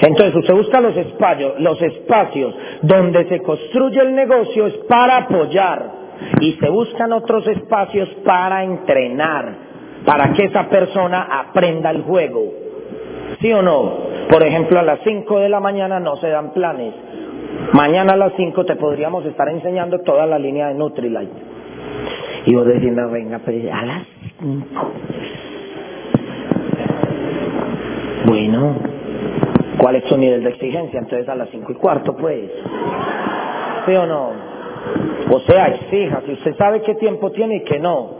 Entonces 0.00 0.34
usted 0.34 0.54
busca 0.54 0.80
los 0.80 0.96
espacios, 0.96 1.60
los 1.60 1.80
espacios 1.82 2.54
donde 2.82 3.28
se 3.28 3.40
construye 3.40 4.00
el 4.00 4.14
negocio 4.14 4.66
es 4.66 4.74
para 4.88 5.18
apoyar 5.18 5.90
y 6.40 6.52
se 6.52 6.68
buscan 6.68 7.12
otros 7.12 7.46
espacios 7.46 8.08
para 8.24 8.64
entrenar, 8.64 9.54
para 10.04 10.32
que 10.32 10.44
esa 10.44 10.68
persona 10.68 11.28
aprenda 11.30 11.90
el 11.90 12.02
juego. 12.02 12.52
¿Sí 13.40 13.52
o 13.52 13.62
no? 13.62 14.17
Por 14.30 14.42
ejemplo, 14.42 14.78
a 14.78 14.82
las 14.82 15.00
5 15.04 15.38
de 15.40 15.48
la 15.48 15.60
mañana 15.60 16.00
no 16.00 16.16
se 16.16 16.28
dan 16.28 16.52
planes. 16.52 16.94
Mañana 17.72 18.12
a 18.12 18.16
las 18.16 18.32
5 18.36 18.64
te 18.64 18.76
podríamos 18.76 19.24
estar 19.24 19.48
enseñando 19.48 20.00
toda 20.00 20.26
la 20.26 20.38
línea 20.38 20.68
de 20.68 20.74
Nutrilite. 20.74 21.32
Y 22.46 22.54
vos 22.54 22.66
decís, 22.66 22.92
no, 22.92 23.10
venga, 23.10 23.40
pero 23.44 23.74
a 23.74 23.82
las 23.84 24.06
5. 24.40 24.66
Bueno, 28.26 28.76
¿cuál 29.78 29.96
es 29.96 30.04
su 30.04 30.18
nivel 30.18 30.42
de 30.44 30.50
exigencia? 30.50 31.00
Entonces 31.00 31.28
a 31.28 31.34
las 31.34 31.48
5 31.50 31.72
y 31.72 31.74
cuarto, 31.76 32.14
pues. 32.16 32.50
¿Sí 33.86 33.94
o 33.94 34.06
no? 34.06 34.32
O 35.30 35.40
sea, 35.40 35.68
exija. 35.68 36.22
Si 36.26 36.32
usted 36.32 36.56
sabe 36.56 36.82
qué 36.82 36.94
tiempo 36.96 37.30
tiene 37.32 37.56
y 37.56 37.64
qué 37.64 37.78
no, 37.78 38.10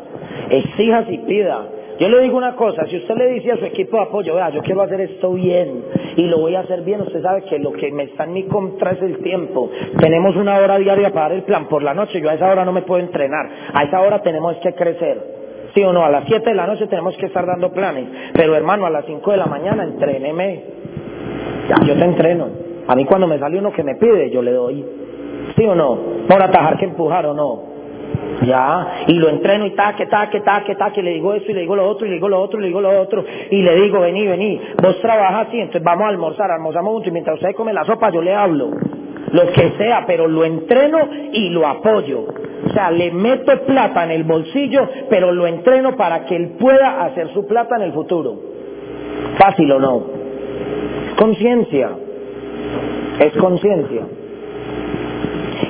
exija 0.51 1.05
y 1.09 1.19
pida. 1.19 1.67
Yo 1.99 2.09
le 2.09 2.20
digo 2.20 2.37
una 2.37 2.55
cosa, 2.55 2.87
si 2.87 2.97
usted 2.97 3.16
le 3.16 3.27
dice 3.33 3.51
a 3.51 3.57
su 3.57 3.65
equipo 3.65 3.97
de 3.97 4.05
apoyo, 4.05 4.35
vea, 4.37 4.51
yo 4.51 4.62
quiero 4.62 4.83
hacer 4.83 5.01
esto 5.01 5.33
bien 5.33 5.83
y 6.16 6.23
lo 6.29 6.39
voy 6.39 6.55
a 6.55 6.61
hacer 6.61 6.83
bien, 6.83 7.01
usted 7.01 7.20
sabe 7.23 7.43
que 7.43 7.59
lo 7.59 7.73
que 7.73 7.91
me 7.91 8.05
está 8.05 8.25
en 8.25 8.35
mi 8.35 8.45
contra 8.45 8.93
es 8.93 9.03
el 9.03 9.19
tiempo. 9.19 9.69
Tenemos 9.99 10.37
una 10.37 10.59
hora 10.59 10.79
diaria 10.79 11.11
para 11.11 11.29
dar 11.29 11.33
el 11.33 11.43
plan 11.43 11.66
por 11.66 11.83
la 11.83 11.95
noche, 11.95 12.20
yo 12.20 12.31
a 12.31 12.35
esa 12.35 12.51
hora 12.51 12.65
no 12.65 12.73
me 12.73 12.83
puedo 12.83 13.01
entrenar, 13.01 13.49
a 13.75 13.83
esa 13.83 14.01
hora 14.01 14.23
tenemos 14.23 14.57
que 14.59 14.75
crecer. 14.75 15.39
Sí 15.75 15.83
o 15.83 15.93
no, 15.93 16.05
a 16.05 16.11
las 16.11 16.25
7 16.27 16.49
de 16.49 16.55
la 16.55 16.69
noche 16.69 16.87
tenemos 16.87 17.16
que 17.16 17.27
estar 17.27 17.45
dando 17.45 17.73
planes, 17.73 18.07
pero 18.33 18.55
hermano, 18.55 18.87
a 18.87 18.91
las 18.91 19.05
5 19.05 19.31
de 19.33 19.37
la 19.37 19.47
mañana 19.47 19.83
entréneme. 19.83 20.62
Ya, 21.69 21.85
yo 21.85 21.95
te 21.95 22.05
entreno. 22.05 22.49
A 22.87 22.95
mí 22.95 23.05
cuando 23.05 23.27
me 23.27 23.39
sale 23.39 23.59
uno 23.59 23.73
que 23.73 23.83
me 23.83 23.97
pide, 23.97 24.31
yo 24.31 24.41
le 24.41 24.53
doy. 24.53 24.85
¿Sí 25.57 25.65
o 25.65 25.75
no? 25.75 25.99
Por 26.29 26.41
atajar 26.41 26.79
que 26.79 26.85
empujar 26.85 27.27
o 27.27 27.35
no. 27.35 27.68
Ya, 28.43 29.05
y 29.09 29.15
lo 29.15 29.29
entreno 29.29 29.67
y 29.67 29.71
taque, 29.71 30.07
taque, 30.07 30.41
taque, 30.41 30.75
taque, 30.77 31.01
y 31.01 31.03
le 31.03 31.11
digo 31.15 31.35
eso 31.35 31.51
y 31.51 31.55
le 31.55 31.61
digo 31.63 31.75
lo 31.75 31.89
otro 31.89 32.07
y 32.07 32.11
le 32.11 32.17
digo 32.17 32.29
lo 32.29 32.41
otro 32.41 32.59
y 32.59 32.63
le 32.63 32.69
digo 32.69 32.81
lo 32.81 33.01
otro 33.01 33.25
y 33.51 33.63
le 33.63 33.75
digo, 33.81 34.01
vení, 34.01 34.27
vení, 34.27 34.61
vos 34.81 35.01
trabajas 35.01 35.49
así, 35.49 35.59
entonces 35.59 35.83
vamos 35.83 36.05
a 36.05 36.09
almorzar, 36.09 36.51
almorzamos 36.51 36.93
juntos 36.93 37.09
y 37.09 37.13
mientras 37.13 37.37
usted 37.37 37.55
come 37.55 37.73
la 37.73 37.85
sopa 37.85 38.11
yo 38.11 38.23
le 38.23 38.35
hablo, 38.35 38.71
lo 39.33 39.47
que 39.53 39.73
sea, 39.79 40.05
pero 40.07 40.29
lo 40.29 40.45
entreno 40.45 40.99
y 41.33 41.51
lo 41.51 41.67
apoyo. 41.67 42.27
O 42.67 42.71
sea, 42.71 42.91
le 42.91 43.11
meto 43.11 43.53
plata 43.67 44.05
en 44.05 44.11
el 44.11 44.25
bolsillo, 44.25 44.89
pero 45.09 45.33
lo 45.33 45.47
entreno 45.47 45.97
para 45.97 46.25
que 46.27 46.37
él 46.37 46.57
pueda 46.59 47.05
hacer 47.05 47.33
su 47.33 47.47
plata 47.47 47.77
en 47.77 47.83
el 47.83 47.93
futuro. 47.93 48.37
Fácil 49.39 49.73
o 49.73 49.79
no. 49.79 50.07
Conciencia. 51.17 51.91
Es 53.21 53.33
conciencia. 53.37 54.03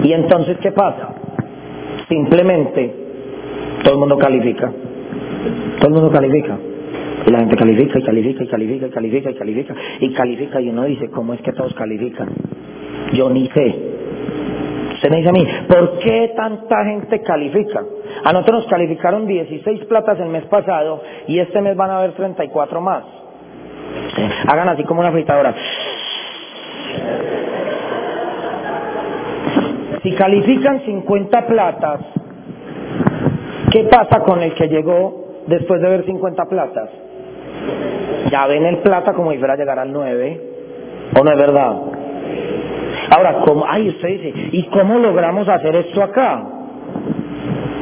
Y 0.02 0.12
entonces, 0.12 0.58
¿qué 0.58 0.72
pasa? 0.72 1.17
Simplemente 2.08 2.94
todo 3.84 3.94
el 3.94 4.00
mundo 4.00 4.18
califica. 4.18 4.72
Todo 5.78 5.88
el 5.88 5.94
mundo 5.94 6.10
califica. 6.10 6.58
Y 7.26 7.30
la 7.30 7.40
gente 7.40 7.56
califica 7.56 7.98
y 7.98 8.02
califica 8.02 8.44
y 8.44 8.48
califica 8.48 8.86
y 8.86 8.90
califica 8.90 9.30
y 9.30 9.34
califica 9.34 9.74
y 10.00 10.12
califica 10.12 10.60
y 10.60 10.70
uno 10.70 10.84
dice, 10.84 11.10
¿cómo 11.10 11.34
es 11.34 11.42
que 11.42 11.52
todos 11.52 11.74
califican? 11.74 12.28
Yo 13.12 13.28
ni 13.28 13.48
sé. 13.48 13.74
Usted 14.94 15.10
me 15.10 15.18
dice 15.18 15.28
a 15.28 15.32
mí, 15.32 15.46
¿por 15.68 15.98
qué 16.00 16.32
tanta 16.34 16.84
gente 16.84 17.22
califica? 17.22 17.84
A 18.24 18.32
nosotros 18.32 18.62
nos 18.62 18.70
calificaron 18.70 19.26
16 19.26 19.84
platas 19.84 20.18
el 20.18 20.28
mes 20.28 20.44
pasado 20.46 21.02
y 21.28 21.38
este 21.38 21.60
mes 21.60 21.76
van 21.76 21.90
a 21.90 21.98
haber 21.98 22.12
34 22.12 22.80
más. 22.80 23.04
Hagan 24.46 24.68
así 24.70 24.84
como 24.84 25.00
una 25.00 25.12
fritadora. 25.12 25.54
Si 30.08 30.14
califican 30.14 30.80
50 30.86 31.46
platas, 31.46 32.00
¿qué 33.70 33.84
pasa 33.90 34.20
con 34.20 34.40
el 34.40 34.54
que 34.54 34.66
llegó 34.66 35.42
después 35.46 35.82
de 35.82 35.88
ver 35.90 36.06
50 36.06 36.46
platas? 36.46 36.88
Ya 38.30 38.46
ven 38.46 38.64
el 38.64 38.78
plata 38.78 39.12
como 39.12 39.32
si 39.32 39.38
fuera 39.38 39.54
llegar 39.56 39.78
al 39.78 39.92
9, 39.92 40.40
¿o 41.14 41.22
no 41.22 41.30
es 41.30 41.36
verdad? 41.36 41.76
Ahora, 43.10 43.42
¿cómo? 43.44 43.66
Ay, 43.68 43.90
usted 43.90 44.08
dice, 44.08 44.32
¿y 44.52 44.62
cómo 44.70 44.98
logramos 44.98 45.46
hacer 45.46 45.76
esto 45.76 46.02
acá? 46.02 46.42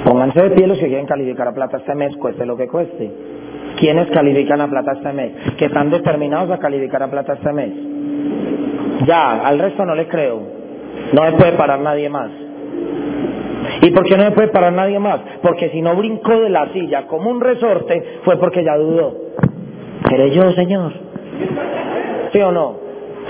Pónganse 0.05 0.43
de 0.43 0.51
pie 0.51 0.67
los 0.67 0.79
que 0.79 0.89
quieren 0.89 1.07
calificar 1.07 1.47
a 1.47 1.55
plata 1.55 1.77
este 1.77 1.95
mes, 1.95 2.17
cueste 2.17 2.45
lo 2.45 2.57
que 2.57 2.67
cueste. 2.67 3.09
¿Quiénes 3.79 4.11
califican 4.11 4.61
a 4.63 4.67
plata 4.67 4.95
este 4.95 5.13
mes? 5.13 5.33
Que 5.57 5.67
están 5.67 5.91
determinados 5.91 6.51
a 6.51 6.59
calificar 6.59 7.05
a 7.05 7.09
plata 7.09 7.35
este 7.35 7.53
mes. 7.53 7.73
Ya, 9.07 9.47
al 9.47 9.61
resto 9.61 9.85
no 9.85 9.95
le 9.95 10.09
creo. 10.09 10.56
No 11.13 11.23
me 11.23 11.33
puede 11.33 11.53
parar 11.53 11.81
nadie 11.81 12.09
más. 12.09 12.31
¿Y 13.83 13.91
por 13.91 14.05
qué 14.05 14.17
no 14.17 14.25
me 14.25 14.31
puede 14.33 14.49
parar 14.49 14.73
nadie 14.73 14.99
más? 14.99 15.21
Porque 15.43 15.71
si 15.71 15.83
no 15.83 15.95
brincó 15.97 16.41
de 16.41 16.51
la 16.51 16.73
silla 16.73 17.07
como 17.07 17.31
un 17.31 17.41
resorte, 17.41 18.21
fue 18.25 18.37
porque 18.39 18.65
ya 18.65 18.77
dudó. 18.77 19.15
¿Seré 20.09 20.31
yo, 20.31 20.51
Señor? 20.53 20.93
¿Sí 22.33 22.41
o 22.41 22.53
no? 22.53 22.87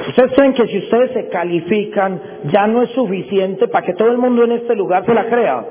¿Ustedes 0.09 0.32
creen 0.35 0.53
que 0.53 0.66
si 0.66 0.78
ustedes 0.78 1.12
se 1.12 1.28
califican 1.28 2.20
ya 2.44 2.66
no 2.66 2.82
es 2.82 2.90
suficiente 2.90 3.66
para 3.69 3.85
que 3.86 3.94
todo 3.94 4.11
el 4.11 4.19
mundo 4.19 4.44
en 4.44 4.53
este 4.53 4.74
lugar 4.77 5.05
se 5.07 5.15
la 5.15 5.24
crea? 5.27 5.65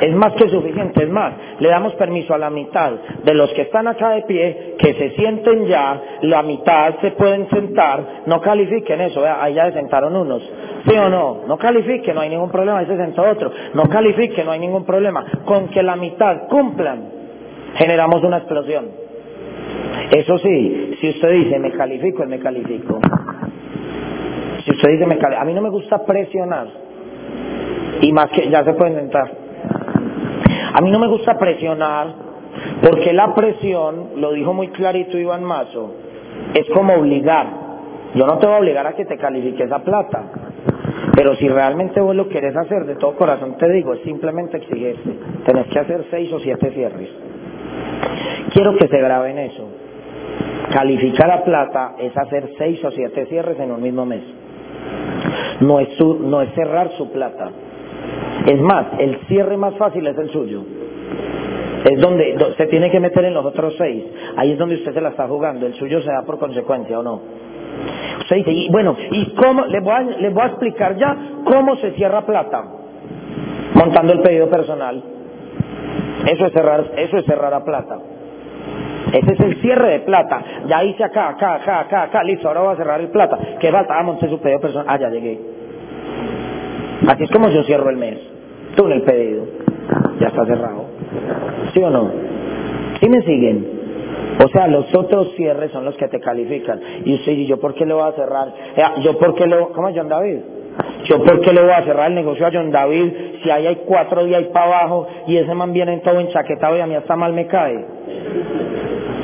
Es 0.00 0.14
más 0.14 0.34
que 0.34 0.48
suficiente, 0.48 1.04
es 1.04 1.08
más, 1.08 1.32
le 1.58 1.68
damos 1.68 1.94
permiso 1.94 2.34
a 2.34 2.38
la 2.38 2.50
mitad 2.50 2.92
de 3.24 3.34
los 3.34 3.50
que 3.54 3.62
están 3.62 3.88
acá 3.88 4.10
de 4.10 4.22
pie 4.22 4.74
que 4.78 4.92
se 4.94 5.10
sienten 5.10 5.66
ya, 5.66 6.00
la 6.22 6.42
mitad 6.42 6.96
se 7.00 7.12
pueden 7.12 7.48
sentar, 7.48 8.22
no 8.26 8.40
califiquen 8.40 9.00
eso, 9.00 9.24
ahí 9.24 9.54
ya 9.54 9.66
se 9.66 9.72
sentaron 9.72 10.14
unos, 10.14 10.42
¿sí 10.88 10.96
o 10.96 11.08
no? 11.08 11.42
No 11.46 11.58
califiquen, 11.58 12.14
no 12.14 12.20
hay 12.22 12.30
ningún 12.30 12.50
problema, 12.50 12.78
ahí 12.78 12.86
se 12.86 12.96
sentó 12.96 13.22
otro, 13.22 13.50
no 13.74 13.84
califiquen, 13.88 14.46
no 14.46 14.52
hay 14.52 14.60
ningún 14.60 14.84
problema, 14.84 15.24
con 15.44 15.68
que 15.68 15.82
la 15.82 15.96
mitad 15.96 16.48
cumplan, 16.48 17.10
generamos 17.74 18.22
una 18.22 18.38
explosión. 18.38 18.86
Eso 20.10 20.38
sí, 20.38 20.96
si 21.00 21.10
usted 21.10 21.30
dice 21.32 21.58
me 21.58 21.72
califico, 21.72 22.24
me 22.26 22.38
califico. 22.38 22.98
Si 24.64 24.70
usted 24.70 24.90
dice 24.90 25.06
me 25.06 25.18
califico, 25.18 25.42
a 25.42 25.44
mí 25.44 25.54
no 25.54 25.60
me 25.60 25.70
gusta 25.70 26.04
presionar, 26.04 26.68
y 28.00 28.12
más 28.12 28.30
que 28.30 28.48
ya 28.48 28.64
se 28.64 28.72
pueden 28.74 28.94
sentar. 28.94 29.30
A 30.72 30.80
mí 30.80 30.90
no 30.90 30.98
me 30.98 31.08
gusta 31.08 31.38
presionar, 31.38 32.28
porque 32.82 33.12
la 33.12 33.34
presión, 33.34 34.10
lo 34.16 34.32
dijo 34.32 34.52
muy 34.52 34.68
clarito 34.68 35.18
Iván 35.18 35.44
Mazo, 35.44 35.94
es 36.54 36.68
como 36.70 36.94
obligar. 36.94 37.46
Yo 38.14 38.26
no 38.26 38.38
te 38.38 38.46
voy 38.46 38.54
a 38.54 38.58
obligar 38.58 38.86
a 38.86 38.94
que 38.94 39.04
te 39.04 39.18
califiques 39.18 39.66
esa 39.66 39.80
plata, 39.80 40.24
pero 41.18 41.34
si 41.34 41.48
realmente 41.48 42.00
vos 42.00 42.14
lo 42.14 42.28
querés 42.28 42.54
hacer 42.54 42.84
de 42.86 42.94
todo 42.94 43.16
corazón, 43.16 43.56
te 43.58 43.68
digo, 43.72 43.92
es 43.92 44.02
simplemente 44.02 44.58
exigirte. 44.58 45.18
Tenés 45.44 45.66
que 45.66 45.80
hacer 45.80 46.04
seis 46.12 46.32
o 46.32 46.38
siete 46.38 46.70
cierres. 46.70 47.08
Quiero 48.52 48.76
que 48.76 48.86
se 48.86 48.98
graben 48.98 49.36
eso. 49.36 49.68
Calificar 50.72 51.28
a 51.32 51.42
plata 51.42 51.96
es 51.98 52.16
hacer 52.16 52.50
seis 52.56 52.84
o 52.84 52.92
siete 52.92 53.26
cierres 53.26 53.58
en 53.58 53.72
un 53.72 53.82
mismo 53.82 54.06
mes. 54.06 54.22
No 55.58 55.80
es, 55.80 55.88
no 56.00 56.40
es 56.40 56.54
cerrar 56.54 56.92
su 56.92 57.10
plata. 57.10 57.50
Es 58.46 58.60
más, 58.60 58.86
el 59.00 59.18
cierre 59.26 59.56
más 59.56 59.74
fácil 59.74 60.06
es 60.06 60.16
el 60.16 60.30
suyo. 60.30 60.62
Es 61.84 62.00
donde 62.00 62.54
se 62.56 62.66
tiene 62.66 62.92
que 62.92 63.00
meter 63.00 63.24
en 63.24 63.34
los 63.34 63.44
otros 63.44 63.74
seis. 63.76 64.04
Ahí 64.36 64.52
es 64.52 64.58
donde 64.58 64.76
usted 64.76 64.94
se 64.94 65.00
la 65.00 65.08
está 65.08 65.26
jugando. 65.26 65.66
El 65.66 65.74
suyo 65.74 66.00
se 66.00 66.12
da 66.12 66.22
por 66.24 66.38
consecuencia 66.38 67.00
o 67.00 67.02
no. 67.02 67.22
Dice, 68.34 68.52
y 68.52 68.70
bueno, 68.70 68.96
¿y 69.10 69.34
cómo? 69.34 69.64
Les 69.66 69.82
voy, 69.82 69.92
a, 69.92 70.02
voy 70.02 70.42
a 70.42 70.46
explicar 70.46 70.96
ya 70.96 71.16
cómo 71.44 71.76
se 71.76 71.92
cierra 71.92 72.22
plata. 72.22 72.62
Montando 73.74 74.12
el 74.12 74.20
pedido 74.20 74.48
personal. 74.50 75.02
Eso 76.26 76.46
es 76.46 76.52
cerrar, 76.52 76.84
eso 76.96 77.16
es 77.16 77.24
cerrar 77.24 77.54
a 77.54 77.64
plata. 77.64 77.98
Ese 79.12 79.32
es 79.32 79.40
el 79.40 79.60
cierre 79.62 79.90
de 79.92 80.00
plata. 80.00 80.42
Ya 80.66 80.84
hice 80.84 81.04
acá, 81.04 81.30
acá, 81.30 81.54
acá, 81.54 81.80
acá, 81.80 82.02
acá, 82.02 82.22
listo, 82.22 82.48
ahora 82.48 82.60
voy 82.60 82.72
a 82.74 82.76
cerrar 82.76 83.00
el 83.00 83.08
plata. 83.08 83.38
¿Qué 83.58 83.70
falta? 83.70 83.98
Ah, 83.98 84.02
monté 84.02 84.28
su 84.28 84.38
pedido 84.40 84.60
personal. 84.60 84.86
Ah, 84.88 84.98
ya 84.98 85.08
llegué. 85.08 85.40
Así 87.08 87.24
es 87.24 87.30
como 87.30 87.48
yo 87.48 87.62
cierro 87.62 87.88
el 87.88 87.96
mes. 87.96 88.18
Tú 88.76 88.86
en 88.86 88.92
el 88.92 89.02
pedido. 89.02 89.44
Ya 90.20 90.28
está 90.28 90.44
cerrado. 90.44 90.84
¿Sí 91.72 91.82
o 91.82 91.88
no? 91.88 92.10
¿Sí 93.00 93.08
me 93.08 93.22
siguen? 93.22 93.77
O 94.44 94.48
sea, 94.48 94.68
los 94.68 94.94
otros 94.94 95.32
cierres 95.36 95.72
son 95.72 95.84
los 95.84 95.96
que 95.96 96.08
te 96.08 96.20
califican. 96.20 96.80
Y 97.04 97.14
usted 97.14 97.32
dice, 97.32 97.46
¿yo 97.46 97.60
por 97.60 97.74
qué 97.74 97.84
le 97.84 97.94
voy 97.94 98.04
a 98.08 98.12
cerrar? 98.12 98.54
Eh, 98.76 98.82
¿Yo 99.02 99.18
por 99.18 99.34
qué 99.34 99.46
le 99.46 99.56
¿Cómo 99.74 99.88
es 99.88 99.96
John 99.96 100.08
David? 100.08 100.38
¿Yo 101.04 101.22
por 101.24 101.40
qué 101.40 101.52
le 101.52 101.62
voy 101.62 101.72
a 101.72 101.82
cerrar 101.82 102.08
el 102.08 102.14
negocio 102.14 102.46
a 102.46 102.50
John 102.52 102.70
David 102.70 103.12
si 103.42 103.50
ahí 103.50 103.66
hay 103.66 103.76
cuatro 103.84 104.24
días 104.24 104.44
para 104.52 104.66
abajo 104.66 105.08
y 105.26 105.36
ese 105.36 105.52
man 105.54 105.72
viene 105.72 105.98
todo 105.98 106.20
enchaquetado 106.20 106.76
y 106.76 106.80
a 106.80 106.86
mí 106.86 106.94
hasta 106.94 107.16
mal 107.16 107.32
me 107.32 107.46
cae? 107.46 107.84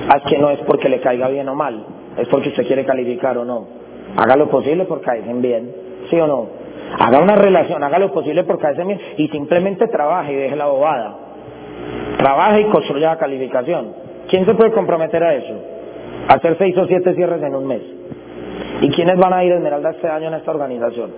Ah, 0.08 0.16
es 0.16 0.30
que 0.30 0.38
no 0.38 0.50
es 0.50 0.58
porque 0.60 0.88
le 0.88 1.00
caiga 1.00 1.28
bien 1.28 1.48
o 1.48 1.54
mal, 1.54 1.84
es 2.18 2.28
porque 2.28 2.48
usted 2.48 2.66
quiere 2.66 2.84
calificar 2.84 3.38
o 3.38 3.44
no. 3.44 3.66
Haga 4.16 4.36
lo 4.36 4.48
posible 4.48 4.84
por 4.84 5.00
caerse 5.00 5.32
bien, 5.34 5.72
¿sí 6.10 6.18
o 6.18 6.26
no? 6.26 6.48
Haga 6.98 7.20
una 7.20 7.36
relación, 7.36 7.82
haga 7.82 7.98
lo 7.98 8.12
posible 8.12 8.44
por 8.44 8.58
caerse 8.58 8.84
bien 8.84 9.00
y 9.16 9.28
simplemente 9.28 9.86
trabaje 9.88 10.32
y 10.32 10.36
deje 10.36 10.56
la 10.56 10.66
bobada. 10.66 11.16
Trabaje 12.18 12.62
y 12.62 12.64
construya 12.64 13.10
la 13.10 13.18
calificación. 13.18 14.03
¿Quién 14.34 14.46
se 14.46 14.54
puede 14.56 14.72
comprometer 14.72 15.22
a 15.22 15.32
eso? 15.32 15.54
Hacer 16.26 16.56
seis 16.58 16.76
o 16.76 16.88
siete 16.88 17.14
cierres 17.14 17.40
en 17.40 17.54
un 17.54 17.68
mes. 17.68 17.82
¿Y 18.80 18.90
quiénes 18.90 19.16
van 19.16 19.32
a 19.32 19.44
ir 19.44 19.52
a 19.52 19.58
Esmeralda 19.58 19.90
este 19.90 20.08
año 20.08 20.26
en 20.26 20.34
esta 20.34 20.50
organización? 20.50 21.12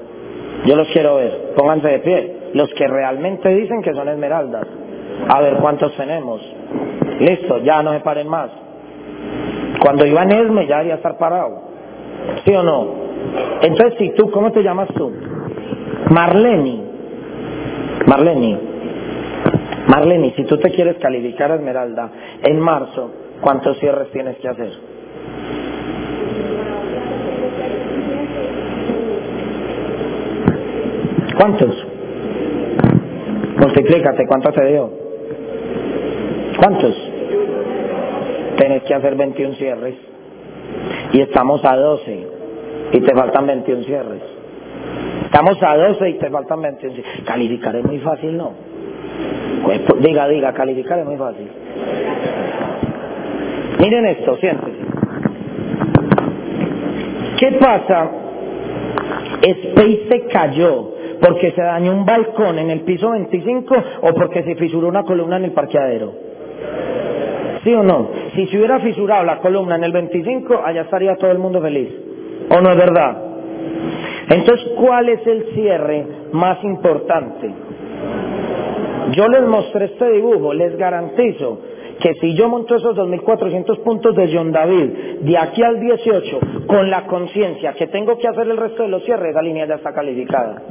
Yo 0.67 0.77
los 0.77 0.87
quiero 0.89 1.17
ver. 1.17 1.55
Pónganse 1.57 1.89
de 1.89 1.99
pie. 2.01 2.37
Los 2.53 2.69
que 2.75 2.87
realmente 2.87 3.49
dicen 3.49 3.81
que 3.81 3.95
son 3.95 4.11
Esmeraldas. 4.11 4.67
A 5.31 5.41
ver 5.41 5.55
cuántos 5.63 5.97
tenemos. 5.97 6.43
Listo, 7.19 7.57
ya 7.65 7.83
no 7.83 7.95
se 7.95 8.01
paren 8.01 8.29
más. 8.29 8.51
Cuando 9.81 10.05
iba 10.05 10.23
en 10.23 10.33
Esme 10.33 10.67
ya 10.67 10.75
debería 10.77 10.97
estar 10.97 11.17
parado. 11.17 11.63
¿Sí 12.45 12.55
o 12.55 12.63
no? 12.63 12.87
Entonces, 13.63 13.95
si 13.99 14.11
tú, 14.11 14.31
¿cómo 14.31 14.53
te 14.53 14.63
llamas 14.63 14.89
tú? 14.89 15.11
Marleni. 16.11 16.85
Marleni. 18.07 18.59
Marleni, 19.97 20.33
si 20.33 20.45
tú 20.45 20.59
te 20.59 20.71
quieres 20.73 20.99
calificar 20.99 21.51
a 21.51 21.55
Esmeralda 21.55 22.11
en 22.43 22.61
marzo, 22.61 23.11
¿cuántos 23.41 23.79
cierres 23.79 24.11
tienes 24.11 24.37
que 24.37 24.47
hacer? 24.47 24.71
¿Cuántos? 31.39 31.87
Multiplícate, 33.59 34.27
¿cuánto 34.27 34.53
te 34.53 34.67
dio? 34.67 34.91
¿Cuántos? 36.59 36.95
Tenés 38.59 38.83
que 38.83 38.93
hacer 38.93 39.15
21 39.15 39.55
cierres. 39.55 39.95
Y 41.15 41.23
estamos 41.23 41.65
a 41.65 41.75
12 41.75 42.27
y 42.93 43.01
te 43.01 43.15
faltan 43.15 43.47
21 43.47 43.83
cierres. 43.85 44.23
Estamos 45.25 45.57
a 45.63 45.75
12 45.75 46.11
y 46.11 46.15
te 46.19 46.29
faltan 46.29 46.61
21 46.61 46.95
cierres. 46.97 47.25
Calificar 47.25 47.77
es 47.77 47.85
muy 47.87 47.99
fácil, 48.01 48.37
¿no? 48.37 48.66
Pues, 49.65 49.81
pues, 49.81 50.03
diga, 50.03 50.29
diga, 50.29 50.53
calificar 50.53 50.99
es 50.99 51.07
muy 51.07 51.17
fácil. 51.17 51.49
Miren 53.81 54.07
esto, 54.07 54.37
siéntese. 54.37 54.87
¿Qué 57.39 57.53
pasa? 57.61 58.11
Space 59.43 60.07
se 60.09 60.27
cayó 60.27 60.93
porque 61.21 61.53
se 61.53 61.63
dañó 61.63 61.93
un 61.93 62.05
balcón 62.05 62.59
en 62.59 62.71
el 62.71 62.81
piso 62.81 63.11
25 63.11 63.75
o 64.03 64.15
porque 64.15 64.43
se 64.43 64.55
fisuró 64.57 64.89
una 64.89 65.03
columna 65.03 65.37
en 65.37 65.45
el 65.45 65.53
parqueadero. 65.53 66.13
¿Sí 67.65 67.75
o 67.75 67.83
no? 67.83 68.11
Si 68.35 68.47
se 68.47 68.57
hubiera 68.57 68.81
fisurado 68.81 69.25
la 69.25 69.39
columna 69.39 69.77
en 69.77 69.85
el 69.85 69.93
25, 69.93 70.63
allá 70.65 70.83
estaría 70.83 71.17
todo 71.17 71.31
el 71.31 71.39
mundo 71.39 71.61
feliz. 71.61 71.89
¿O 72.49 72.61
no 72.61 72.71
es 72.71 72.77
verdad? 72.77 73.17
Entonces, 74.29 74.69
¿cuál 74.77 75.09
es 75.09 75.27
el 75.27 75.47
cierre 75.55 76.07
más 76.33 76.63
importante? 76.65 77.51
Yo 79.13 79.29
les 79.29 79.43
mostré 79.43 79.87
este 79.87 80.11
dibujo, 80.11 80.53
les 80.53 80.77
garantizo 80.77 81.59
que 82.01 82.15
si 82.15 82.35
yo 82.35 82.49
monto 82.49 82.77
esos 82.77 82.97
2.400 82.97 83.83
puntos 83.83 84.15
de 84.15 84.31
John 84.33 84.53
David 84.53 85.21
de 85.21 85.39
aquí 85.39 85.63
al 85.63 85.81
18 85.81 86.41
con 86.67 86.91
la 86.91 87.07
conciencia 87.07 87.73
que 87.73 87.87
tengo 87.87 88.19
que 88.19 88.29
hacer 88.29 88.47
el 88.49 88.57
resto 88.57 88.83
de 88.83 88.89
los 88.89 89.05
cierres, 89.05 89.31
esa 89.31 89.43
línea 89.43 89.67
ya 89.67 89.77
está 89.77 89.93
calificada. 89.93 90.63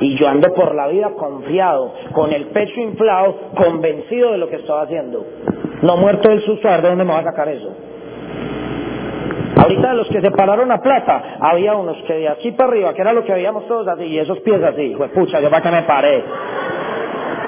Y 0.00 0.16
yo 0.16 0.28
ando 0.28 0.52
por 0.54 0.74
la 0.74 0.88
vida 0.88 1.10
confiado, 1.16 1.92
con 2.12 2.32
el 2.32 2.46
pecho 2.46 2.80
inflado, 2.80 3.36
convencido 3.54 4.32
de 4.32 4.38
lo 4.38 4.48
que 4.48 4.56
estoy 4.56 4.82
haciendo. 4.82 5.24
No 5.82 5.96
muerto 5.96 6.28
del 6.28 6.40
susto, 6.42 6.68
¿de 6.68 6.80
dónde 6.80 7.04
me 7.04 7.12
va 7.12 7.20
a 7.20 7.24
sacar 7.24 7.48
eso? 7.48 7.70
Ahorita 9.56 9.90
de 9.90 9.94
los 9.94 10.08
que 10.08 10.20
se 10.20 10.30
pararon 10.30 10.72
a 10.72 10.78
plata, 10.78 11.36
había 11.40 11.74
unos 11.74 11.96
que 12.06 12.14
de 12.14 12.28
aquí 12.28 12.52
para 12.52 12.70
arriba, 12.70 12.94
que 12.94 13.02
era 13.02 13.12
lo 13.12 13.24
que 13.24 13.32
veíamos 13.32 13.66
todos 13.66 13.86
así, 13.88 14.04
y 14.04 14.18
esos 14.18 14.40
pies 14.40 14.62
así, 14.62 14.94
pues 14.96 15.10
pucha, 15.10 15.40
yo 15.40 15.50
para 15.50 15.62
que 15.62 15.70
me 15.70 15.82
paré. 15.82 16.24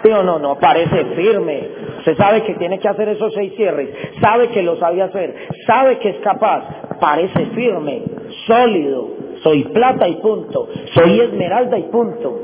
Sí 0.02 0.10
o 0.10 0.22
no, 0.22 0.38
no, 0.38 0.58
parece 0.58 1.04
firme. 1.16 1.68
Se 2.04 2.14
sabe 2.16 2.42
que 2.42 2.54
tiene 2.54 2.78
que 2.78 2.88
hacer 2.88 3.08
esos 3.08 3.32
seis 3.34 3.52
cierres, 3.56 3.90
sabe 4.20 4.48
que 4.48 4.62
lo 4.62 4.76
sabe 4.76 5.02
hacer, 5.02 5.34
sabe 5.66 5.98
que 5.98 6.10
es 6.10 6.16
capaz, 6.16 6.64
parece 7.00 7.46
firme, 7.54 8.02
sólido, 8.46 9.08
soy 9.42 9.64
plata 9.64 10.08
y 10.08 10.16
punto, 10.16 10.68
soy 10.94 11.20
esmeralda 11.20 11.78
y 11.78 11.84
punto. 11.84 12.40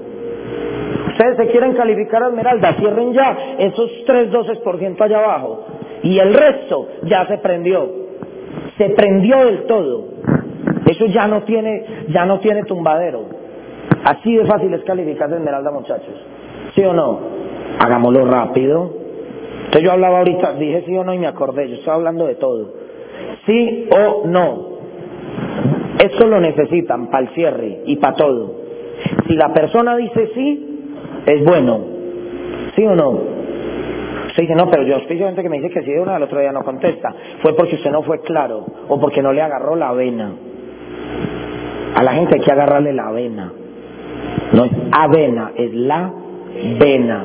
Ustedes 1.09 1.37
se 1.37 1.47
quieren 1.49 1.75
calificar 1.75 2.23
a 2.23 2.29
esmeralda, 2.29 2.75
cierren 2.75 3.13
ya 3.13 3.37
esos 3.59 3.91
tres 4.07 4.29
ciento 4.79 5.05
allá 5.05 5.19
abajo 5.19 5.65
y 6.05 6.19
el 6.19 6.33
resto 6.33 6.87
ya 7.03 7.27
se 7.27 7.39
prendió, 7.39 7.89
se 8.77 8.91
prendió 8.91 9.45
del 9.45 9.65
todo. 9.65 10.05
Eso 10.87 11.07
ya 11.07 11.27
no 11.27 11.43
tiene, 11.43 12.05
ya 12.09 12.25
no 12.25 12.39
tiene 12.39 12.63
tumbadero. 12.63 13.25
Así 14.05 14.37
de 14.37 14.47
fácil 14.47 14.73
es 14.73 14.85
calificar 14.85 15.29
de 15.29 15.37
esmeralda, 15.37 15.71
muchachos. 15.73 16.15
¿Sí 16.75 16.83
o 16.85 16.93
no? 16.93 17.48
Hagámoslo 17.79 18.25
rápido. 18.25 18.91
Entonces 19.59 19.83
yo 19.83 19.93
hablaba 19.93 20.19
ahorita, 20.19 20.55
dije 20.55 20.85
sí 20.87 20.97
o 20.97 21.05
no 21.05 21.13
y 21.13 21.19
me 21.19 21.27
acordé, 21.27 21.69
yo 21.69 21.75
estaba 21.77 21.97
hablando 21.97 22.27
de 22.27 22.37
todo. 22.37 22.73
Sí 23.47 23.89
o 23.91 24.27
no. 24.27 24.79
Esto 25.99 26.27
lo 26.27 26.41
necesitan 26.41 27.11
para 27.11 27.25
el 27.27 27.35
cierre 27.35 27.83
y 27.87 27.97
para 27.97 28.15
todo. 28.15 28.55
Si 29.27 29.35
la 29.35 29.53
persona 29.53 29.97
dice 29.97 30.31
sí, 30.35 30.91
es 31.27 31.45
bueno. 31.45 31.81
¿Sí 32.75 32.85
o 32.85 32.95
no? 32.95 33.11
Usted 34.29 34.43
dice, 34.43 34.55
no, 34.55 34.71
pero 34.71 34.85
yo 34.85 34.97
estoy 34.99 35.19
gente 35.19 35.43
que 35.43 35.49
me 35.49 35.61
dice 35.61 35.71
que 35.71 35.83
sí 35.83 35.91
de 35.91 36.01
una, 36.01 36.17
al 36.17 36.23
otro 36.23 36.39
día 36.39 36.53
no 36.53 36.63
contesta. 36.63 37.13
Fue 37.43 37.57
porque 37.57 37.75
usted 37.75 37.91
no 37.91 38.03
fue 38.03 38.21
claro 38.21 38.65
o 38.89 39.01
porque 39.01 39.23
no 39.23 39.33
le 39.33 39.43
agarró 39.43 39.75
la 39.75 39.93
vena. 39.93 40.31
A 41.95 42.03
la 42.03 42.13
gente 42.13 42.37
hay 42.37 42.41
que 42.41 42.53
agarrarle 42.53 42.93
la 42.93 43.11
vena. 43.11 43.53
No 44.53 44.65
es 44.65 44.73
avena, 44.93 45.53
es 45.57 45.75
la 45.75 46.13
vena. 46.79 47.25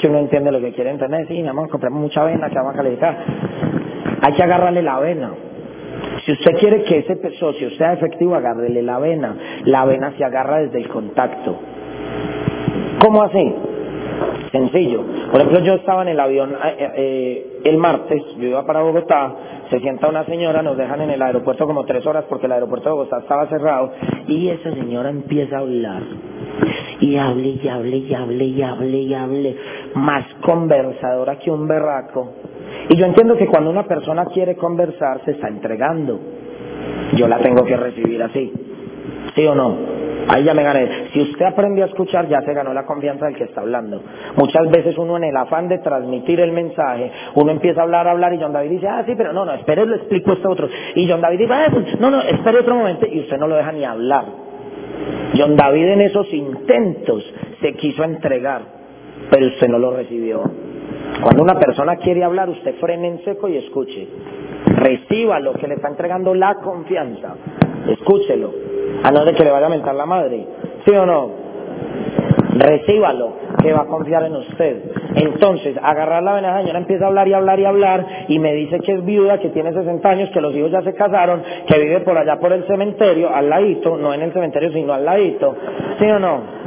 Si 0.00 0.06
uno 0.06 0.18
entiende 0.18 0.52
lo 0.52 0.60
que 0.60 0.72
quiere 0.72 0.90
entender, 0.90 1.26
sí, 1.28 1.42
mi 1.42 1.48
amor, 1.48 1.68
compramos 1.68 2.00
mucha 2.00 2.22
avena 2.22 2.48
que 2.48 2.56
vamos 2.56 2.74
a 2.74 2.76
calificar. 2.76 3.16
Hay 4.22 4.32
que 4.32 4.42
agarrarle 4.42 4.82
la 4.82 4.96
avena. 4.96 5.32
Si 6.24 6.32
usted 6.32 6.58
quiere 6.58 6.84
que 6.84 6.98
ese 6.98 7.16
socio 7.38 7.70
sea 7.70 7.94
efectivo, 7.94 8.34
agárrele 8.34 8.82
la 8.82 8.96
avena. 8.96 9.36
La 9.64 9.82
avena 9.82 10.12
se 10.16 10.24
agarra 10.24 10.58
desde 10.58 10.78
el 10.78 10.88
contacto. 10.88 11.58
¿Cómo 13.00 13.22
así? 13.22 13.54
Sencillo. 14.50 15.04
Por 15.30 15.40
ejemplo, 15.40 15.60
yo 15.60 15.74
estaba 15.74 16.02
en 16.02 16.08
el 16.08 16.20
avión 16.20 16.52
eh, 16.52 16.90
eh, 16.96 17.60
el 17.64 17.76
martes, 17.78 18.22
yo 18.38 18.48
iba 18.48 18.64
para 18.64 18.80
Bogotá, 18.80 19.34
se 19.70 19.78
sienta 19.80 20.08
una 20.08 20.24
señora, 20.24 20.62
nos 20.62 20.76
dejan 20.76 21.02
en 21.02 21.10
el 21.10 21.20
aeropuerto 21.22 21.66
como 21.66 21.84
tres 21.84 22.06
horas 22.06 22.24
porque 22.28 22.46
el 22.46 22.52
aeropuerto 22.52 22.88
de 22.88 22.94
Bogotá 22.94 23.18
estaba 23.18 23.46
cerrado, 23.48 23.92
y 24.26 24.48
esa 24.48 24.72
señora 24.72 25.10
empieza 25.10 25.56
a 25.56 25.60
hablar. 25.60 26.02
Y 27.00 27.16
hable, 27.16 27.58
y 27.62 27.68
hable, 27.68 27.96
y 27.96 28.14
hable, 28.14 28.44
y 28.44 28.62
hable, 28.62 28.98
y 28.98 29.14
hable. 29.14 29.56
Más 29.94 30.24
conversadora 30.42 31.38
que 31.38 31.50
un 31.50 31.68
berraco. 31.68 32.32
Y 32.88 32.96
yo 32.96 33.06
entiendo 33.06 33.36
que 33.36 33.46
cuando 33.46 33.70
una 33.70 33.84
persona 33.84 34.24
quiere 34.26 34.56
conversar, 34.56 35.20
se 35.24 35.32
está 35.32 35.48
entregando. 35.48 36.18
Yo 37.16 37.28
la 37.28 37.38
tengo 37.38 37.64
que 37.64 37.76
recibir 37.76 38.22
así. 38.22 38.52
¿Sí 39.34 39.46
o 39.46 39.54
no? 39.54 39.98
Ahí 40.28 40.44
ya 40.44 40.52
me 40.52 40.62
gané. 40.62 41.08
Si 41.12 41.22
usted 41.22 41.46
aprendió 41.46 41.84
a 41.84 41.86
escuchar, 41.86 42.28
ya 42.28 42.42
se 42.42 42.52
ganó 42.52 42.74
la 42.74 42.84
confianza 42.84 43.26
del 43.26 43.36
que 43.36 43.44
está 43.44 43.62
hablando. 43.62 44.02
Muchas 44.36 44.68
veces 44.70 44.98
uno 44.98 45.16
en 45.16 45.24
el 45.24 45.36
afán 45.36 45.68
de 45.68 45.78
transmitir 45.78 46.40
el 46.40 46.52
mensaje, 46.52 47.10
uno 47.34 47.50
empieza 47.50 47.80
a 47.80 47.84
hablar, 47.84 48.06
a 48.06 48.10
hablar, 48.10 48.34
y 48.34 48.38
John 48.38 48.52
David 48.52 48.70
dice, 48.70 48.88
ah, 48.88 49.02
sí, 49.06 49.14
pero 49.16 49.32
no, 49.32 49.46
no, 49.46 49.54
espere, 49.54 49.86
le 49.86 49.96
explico 49.96 50.32
esto 50.32 50.50
otro. 50.50 50.68
Y 50.94 51.08
John 51.08 51.22
David 51.22 51.38
dice, 51.38 51.52
ah, 51.52 51.68
pues, 51.72 51.98
no, 51.98 52.10
no, 52.10 52.20
espere 52.20 52.60
otro 52.60 52.74
momento, 52.74 53.06
y 53.10 53.20
usted 53.20 53.38
no 53.38 53.46
lo 53.46 53.56
deja 53.56 53.72
ni 53.72 53.84
hablar. 53.84 54.47
John 55.36 55.56
David 55.56 55.88
en 55.88 56.00
esos 56.02 56.32
intentos 56.32 57.24
se 57.60 57.74
quiso 57.74 58.04
entregar, 58.04 58.62
pero 59.30 59.46
usted 59.46 59.68
no 59.68 59.78
lo 59.78 59.94
recibió. 59.94 60.42
Cuando 61.22 61.42
una 61.42 61.58
persona 61.58 61.96
quiere 61.96 62.24
hablar, 62.24 62.48
usted 62.48 62.74
frene 62.76 63.08
en 63.08 63.24
seco 63.24 63.48
y 63.48 63.56
escuche. 63.56 64.08
Reciba 64.66 65.40
lo 65.40 65.54
que 65.54 65.66
le 65.66 65.74
está 65.74 65.88
entregando 65.88 66.34
la 66.34 66.54
confianza. 66.56 67.34
Escúchelo. 67.88 68.52
A 69.02 69.10
no 69.10 69.24
de 69.24 69.34
que 69.34 69.44
le 69.44 69.50
vaya 69.50 69.66
a 69.66 69.70
mentar 69.70 69.94
la 69.94 70.06
madre. 70.06 70.46
¿Sí 70.86 70.92
o 70.92 71.06
no? 71.06 71.47
Recíbalo, 72.54 73.34
que 73.62 73.72
va 73.72 73.82
a 73.82 73.86
confiar 73.86 74.24
en 74.24 74.34
usted. 74.34 74.82
Entonces, 75.14 75.76
agarrar 75.80 76.22
la 76.22 76.34
vena, 76.34 76.58
señora 76.60 76.78
empieza 76.78 77.04
a 77.04 77.08
hablar 77.08 77.28
y 77.28 77.32
hablar 77.32 77.60
y 77.60 77.64
hablar 77.64 78.06
y 78.28 78.38
me 78.38 78.52
dice 78.52 78.80
que 78.80 78.92
es 78.92 79.04
viuda, 79.04 79.38
que 79.38 79.50
tiene 79.50 79.72
60 79.72 80.08
años, 80.08 80.30
que 80.30 80.40
los 80.40 80.54
hijos 80.54 80.70
ya 80.70 80.82
se 80.82 80.94
casaron, 80.94 81.42
que 81.66 81.78
vive 81.78 82.00
por 82.00 82.18
allá 82.18 82.38
por 82.40 82.52
el 82.52 82.66
cementerio, 82.66 83.32
al 83.32 83.48
ladito, 83.48 83.96
no 83.96 84.12
en 84.12 84.22
el 84.22 84.32
cementerio, 84.32 84.72
sino 84.72 84.92
al 84.92 85.04
ladito. 85.04 85.54
¿Sí 85.98 86.04
o 86.06 86.18
no? 86.18 86.58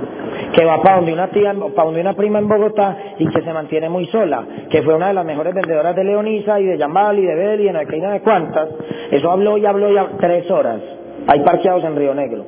que 0.54 0.66
va 0.66 0.82
para 0.82 0.98
donde 0.98 1.14
una 1.14 1.28
tía, 1.30 1.54
para 1.54 1.86
donde 1.86 2.02
una 2.02 2.14
prima 2.14 2.40
en 2.40 2.48
Bogotá 2.48 2.98
y 3.18 3.28
que 3.28 3.42
se 3.42 3.54
mantiene 3.54 3.90
muy 3.90 4.06
sola, 4.08 4.44
que 4.70 4.82
fue 4.82 4.96
una 4.96 5.08
de 5.08 5.14
las 5.14 5.26
mejores 5.26 5.54
vendedoras 5.54 5.96
de 5.96 6.04
Leonisa 6.04 6.60
y 6.60 6.66
de 6.66 6.78
Yambal 6.78 7.20
y 7.20 7.26
de 7.26 7.36
Bel 7.36 7.62
y 7.62 7.68
en 7.68 7.78
aquella 7.78 8.12
de 8.12 8.22
cuantas. 8.22 8.70
Eso 9.12 9.32
habló 9.32 9.58
y 9.58 9.66
habló 9.66 9.92
ya 9.92 10.10
tres 10.20 10.50
horas. 10.52 10.82
Hay 11.28 11.40
parqueados 11.42 11.84
en 11.84 11.96
Río 11.96 12.14
Negro. 12.14 12.46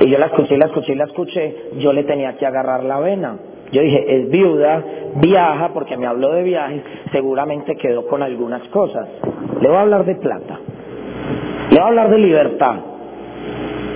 Y 0.00 0.10
yo 0.10 0.18
la 0.18 0.26
escuché, 0.26 0.56
la 0.58 0.66
escuché, 0.66 0.94
la 0.94 1.04
escuché. 1.04 1.56
Yo 1.78 1.92
le 1.92 2.04
tenía 2.04 2.36
que 2.36 2.46
agarrar 2.46 2.84
la 2.84 3.00
vena. 3.00 3.38
Yo 3.72 3.82
dije, 3.82 4.04
es 4.08 4.30
viuda, 4.30 4.82
viaja, 5.16 5.70
porque 5.72 5.96
me 5.96 6.06
habló 6.06 6.32
de 6.32 6.42
viajes, 6.42 6.82
seguramente 7.12 7.76
quedó 7.76 8.06
con 8.06 8.22
algunas 8.22 8.62
cosas. 8.68 9.08
Le 9.60 9.68
voy 9.68 9.76
a 9.76 9.80
hablar 9.80 10.04
de 10.04 10.14
plata. 10.16 10.60
Le 11.70 11.76
voy 11.76 11.84
a 11.84 11.86
hablar 11.88 12.10
de 12.10 12.18
libertad. 12.18 12.76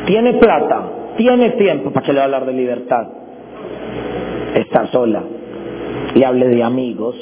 Tiene 0.06 0.34
plata, 0.34 0.82
tiene 1.16 1.50
tiempo 1.50 1.90
para 1.92 2.04
que 2.04 2.12
le 2.12 2.18
voy 2.18 2.22
a 2.22 2.24
hablar 2.24 2.46
de 2.46 2.52
libertad. 2.52 3.06
Está 4.54 4.86
sola. 4.88 5.22
Le 6.14 6.26
hablé 6.26 6.48
de 6.48 6.62
amigos. 6.64 7.16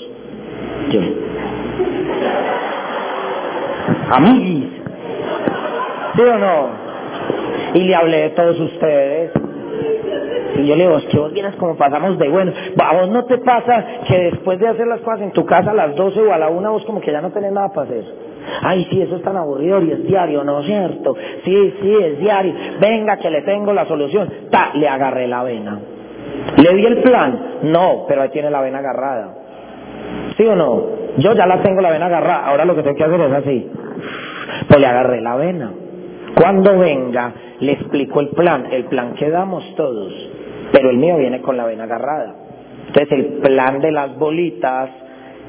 Yo. 0.91 1.01
Amiguis. 4.11 4.65
¿Sí 6.17 6.23
o 6.23 6.39
no? 6.39 6.88
Y 7.75 7.85
le 7.85 7.95
hablé 7.95 8.17
de 8.23 8.31
todos 8.31 8.59
ustedes. 8.61 9.33
Y 10.57 10.67
yo 10.67 10.75
le 10.75 10.85
digo, 10.85 10.99
es 10.99 11.05
que 11.05 11.19
vos 11.19 11.33
vienes 11.33 11.55
como 11.57 11.77
pasamos 11.77 12.19
de 12.19 12.29
bueno. 12.29 12.53
A 12.79 12.97
vos 12.97 13.09
no 13.11 13.25
te 13.27 13.39
pasa 13.39 13.85
que 14.07 14.19
después 14.31 14.59
de 14.59 14.69
hacer 14.69 14.87
las 14.87 15.01
cosas 15.01 15.23
en 15.23 15.33
tu 15.33 15.47
casa 15.47 15.71
a 15.71 15.75
las 15.75 15.95
12 15.95 16.21
o 16.21 16.33
a 16.33 16.39
la 16.39 16.49
1, 16.49 16.73
vos 16.73 16.85
como 16.85 17.01
que 17.01 17.13
ya 17.13 17.21
no 17.21 17.31
tenés 17.31 17.53
nada 17.53 17.69
para 17.69 17.87
hacer. 17.89 18.05
Ay, 18.63 18.87
sí, 18.91 19.01
eso 19.03 19.17
es 19.17 19.23
tan 19.23 19.37
aburrido 19.37 19.83
y 19.83 19.93
es 19.93 20.05
diario, 20.05 20.43
¿no 20.43 20.61
es 20.61 20.67
cierto? 20.67 21.15
Sí, 21.45 21.75
sí, 21.81 21.97
es 22.03 22.19
diario. 22.19 22.55
Venga, 22.81 23.19
que 23.19 23.31
le 23.31 23.43
tengo 23.43 23.73
la 23.73 23.87
solución. 23.87 24.29
Ta, 24.51 24.71
le 24.75 24.89
agarré 24.89 25.29
la 25.29 25.43
vena. 25.43 25.79
¿Le 26.57 26.75
di 26.75 26.87
el 26.87 27.03
plan? 27.03 27.59
No, 27.63 28.05
pero 28.09 28.23
ahí 28.23 28.31
tiene 28.31 28.51
la 28.51 28.61
vena 28.61 28.79
agarrada. 28.79 29.35
¿Sí 30.37 30.45
o 30.45 30.57
no? 30.57 30.83
Yo 31.19 31.35
ya 31.35 31.47
la 31.47 31.63
tengo 31.63 31.81
la 31.81 31.91
vena 31.91 32.07
agarrada. 32.07 32.47
Ahora 32.47 32.65
lo 32.65 32.75
que 32.75 32.83
tengo 32.83 32.97
que 32.97 33.05
hacer 33.05 33.21
es 33.21 33.33
así. 33.33 33.71
Pues 34.69 34.81
le 34.81 34.87
agarré 34.87 35.21
la 35.21 35.37
vena. 35.37 35.73
Cuando 36.35 36.79
venga, 36.79 37.33
le 37.61 37.73
explico 37.73 38.21
el 38.21 38.29
plan. 38.29 38.67
El 38.71 38.85
plan 38.85 39.15
que 39.15 39.31
damos 39.31 39.65
todos. 39.77 40.13
Pero 40.73 40.91
el 40.91 40.99
mío 40.99 41.17
viene 41.17 41.41
con 41.41 41.57
la 41.57 41.65
vena 41.65 41.85
agarrada. 41.85 42.35
Entonces 42.89 43.13
el 43.13 43.25
plan 43.41 43.81
de 43.81 43.93
las 43.93 44.17
bolitas 44.19 44.91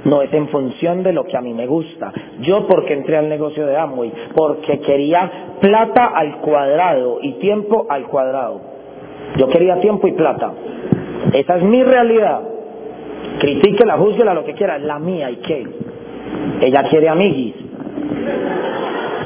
no 0.06 0.22
es 0.22 0.34
en 0.34 0.48
función 0.50 1.04
de 1.04 1.14
lo 1.14 1.26
que 1.26 1.38
a 1.38 1.42
mí 1.42 1.54
me 1.54 1.68
gusta. 1.68 2.12
Yo 2.42 2.68
porque 2.68 2.94
entré 2.94 3.18
al 3.18 3.30
negocio 3.30 3.66
de 3.66 3.78
Amway, 3.78 4.12
porque 4.36 4.80
quería 4.80 5.56
plata 5.60 6.06
al 6.08 6.38
cuadrado 6.38 7.20
y 7.22 7.34
tiempo 7.34 7.86
al 7.90 8.08
cuadrado. 8.08 8.62
Yo 9.38 9.48
quería 9.50 9.80
tiempo 9.80 10.08
y 10.08 10.14
plata. 10.14 10.54
Esa 11.34 11.58
es 11.58 11.64
mi 11.64 11.84
realidad. 11.84 12.42
Critíquela, 13.40 13.98
júzguela, 13.98 14.34
lo 14.34 14.46
que 14.46 14.54
quiera, 14.54 14.78
es 14.78 14.84
la 14.84 15.00
mía 15.00 15.30
y 15.32 15.38
qué. 15.38 15.68
Ella 16.62 16.84
quiere 16.90 17.10
amiguis. 17.10 17.56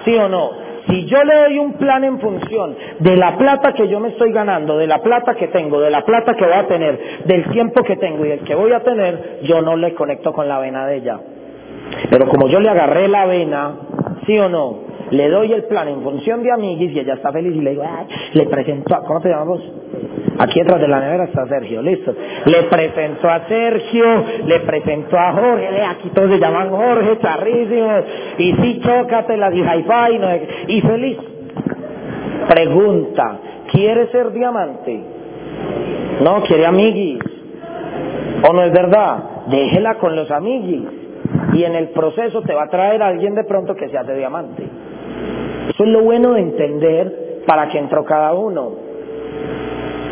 ¿Sí 0.06 0.16
o 0.16 0.28
no? 0.28 0.52
Si 0.88 1.06
yo 1.06 1.24
le 1.24 1.36
doy 1.36 1.60
un 1.60 1.74
plan 1.74 2.04
en 2.04 2.20
función 2.20 2.76
de 3.00 3.16
la 3.16 3.38
plata 3.38 3.74
que 3.74 3.88
yo 3.88 4.00
me 4.00 4.10
estoy 4.10 4.32
ganando, 4.32 4.78
de 4.78 4.88
la 4.88 5.02
plata 5.02 5.36
que 5.36 5.48
tengo, 5.48 5.80
de 5.80 5.90
la 5.90 6.04
plata 6.04 6.36
que 6.36 6.44
voy 6.44 6.54
a 6.54 6.68
tener, 6.68 7.24
del 7.26 7.50
tiempo 7.52 7.84
que 7.84 7.96
tengo 7.96 8.26
y 8.26 8.30
del 8.30 8.40
que 8.42 8.56
voy 8.56 8.74
a 8.74 8.82
tener, 8.82 9.40
yo 9.44 9.62
no 9.62 9.78
le 9.78 9.94
conecto 9.94 10.34
con 10.34 10.48
la 10.48 10.60
vena 10.60 10.86
de 10.86 10.98
ella. 10.98 11.20
Pero 12.10 12.28
como 12.28 12.48
yo 12.48 12.60
le 12.60 12.70
agarré 12.70 13.08
la 13.08 13.26
vena, 13.26 13.76
¿sí 14.26 14.38
o 14.38 14.50
no? 14.50 14.93
Le 15.14 15.30
doy 15.30 15.53
el 15.53 15.65
plan 15.65 15.88
en 15.88 16.02
función 16.02 16.41
de 16.41 16.52
amiguis 16.52 16.91
y 16.91 16.99
ella 16.99 17.14
está 17.14 17.31
feliz 17.31 17.56
y 17.56 17.61
le 17.61 17.72
digo, 17.72 17.84
le 18.34 18.45
presento 18.48 18.95
a, 18.95 19.03
¿cómo 19.03 19.22
te 19.22 19.30
llamas 19.30 19.48
vos? 19.48 19.61
Aquí 20.40 20.60
detrás 20.60 20.81
de 20.81 20.88
la 20.88 20.99
nevera 20.99 21.26
está 21.26 21.45
Sergio, 21.48 21.84
listo. 21.84 22.15
Le 22.45 22.64
presento 22.64 23.30
a 23.30 23.48
Sergio, 23.48 24.06
le 24.48 24.60
presento 24.61 25.15
a 25.15 25.34
Jorge, 25.34 25.81
aquí 25.84 26.10
todos 26.10 26.31
se 26.31 26.40
llaman 26.40 26.72
Jorge, 26.72 27.19
charrísimo, 27.19 27.91
y 28.40 28.53
sí, 28.53 28.81
chócate 28.84 29.35
y 29.35 29.60
hi-fi, 29.60 30.18
no, 30.18 30.27
y 30.68 30.81
feliz. 30.81 31.18
Pregunta, 32.49 33.38
¿quiere 33.72 34.07
ser 34.07 34.31
diamante? 34.31 34.99
No, 36.22 36.41
quiere 36.41 36.65
amiguis. 36.65 37.22
¿O 38.49 38.52
no 38.52 38.64
es 38.64 38.72
verdad? 38.72 39.45
Déjela 39.48 39.95
con 39.99 40.15
los 40.15 40.31
amiguis. 40.31 40.88
Y 41.53 41.64
en 41.64 41.76
el 41.76 41.90
proceso 41.90 42.41
te 42.41 42.56
va 42.56 42.64
a 42.64 42.69
traer 42.69 43.03
a 43.03 43.10
alguien 43.10 43.35
de 43.35 43.44
pronto 43.44 43.76
que 43.76 43.90
se 43.90 43.98
hace 43.98 44.15
diamante. 44.15 44.68
Eso 45.69 45.84
es 45.84 45.90
lo 45.90 46.03
bueno 46.03 46.34
de 46.34 46.41
entender 46.41 47.44
para 47.45 47.69
qué 47.69 47.80
entró 47.80 48.03
cada 48.06 48.34
uno. 48.34 48.72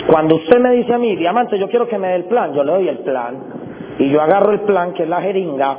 Cuando 0.08 0.36
usted 0.36 0.60
me 0.60 0.72
dice 0.72 0.94
a 0.94 0.98
mí, 0.98 1.16
diamante, 1.16 1.58
yo 1.58 1.70
quiero 1.70 1.88
que 1.88 1.98
me 1.98 2.10
dé 2.10 2.16
el 2.16 2.26
plan, 2.26 2.54
yo 2.54 2.64
le 2.64 2.72
doy 2.72 2.88
el 2.88 3.00
plan 3.00 3.38
y 4.00 4.10
yo 4.10 4.22
agarro 4.22 4.52
el 4.52 4.62
plan, 4.62 4.94
que 4.94 5.04
es 5.04 5.10
la 5.10 5.22
jeringa, 5.22 5.78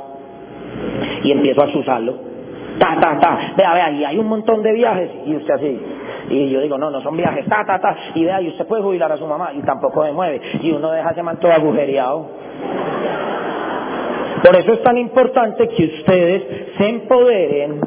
y 1.23 1.31
empiezo 1.31 1.63
a 1.63 1.65
usarlo. 1.65 2.15
Ta, 2.79 2.97
ta, 2.99 3.19
ta. 3.19 3.53
Vea, 3.55 3.73
vea, 3.73 3.91
y 3.91 4.03
hay 4.03 4.17
un 4.17 4.27
montón 4.27 4.63
de 4.63 4.71
viajes 4.73 5.09
y 5.25 5.35
usted 5.35 5.53
así. 5.53 5.79
Y 6.29 6.49
yo 6.49 6.61
digo, 6.61 6.77
no, 6.77 6.89
no 6.89 7.01
son 7.01 7.17
viajes, 7.17 7.45
ta, 7.47 7.63
ta, 7.65 7.79
ta. 7.79 7.95
Y 8.15 8.23
vea, 8.23 8.41
y 8.41 8.49
usted 8.49 8.65
puede 8.65 8.81
jubilar 8.81 9.11
a 9.11 9.17
su 9.17 9.27
mamá 9.27 9.51
y 9.53 9.61
tampoco 9.61 10.03
se 10.05 10.11
mueve. 10.11 10.41
Y 10.61 10.71
uno 10.71 10.91
deja 10.91 11.11
ese 11.11 11.21
man 11.21 11.37
todo 11.39 11.51
agujereado. 11.51 12.27
Por 14.43 14.55
eso 14.55 14.73
es 14.73 14.83
tan 14.83 14.97
importante 14.97 15.67
que 15.69 15.85
ustedes 15.85 16.75
se 16.77 16.89
empoderen 16.89 17.79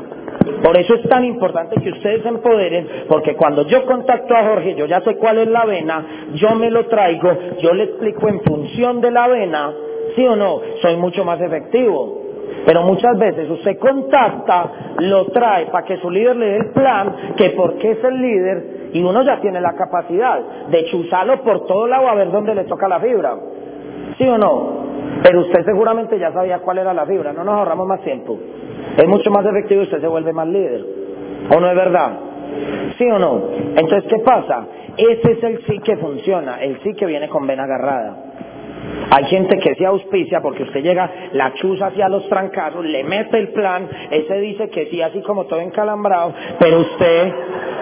por 0.62 0.76
eso 0.76 0.94
es 0.94 1.08
tan 1.08 1.24
importante 1.24 1.80
que 1.80 1.90
ustedes 1.90 2.22
se 2.22 2.28
empoderen, 2.28 2.88
porque 3.08 3.34
cuando 3.34 3.66
yo 3.66 3.84
contacto 3.86 4.34
a 4.34 4.44
Jorge, 4.44 4.74
yo 4.74 4.86
ya 4.86 5.00
sé 5.00 5.16
cuál 5.16 5.38
es 5.38 5.48
la 5.48 5.64
vena, 5.64 6.04
yo 6.34 6.54
me 6.54 6.70
lo 6.70 6.86
traigo, 6.86 7.30
yo 7.60 7.72
le 7.72 7.84
explico 7.84 8.28
en 8.28 8.40
función 8.40 9.00
de 9.00 9.10
la 9.10 9.28
vena, 9.28 9.72
sí 10.14 10.26
o 10.26 10.36
no, 10.36 10.60
soy 10.82 10.96
mucho 10.96 11.24
más 11.24 11.40
efectivo. 11.40 12.22
Pero 12.64 12.82
muchas 12.82 13.16
veces 13.18 13.48
usted 13.48 13.78
contacta, 13.78 14.94
lo 14.98 15.26
trae 15.26 15.66
para 15.66 15.86
que 15.86 15.98
su 15.98 16.10
líder 16.10 16.36
le 16.36 16.46
dé 16.46 16.56
el 16.56 16.70
plan, 16.72 17.34
que 17.36 17.50
porque 17.50 17.92
es 17.92 18.02
el 18.02 18.20
líder, 18.20 18.90
y 18.92 19.02
uno 19.02 19.22
ya 19.22 19.40
tiene 19.40 19.60
la 19.60 19.74
capacidad 19.74 20.40
de 20.68 20.84
chuzarlo 20.86 21.42
por 21.42 21.66
todo 21.66 21.86
lado 21.86 22.08
a 22.08 22.14
ver 22.14 22.30
dónde 22.30 22.54
le 22.54 22.64
toca 22.64 22.88
la 22.88 22.98
fibra. 22.98 23.36
¿Sí 24.18 24.28
o 24.28 24.38
no? 24.38 24.86
Pero 25.22 25.40
usted 25.40 25.64
seguramente 25.64 26.18
ya 26.18 26.32
sabía 26.32 26.58
cuál 26.60 26.78
era 26.78 26.94
la 26.94 27.06
fibra, 27.06 27.32
no 27.32 27.44
nos 27.44 27.54
ahorramos 27.54 27.86
más 27.86 28.00
tiempo. 28.02 28.38
Es 28.96 29.06
mucho 29.06 29.30
más 29.30 29.44
efectivo 29.44 29.82
y 29.82 29.84
usted 29.84 30.00
se 30.00 30.08
vuelve 30.08 30.32
más 30.32 30.46
líder. 30.46 30.84
¿O 31.54 31.60
no 31.60 31.68
es 31.68 31.76
verdad? 31.76 32.12
¿Sí 32.96 33.04
o 33.04 33.18
no? 33.18 33.48
Entonces, 33.76 34.04
¿qué 34.08 34.18
pasa? 34.20 34.66
Ese 34.96 35.32
es 35.32 35.42
el 35.42 35.64
sí 35.66 35.78
que 35.80 35.96
funciona, 35.96 36.62
el 36.62 36.80
sí 36.82 36.94
que 36.94 37.06
viene 37.06 37.28
con 37.28 37.46
vena 37.46 37.64
agarrada. 37.64 38.16
Hay 39.10 39.24
gente 39.26 39.58
que 39.58 39.74
se 39.74 39.86
auspicia 39.86 40.40
porque 40.40 40.62
usted 40.62 40.82
llega, 40.82 41.10
la 41.32 41.52
chuza 41.54 41.86
hacia 41.86 42.08
los 42.08 42.28
trancazos, 42.28 42.84
le 42.84 43.04
mete 43.04 43.38
el 43.38 43.48
plan, 43.48 43.88
ese 44.10 44.40
dice 44.40 44.68
que 44.70 44.86
sí, 44.86 45.00
así 45.02 45.20
como 45.22 45.44
todo 45.44 45.60
encalambrado, 45.60 46.34
pero 46.58 46.80
usted, 46.80 47.32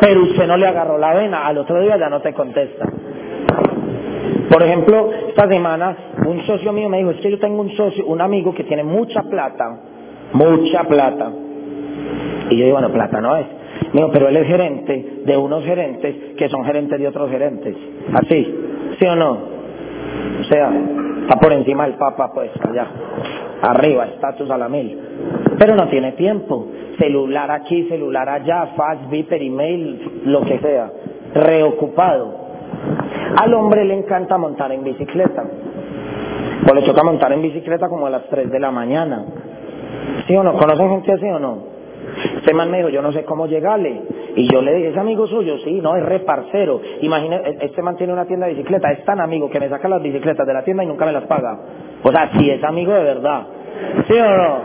pero 0.01 0.23
usted 0.23 0.47
no 0.47 0.57
le 0.57 0.67
agarró 0.67 0.99
la 0.99 1.15
vena, 1.15 1.47
al 1.47 1.59
otro 1.59 1.81
día 1.81 1.97
ya 1.97 2.09
no 2.09 2.21
te 2.21 2.33
contesta. 2.33 2.87
Por 4.55 4.63
ejemplo, 4.63 5.11
esta 5.31 5.49
semana 5.49 5.97
un 6.25 6.41
socio 6.47 6.73
mío 6.73 6.89
me 6.89 6.99
dijo, 6.99 7.11
es 7.11 7.21
que 7.21 7.29
yo 7.29 7.41
tengo 7.41 7.61
un 7.61 7.73
socio, 7.73 8.07
un 8.07 8.21
amigo 8.21 8.55
que 8.55 8.63
tiene 8.63 8.85
mucha 8.85 9.25
plata, 9.25 9.81
mucha 10.33 10.85
plata. 10.85 11.33
Y 12.51 12.57
yo 12.59 12.65
digo, 12.67 12.79
bueno, 12.79 12.93
plata 12.93 13.21
no 13.21 13.35
es. 13.37 13.47
Me 13.93 14.01
dijo, 14.01 14.11
pero 14.13 14.29
él 14.29 14.37
es 14.37 14.47
gerente 14.47 15.23
de 15.27 15.37
unos 15.37 15.65
gerentes 15.65 16.37
que 16.37 16.49
son 16.49 16.65
gerentes 16.65 17.01
de 17.01 17.09
otros 17.09 17.29
gerentes. 17.31 17.77
Así, 18.13 18.55
¿sí 18.97 19.05
o 19.05 19.17
no? 19.17 19.39
O 20.41 20.45
sea, 20.45 20.73
está 21.23 21.35
por 21.35 21.53
encima 21.53 21.89
del 21.89 21.95
Papa, 21.95 22.31
pues, 22.33 22.53
allá. 22.61 22.87
Arriba, 23.61 24.07
estatus 24.07 24.49
a 24.51 24.57
la 24.57 24.69
mil. 24.69 24.97
Pero 25.59 25.75
no 25.75 25.89
tiene 25.89 26.13
tiempo. 26.13 26.69
Celular 26.97 27.51
aquí, 27.51 27.89
celular 27.89 28.29
allá, 28.29 28.67
fax, 28.77 29.11
viper, 29.11 29.43
email, 29.43 30.23
lo 30.27 30.43
que 30.43 30.61
sea. 30.61 30.93
Reocupado. 31.35 32.44
Al 33.37 33.55
hombre 33.55 33.85
le 33.85 33.95
encanta 33.95 34.39
montar 34.39 34.73
en 34.73 34.85
bicicleta. 34.85 35.45
O 36.71 36.75
le 36.75 36.83
toca 36.83 37.03
montar 37.03 37.33
en 37.33 37.43
bicicleta 37.43 37.89
como 37.89 38.07
a 38.07 38.11
las 38.11 38.27
3 38.29 38.51
de 38.51 38.61
la 38.61 38.71
mañana. 38.71 39.25
¿Sí 40.27 40.37
o 40.37 40.43
no? 40.43 40.57
¿Conocen 40.57 40.89
gente 40.91 41.13
así 41.13 41.27
o 41.27 41.39
no? 41.39 41.75
Este 42.37 42.55
man 42.55 42.71
me 42.71 42.79
dijo, 42.79 42.91
yo 42.91 43.03
no 43.03 43.13
sé 43.13 43.25
cómo 43.25 43.47
llegarle. 43.47 44.03
Y 44.37 44.51
yo 44.51 44.63
le 44.63 44.75
dije, 44.75 44.89
¿es 44.91 44.97
amigo 44.97 45.27
suyo? 45.27 45.59
Sí, 45.59 45.81
no, 45.81 45.97
es 45.97 46.05
reparcero. 46.05 46.81
Imagine, 47.01 47.37
e-, 47.37 47.67
este 47.67 47.83
man 47.83 47.97
tiene 47.97 48.13
una 48.13 48.27
tienda 48.27 48.47
de 48.47 48.55
bicicleta, 48.55 48.91
es 48.93 49.05
tan 49.05 49.21
amigo 49.21 49.49
que 49.51 49.61
me 49.61 49.69
saca 49.69 49.89
las 49.89 50.03
bicicletas 50.03 50.47
de 50.47 50.53
la 50.53 50.65
tienda 50.65 50.85
y 50.85 50.87
nunca 50.87 51.07
me 51.07 51.13
las 51.13 51.25
paga. 51.25 51.59
O 52.03 52.11
sea, 52.11 52.31
si 52.33 52.51
es 52.51 52.63
amigo 52.65 52.93
de 52.93 53.03
verdad. 53.03 53.47
¿Sí 54.07 54.15
o 54.15 54.37
no? 54.37 54.59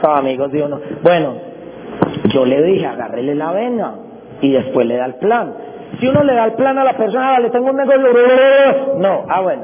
Son 0.00 0.18
amigos, 0.18 0.50
¿sí 0.52 0.60
o 0.60 0.68
no? 0.68 0.80
Bueno, 1.02 1.34
yo 2.28 2.44
le 2.44 2.62
dije, 2.62 2.86
agárrele 2.86 3.34
la 3.34 3.52
vena 3.52 3.94
y 4.40 4.52
después 4.52 4.86
le 4.86 4.96
da 4.96 5.06
el 5.06 5.14
plan. 5.16 5.54
Si 5.98 6.06
uno 6.06 6.22
le 6.24 6.34
da 6.34 6.44
el 6.44 6.52
plan 6.52 6.78
a 6.78 6.84
la 6.84 6.96
persona, 6.96 7.38
le 7.40 7.50
tengo 7.50 7.70
un 7.70 7.76
negocio, 7.76 8.98
no, 8.98 9.24
ah 9.28 9.40
bueno. 9.40 9.62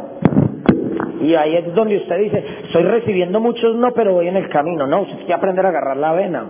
Y 1.21 1.35
ahí 1.35 1.55
es 1.55 1.75
donde 1.75 1.99
usted 1.99 2.19
dice, 2.19 2.45
estoy 2.65 2.83
recibiendo 2.83 3.41
muchos 3.41 3.77
no, 3.77 3.93
pero 3.93 4.15
voy 4.15 4.29
en 4.29 4.37
el 4.37 4.49
camino. 4.49 4.87
No, 4.87 5.03
usted 5.03 5.15
tiene 5.15 5.27
que 5.27 5.35
aprender 5.35 5.67
a 5.67 5.69
agarrar 5.69 5.97
la 5.97 6.13
vena. 6.13 6.45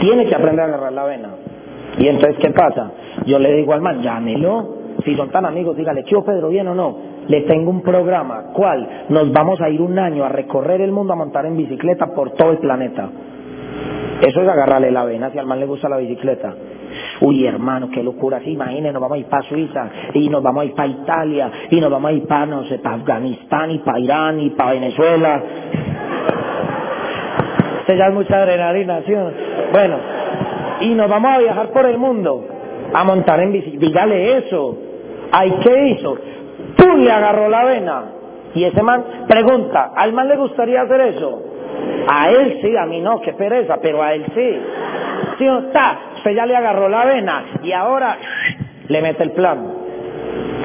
Tiene 0.00 0.26
que 0.26 0.34
aprender 0.34 0.60
a 0.60 0.64
agarrar 0.64 0.92
la 0.92 1.04
vena. 1.04 1.28
Y 1.98 2.08
entonces, 2.08 2.38
¿qué 2.40 2.50
pasa? 2.50 2.92
Yo 3.26 3.38
le 3.38 3.52
digo 3.54 3.72
al 3.72 3.80
man, 3.80 4.02
llámelo. 4.02 4.76
Si 5.04 5.14
son 5.14 5.30
tan 5.30 5.46
amigos, 5.46 5.76
dígale, 5.76 6.02
¿qué 6.02 6.16
Pedro, 6.26 6.48
bien 6.48 6.66
o 6.66 6.74
no? 6.74 6.98
Le 7.28 7.42
tengo 7.42 7.70
un 7.70 7.82
programa, 7.82 8.50
¿cuál? 8.52 9.04
Nos 9.10 9.30
vamos 9.32 9.60
a 9.60 9.68
ir 9.68 9.80
un 9.80 9.96
año 9.96 10.24
a 10.24 10.28
recorrer 10.28 10.80
el 10.80 10.90
mundo 10.90 11.12
a 11.12 11.16
montar 11.16 11.46
en 11.46 11.56
bicicleta 11.56 12.06
por 12.14 12.32
todo 12.32 12.50
el 12.50 12.58
planeta. 12.58 13.08
Eso 14.20 14.42
es 14.42 14.48
agarrarle 14.48 14.90
la 14.90 15.04
vena 15.04 15.30
si 15.30 15.38
al 15.38 15.46
man 15.46 15.60
le 15.60 15.66
gusta 15.66 15.88
la 15.88 15.98
bicicleta. 15.98 16.54
Uy, 17.20 17.46
hermano, 17.46 17.88
qué 17.92 18.02
locura. 18.02 18.40
Sí, 18.40 18.52
imagínense, 18.52 18.92
nos 18.92 19.02
vamos 19.02 19.16
a 19.16 19.20
ir 19.20 19.26
para 19.26 19.42
Suiza, 19.42 19.90
y 20.14 20.28
nos 20.28 20.42
vamos 20.42 20.62
a 20.62 20.64
ir 20.66 20.74
para 20.74 20.88
Italia, 20.88 21.50
y 21.70 21.80
nos 21.80 21.90
vamos 21.90 22.10
a 22.10 22.12
ir 22.12 22.26
para, 22.26 22.46
no 22.46 22.64
sé, 22.64 22.78
para 22.78 22.96
Afganistán, 22.96 23.70
y 23.70 23.78
para 23.78 24.00
Irán, 24.00 24.40
y 24.40 24.50
para 24.50 24.72
Venezuela. 24.72 25.42
Se 27.86 27.96
ya 27.96 28.06
es 28.08 28.14
mucha 28.14 28.36
adrenalina, 28.38 29.02
¿sí? 29.06 29.12
Bueno, 29.72 29.96
y 30.80 30.94
nos 30.94 31.08
vamos 31.08 31.32
a 31.32 31.38
viajar 31.38 31.70
por 31.70 31.86
el 31.86 31.98
mundo, 31.98 32.44
a 32.92 33.04
montar 33.04 33.40
en 33.40 33.52
bici. 33.52 33.76
Dígale 33.76 34.38
eso. 34.38 34.76
¿Ay 35.30 35.54
qué 35.62 35.88
hizo? 35.88 36.16
¡Pum! 36.76 37.00
Le 37.00 37.10
agarró 37.10 37.48
la 37.48 37.64
vena. 37.64 38.02
Y 38.54 38.64
ese 38.64 38.82
man 38.82 39.04
pregunta, 39.28 39.92
¿al 39.94 40.12
man 40.12 40.28
le 40.28 40.36
gustaría 40.36 40.82
hacer 40.82 41.00
eso? 41.00 41.42
A 42.08 42.30
él 42.30 42.58
sí, 42.62 42.76
a 42.76 42.86
mí 42.86 43.00
no, 43.00 43.20
qué 43.20 43.34
pereza, 43.34 43.78
pero 43.82 44.02
a 44.02 44.14
él 44.14 44.24
sí. 44.34 44.60
¿Sí 45.38 45.46
está? 45.46 45.98
Usted 46.16 46.32
ya 46.32 46.46
le 46.46 46.56
agarró 46.56 46.88
la 46.88 47.04
vena 47.04 47.44
y 47.62 47.72
ahora 47.72 48.16
le 48.88 49.02
mete 49.02 49.22
el 49.22 49.32
plan. 49.32 49.66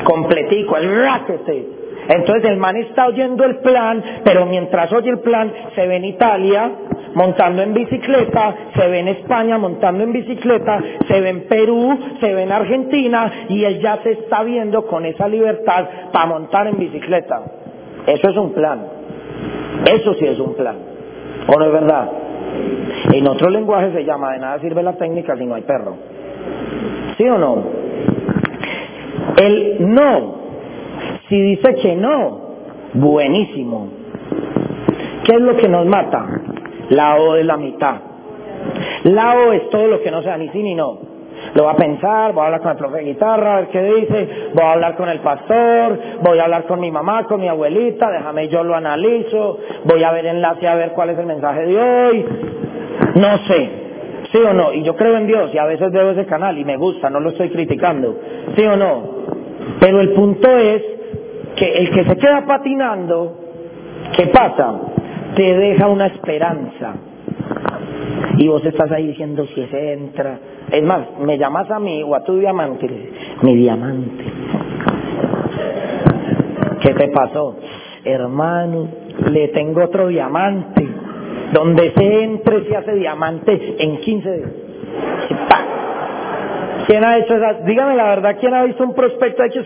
Completico, 0.04 0.78
el 0.78 1.04
ráquete. 1.04 1.68
Entonces 2.08 2.50
el 2.50 2.58
man 2.58 2.76
está 2.78 3.08
oyendo 3.08 3.46
el 3.46 3.58
plan, 3.60 4.04
pero 4.24 4.46
mientras 4.46 4.92
oye 4.92 5.10
el 5.10 5.20
plan 5.20 5.52
se 5.76 5.88
ve 5.88 5.98
en 5.98 6.06
Italia 6.06 6.72
montando 7.14 7.62
en 7.62 7.74
bicicleta, 7.74 8.56
se 8.76 8.88
ve 8.88 9.00
en 9.00 9.08
España 9.10 9.58
montando 9.58 10.04
en 10.04 10.12
bicicleta, 10.12 10.82
se 11.08 11.22
ve 11.22 11.30
en 11.30 11.48
Perú, 11.48 11.98
se 12.20 12.34
ve 12.34 12.44
en 12.44 12.52
Argentina 12.52 13.32
y 13.50 13.64
él 13.64 13.80
ya 13.80 14.00
se 14.04 14.12
está 14.12 14.44
viendo 14.44 14.86
con 14.88 15.06
esa 15.06 15.28
libertad 15.28 15.86
para 16.12 16.26
montar 16.26 16.68
en 16.68 16.80
bicicleta. 16.80 17.42
Eso 18.08 18.30
es 18.30 18.38
un 18.38 18.54
plan. 18.54 18.88
Eso 19.86 20.14
sí 20.16 20.26
es 20.26 20.40
un 20.40 20.56
plan. 20.56 20.93
¿O 21.48 21.60
no 21.60 21.66
es 21.66 21.72
verdad? 21.72 22.10
En 23.12 23.28
otro 23.28 23.50
lenguaje 23.50 23.92
se 23.92 24.06
llama 24.06 24.34
de 24.34 24.40
nada 24.40 24.60
sirve 24.60 24.84
la 24.84 24.94
técnica 24.94 25.36
si 25.38 25.46
no 25.46 25.56
hay 25.56 25.64
perro. 25.64 25.96
¿Sí 27.18 27.28
o 27.28 27.38
no? 27.38 27.64
El 29.38 29.78
no, 29.80 30.36
si 31.28 31.42
dice 31.42 31.76
que 31.76 31.96
no, 31.96 32.42
buenísimo. 32.94 33.90
¿Qué 35.24 35.34
es 35.36 35.42
lo 35.42 35.56
que 35.58 35.68
nos 35.68 35.86
mata? 35.86 36.26
La 36.90 37.16
O 37.18 37.34
de 37.34 37.44
la 37.44 37.58
mitad. 37.58 37.96
La 39.04 39.36
O 39.36 39.54
es 39.54 39.70
todo 39.70 39.88
lo 39.88 40.02
que 40.02 40.12
no 40.12 40.22
sea 40.22 40.38
ni 40.38 40.50
sí 40.50 40.62
ni 40.62 40.76
no. 40.76 41.13
Lo 41.56 41.64
voy 41.64 41.74
a 41.74 41.76
pensar, 41.76 42.34
voy 42.34 42.42
a 42.42 42.46
hablar 42.46 42.62
con 42.62 42.72
el 42.72 42.78
profe 42.78 42.98
de 42.98 43.04
guitarra, 43.04 43.54
a 43.54 43.60
ver 43.62 43.70
qué 43.70 43.84
dice, 43.84 44.30
voy 44.54 44.64
a 44.64 44.72
hablar 44.72 44.96
con 44.96 45.08
el 45.08 45.20
pastor, 45.20 46.00
voy 46.22 46.40
a 46.40 46.46
hablar 46.46 46.66
con 46.66 46.80
mi 46.80 46.90
mamá, 46.90 47.26
con 47.26 47.40
mi 47.40 47.48
abuelita, 47.48 48.10
déjame 48.10 48.48
yo 48.48 48.64
lo 48.64 48.76
analizo, 48.76 49.60
voy 49.84 50.04
a 50.04 50.12
ver 50.12 50.26
enlace 50.26 50.68
a 50.68 50.76
ver 50.76 50.92
cuál 50.94 51.12
es 51.12 51.20
el 51.20 51.28
mensaje 51.28 51.66
de 51.66 51.80
hoy, 51.80 52.26
no 53.16 53.38
sé, 53.48 53.70
sí 54.32 54.40
o 54.40 54.54
no, 54.54 54.74
y 54.74 54.82
yo 54.84 54.96
creo 54.96 55.16
en 55.18 55.28
Dios 55.28 55.54
y 55.54 55.60
a 55.60 55.66
veces 55.66 55.92
veo 55.92 56.12
ese 56.12 56.26
canal 56.26 56.58
y 56.58 56.66
me 56.66 56.76
gusta, 56.78 57.10
no 57.12 57.20
lo 57.20 57.30
estoy 57.30 57.50
criticando, 57.50 58.18
sí 58.56 58.66
o 58.66 58.76
no, 58.76 59.10
pero 59.80 60.02
el 60.02 60.14
punto 60.14 60.50
es 60.58 60.82
que 61.56 61.72
el 61.72 61.92
que 61.92 62.04
se 62.06 62.18
queda 62.18 62.46
patinando, 62.48 63.38
¿qué 64.16 64.28
pasa? 64.28 64.74
Te 65.36 65.56
deja 65.56 65.88
una 65.88 66.08
esperanza. 66.08 66.96
Y 68.38 68.48
vos 68.48 68.66
estás 68.66 68.92
ahí 68.92 69.08
diciendo 69.08 69.46
si 69.54 69.62
ese 69.62 69.94
entra. 69.94 70.40
Es 70.74 70.82
más, 70.82 71.20
me 71.20 71.38
llamas 71.38 71.70
a 71.70 71.78
mí 71.80 72.02
o 72.02 72.16
a 72.16 72.24
tu 72.24 72.36
diamante. 72.40 72.90
Mi 73.44 73.56
diamante. 73.56 74.24
¿Qué 76.82 76.96
te 76.96 77.10
pasó? 77.10 77.58
Hermano, 78.04 78.88
le 79.30 79.50
tengo 79.50 79.84
otro 79.84 80.08
diamante. 80.08 80.88
Donde 81.54 81.92
se 81.92 82.24
entre 82.24 82.66
se 82.66 82.76
hace 82.76 82.96
diamante 82.96 83.76
en 83.78 84.02
15 84.02 84.32
días. 84.36 84.50
¿Quién 86.88 87.04
ha 87.04 87.18
hecho 87.20 87.36
esas? 87.36 87.64
Dígame 87.66 87.96
la 87.96 88.06
verdad, 88.06 88.38
¿quién 88.40 88.56
ha 88.56 88.64
visto 88.64 88.84
un 88.84 88.96
prospecto 88.96 89.44
hecho? 89.44 89.62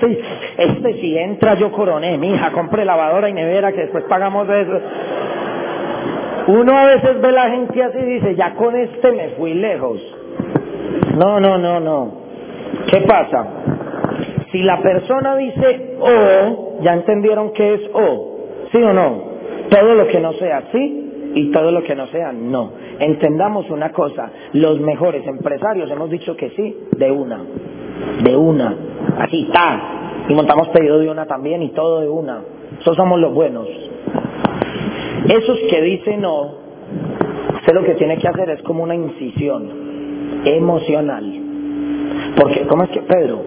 Este 0.57 0.93
si 0.95 1.17
entra 1.17 1.53
yo 1.53 1.71
coroné, 1.71 2.17
mi 2.17 2.33
hija, 2.33 2.51
compre 2.51 2.83
lavadora 2.83 3.29
y 3.29 3.33
nevera 3.33 3.71
que 3.71 3.83
después 3.83 4.03
pagamos 4.09 4.47
eso. 4.49 4.81
Uno 6.47 6.77
a 6.77 6.85
veces 6.85 7.21
ve 7.21 7.31
la 7.31 7.49
gente 7.49 7.81
así 7.81 7.97
y 7.97 8.05
dice, 8.05 8.35
ya 8.35 8.55
con 8.55 8.75
este 8.75 9.11
me 9.13 9.29
fui 9.29 9.53
lejos. 9.53 10.16
No, 11.17 11.39
no, 11.39 11.57
no, 11.57 11.79
no. 11.79 12.11
¿Qué 12.91 13.01
pasa? 13.01 13.47
Si 14.51 14.61
la 14.61 14.79
persona 14.81 15.35
dice 15.35 15.97
O, 15.99 16.79
ya 16.81 16.93
entendieron 16.93 17.53
qué 17.53 17.73
es 17.73 17.81
O, 17.91 18.37
¿sí 18.71 18.77
o 18.77 18.93
no? 18.93 19.23
Todo 19.69 19.95
lo 19.95 20.07
que 20.07 20.19
no 20.19 20.33
sea 20.33 20.63
sí 20.71 21.31
y 21.33 21.51
todo 21.51 21.71
lo 21.71 21.83
que 21.83 21.95
no 21.95 22.05
sea 22.07 22.31
no. 22.31 22.71
Entendamos 22.99 23.69
una 23.69 23.91
cosa, 23.91 24.31
los 24.53 24.79
mejores 24.79 25.25
empresarios 25.25 25.89
hemos 25.89 26.09
dicho 26.09 26.35
que 26.35 26.51
sí 26.51 26.77
de 26.97 27.11
una, 27.11 27.43
de 28.23 28.35
una, 28.35 28.75
así 29.19 29.43
está. 29.43 30.25
Y 30.29 30.35
montamos 30.35 30.69
pedido 30.69 30.99
de 30.99 31.09
una 31.09 31.25
también 31.25 31.63
y 31.63 31.69
todo 31.69 32.01
de 32.01 32.09
una. 32.09 32.41
Esos 32.79 32.95
somos 32.95 33.19
los 33.19 33.33
buenos. 33.33 33.67
Esos 35.27 35.59
que 35.69 35.81
dicen 35.81 36.21
no, 36.21 36.51
usted 37.55 37.73
lo 37.73 37.83
que 37.83 37.95
tiene 37.95 38.17
que 38.17 38.27
hacer 38.27 38.51
es 38.51 38.61
como 38.61 38.83
una 38.83 38.95
incisión 38.95 39.86
emocional. 40.45 41.41
Porque, 42.37 42.61
¿cómo 42.67 42.83
es 42.83 42.89
que, 42.89 43.01
Pedro? 43.01 43.43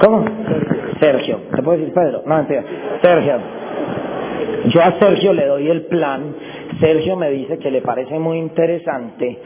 ¿Cómo? 0.00 0.24
Sergio. 1.00 1.40
¿Te 1.54 1.62
puedo 1.62 1.78
decir 1.78 1.92
Pedro? 1.92 2.22
No, 2.26 2.36
mentira. 2.36 2.64
Sergio. 3.00 3.34
Yo 4.66 4.80
a 4.80 4.92
Sergio 4.98 5.32
le 5.32 5.46
doy 5.46 5.68
el 5.68 5.82
plan. 5.86 6.34
Sergio 6.80 7.16
me 7.16 7.30
dice 7.30 7.58
que 7.58 7.70
le 7.70 7.82
parece 7.82 8.18
muy 8.18 8.38
interesante. 8.38 9.38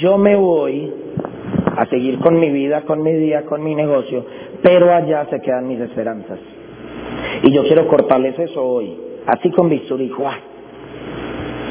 Yo 0.00 0.18
me 0.18 0.36
voy 0.36 0.92
a 1.76 1.86
seguir 1.86 2.18
con 2.18 2.38
mi 2.38 2.50
vida, 2.50 2.82
con 2.82 3.02
mi 3.02 3.12
día, 3.12 3.42
con 3.42 3.62
mi 3.62 3.74
negocio, 3.74 4.24
pero 4.62 4.92
allá 4.92 5.26
se 5.30 5.40
quedan 5.40 5.68
mis 5.68 5.80
esperanzas. 5.80 6.38
Y 7.42 7.52
yo 7.52 7.64
quiero 7.64 7.88
cortarles 7.88 8.38
eso 8.38 8.64
hoy, 8.64 8.96
así 9.26 9.50
con 9.50 9.68
bisturí, 9.68 10.08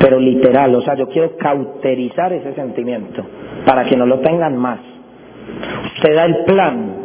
pero 0.03 0.19
literal, 0.19 0.75
o 0.75 0.81
sea, 0.81 0.95
yo 0.95 1.07
quiero 1.07 1.37
cauterizar 1.37 2.33
ese 2.33 2.53
sentimiento 2.55 3.23
para 3.65 3.85
que 3.85 3.95
no 3.95 4.05
lo 4.05 4.19
tengan 4.19 4.57
más. 4.57 4.81
Usted 5.95 6.13
da 6.13 6.25
el 6.25 6.43
plan, 6.43 6.95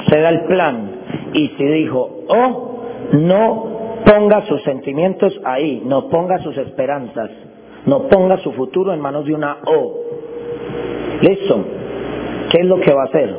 usted 0.00 0.22
da 0.22 0.30
el 0.30 0.44
plan 0.46 0.90
y 1.34 1.48
si 1.48 1.64
dijo, 1.64 2.24
oh, 2.28 2.82
no 3.12 4.00
ponga 4.06 4.46
sus 4.46 4.62
sentimientos 4.62 5.38
ahí, 5.44 5.82
no 5.84 6.08
ponga 6.08 6.38
sus 6.38 6.56
esperanzas, 6.56 7.30
no 7.84 8.08
ponga 8.08 8.38
su 8.38 8.52
futuro 8.52 8.94
en 8.94 9.00
manos 9.00 9.26
de 9.26 9.34
una 9.34 9.58
O. 9.66 9.98
¿Listo? 11.20 11.62
¿Qué 12.50 12.60
es 12.62 12.66
lo 12.66 12.80
que 12.80 12.94
va 12.94 13.02
a 13.02 13.08
hacer? 13.08 13.36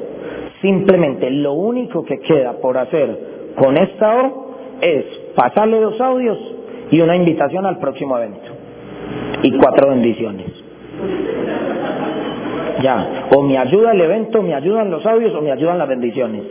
Simplemente 0.61 1.27
lo 1.31 1.53
único 1.53 2.03
que 2.03 2.19
queda 2.19 2.53
por 2.61 2.77
hacer 2.77 3.53
con 3.55 3.77
esta 3.77 4.15
O 4.21 4.51
es 4.79 5.05
pasarle 5.35 5.79
dos 5.79 5.99
audios 5.99 6.37
y 6.91 7.01
una 7.01 7.15
invitación 7.15 7.65
al 7.65 7.79
próximo 7.79 8.15
evento 8.19 8.60
y 9.43 9.51
cuatro 9.57 9.89
bendiciones. 9.89 10.47
Ya, 12.81 13.27
o 13.31 13.43
me 13.43 13.57
ayuda 13.57 13.91
el 13.91 14.01
evento, 14.01 14.41
me 14.41 14.53
ayudan 14.53 14.89
los 14.89 15.05
audios 15.05 15.33
o 15.35 15.41
me 15.41 15.51
ayudan 15.51 15.77
las 15.77 15.87
bendiciones. 15.87 16.43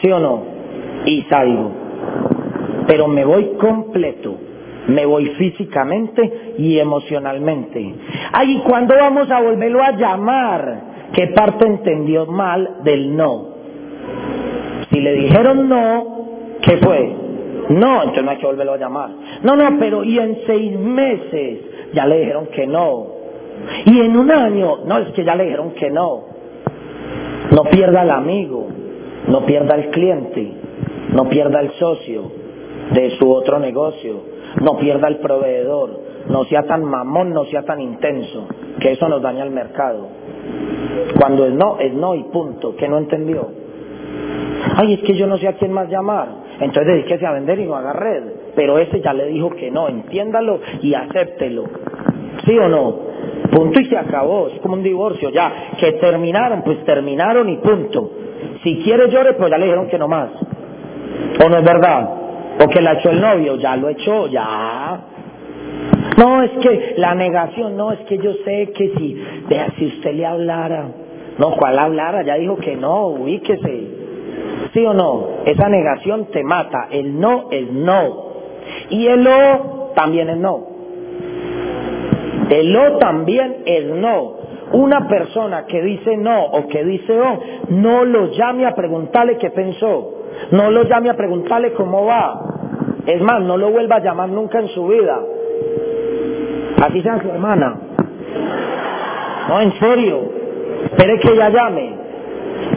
¿Sí 0.00 0.10
o 0.10 0.18
no? 0.18 0.42
Y 1.04 1.22
salgo. 1.22 1.72
Pero 2.86 3.08
me 3.08 3.24
voy 3.24 3.52
completo, 3.58 4.36
me 4.88 5.04
voy 5.04 5.26
físicamente 5.30 6.54
y 6.58 6.78
emocionalmente. 6.78 7.94
Ay, 8.32 8.56
¿y 8.56 8.58
cuándo 8.60 8.94
vamos 8.94 9.30
a 9.30 9.40
volverlo 9.40 9.82
a 9.82 9.92
llamar? 9.92 10.88
¿Qué 11.12 11.28
parte 11.28 11.66
entendió 11.66 12.26
mal 12.26 12.78
del 12.84 13.16
no? 13.16 13.48
Si 14.90 15.00
le 15.00 15.12
dijeron 15.14 15.68
no, 15.68 16.58
¿qué 16.62 16.76
fue? 16.78 17.14
No, 17.70 17.96
entonces 18.02 18.24
no 18.24 18.30
hay 18.30 18.38
que 18.38 18.46
volverlo 18.46 18.72
a 18.72 18.78
llamar. 18.78 19.10
No, 19.42 19.56
no, 19.56 19.78
pero 19.78 20.04
¿y 20.04 20.18
en 20.18 20.38
seis 20.46 20.78
meses? 20.78 21.58
Ya 21.92 22.06
le 22.06 22.20
dijeron 22.20 22.46
que 22.46 22.66
no. 22.66 23.06
Y 23.86 24.00
en 24.00 24.16
un 24.16 24.30
año, 24.30 24.78
no, 24.84 24.98
es 24.98 25.12
que 25.12 25.24
ya 25.24 25.34
le 25.34 25.44
dijeron 25.44 25.72
que 25.72 25.90
no. 25.90 26.24
No 27.50 27.64
pierda 27.64 28.02
al 28.02 28.10
amigo, 28.10 28.68
no 29.28 29.44
pierda 29.46 29.74
al 29.74 29.90
cliente, 29.90 30.52
no 31.14 31.28
pierda 31.28 31.60
al 31.60 31.72
socio 31.72 32.30
de 32.92 33.10
su 33.18 33.30
otro 33.30 33.58
negocio, 33.58 34.20
no 34.60 34.76
pierda 34.76 35.06
al 35.08 35.18
proveedor, 35.18 36.00
no 36.28 36.44
sea 36.44 36.62
tan 36.64 36.84
mamón, 36.84 37.32
no 37.32 37.44
sea 37.46 37.62
tan 37.62 37.80
intenso, 37.80 38.46
que 38.80 38.92
eso 38.92 39.08
nos 39.08 39.22
daña 39.22 39.44
el 39.44 39.50
mercado. 39.50 40.08
Cuando 41.18 41.46
es 41.46 41.54
no, 41.54 41.78
es 41.78 41.92
no 41.94 42.14
y 42.14 42.24
punto, 42.24 42.76
que 42.76 42.88
no 42.88 42.98
entendió. 42.98 43.48
Ay, 44.76 44.94
es 44.94 45.00
que 45.00 45.16
yo 45.16 45.26
no 45.26 45.38
sé 45.38 45.48
a 45.48 45.54
quién 45.54 45.72
más 45.72 45.88
llamar. 45.88 46.28
Entonces 46.60 46.86
dedíquese 46.86 47.26
a 47.26 47.32
vender 47.32 47.58
y 47.60 47.66
no 47.66 47.76
haga 47.76 47.92
red. 47.92 48.22
Pero 48.54 48.78
ese 48.78 49.00
ya 49.00 49.12
le 49.12 49.26
dijo 49.26 49.50
que 49.50 49.70
no, 49.70 49.88
entiéndalo 49.88 50.60
y 50.82 50.94
acéptelo. 50.94 51.64
¿Sí 52.44 52.58
o 52.58 52.68
no? 52.68 52.96
Punto 53.50 53.80
y 53.80 53.86
se 53.86 53.96
acabó. 53.96 54.48
Es 54.48 54.60
como 54.60 54.74
un 54.74 54.82
divorcio, 54.82 55.30
ya. 55.30 55.72
Que 55.78 55.92
terminaron, 55.92 56.62
pues 56.62 56.84
terminaron 56.84 57.48
y 57.48 57.56
punto. 57.58 58.10
Si 58.62 58.82
quiere 58.82 59.08
llore, 59.10 59.34
pues 59.34 59.50
ya 59.50 59.58
le 59.58 59.66
dijeron 59.66 59.88
que 59.88 59.98
no 59.98 60.08
más. 60.08 60.30
¿O 61.44 61.48
no 61.48 61.58
es 61.58 61.64
verdad? 61.64 62.10
O 62.60 62.68
que 62.68 62.80
la 62.80 62.94
echó 62.94 63.10
el 63.10 63.20
novio, 63.20 63.56
ya 63.56 63.76
lo 63.76 63.88
echó, 63.88 64.26
ya. 64.26 65.00
No, 66.18 66.42
es 66.42 66.50
que 66.60 66.94
la 66.96 67.14
negación, 67.14 67.76
no, 67.76 67.92
es 67.92 68.00
que 68.00 68.18
yo 68.18 68.32
sé 68.44 68.72
que 68.74 68.92
si, 68.96 69.22
vea, 69.48 69.68
si 69.78 69.86
usted 69.86 70.14
le 70.14 70.26
hablara, 70.26 70.88
no, 71.38 71.52
¿cuál 71.52 71.78
hablara? 71.78 72.22
Ya 72.22 72.34
dijo 72.34 72.56
que 72.56 72.76
no, 72.76 73.06
ubíquese. 73.06 73.87
¿Sí 74.72 74.84
o 74.84 74.92
no? 74.92 75.28
Esa 75.44 75.68
negación 75.68 76.26
te 76.26 76.42
mata. 76.44 76.88
El 76.90 77.18
no 77.18 77.48
es 77.50 77.70
no. 77.70 78.28
Y 78.90 79.06
el 79.06 79.26
o 79.26 79.92
también 79.94 80.28
es 80.28 80.36
no. 80.36 80.66
El 82.50 82.76
o 82.76 82.98
también 82.98 83.62
es 83.64 83.84
no. 83.86 84.36
Una 84.72 85.08
persona 85.08 85.64
que 85.66 85.80
dice 85.80 86.16
no 86.16 86.44
o 86.44 86.68
que 86.68 86.84
dice 86.84 87.18
o, 87.18 87.40
no 87.70 88.04
lo 88.04 88.30
llame 88.32 88.66
a 88.66 88.74
preguntarle 88.74 89.38
qué 89.38 89.50
pensó. 89.50 90.14
No 90.50 90.70
lo 90.70 90.84
llame 90.84 91.10
a 91.10 91.14
preguntarle 91.14 91.72
cómo 91.72 92.04
va. 92.04 92.40
Es 93.06 93.20
más, 93.22 93.40
no 93.40 93.56
lo 93.56 93.70
vuelva 93.70 93.96
a 93.96 94.00
llamar 94.00 94.28
nunca 94.28 94.60
en 94.60 94.68
su 94.68 94.86
vida. 94.86 95.18
Así 96.82 97.02
sea 97.02 97.20
su 97.20 97.28
hermana. 97.28 97.74
No, 99.48 99.60
en 99.60 99.72
serio. 99.78 100.20
Espere 100.84 101.18
que 101.18 101.32
ella 101.32 101.48
llame. 101.48 101.94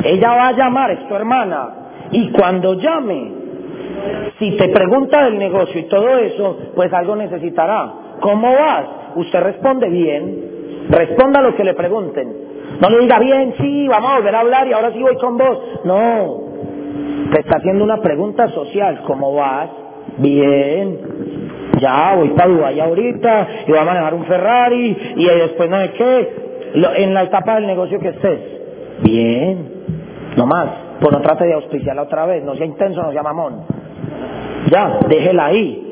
Ella 0.04 0.30
va 0.30 0.48
a 0.48 0.52
llamar, 0.54 0.92
es 0.92 1.08
tu 1.08 1.16
hermana. 1.16 1.81
Y 2.12 2.32
cuando 2.32 2.74
llame, 2.76 3.32
si 4.40 4.52
te 4.58 4.70
pregunta 4.70 5.26
del 5.26 5.38
negocio 5.38 5.80
y 5.80 5.84
todo 5.84 6.18
eso, 6.18 6.58
pues 6.76 6.92
algo 6.94 7.16
necesitará. 7.16 7.94
¿Cómo 8.20 8.52
vas? 8.54 8.86
Usted 9.16 9.40
responde 9.40 9.90
bien. 9.90 10.88
Responda 10.90 11.42
lo 11.42 11.56
que 11.56 11.64
le 11.64 11.74
pregunten. 11.74 12.52
No 12.80 12.90
le 12.90 13.00
diga 13.00 13.20
bien, 13.20 13.54
sí, 13.60 13.88
vamos 13.88 14.12
a 14.12 14.16
volver 14.18 14.36
a 14.36 14.40
hablar 14.40 14.68
y 14.68 14.74
ahora 14.74 14.92
sí 14.92 15.02
voy 15.02 15.16
con 15.18 15.38
vos. 15.38 15.60
No. 15.86 16.52
Te 17.32 17.40
está 17.42 17.58
haciendo 17.58 17.84
una 17.84 17.98
pregunta 17.98 18.50
social. 18.50 19.04
¿Cómo 19.06 19.36
vas? 19.36 19.70
Bien. 20.18 21.00
Ya, 21.80 22.16
voy 22.16 22.30
para 22.30 22.50
Dubái 22.50 22.80
ahorita 22.80 23.48
y 23.68 23.72
voy 23.72 23.80
a 23.80 23.86
manejar 23.86 24.14
un 24.14 24.26
Ferrari 24.26 24.98
y 25.16 25.26
después 25.26 25.70
no 25.70 25.78
sé 25.78 25.92
qué. 25.92 26.30
En 26.98 27.14
la 27.14 27.24
etapa 27.24 27.56
del 27.56 27.68
negocio 27.68 28.00
que 28.00 28.10
estés. 28.10 28.40
Bien. 29.04 29.72
No 30.38 30.46
más. 30.46 30.91
Pues 31.02 31.12
no 31.12 31.22
trate 31.22 31.46
de 31.46 31.54
auspiciarla 31.54 32.04
otra 32.04 32.28
vez. 32.28 32.44
No 32.44 32.56
sea 32.56 32.66
intenso, 32.66 33.02
no 33.02 33.12
sea 33.12 33.24
mamón. 33.24 33.66
Ya, 34.70 35.00
déjela 35.10 35.48
ahí. 35.48 35.88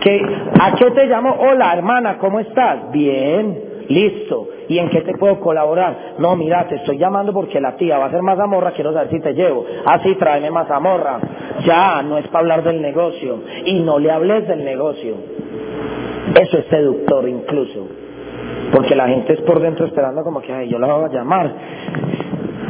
¿Qué, 0.00 0.20
¿A 0.60 0.74
qué 0.74 0.90
te 0.90 1.06
llamo? 1.06 1.36
Hola, 1.38 1.72
hermana, 1.72 2.18
¿cómo 2.18 2.40
estás? 2.40 2.90
Bien, 2.90 3.84
listo. 3.88 4.48
¿Y 4.68 4.78
en 4.78 4.88
qué 4.88 5.02
te 5.02 5.12
puedo 5.18 5.38
colaborar? 5.38 6.14
No, 6.18 6.34
mira, 6.34 6.66
te 6.66 6.76
estoy 6.76 6.98
llamando 6.98 7.32
porque 7.32 7.60
la 7.60 7.76
tía 7.76 7.98
va 7.98 8.06
a 8.06 8.08
hacer 8.08 8.22
mazamorra, 8.22 8.72
quiero 8.72 8.92
saber 8.92 9.10
si 9.10 9.20
te 9.20 9.34
llevo. 9.34 9.64
Ah, 9.84 10.00
sí, 10.02 10.16
tráeme 10.16 10.50
mazamorra. 10.50 11.20
Ya, 11.64 12.02
no 12.02 12.18
es 12.18 12.26
para 12.28 12.40
hablar 12.40 12.64
del 12.64 12.82
negocio. 12.82 13.40
Y 13.66 13.80
no 13.80 13.98
le 13.98 14.10
hables 14.10 14.48
del 14.48 14.64
negocio. 14.64 15.14
Eso 16.40 16.58
es 16.58 16.66
seductor 16.66 17.28
incluso. 17.28 17.86
Porque 18.72 18.96
la 18.96 19.06
gente 19.08 19.34
es 19.34 19.40
por 19.42 19.60
dentro 19.60 19.86
esperando 19.86 20.22
como 20.24 20.40
que, 20.40 20.68
yo 20.68 20.78
la 20.78 20.86
voy 20.88 21.04
a 21.04 21.12
llamar. 21.12 21.52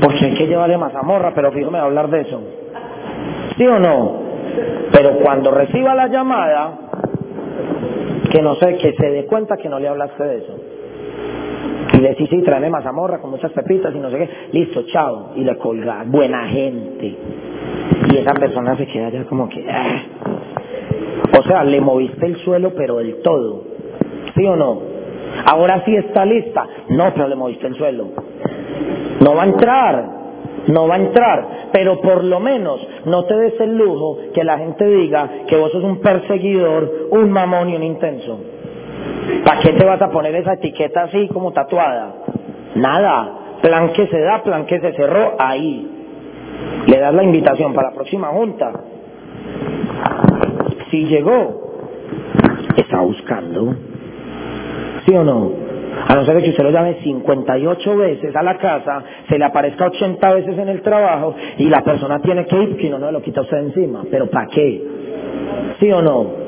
Porque 0.02 0.24
hay 0.24 0.34
que 0.34 0.46
llevarle 0.46 0.78
mazamorra, 0.78 1.32
pero 1.34 1.52
fijo 1.52 1.70
me 1.70 1.78
va 1.78 1.84
a 1.84 1.86
hablar 1.86 2.08
de 2.08 2.20
eso. 2.20 2.40
¿Sí 3.56 3.66
o 3.66 3.78
no? 3.78 4.20
Pero 4.92 5.18
cuando 5.18 5.50
reciba 5.50 5.94
la 5.94 6.08
llamada, 6.08 6.78
que 8.30 8.42
no 8.42 8.54
sé, 8.56 8.76
que 8.76 8.94
se 8.94 9.10
dé 9.10 9.26
cuenta 9.26 9.56
que 9.56 9.68
no 9.68 9.78
le 9.78 9.88
hablaste 9.88 10.22
de 10.22 10.36
eso. 10.38 10.56
Y 11.92 11.96
le 11.98 12.10
dice, 12.10 12.26
sí, 12.28 12.42
tráeme 12.42 12.70
mazamorra 12.70 13.20
con 13.20 13.30
muchas 13.30 13.52
pepitas 13.52 13.94
y 13.94 13.98
no 13.98 14.10
sé 14.10 14.18
qué. 14.18 14.28
Listo, 14.52 14.84
chao. 14.86 15.32
Y 15.36 15.44
le 15.44 15.56
colga, 15.56 16.04
buena 16.06 16.46
gente. 16.48 17.16
Y 18.12 18.16
esa 18.16 18.32
persona 18.34 18.76
se 18.76 18.86
queda 18.86 19.10
ya 19.10 19.24
como 19.24 19.48
que... 19.48 19.66
ah. 19.68 20.02
O 21.38 21.42
sea, 21.42 21.64
le 21.64 21.80
moviste 21.80 22.26
el 22.26 22.36
suelo, 22.38 22.72
pero 22.74 22.96
del 22.96 23.20
todo. 23.22 23.64
¿Sí 24.34 24.46
o 24.46 24.56
no? 24.56 24.80
Ahora 25.44 25.82
sí 25.84 25.94
está 25.94 26.24
lista. 26.24 26.66
No, 26.88 27.12
pero 27.12 27.28
le 27.28 27.36
moviste 27.36 27.66
el 27.66 27.74
suelo. 27.74 28.08
No 29.20 29.34
va 29.34 29.42
a 29.42 29.46
entrar. 29.46 30.20
No 30.66 30.86
va 30.86 30.96
a 30.96 30.98
entrar, 30.98 31.48
pero 31.72 32.00
por 32.00 32.22
lo 32.22 32.38
menos 32.38 32.86
no 33.06 33.24
te 33.24 33.34
des 33.34 33.60
el 33.60 33.76
lujo 33.76 34.18
que 34.34 34.44
la 34.44 34.58
gente 34.58 34.86
diga 34.86 35.28
que 35.48 35.56
vos 35.56 35.72
sos 35.72 35.82
un 35.82 36.00
perseguidor, 36.00 37.08
un 37.10 37.30
mamón 37.30 37.70
y 37.70 37.76
un 37.76 37.82
intenso. 37.82 38.38
¿Para 39.44 39.60
qué 39.60 39.72
te 39.72 39.84
vas 39.84 40.00
a 40.02 40.10
poner 40.10 40.34
esa 40.34 40.54
etiqueta 40.54 41.04
así 41.04 41.28
como 41.28 41.52
tatuada? 41.52 42.14
Nada. 42.74 43.36
Plan 43.62 43.92
que 43.92 44.06
se 44.06 44.20
da, 44.20 44.42
plan 44.42 44.66
que 44.66 44.80
se 44.80 44.92
cerró, 44.92 45.34
ahí. 45.38 45.88
Le 46.86 46.98
das 46.98 47.14
la 47.14 47.22
invitación 47.22 47.74
para 47.74 47.90
la 47.90 47.94
próxima 47.94 48.28
junta. 48.28 48.72
Si 50.90 51.04
llegó, 51.06 51.72
está 52.76 53.00
buscando. 53.00 53.74
¿Sí 55.06 55.14
o 55.14 55.24
no? 55.24 55.69
A 56.08 56.14
no 56.14 56.24
ser 56.24 56.42
que 56.42 56.50
usted 56.50 56.64
lo 56.64 56.70
llame 56.70 56.96
58 57.02 57.96
veces 57.96 58.34
a 58.34 58.42
la 58.42 58.56
casa, 58.58 59.04
se 59.28 59.38
le 59.38 59.44
aparezca 59.44 59.86
80 59.86 60.34
veces 60.34 60.58
en 60.58 60.68
el 60.68 60.82
trabajo 60.82 61.34
y 61.58 61.68
la 61.68 61.82
persona 61.82 62.20
tiene 62.20 62.46
que 62.46 62.56
ir, 62.56 62.76
que 62.76 62.90
no, 62.90 62.98
no 62.98 63.10
lo 63.12 63.22
quita 63.22 63.42
usted 63.42 63.58
encima. 63.58 64.04
¿Pero 64.10 64.28
para 64.30 64.46
qué? 64.48 64.82
¿Sí 65.78 65.90
o 65.92 66.02
no? 66.02 66.40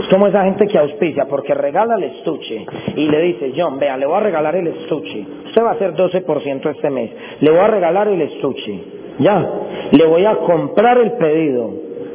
Es 0.00 0.08
como 0.08 0.26
esa 0.26 0.44
gente 0.44 0.66
que 0.66 0.78
auspicia 0.78 1.26
porque 1.28 1.54
regala 1.54 1.96
el 1.96 2.04
estuche 2.04 2.66
y 2.96 3.08
le 3.08 3.20
dice, 3.22 3.52
John, 3.56 3.78
vea, 3.78 3.96
le 3.96 4.06
voy 4.06 4.16
a 4.16 4.20
regalar 4.20 4.54
el 4.56 4.66
estuche. 4.68 5.26
Usted 5.46 5.62
va 5.62 5.70
a 5.70 5.72
hacer 5.72 5.94
12% 5.94 6.70
este 6.70 6.90
mes. 6.90 7.10
Le 7.40 7.50
voy 7.50 7.60
a 7.60 7.68
regalar 7.68 8.08
el 8.08 8.20
estuche. 8.20 8.84
Ya. 9.18 9.50
Le 9.92 10.06
voy 10.06 10.24
a 10.24 10.36
comprar 10.36 10.98
el 10.98 11.12
pedido. 11.12 11.70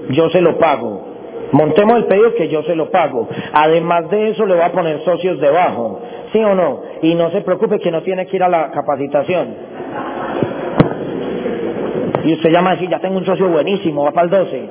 Yo 0.09 0.29
se 0.29 0.41
lo 0.41 0.57
pago. 0.57 1.10
Montemos 1.51 1.97
el 1.97 2.05
pedido 2.05 2.33
que 2.35 2.47
yo 2.47 2.63
se 2.63 2.75
lo 2.75 2.89
pago. 2.89 3.27
Además 3.53 4.09
de 4.09 4.29
eso 4.29 4.45
le 4.45 4.55
voy 4.55 4.63
a 4.63 4.71
poner 4.71 5.01
socios 5.03 5.39
debajo. 5.39 5.99
¿Sí 6.31 6.39
o 6.39 6.55
no? 6.55 6.81
Y 7.01 7.13
no 7.15 7.29
se 7.31 7.41
preocupe 7.41 7.79
que 7.79 7.91
no 7.91 8.01
tiene 8.03 8.25
que 8.25 8.37
ir 8.37 8.43
a 8.43 8.49
la 8.49 8.71
capacitación. 8.71 9.55
Y 12.23 12.33
usted 12.33 12.51
llama 12.51 12.71
así, 12.71 12.87
ya 12.87 12.99
tengo 12.99 13.17
un 13.17 13.25
socio 13.25 13.49
buenísimo, 13.49 14.03
va 14.03 14.11
para 14.11 14.25
el 14.25 14.29
12. 14.29 14.69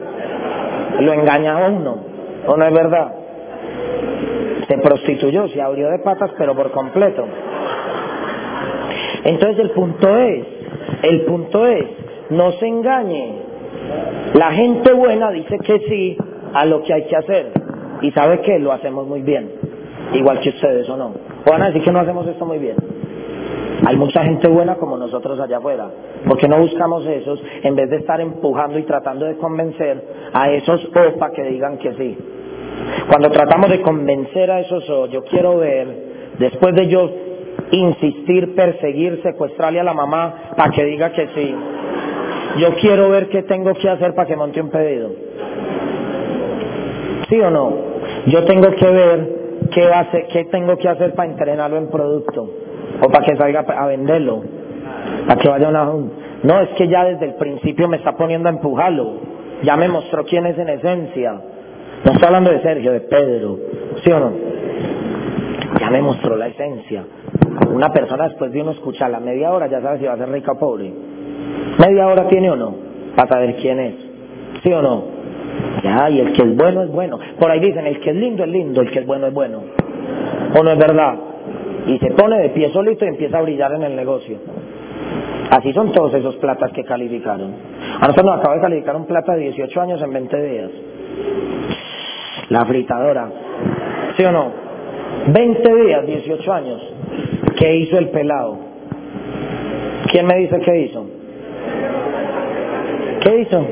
Lo 1.01 1.13
engaña 1.13 1.59
a 1.59 1.69
uno. 1.69 1.99
¿O 2.47 2.57
no 2.57 2.67
es 2.67 2.73
verdad? 2.73 3.13
Se 4.67 4.79
prostituyó, 4.79 5.49
se 5.49 5.61
abrió 5.61 5.91
de 5.91 5.99
patas, 5.99 6.31
pero 6.39 6.55
por 6.55 6.71
completo. 6.71 7.27
Entonces 9.25 9.59
el 9.59 9.71
punto 9.73 10.17
es, 10.17 10.47
el 11.03 11.23
punto 11.23 11.67
es, 11.67 11.85
no 12.31 12.53
se 12.53 12.67
engañe. 12.67 13.35
La 14.35 14.53
gente 14.53 14.93
buena 14.93 15.31
dice 15.31 15.59
que 15.59 15.81
sí 15.81 16.17
a 16.55 16.65
lo 16.65 16.83
que 16.83 16.95
hay 16.95 17.05
que 17.05 17.17
hacer. 17.17 17.53
Y 18.03 18.11
sabe 18.13 18.41
que 18.41 18.59
lo 18.59 18.73
hacemos 18.73 19.07
muy 19.07 19.23
bien. 19.23 19.51
Igual 20.15 20.41
que 20.41 20.51
ustedes 20.51 20.89
o 20.89 20.97
no. 20.97 21.15
O 21.47 21.51
van 21.51 21.63
a 21.63 21.67
decir 21.67 21.83
que 21.83 21.93
no 21.93 22.01
hacemos 22.01 22.27
esto 22.27 22.45
muy 22.45 22.59
bien. 22.59 22.77
Hay 23.87 23.97
mucha 23.97 24.23
gente 24.25 24.47
buena 24.49 24.77
como 24.77 24.97
nosotros 24.97 25.41
allá 25.41 25.59
afuera. 25.59 25.89
¿Por 26.27 26.37
qué 26.37 26.49
no 26.49 26.59
buscamos 26.59 27.07
esos 27.07 27.43
en 27.63 27.75
vez 27.75 27.89
de 27.89 27.97
estar 27.97 28.21
empujando 28.21 28.79
y 28.79 28.83
tratando 28.83 29.25
de 29.27 29.37
convencer 29.37 30.05
a 30.33 30.51
esos 30.51 30.85
O 30.85 31.19
para 31.19 31.33
que 31.33 31.43
digan 31.45 31.79
que 31.79 31.95
sí? 31.95 32.19
Cuando 33.09 33.31
tratamos 33.31 33.71
de 33.71 33.81
convencer 33.81 34.51
a 34.51 34.61
esos 34.61 34.89
O, 34.91 35.07
yo 35.07 35.23
quiero 35.25 35.59
ver, 35.59 36.35
después 36.39 36.75
de 36.75 36.89
yo 36.89 37.11
insistir, 37.71 38.55
perseguir, 38.55 39.21
secuestrarle 39.23 39.81
a 39.81 39.85
la 39.85 39.95
mamá 39.95 40.53
para 40.57 40.71
que 40.71 40.85
diga 40.85 41.13
que 41.13 41.29
sí, 41.29 41.55
yo 42.59 42.75
quiero 42.81 43.09
ver 43.11 43.29
qué 43.29 43.43
tengo 43.45 43.73
que 43.75 43.89
hacer 43.89 44.15
para 44.15 44.27
que 44.27 44.37
monte 44.37 44.61
un 44.61 44.71
pedido. 44.71 45.11
¿Sí 47.31 47.41
o 47.41 47.51
no? 47.51 47.73
Yo 48.27 48.45
tengo 48.45 48.71
que 48.73 48.87
ver 48.91 49.41
qué, 49.73 49.85
hacer, 49.85 50.27
qué 50.33 50.45
tengo 50.47 50.77
que 50.77 50.89
hacer 50.89 51.15
para 51.15 51.31
entrenarlo 51.31 51.79
en 51.79 51.89
producto 51.89 52.51
o 53.01 53.09
para 53.09 53.25
que 53.25 53.37
salga 53.37 53.61
a 53.61 53.87
venderlo, 53.87 54.43
para 55.27 55.41
que 55.41 55.49
vaya 55.49 55.69
a 55.69 55.71
una... 55.71 55.85
No, 56.43 56.61
es 56.61 56.71
que 56.71 56.89
ya 56.89 57.05
desde 57.05 57.27
el 57.27 57.35
principio 57.35 57.89
me 57.89 57.99
está 57.99 58.17
poniendo 58.17 58.49
a 58.49 58.53
empujarlo, 58.53 59.13
ya 59.63 59.77
me 59.77 59.89
mostró 59.89 60.25
quién 60.25 60.45
es 60.47 60.59
en 60.59 60.71
esencia. 60.71 61.41
No 62.05 62.13
estoy 62.13 62.27
hablando 62.27 62.51
de 62.51 62.63
Sergio, 62.63 62.93
de 62.93 63.01
Pedro, 63.03 63.59
¿sí 64.03 64.11
o 64.11 64.19
no? 64.19 64.33
Ya 65.79 65.91
me 65.91 66.03
mostró 66.03 66.35
la 66.37 66.49
esencia. 66.49 67.05
Una 67.73 67.91
persona 67.91 68.25
después 68.25 68.51
de 68.51 68.61
uno 68.61 68.73
escucharla 68.73 69.21
media 69.21 69.53
hora 69.53 69.69
ya 69.69 69.81
sabe 69.81 69.99
si 70.01 70.07
va 70.07 70.15
a 70.15 70.19
ser 70.19 70.31
rica 70.31 70.53
o 70.53 70.59
pobre. 70.59 70.93
Media 71.79 72.09
hora 72.09 72.27
tiene 72.27 72.51
o 72.51 72.57
no, 72.57 72.75
para 73.15 73.29
saber 73.29 73.55
quién 73.57 73.79
es. 73.79 73.95
¿Sí 74.63 74.73
o 74.73 74.83
no? 74.83 75.20
Ya, 75.83 76.11
y 76.11 76.21
el 76.21 76.33
que 76.33 76.43
es 76.43 76.57
bueno 76.57 76.83
es 76.83 76.91
bueno. 76.91 77.19
Por 77.39 77.51
ahí 77.51 77.61
dicen, 77.61 77.87
el 77.87 78.01
que 78.01 78.11
es 78.11 78.17
lindo 78.17 78.45
es 78.45 78.51
lindo, 78.51 78.81
el 78.81 78.91
que 78.91 79.01
es 79.01 79.07
bueno 79.07 79.27
es 79.29 79.35
bueno. 79.35 79.63
¿O 80.59 80.63
no 80.63 80.71
es 80.71 80.79
verdad? 80.79 81.15
Y 81.87 81.99
se 81.99 82.11
pone 82.11 82.39
de 82.39 82.51
pie 82.51 82.71
solito 82.71 83.05
y 83.05 83.09
empieza 83.09 83.39
a 83.39 83.43
brillar 83.43 83.73
en 83.73 83.83
el 83.83 83.97
negocio. 83.97 84.39
Así 85.51 85.73
son 85.73 85.91
todos 85.93 86.15
esos 86.15 86.37
platas 86.37 86.71
que 86.73 86.85
calificaron. 86.85 87.53
A 88.01 88.07
nosotros 88.07 88.27
nos 88.27 88.39
acaba 88.39 88.55
de 88.55 88.61
calificar 88.61 88.97
un 88.97 89.07
plata 89.07 89.35
de 89.35 89.43
18 89.43 89.81
años 89.81 90.03
en 90.03 90.13
20 90.13 90.43
días. 90.43 90.71
La 92.51 92.65
fritadora. 92.67 93.29
¿Sí 94.17 94.25
o 94.25 94.33
no? 94.33 94.53
20 95.27 95.75
días, 95.75 96.07
18 96.07 96.53
años. 96.53 96.83
¿Qué 97.59 97.77
hizo 97.77 97.99
el 97.99 98.11
pelado? 98.11 98.59
¿Quién 100.11 100.27
me 100.27 100.37
dice 100.37 100.59
qué 100.61 100.79
hizo? 100.83 101.07
¿Qué 103.21 103.41
hizo? 103.41 103.67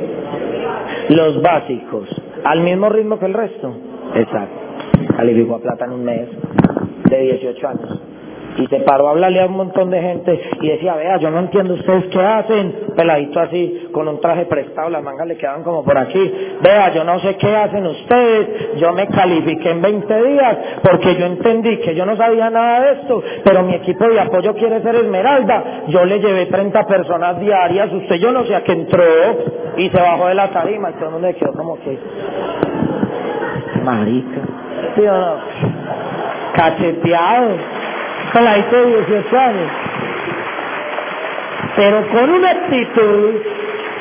Los 1.09 1.41
básicos. 1.43 2.09
¿Al 2.45 2.61
mismo 2.61 2.89
ritmo 2.89 3.19
que 3.19 3.27
el 3.27 3.35
resto? 3.35 3.75
Exacto. 4.15 5.17
Calificó 5.17 5.57
a 5.57 5.61
plata 5.61 5.87
en 5.87 5.93
un 5.93 6.05
mes 6.05 6.29
de 7.11 7.19
18 7.19 7.69
años 7.69 8.08
y 8.59 8.67
se 8.67 8.81
paró 8.81 9.09
a 9.09 9.11
hablarle 9.13 9.41
a 9.41 9.47
un 9.47 9.57
montón 9.57 9.91
de 9.91 10.01
gente 10.01 10.41
y 10.61 10.69
decía, 10.69 10.97
vea, 10.97 11.17
yo 11.19 11.31
no 11.31 11.39
entiendo 11.39 11.75
ustedes 11.75 12.07
qué 12.07 12.21
hacen, 12.21 12.75
peladito 12.97 13.41
así, 13.41 13.89
con 13.93 14.09
un 14.09 14.21
traje 14.21 14.47
prestado, 14.47 14.91
las 14.91 15.03
mangas 15.03 15.29
le 15.29 15.37
quedaban 15.37 15.63
como 15.63 15.85
por 15.85 15.97
aquí, 15.97 16.33
vea, 16.61 16.93
yo 16.93 17.05
no 17.05 17.19
sé 17.21 17.37
qué 17.37 17.57
hacen 17.57 17.87
ustedes, 17.87 18.77
yo 18.79 18.93
me 18.93 19.07
califiqué 19.07 19.71
en 19.71 19.83
20 19.83 20.23
días 20.23 20.57
porque 20.83 21.15
yo 21.17 21.27
entendí 21.27 21.79
que 21.79 21.95
yo 21.95 22.05
no 22.05 22.17
sabía 22.17 22.51
nada 22.51 22.81
de 22.81 22.93
esto, 23.01 23.23
pero 23.45 23.63
mi 23.63 23.75
equipo 23.75 24.09
de 24.09 24.21
apoyo 24.21 24.55
quiere 24.55 24.83
ser 24.83 24.97
Esmeralda, 24.97 25.85
yo 25.89 26.05
le 26.05 26.19
llevé 26.19 26.47
30 26.47 26.85
personas 26.87 27.41
diarias, 27.41 27.93
usted 27.93 28.17
yo 28.17 28.33
no 28.33 28.45
sé 28.45 28.57
a 28.57 28.65
qué 28.65 28.73
entró 28.73 29.05
y 29.77 29.89
se 29.89 30.01
bajó 30.01 30.27
de 30.27 30.35
la 30.35 30.49
tarima 30.49 30.91
y 30.91 30.95
todo 30.95 31.19
le 31.21 31.35
quedó 31.35 31.53
como 31.53 31.77
que, 31.77 31.97
marica, 33.85 34.41
¿sí 34.97 35.03
o 35.03 35.13
no? 35.13 35.35
Cacheteado 36.55 37.78
peladito 38.33 38.77
de 38.77 38.97
18 38.97 39.39
años. 39.39 39.71
Pero 41.77 42.09
con 42.09 42.31
una 42.31 42.51
actitud, 42.51 43.35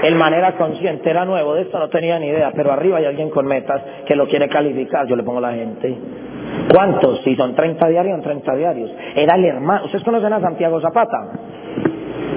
el 0.03 0.15
manera 0.15 0.53
consciente, 0.53 1.09
era 1.09 1.25
nuevo, 1.25 1.53
de 1.53 1.63
esto 1.63 1.77
no 1.79 1.89
tenía 1.89 2.19
ni 2.19 2.27
idea, 2.27 2.51
pero 2.55 2.71
arriba 2.71 2.97
hay 2.97 3.05
alguien 3.05 3.29
con 3.29 3.45
metas 3.45 3.81
que 4.05 4.15
lo 4.15 4.27
quiere 4.27 4.47
calificar, 4.49 5.05
yo 5.07 5.15
le 5.15 5.23
pongo 5.23 5.39
a 5.39 5.41
la 5.41 5.53
gente. 5.53 5.95
¿Cuántos? 6.73 7.21
Si 7.23 7.35
son 7.35 7.55
30 7.55 7.87
diarios, 7.87 8.15
son 8.15 8.23
30 8.23 8.55
diarios. 8.55 8.91
Era 9.15 9.35
el 9.35 9.45
hermano, 9.45 9.85
¿ustedes 9.85 10.03
conocen 10.03 10.33
a 10.33 10.41
Santiago 10.41 10.81
Zapata? 10.81 11.17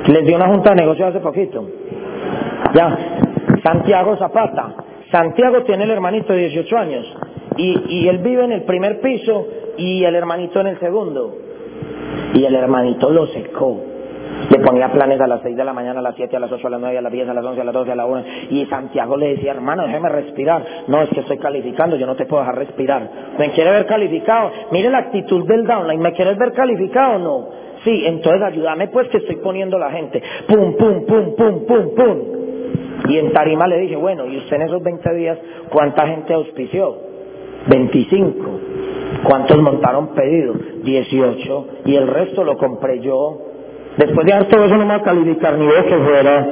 Les 0.06 0.24
dio 0.24 0.36
una 0.36 0.48
junta 0.48 0.70
de 0.70 0.76
negocios 0.76 1.08
hace 1.08 1.20
poquito. 1.20 1.66
Ya, 2.74 2.98
Santiago 3.62 4.16
Zapata. 4.16 4.74
Santiago 5.10 5.62
tiene 5.64 5.84
el 5.84 5.90
hermanito 5.90 6.32
de 6.32 6.48
18 6.48 6.76
años 6.76 7.16
y, 7.56 7.82
y 7.88 8.08
él 8.08 8.18
vive 8.18 8.44
en 8.44 8.52
el 8.52 8.62
primer 8.62 9.00
piso 9.00 9.46
y 9.76 10.04
el 10.04 10.14
hermanito 10.14 10.60
en 10.60 10.68
el 10.68 10.78
segundo. 10.78 11.49
Y 12.35 12.44
el 12.44 12.55
hermanito 12.55 13.11
lo 13.11 13.27
secó. 13.28 13.81
Le 14.51 14.59
ponía 14.61 14.90
planes 14.90 15.20
a 15.20 15.27
las 15.27 15.43
6 15.43 15.57
de 15.57 15.65
la 15.65 15.73
mañana, 15.73 16.01
a 16.01 16.02
las 16.02 16.15
7, 16.16 16.36
a 16.36 16.40
las 16.40 16.51
8, 16.51 16.66
a 16.66 16.70
las 16.70 16.81
9, 16.81 16.98
a 16.98 17.02
las 17.02 17.12
10, 17.12 17.28
a 17.28 17.35
las 17.35 17.44
11, 17.44 17.61
a 17.61 17.65
las 17.65 17.74
12, 17.74 17.93
a 17.93 17.94
las 17.94 18.07
1. 18.09 18.24
Y 18.51 18.66
Santiago 18.66 19.16
le 19.16 19.28
decía, 19.31 19.52
hermano, 19.52 19.85
déjeme 19.85 20.09
respirar. 20.09 20.65
No, 20.89 21.02
es 21.02 21.11
que 21.11 21.20
estoy 21.20 21.39
calificando, 21.39 21.97
yo 21.97 22.07
no 22.07 22.16
te 22.16 22.27
puedo 22.27 22.43
dejar 22.43 22.57
respirar. 22.57 23.11
¿Me 23.39 23.51
quiere 23.51 23.70
ver 23.70 23.86
calificado? 23.86 24.51
Mire 24.73 24.90
la 24.90 24.98
actitud 24.98 25.47
del 25.47 25.65
downline. 25.65 26.01
¿Me 26.01 26.12
quieres 26.12 26.39
ver 26.39 26.52
calificado 26.52 27.16
o 27.16 27.19
no? 27.19 27.48
Sí, 27.85 28.02
entonces 28.07 28.43
ayúdame 28.43 28.89
pues 28.89 29.09
que 29.09 29.19
estoy 29.19 29.36
poniendo 29.36 29.78
la 29.78 29.90
gente. 29.90 30.23
Pum, 30.48 30.77
pum, 30.77 31.07
pum, 31.07 31.35
pum, 31.36 31.66
pum, 31.66 31.94
pum. 31.94 32.19
Y 33.09 33.19
en 33.19 33.32
Tarima 33.32 33.66
le 33.66 33.78
dije, 33.78 33.97
bueno, 33.97 34.27
¿y 34.27 34.36
usted 34.39 34.57
en 34.57 34.62
esos 34.62 34.82
20 34.82 35.15
días 35.15 35.39
cuánta 35.70 36.07
gente 36.07 36.35
auspició? 36.35 36.97
25. 37.69 38.61
¿Cuántos 39.24 39.59
montaron 39.59 40.09
pedido? 40.14 40.55
18. 40.82 41.66
Y 41.86 41.97
el 41.97 42.06
resto 42.06 42.44
lo 42.44 42.56
compré 42.56 43.01
yo. 43.01 43.38
Después 43.97 44.26
de 44.26 44.32
dar 44.32 44.44
todo 44.47 44.64
eso 44.64 44.76
no 44.76 44.86
me 44.86 44.94
va 44.94 45.01
a 45.01 45.02
calificar 45.02 45.59
ni 45.59 45.66
de 45.66 45.84
que 45.84 45.98
fuera. 45.98 46.47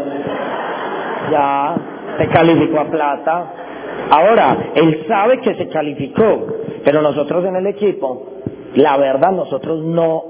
Ya, 1.31 1.77
se 2.19 2.29
calificó 2.29 2.81
a 2.81 2.85
plata. 2.85 3.53
Ahora, 4.11 4.71
él 4.75 5.05
sabe 5.09 5.41
que 5.41 5.55
se 5.55 5.69
calificó, 5.69 6.47
pero 6.85 7.03
nosotros 7.03 7.45
en 7.45 7.57
el 7.57 7.67
equipo, 7.67 8.27
la 8.75 8.97
verdad, 8.97 9.33
nosotros 9.33 9.83
no 9.83 10.25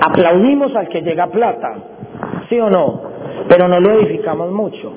aplaudimos 0.00 0.74
al 0.74 0.88
que 0.88 1.02
llega 1.02 1.24
a 1.24 1.30
plata, 1.30 1.74
¿sí 2.48 2.58
o 2.58 2.70
no? 2.70 3.02
Pero 3.48 3.68
no 3.68 3.80
lo 3.80 4.00
edificamos 4.00 4.50
mucho, 4.50 4.92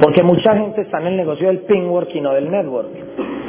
porque 0.00 0.22
mucha 0.22 0.56
gente 0.56 0.82
está 0.82 1.00
en 1.00 1.08
el 1.08 1.16
negocio 1.16 1.48
del 1.48 1.60
pinwork 1.60 2.14
y 2.14 2.20
no 2.20 2.32
del 2.32 2.50
network 2.50 2.88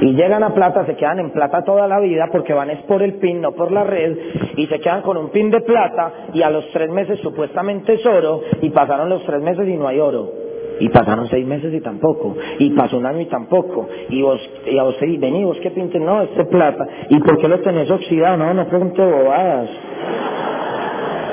y 0.02 0.16
llegan 0.16 0.44
a 0.44 0.54
plata, 0.54 0.86
se 0.86 0.96
quedan 0.96 1.20
en 1.20 1.32
plata 1.32 1.64
toda 1.64 1.88
la 1.88 2.00
vida 2.00 2.28
porque 2.32 2.54
van 2.54 2.72
es 2.72 2.82
por 2.84 3.04
el 3.04 3.14
pin, 3.16 3.40
no 3.40 3.52
por 3.52 3.72
la 3.72 3.84
red, 3.84 4.18
y 4.58 4.66
se 4.66 4.80
quedan 4.80 5.04
con 5.04 5.16
un 5.16 5.30
pin 5.30 5.52
de 5.52 5.62
plata 5.62 6.12
y 6.34 6.42
a 6.42 6.50
los 6.50 6.68
tres 6.72 6.90
meses 6.90 7.20
supuestamente 7.20 7.94
es 7.94 8.06
oro 8.06 8.42
y 8.62 8.72
pasaron 8.72 9.10
los 9.10 9.24
tres 9.26 9.42
meses 9.42 9.68
y 9.68 9.78
no 9.78 9.88
hay 9.88 10.00
oro. 10.00 10.32
Y 10.80 10.90
pasaron 10.90 11.28
seis 11.28 11.46
meses 11.46 11.72
y 11.76 11.80
tampoco. 11.80 12.36
Y 12.58 12.72
pasó 12.72 12.98
un 12.98 13.06
año 13.06 13.22
y 13.22 13.28
tampoco. 13.28 13.88
Y 14.10 14.24
vos, 14.24 14.42
y 14.66 14.80
a 14.80 14.84
vos 14.84 14.96
vení, 15.00 15.46
vos 15.46 15.58
qué 15.62 15.70
pinte, 15.70 16.00
no, 16.00 16.24
este 16.24 16.44
plata. 16.46 16.88
¿Y 17.10 17.20
por 17.20 17.38
qué 17.38 17.48
lo 17.48 17.60
tenés 17.60 17.92
oxidado? 17.92 18.38
No, 18.38 18.52
no 18.52 18.68
pregunte 18.68 19.00
bobadas. 19.00 19.70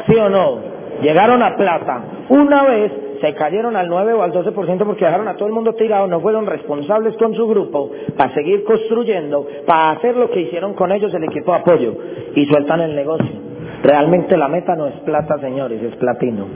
¿Sí 0.06 0.16
o 0.16 0.28
no? 0.28 0.58
Llegaron 1.00 1.42
a 1.42 1.56
plata. 1.56 2.04
Una 2.28 2.64
vez 2.64 2.92
se 3.20 3.34
cayeron 3.34 3.76
al 3.76 3.88
9 3.88 4.12
o 4.14 4.22
al 4.22 4.32
12% 4.32 4.84
porque 4.84 5.04
dejaron 5.04 5.28
a 5.28 5.34
todo 5.34 5.48
el 5.48 5.54
mundo 5.54 5.74
tirado, 5.74 6.06
no 6.06 6.20
fueron 6.20 6.46
responsables 6.46 7.16
con 7.16 7.34
su 7.34 7.46
grupo 7.48 7.90
para 8.16 8.32
seguir 8.34 8.64
construyendo, 8.64 9.46
para 9.66 9.90
hacer 9.90 10.16
lo 10.16 10.30
que 10.30 10.40
hicieron 10.40 10.74
con 10.74 10.92
ellos 10.92 11.12
el 11.14 11.24
equipo 11.24 11.52
de 11.52 11.58
apoyo 11.58 11.94
y 12.34 12.46
sueltan 12.46 12.80
el 12.80 12.94
negocio. 12.94 13.48
Realmente 13.82 14.36
la 14.36 14.48
meta 14.48 14.74
no 14.74 14.86
es 14.86 14.94
plata, 15.00 15.38
señores, 15.38 15.82
es 15.82 15.96
platino. 15.96 16.46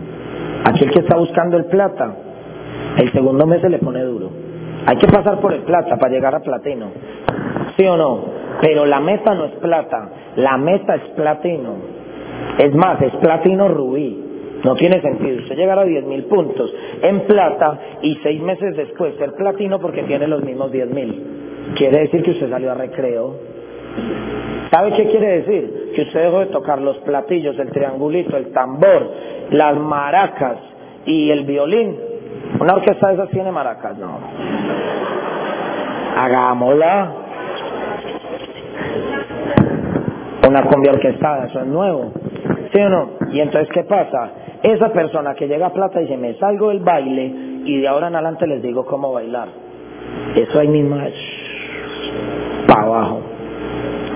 Aquel 0.65 0.91
que 0.91 1.01
está 1.01 1.17
buscando 1.17 1.57
el 1.57 1.67
plata, 1.67 2.15
el 2.99 3.13
segundo 3.13 3.47
mes 3.47 3.61
se 3.61 3.69
le 3.69 3.79
pone 3.79 4.03
duro. 4.03 4.31
Hay 4.87 4.97
que 4.97 5.07
pasar 5.07 5.41
por 5.41 5.53
el 5.53 5.61
plata 5.61 5.97
para 5.97 6.13
llegar 6.13 6.35
a 6.35 6.41
platino. 6.41 6.87
¿Sí 7.77 7.87
o 7.87 7.97
no? 7.97 8.25
Pero 8.61 8.85
la 8.85 9.01
meta 9.01 9.35
no 9.35 9.47
es 9.47 9.53
plata, 9.53 10.11
la 10.37 10.57
meta 10.59 10.97
es 10.97 11.03
platino. 11.17 11.75
Es 12.59 12.75
más, 12.75 13.01
es 13.01 13.15
platino 13.17 13.69
rubí. 13.69 14.32
No 14.65 14.75
tiene 14.77 15.01
sentido. 15.01 15.39
Usted 15.39 15.57
llegar 15.57 15.79
a 15.79 15.85
10 15.85 16.05
mil 16.05 16.25
puntos 16.25 16.73
en 17.03 17.21
plata 17.23 17.79
y 18.03 18.15
seis 18.23 18.41
meses 18.41 18.77
después 18.77 19.17
ser 19.17 19.33
platino 19.33 19.81
porque 19.81 20.05
tiene 20.05 20.27
los 20.29 20.43
mismos 20.45 20.71
10 20.71 20.91
mil. 20.91 21.75
Quiere 21.77 22.01
decir 22.01 22.23
que 22.23 22.33
usted 22.33 22.51
salió 22.51 22.71
a 22.71 22.75
recreo. 22.75 23.35
¿Sabe 24.71 24.93
qué 24.93 25.07
quiere 25.09 25.43
decir? 25.43 25.93
Que 25.95 26.03
usted 26.03 26.25
dejó 26.25 26.41
de 26.41 26.47
tocar 26.47 26.81
los 26.81 26.97
platillos, 26.99 27.59
el 27.59 27.71
triangulito, 27.71 28.37
el 28.37 28.53
tambor, 28.53 29.11
las 29.51 29.77
maracas 29.77 30.59
y 31.05 31.31
el 31.31 31.45
violín. 31.45 31.99
¿Una 32.59 32.75
orquesta 32.75 33.09
de 33.09 33.15
esas 33.15 33.31
tiene 33.31 33.51
maracas? 33.51 33.99
No. 33.99 34.19
Hagámosla. 36.17 37.13
Una 40.49 40.63
cumbia 40.63 40.93
orquestada, 40.93 41.47
eso 41.47 41.61
es 41.61 41.67
nuevo. 41.67 42.13
¿Sí 42.73 42.81
o 42.81 42.89
no? 42.89 43.11
¿Y 43.31 43.41
entonces 43.41 43.69
qué 43.73 43.85
pasa? 43.85 44.33
Esa 44.63 44.93
persona 44.93 45.35
que 45.35 45.49
llega 45.49 45.67
a 45.67 45.73
plata 45.73 45.99
dice, 45.99 46.17
me 46.17 46.35
salgo 46.35 46.69
del 46.69 46.81
baile 46.81 47.25
y 47.65 47.81
de 47.81 47.89
ahora 47.89 48.09
en 48.09 48.15
adelante 48.15 48.47
les 48.47 48.63
digo 48.63 48.85
cómo 48.85 49.13
bailar. 49.13 49.49
Eso 50.37 50.59
ahí 50.61 50.69
mismo 50.69 50.97
es 51.01 51.15
para 52.67 52.83
abajo. 52.83 53.21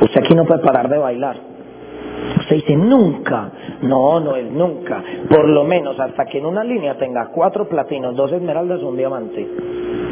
Usted 0.03 0.21
aquí 0.21 0.35
no 0.35 0.45
puede 0.45 0.61
parar 0.61 0.89
de 0.89 0.99
bailar. 0.99 1.37
Usted 2.39 2.57
dice 2.57 2.77
nunca. 2.77 3.51
No, 3.83 4.21
no 4.21 4.37
es 4.37 4.51
nunca. 4.51 5.03
Por 5.29 5.49
lo 5.49 5.65
menos 5.65 5.99
hasta 5.99 6.25
que 6.27 6.39
en 6.39 6.47
una 6.47 6.63
línea 6.63 6.97
tenga 6.97 7.31
cuatro 7.35 7.69
platinos, 7.69 8.15
dos 8.15 8.31
esmeraldas, 8.33 8.83
un 8.83 8.97
diamante. 8.97 9.47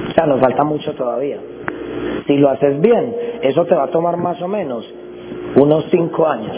O 0.09 0.13
sea, 0.13 0.27
nos 0.27 0.41
falta 0.41 0.65
mucho 0.65 0.95
todavía. 0.95 1.39
Si 2.27 2.37
lo 2.37 2.51
haces 2.51 2.81
bien, 2.81 3.15
eso 3.43 3.65
te 3.67 3.75
va 3.75 3.85
a 3.85 3.91
tomar 3.91 4.17
más 4.17 4.41
o 4.43 4.49
menos 4.49 4.85
unos 5.57 5.87
cinco 5.91 6.27
años. 6.27 6.57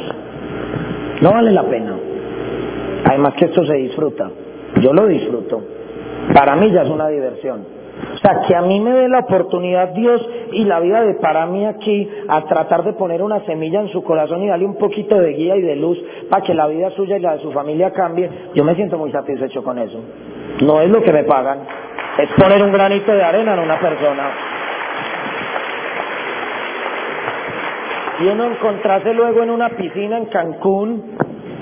No 1.20 1.32
vale 1.32 1.53
la 1.53 1.62
pena. 1.65 1.97
Además 3.09 3.35
que 3.35 3.45
esto 3.47 3.65
se 3.65 3.74
disfruta. 3.74 4.31
Yo 4.81 4.93
lo 4.93 5.07
disfruto. 5.07 5.62
Para 6.35 6.57
mí 6.57 6.70
ya 6.73 6.83
es 6.83 6.91
una 6.91 7.09
diversión. 7.09 7.77
O 8.15 8.19
sea, 8.19 8.43
que 8.47 8.55
a 8.55 8.62
mí 8.62 8.81
me 8.81 8.91
dé 8.91 9.09
la 9.09 9.20
oportunidad 9.20 9.89
Dios 9.91 10.28
y 10.53 10.65
la 10.65 10.81
vida 10.81 11.03
de 11.03 11.15
para 11.15 11.47
mí 11.47 11.65
aquí 11.65 12.09
a 12.28 12.43
tratar 12.43 12.85
de 12.85 12.93
poner 12.93 13.23
una 13.23 13.41
semilla 13.47 13.81
en 13.81 13.89
su 13.89 14.03
corazón 14.03 14.43
y 14.43 14.49
darle 14.49 14.66
un 14.66 14.77
poquito 14.77 15.19
de 15.19 15.33
guía 15.33 15.57
y 15.57 15.62
de 15.62 15.77
luz 15.77 15.99
para 16.28 16.43
que 16.43 16.53
la 16.53 16.66
vida 16.66 16.91
suya 16.91 17.16
y 17.16 17.20
la 17.20 17.35
de 17.35 17.43
su 17.43 17.53
familia 17.53 17.93
cambie, 17.93 18.28
yo 18.55 18.65
me 18.65 18.74
siento 18.74 18.99
muy 18.99 19.12
satisfecho 19.12 19.62
con 19.62 19.78
eso. 19.78 19.99
No 20.62 20.81
es 20.81 20.91
lo 20.91 21.03
que 21.03 21.12
me 21.12 21.24
pagan, 21.24 21.61
es 22.19 22.28
poner 22.33 22.62
un 22.62 22.73
granito 22.73 23.12
de 23.12 23.23
arena 23.23 23.55
en 23.55 23.61
una 23.61 23.78
persona. 23.78 24.31
Y 28.20 28.27
uno 28.27 28.45
encontrarse 28.45 29.15
luego 29.15 29.43
en 29.43 29.51
una 29.51 29.70
piscina 29.70 30.19
en 30.19 30.27
Cancún 30.27 31.16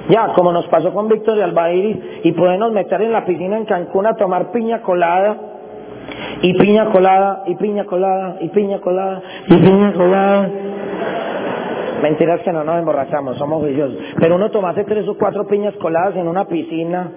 Ya, 0.08 0.32
como 0.34 0.52
nos 0.52 0.66
pasó 0.66 0.92
con 0.92 1.08
Víctor 1.08 1.38
y 1.38 1.40
Albairis, 1.40 1.96
y 2.24 2.32
podernos 2.32 2.72
meter 2.72 3.00
en 3.02 3.12
la 3.12 3.24
piscina 3.24 3.56
en 3.56 3.64
Cancún 3.64 4.06
a 4.06 4.14
tomar 4.14 4.52
piña 4.52 4.82
colada, 4.82 5.36
y 6.42 6.52
piña 6.58 6.90
colada, 6.90 7.44
y 7.46 7.54
piña 7.54 7.84
colada, 7.84 8.36
y 8.40 8.48
piña 8.48 8.80
colada, 8.80 9.22
y 9.48 9.56
piña 9.56 9.92
colada. 9.94 10.50
Mentiras 12.02 12.40
que 12.42 12.52
no 12.52 12.64
nos 12.64 12.78
emborrachamos, 12.78 13.38
somos 13.38 13.62
juiciosos. 13.62 13.96
Pero 14.20 14.34
uno 14.34 14.50
tomase 14.50 14.84
tres 14.84 15.08
o 15.08 15.16
cuatro 15.16 15.46
piñas 15.46 15.74
coladas 15.76 16.16
en 16.16 16.28
una 16.28 16.44
piscina, 16.44 17.10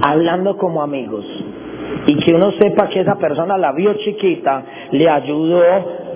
hablando 0.00 0.56
como 0.56 0.80
amigos. 0.80 1.26
Y 2.06 2.16
que 2.18 2.34
uno 2.34 2.52
sepa 2.52 2.88
que 2.88 3.00
esa 3.00 3.16
persona 3.16 3.58
la 3.58 3.72
vio 3.72 3.94
chiquita, 3.94 4.62
le 4.92 5.08
ayudó 5.08 5.62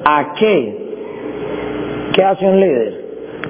a 0.05 0.35
qué. 0.39 0.83
¿Qué 2.13 2.23
hace 2.23 2.47
un 2.47 2.61
líder? 2.61 3.02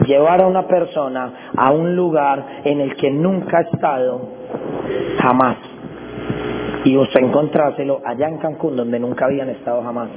Llevar 0.07 0.43
a 0.43 0.47
una 0.47 0.67
persona 0.67 1.51
a 1.57 1.71
un 1.73 1.95
lugar 1.97 2.63
en 2.65 2.81
el 2.81 2.97
que 2.97 3.11
nunca 3.11 3.59
ha 3.59 3.61
estado, 3.63 4.21
jamás. 5.19 5.57
Y 6.85 6.97
usted 6.97 7.21
encontrárselo 7.21 8.01
allá 8.05 8.29
en 8.29 8.39
Cancún, 8.39 8.77
donde 8.77 8.99
nunca 8.99 9.27
habían 9.27 9.49
estado 9.51 9.83
jamás. 9.83 10.09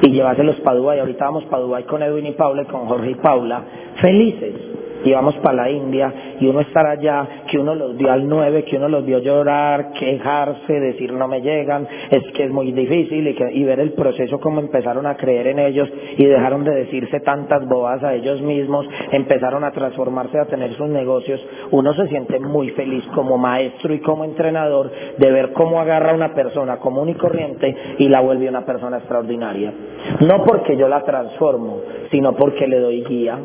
Y 0.00 0.10
llevárselos 0.10 0.56
para 0.60 0.76
Dubái. 0.76 0.98
Ahorita 0.98 1.26
vamos 1.26 1.44
para 1.44 1.62
Dubái 1.62 1.84
con 1.84 2.02
Edwin 2.02 2.26
y 2.26 2.32
Paula 2.32 2.62
y 2.62 2.66
con 2.66 2.86
Jorge 2.86 3.10
y 3.10 3.14
Paula, 3.16 3.62
felices 4.00 4.73
y 5.04 5.12
vamos 5.12 5.36
para 5.36 5.56
la 5.56 5.70
India 5.70 6.12
y 6.40 6.46
uno 6.46 6.60
estar 6.60 6.86
allá, 6.86 7.44
que 7.50 7.58
uno 7.58 7.74
los 7.74 7.96
vio 7.96 8.10
al 8.10 8.28
9, 8.28 8.64
que 8.64 8.76
uno 8.76 8.88
los 8.88 9.04
vio 9.04 9.18
llorar, 9.18 9.92
quejarse, 9.92 10.80
decir 10.80 11.12
no 11.12 11.28
me 11.28 11.40
llegan, 11.40 11.86
es 12.10 12.22
que 12.32 12.44
es 12.44 12.50
muy 12.50 12.72
difícil 12.72 13.28
y, 13.28 13.64
ver 13.64 13.80
el 13.80 13.92
proceso 13.92 14.38
como 14.40 14.60
empezaron 14.60 15.06
a 15.06 15.16
creer 15.16 15.48
en 15.48 15.58
ellos 15.58 15.88
y 16.16 16.24
dejaron 16.24 16.64
de 16.64 16.74
decirse 16.74 17.20
tantas 17.20 17.66
bobas 17.66 18.02
a 18.02 18.14
ellos 18.14 18.40
mismos, 18.42 18.86
empezaron 19.12 19.64
a 19.64 19.70
transformarse, 19.70 20.38
a 20.38 20.46
tener 20.46 20.74
sus 20.74 20.88
negocios, 20.88 21.44
uno 21.70 21.94
se 21.94 22.08
siente 22.08 22.38
muy 22.40 22.70
feliz 22.70 23.04
como 23.14 23.38
maestro 23.38 23.94
y 23.94 24.00
como 24.00 24.24
entrenador 24.24 24.90
de 25.18 25.30
ver 25.30 25.52
cómo 25.52 25.80
agarra 25.80 26.12
a 26.12 26.14
una 26.14 26.34
persona 26.34 26.78
común 26.78 27.08
y 27.08 27.14
corriente 27.14 27.74
y 27.98 28.08
la 28.08 28.20
vuelve 28.20 28.48
una 28.48 28.64
persona 28.64 28.98
extraordinaria. 28.98 29.72
No 30.20 30.44
porque 30.44 30.76
yo 30.76 30.88
la 30.88 31.02
transformo, 31.02 31.80
sino 32.10 32.34
porque 32.34 32.66
le 32.66 32.78
doy 32.78 33.04
guía. 33.04 33.38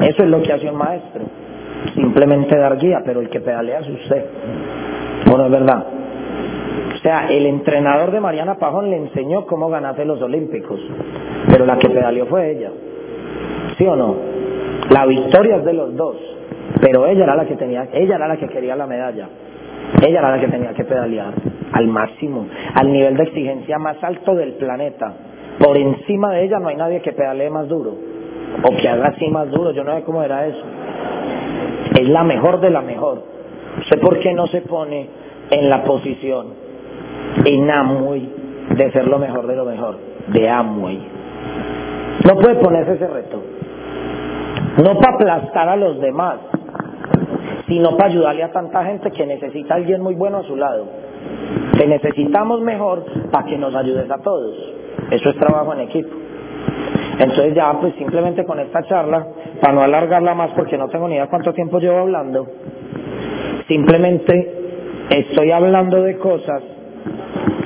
Eso 0.00 0.22
es 0.22 0.28
lo 0.28 0.42
que 0.42 0.52
hace 0.52 0.68
un 0.68 0.76
maestro. 0.76 1.22
Simplemente 1.94 2.56
dar 2.56 2.76
guía, 2.78 3.02
pero 3.04 3.20
el 3.20 3.28
que 3.28 3.40
pedalea 3.40 3.80
es 3.80 3.88
usted. 3.88 4.24
Bueno, 5.26 5.46
es 5.46 5.50
verdad. 5.50 5.86
O 6.94 6.98
sea, 6.98 7.28
el 7.28 7.46
entrenador 7.46 8.10
de 8.10 8.20
Mariana 8.20 8.56
Pajón 8.56 8.90
le 8.90 8.96
enseñó 8.96 9.46
cómo 9.46 9.68
ganarse 9.68 10.04
los 10.04 10.20
Olímpicos, 10.20 10.80
pero 11.48 11.66
la 11.66 11.78
que 11.78 11.88
pedaleó 11.88 12.26
fue 12.26 12.52
ella. 12.52 12.70
¿Sí 13.76 13.86
o 13.86 13.94
no? 13.94 14.16
La 14.90 15.06
victoria 15.06 15.56
es 15.56 15.64
de 15.64 15.72
los 15.72 15.94
dos, 15.94 16.16
pero 16.80 17.06
ella 17.06 17.24
era 17.24 17.36
la 17.36 17.44
que 17.44 17.56
tenía, 17.56 17.88
ella 17.92 18.16
era 18.16 18.28
la 18.28 18.36
que 18.36 18.48
quería 18.48 18.76
la 18.76 18.86
medalla. 18.86 19.28
Ella 20.02 20.18
era 20.18 20.30
la 20.30 20.40
que 20.40 20.48
tenía 20.48 20.72
que 20.72 20.84
pedalear 20.84 21.32
al 21.72 21.86
máximo, 21.86 22.46
al 22.74 22.90
nivel 22.90 23.16
de 23.16 23.22
exigencia 23.24 23.78
más 23.78 24.02
alto 24.02 24.34
del 24.34 24.54
planeta. 24.54 25.12
Por 25.58 25.76
encima 25.76 26.32
de 26.32 26.44
ella 26.44 26.58
no 26.58 26.68
hay 26.68 26.76
nadie 26.76 27.00
que 27.00 27.12
pedalee 27.12 27.50
más 27.50 27.68
duro 27.68 27.94
o 28.62 28.76
que 28.76 28.88
haga 28.88 29.08
así 29.08 29.28
más 29.28 29.50
duro, 29.50 29.72
yo 29.72 29.84
no 29.84 29.94
sé 29.94 30.02
cómo 30.02 30.22
era 30.22 30.46
eso. 30.46 30.64
Es 31.98 32.08
la 32.08 32.24
mejor 32.24 32.60
de 32.60 32.70
la 32.70 32.80
mejor. 32.80 33.22
sé 33.88 33.96
por 33.98 34.18
qué 34.20 34.32
no 34.32 34.46
se 34.46 34.62
pone 34.62 35.08
en 35.50 35.70
la 35.70 35.84
posición 35.84 36.46
en 37.44 37.70
Amway 37.70 38.28
de 38.70 38.92
ser 38.92 39.06
lo 39.06 39.18
mejor 39.18 39.46
de 39.46 39.56
lo 39.56 39.64
mejor, 39.64 39.96
de 40.28 40.48
Amway. 40.48 40.98
No 42.24 42.34
puede 42.36 42.56
ponerse 42.56 42.94
ese 42.94 43.06
reto. 43.06 43.42
No 44.82 44.98
para 44.98 45.14
aplastar 45.14 45.68
a 45.68 45.76
los 45.76 46.00
demás, 46.00 46.38
sino 47.68 47.96
para 47.96 48.10
ayudarle 48.10 48.42
a 48.42 48.52
tanta 48.52 48.84
gente 48.84 49.10
que 49.10 49.26
necesita 49.26 49.74
alguien 49.74 50.02
muy 50.02 50.14
bueno 50.14 50.38
a 50.38 50.42
su 50.42 50.56
lado. 50.56 50.86
Que 51.78 51.86
necesitamos 51.86 52.60
mejor 52.60 53.04
para 53.30 53.46
que 53.46 53.56
nos 53.56 53.74
ayudes 53.74 54.10
a 54.10 54.18
todos. 54.18 54.54
Eso 55.10 55.30
es 55.30 55.36
trabajo 55.36 55.72
en 55.74 55.80
equipo. 55.80 56.16
Entonces 57.18 57.54
ya 57.54 57.72
pues 57.80 57.94
simplemente 57.94 58.44
con 58.44 58.60
esta 58.60 58.82
charla, 58.84 59.26
para 59.60 59.72
no 59.72 59.80
alargarla 59.80 60.34
más 60.34 60.50
porque 60.50 60.76
no 60.76 60.88
tengo 60.88 61.08
ni 61.08 61.14
idea 61.14 61.28
cuánto 61.28 61.52
tiempo 61.54 61.78
llevo 61.78 61.98
hablando, 61.98 62.46
simplemente 63.68 64.52
estoy 65.10 65.50
hablando 65.50 66.02
de 66.02 66.18
cosas 66.18 66.62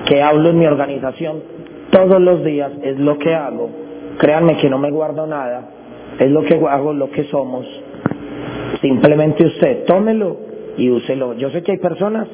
que 0.06 0.22
hablo 0.22 0.50
en 0.50 0.58
mi 0.58 0.66
organización 0.66 1.42
todos 1.90 2.20
los 2.20 2.44
días, 2.44 2.70
es 2.82 2.98
lo 2.98 3.18
que 3.18 3.34
hago. 3.34 3.70
Créanme 4.18 4.56
que 4.58 4.70
no 4.70 4.78
me 4.78 4.90
guardo 4.90 5.26
nada, 5.26 5.68
es 6.18 6.30
lo 6.30 6.42
que 6.42 6.54
hago, 6.54 6.92
lo 6.92 7.10
que 7.10 7.24
somos. 7.24 7.66
Simplemente 8.80 9.44
usted 9.44 9.84
tómelo 9.84 10.36
y 10.76 10.90
úselo. 10.90 11.34
Yo 11.34 11.50
sé 11.50 11.62
que 11.62 11.72
hay 11.72 11.78
personas 11.78 12.28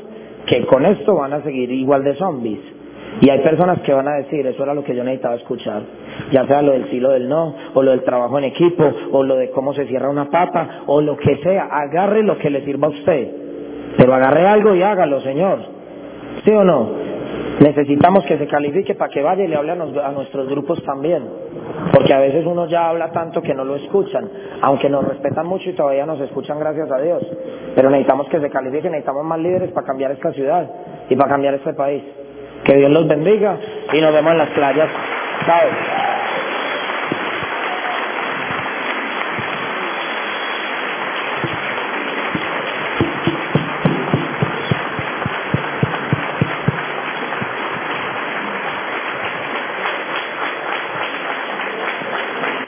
que 0.47 0.67
con 0.67 0.85
esto 0.85 1.15
van 1.17 1.33
a 1.33 1.43
seguir 1.43 1.71
igual 1.71 2.05
de 2.05 2.15
zombies 2.17 2.76
y 3.21 3.31
hay 3.31 3.41
personas 3.41 3.81
que 3.81 3.93
van 3.93 4.09
a 4.09 4.17
decir, 4.17 4.47
eso 4.47 4.63
era 4.63 4.75
lo 4.75 4.85
que 4.85 4.95
yo 4.95 5.03
necesitaba 5.03 5.37
escuchar, 5.37 5.83
ya 6.31 6.47
sea 6.47 6.61
lo 6.63 6.73
del 6.73 6.91
silo 6.91 7.11
del 7.11 7.29
no, 7.29 7.55
o 7.73 7.83
lo 7.83 7.93
del 7.93 8.03
trabajo 8.03 8.39
en 8.39 8.45
equipo, 8.45 8.85
o 9.13 9.23
lo 9.23 9.37
de 9.37 9.51
cómo 9.51 9.73
se 9.73 9.87
cierra 9.87 10.11
una 10.11 10.29
papa, 10.29 10.83
o 10.87 11.01
lo 11.01 11.17
que 11.17 11.37
sea, 11.39 11.65
agarre 11.65 12.23
lo 12.23 12.37
que 12.39 12.51
le 12.51 12.65
sirva 12.65 12.89
a 12.89 12.91
usted, 12.91 13.29
pero 13.97 14.15
agarre 14.15 14.47
algo 14.47 14.75
y 14.75 14.83
hágalo, 14.83 15.21
Señor. 15.21 15.61
¿Sí 16.45 16.51
o 16.51 16.63
no? 16.63 16.91
Necesitamos 17.61 18.25
que 18.27 18.37
se 18.37 18.47
califique 18.47 18.95
para 18.95 19.11
que 19.11 19.23
vaya 19.23 19.45
y 19.45 19.49
le 19.49 19.57
hable 19.57 19.73
a, 19.73 20.11
nuestros 20.13 20.47
grupos 20.47 20.83
también, 20.85 21.23
porque 21.95 22.13
a 22.13 22.21
veces 22.21 22.45
uno 22.45 22.69
ya 22.69 22.91
habla 22.91 23.11
tanto 23.13 23.41
que 23.41 23.55
no 23.55 23.65
lo 23.65 23.77
escuchan, 23.77 24.29
aunque 24.61 24.91
nos 24.91 25.09
respetan 25.09 25.47
mucho 25.47 25.71
y 25.71 25.73
todavía 25.73 26.05
nos 26.05 26.21
escuchan 26.21 26.59
gracias 26.59 26.91
a 26.91 26.99
Dios, 26.99 27.23
pero 27.75 27.89
necesitamos 27.89 28.29
que 28.29 28.41
se 28.41 28.51
califique, 28.51 28.91
necesitamos 28.91 29.25
más 29.25 29.39
líderes 29.39 29.73
para 29.73 29.87
cambiar 29.87 30.13
esta 30.13 30.33
ciudad 30.33 30.71
y 31.09 31.17
para 31.17 31.31
cambiar 31.31 31.55
este 31.55 31.73
país. 31.73 32.03
Que 32.67 32.75
Dios 32.77 32.91
los 32.91 33.07
bendiga 33.07 33.57
y 33.93 34.01
nos 34.01 34.13
vemos 34.13 34.33
en 34.33 34.39
las 34.39 34.49
playas. 34.51 34.89
Chao. 35.47 35.69